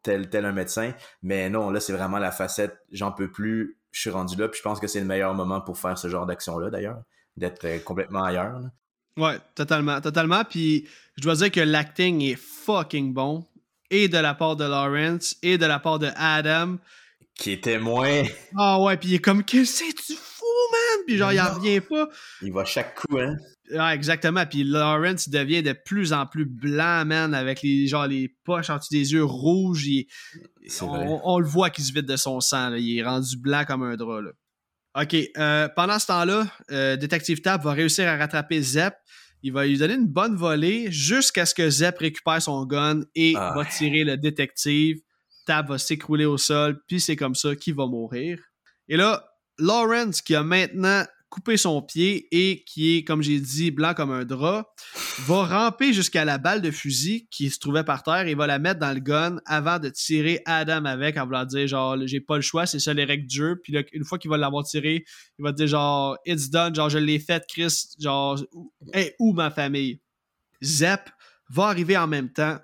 [0.03, 0.95] tel tel un médecin.
[1.23, 4.59] Mais non, là c'est vraiment la facette, j'en peux plus, je suis rendu là, puis
[4.59, 7.03] je pense que c'est le meilleur moment pour faire ce genre d'action-là, d'ailleurs,
[7.37, 8.61] d'être euh, complètement ailleurs.
[9.17, 10.45] Ouais, totalement, totalement.
[10.45, 13.47] Puis je dois dire que l'acting est fucking bon,
[13.91, 16.79] et de la part de Lawrence, et de la part de Adam.
[17.35, 18.23] Qui est témoin.
[18.57, 21.05] Ah ouais, puis il est comme, que tu fous, man?
[21.07, 22.09] Puis genre, il en revient pas.
[22.43, 23.37] Il va chaque coup, hein?
[23.73, 24.45] Ouais, exactement.
[24.47, 28.79] Puis Lawrence devient de plus en plus blanc, man, avec les, genre, les poches en
[28.79, 29.87] dessous des yeux rouges.
[30.83, 32.75] on, le voit qu'il se vide de son sang.
[32.75, 34.21] Il est rendu blanc comme un drap.
[34.21, 34.31] Là.
[35.03, 35.17] OK.
[35.37, 38.95] Euh, pendant ce temps-là, euh, Détective Tab va réussir à rattraper Zep.
[39.43, 43.35] Il va lui donner une bonne volée jusqu'à ce que Zep récupère son gun et
[43.37, 43.53] ah.
[43.55, 45.01] va tirer le détective.
[45.47, 48.39] Tab va s'écrouler au sol, puis c'est comme ça qu'il va mourir.
[48.89, 49.25] Et là,
[49.59, 54.11] Lawrence, qui a maintenant couper son pied et qui est, comme j'ai dit, blanc comme
[54.11, 54.75] un drap,
[55.21, 58.59] va ramper jusqu'à la balle de fusil qui se trouvait par terre et va la
[58.59, 62.37] mettre dans le gun avant de tirer Adam avec en voulant dire genre j'ai pas
[62.37, 63.55] le choix, c'est ça les règles du.
[63.63, 65.05] Puis une fois qu'il va l'avoir tiré,
[65.39, 68.39] il va dire genre it's done, genre je l'ai fait, Chris, genre
[68.93, 70.01] hey, où ma famille?
[70.63, 71.09] Zep
[71.49, 72.59] va arriver en même temps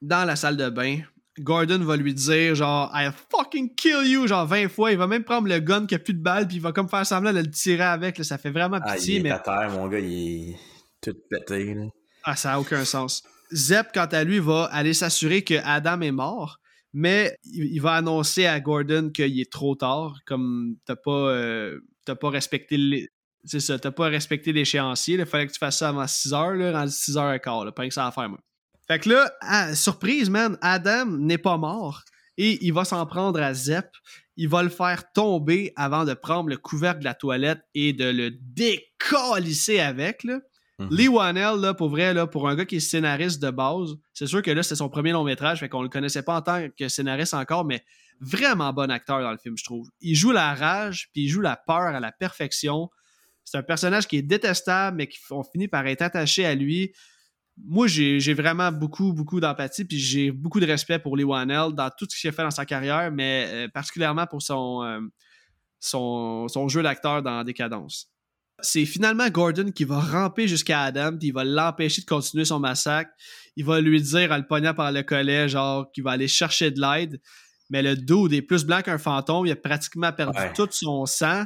[0.00, 1.00] dans la salle de bain
[1.38, 4.92] Gordon va lui dire genre I fucking kill you genre 20 fois.
[4.92, 6.88] Il va même prendre le gun qui a plus de balles puis il va comme
[6.88, 8.22] faire semblant de le tirer avec.
[8.24, 9.16] Ça fait vraiment ah, pitié.
[9.16, 9.30] il est mais...
[9.30, 10.56] à terre, mon gars, il est
[11.00, 11.76] tout pété.
[12.24, 13.22] Ah, ça a aucun sens.
[13.52, 16.58] Zep, quant à lui, va aller s'assurer que Adam est mort,
[16.92, 22.30] mais il, va annoncer à Gordon qu'il est trop tard, comme t'as pas, euh, pas
[22.30, 23.08] respecté les.
[23.44, 25.16] C'est ça, t'as pas respecté l'échéancier.
[25.18, 27.72] Il fallait que tu fasses ça avant 6 h là, rendu 6 h 15 là,
[27.72, 28.38] pas que ça à faire, moi.
[28.86, 32.02] Fait que là, surprise, man, Adam n'est pas mort
[32.36, 33.88] et il va s'en prendre à Zep.
[34.36, 38.06] Il va le faire tomber avant de prendre le couvercle de la toilette et de
[38.06, 40.24] le décalisser avec.
[40.24, 40.40] Là.
[40.78, 40.88] Mhm.
[40.90, 44.26] Lee Wanell, là, pour vrai, là, pour un gars qui est scénariste de base, c'est
[44.26, 46.66] sûr que là, c'était son premier long métrage, fait qu'on le connaissait pas en tant
[46.76, 47.84] que scénariste encore, mais
[48.20, 49.88] vraiment bon acteur dans le film, je trouve.
[50.00, 52.88] Il joue la rage, puis il joue la peur à la perfection.
[53.44, 56.92] C'est un personnage qui est détestable, mais qu'on finit par être attaché à lui.
[57.56, 61.90] Moi, j'ai vraiment beaucoup, beaucoup d'empathie, puis j'ai beaucoup de respect pour Lee Wanell dans
[61.90, 65.00] tout ce qu'il a fait dans sa carrière, mais euh, particulièrement pour son, euh,
[65.78, 68.12] son, son jeu d'acteur dans Décadence
[68.62, 72.60] c'est finalement Gordon qui va ramper jusqu'à Adam, puis il va l'empêcher de continuer son
[72.60, 73.10] massacre.
[73.56, 76.70] Il va lui dire, en le poignant par le collet, genre, qu'il va aller chercher
[76.70, 77.20] de l'aide.
[77.70, 79.46] Mais le dos est plus blanc qu'un fantôme.
[79.46, 81.44] Il a pratiquement perdu tout son sang.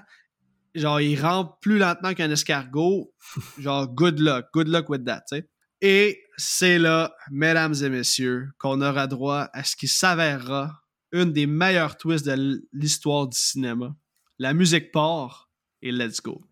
[0.74, 3.12] Genre, il rampe plus lentement qu'un escargot.
[3.58, 4.46] Genre, good luck.
[4.52, 5.48] Good luck with that, tu sais.
[5.80, 10.82] Et c'est là, mesdames et messieurs, qu'on aura droit à ce qui s'avérera
[11.12, 13.94] une des meilleures twists de l'histoire du cinéma.
[14.38, 15.50] La musique part
[15.82, 16.42] et let's go.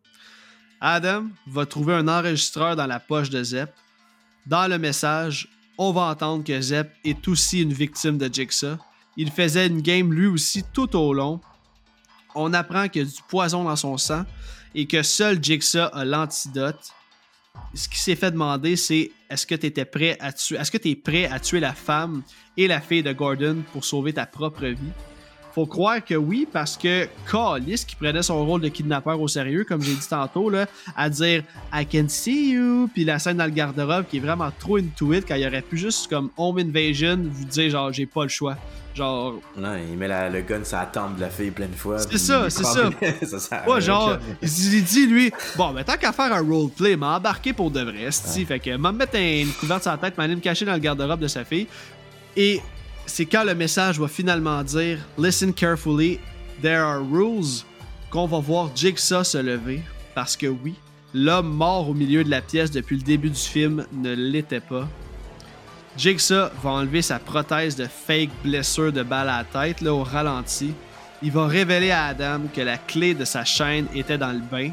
[0.81, 3.71] Adam va trouver un enregistreur dans la poche de Zep.
[4.47, 8.77] Dans le message, on va entendre que Zep est aussi une victime de Jigsaw.
[9.17, 11.41] Il faisait une game lui aussi tout au long.
[12.35, 14.25] On apprend qu'il y a du poison dans son sang
[14.75, 16.93] et que seul Jigsaw a l'antidote.
[17.75, 21.41] Ce qui s'est fait demander, c'est est-ce que tu prêt à tuer, es prêt à
[21.41, 22.23] tuer la femme
[22.57, 25.14] et la fille de Gordon pour sauver ta propre vie?
[25.55, 29.65] Faut croire que oui, parce que Callis, qui prenait son rôle de kidnappeur au sérieux,
[29.65, 30.67] comme j'ai dit tantôt, là,
[30.97, 34.51] à dire I can see you, puis la scène dans le garde-robe qui est vraiment
[34.59, 38.07] trop into it, quand il aurait pu juste comme Home Invasion vous dire genre j'ai
[38.07, 38.57] pas le choix.
[38.95, 39.41] Genre.
[39.57, 41.99] Non, il met le gun sur la tempe de la fille plein de fois.
[41.99, 42.91] C'est ça, c'est ça.
[43.39, 47.53] ça ouais, genre, il, dit lui, bon, mais tant qu'à faire un roleplay, m'a embarqué
[47.53, 48.45] pour de vrai, ouais.
[48.45, 51.19] Fait que m'a mettre une couverte sur la tête, m'a me cacher dans le garde-robe
[51.19, 51.67] de sa fille.
[52.37, 52.61] Et
[53.07, 56.19] c'est quand le message va finalement dire Listen carefully,
[56.63, 57.65] there are rules
[58.11, 59.83] qu'on va voir Jigsaw se lever.
[60.15, 60.75] Parce que oui,
[61.13, 64.89] l'homme mort au milieu de la pièce depuis le début du film ne l'était pas.
[65.97, 70.03] Jigsaw va enlever sa prothèse de fake blessure de balle à la tête là, au
[70.03, 70.73] ralenti.
[71.23, 74.71] Il va révéler à Adam que la clé de sa chaîne était dans le bain,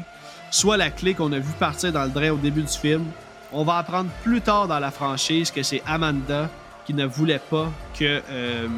[0.50, 3.04] soit la clé qu'on a vu partir dans le drain au début du film.
[3.52, 6.50] On va apprendre plus tard dans la franchise que c'est Amanda
[6.86, 8.68] qui ne voulait pas que, euh,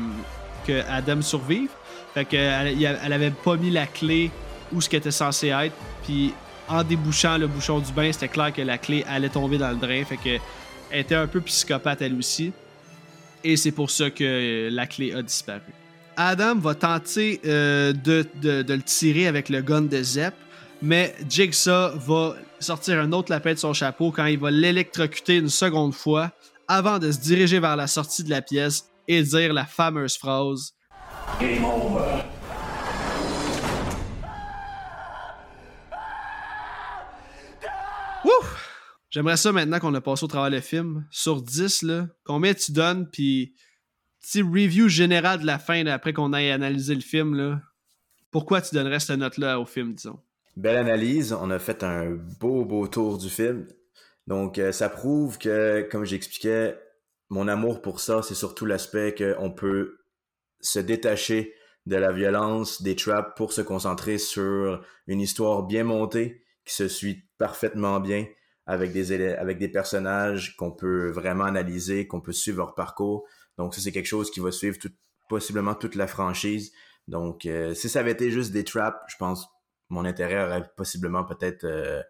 [0.66, 1.70] que Adam survive.
[2.14, 4.30] Fait qu'elle elle avait pas mis la clé
[4.72, 5.74] où ce qui était censé être.
[6.04, 6.32] Puis
[6.68, 9.76] en débouchant le bouchon du bain, c'était clair que la clé allait tomber dans le
[9.76, 10.04] drain.
[10.04, 10.42] Fait que
[10.90, 12.52] elle était un peu psychopathe elle aussi.
[13.42, 15.60] Et c'est pour ça que la clé a disparu.
[16.16, 20.34] Adam va tenter euh, de, de, le tirer avec le gun de Zep,
[20.80, 25.48] mais Jigsaw va sortir un autre lapin de son chapeau quand il va l'électrocuter une
[25.48, 26.30] seconde fois
[26.68, 30.74] avant de se diriger vers la sortie de la pièce et dire la fameuse phrase
[31.40, 32.24] Game over.
[39.14, 41.06] J'aimerais ça maintenant qu'on a passé au travail le film.
[41.08, 43.54] Sur 10, là, combien tu donnes, puis
[44.20, 47.60] petit review général de la fin après qu'on ait analysé le film, là.
[48.32, 50.18] Pourquoi tu donnerais cette note-là au film, disons?
[50.56, 51.32] Belle analyse.
[51.32, 53.68] On a fait un beau, beau tour du film.
[54.26, 56.78] Donc, euh, ça prouve que, comme j'expliquais,
[57.30, 59.98] mon amour pour ça, c'est surtout l'aspect qu'on peut
[60.60, 61.54] se détacher
[61.86, 66.88] de la violence, des traps pour se concentrer sur une histoire bien montée qui se
[66.88, 68.26] suit parfaitement bien
[68.66, 73.26] avec des, avec des personnages qu'on peut vraiment analyser, qu'on peut suivre leur parcours.
[73.58, 74.78] Donc ça, c'est quelque chose qui va suivre
[75.28, 76.72] possiblement toute la franchise.
[77.06, 79.46] Donc euh, si ça avait été juste des traps, je pense
[79.90, 82.02] mon intérêt aurait possiblement peut-être euh,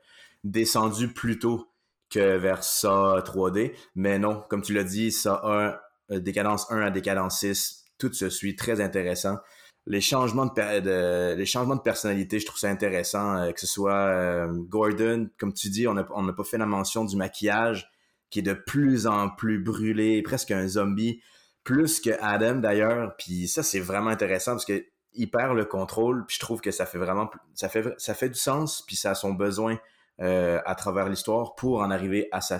[0.45, 1.74] descendu plus tôt
[2.11, 3.75] que vers ça 3D.
[3.95, 8.13] Mais non, comme tu l'as dit, ça 1, euh, décadence 1 à décadence 6, tout
[8.13, 9.39] se suit très intéressant.
[9.87, 13.93] Les changements de, les changements de personnalité, je trouve ça intéressant, euh, que ce soit
[13.93, 17.91] euh, Gordon, comme tu dis, on n'a on pas fait la mention du maquillage
[18.31, 21.21] qui est de plus en plus brûlé, presque un zombie,
[21.63, 23.15] plus que Adam d'ailleurs.
[23.17, 26.73] Puis ça, c'est vraiment intéressant parce que il perd le contrôle, puis je trouve que
[26.73, 29.79] ça fait vraiment ça fait ça fait du sens, puis ça a son besoin
[30.21, 32.59] euh, à travers l'histoire pour en arriver à sa,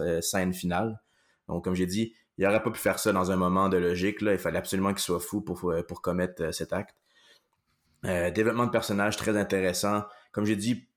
[0.00, 0.98] euh, scène finale.
[1.46, 4.22] Donc, comme j'ai dit, il n'aurait pas pu faire ça dans un moment de logique.
[4.22, 4.32] Là.
[4.32, 6.96] Il fallait absolument qu'il soit fou pour, euh, commettre cet acte.
[8.02, 10.04] développement de personnage très intéressant.
[10.32, 10.88] Comme j'ai dit,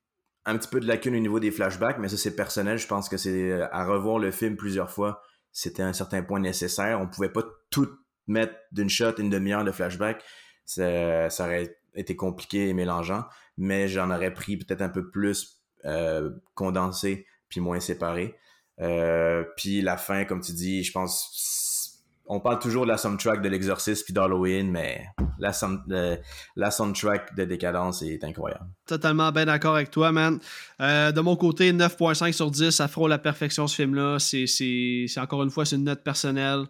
[0.46, 2.78] un petit peu de lacune au niveau des flashbacks, mais ça c'est personnel.
[2.78, 5.22] Je pense que c'est à revoir le film plusieurs fois.
[5.52, 7.00] c'était un certain point nécessaire.
[7.00, 7.88] On pouvait pas tout
[8.26, 10.24] mettre d'une shot une demi-heure de flashback.
[10.64, 13.24] Ça, aurait été compliqué et mélangeant,
[13.58, 18.36] mais j'en aurais pris peut-être un peu plus euh, condensé puis moins séparé.
[18.80, 21.90] Euh, puis la fin, comme tu dis, je pense
[22.32, 25.04] on parle toujours de la soundtrack de l'exorcisme puis d'Halloween, mais
[25.40, 28.66] la, soundtrack de Décadence est incroyable.
[28.86, 30.38] Totalement bien d'accord avec toi, man.
[30.80, 34.18] Euh, de mon côté, 9.5 sur 10, ça frôle la perfection ce film-là.
[34.20, 36.66] C'est encore une fois, c'est une note personnelle.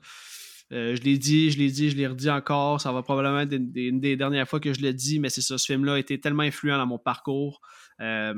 [0.70, 2.80] Je l'ai dit, je l'ai dit, je l'ai redit encore.
[2.80, 5.58] Ça va probablement être une des, dernières fois que je l'ai dit, mais c'est ça.
[5.58, 7.60] Ce film-là a été tellement influent dans mon parcours.
[8.00, 8.34] Euh,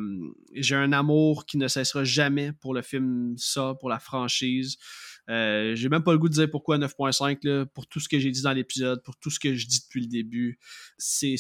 [0.55, 4.77] j'ai un amour qui ne cessera jamais pour le film Ça, pour la franchise.
[5.31, 8.31] Euh, j'ai même pas le goût de dire pourquoi 9.5 pour tout ce que j'ai
[8.31, 10.59] dit dans l'épisode, pour tout ce que je dis depuis le début.
[10.99, 11.37] C'est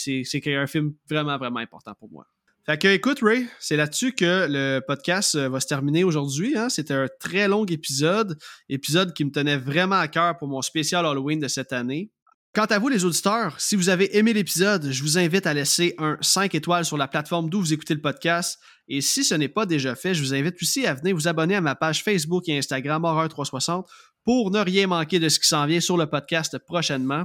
[0.46, 2.26] un film vraiment, vraiment important pour moi.
[2.64, 6.56] Fait que, écoute, Ray, c'est là-dessus que le podcast euh, va se terminer aujourd'hui.
[6.56, 6.68] Hein.
[6.68, 11.04] C'était un très long épisode, épisode qui me tenait vraiment à cœur pour mon spécial
[11.04, 12.12] Halloween de cette année.
[12.54, 15.94] Quant à vous, les auditeurs, si vous avez aimé l'épisode, je vous invite à laisser
[15.96, 18.60] un 5 étoiles sur la plateforme d'où vous écoutez le podcast.
[18.88, 21.54] Et si ce n'est pas déjà fait, je vous invite aussi à venir vous abonner
[21.54, 23.86] à ma page Facebook et Instagram Horreur360
[24.22, 27.24] pour ne rien manquer de ce qui s'en vient sur le podcast prochainement.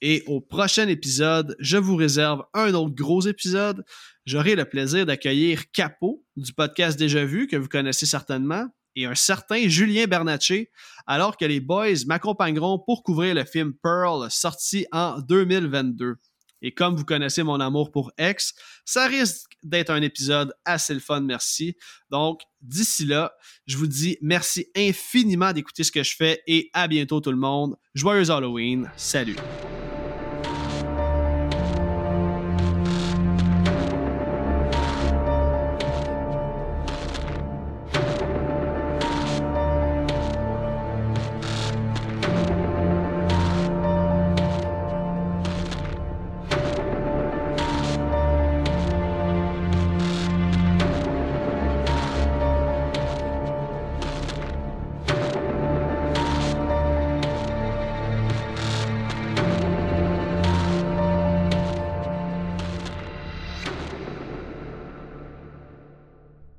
[0.00, 3.84] Et au prochain épisode, je vous réserve un autre gros épisode.
[4.24, 9.14] J'aurai le plaisir d'accueillir Capo du podcast Déjà Vu, que vous connaissez certainement, et un
[9.14, 10.70] certain Julien Bernatchez,
[11.06, 16.16] alors que les boys m'accompagneront pour couvrir le film Pearl, sorti en 2022.
[16.62, 18.54] Et comme vous connaissez mon amour pour X,
[18.84, 21.76] ça risque d'être un épisode assez le fun, merci.
[22.10, 23.32] Donc, d'ici là,
[23.66, 27.38] je vous dis merci infiniment d'écouter ce que je fais et à bientôt tout le
[27.38, 27.76] monde.
[27.94, 28.90] Joyeux Halloween.
[28.96, 29.36] Salut.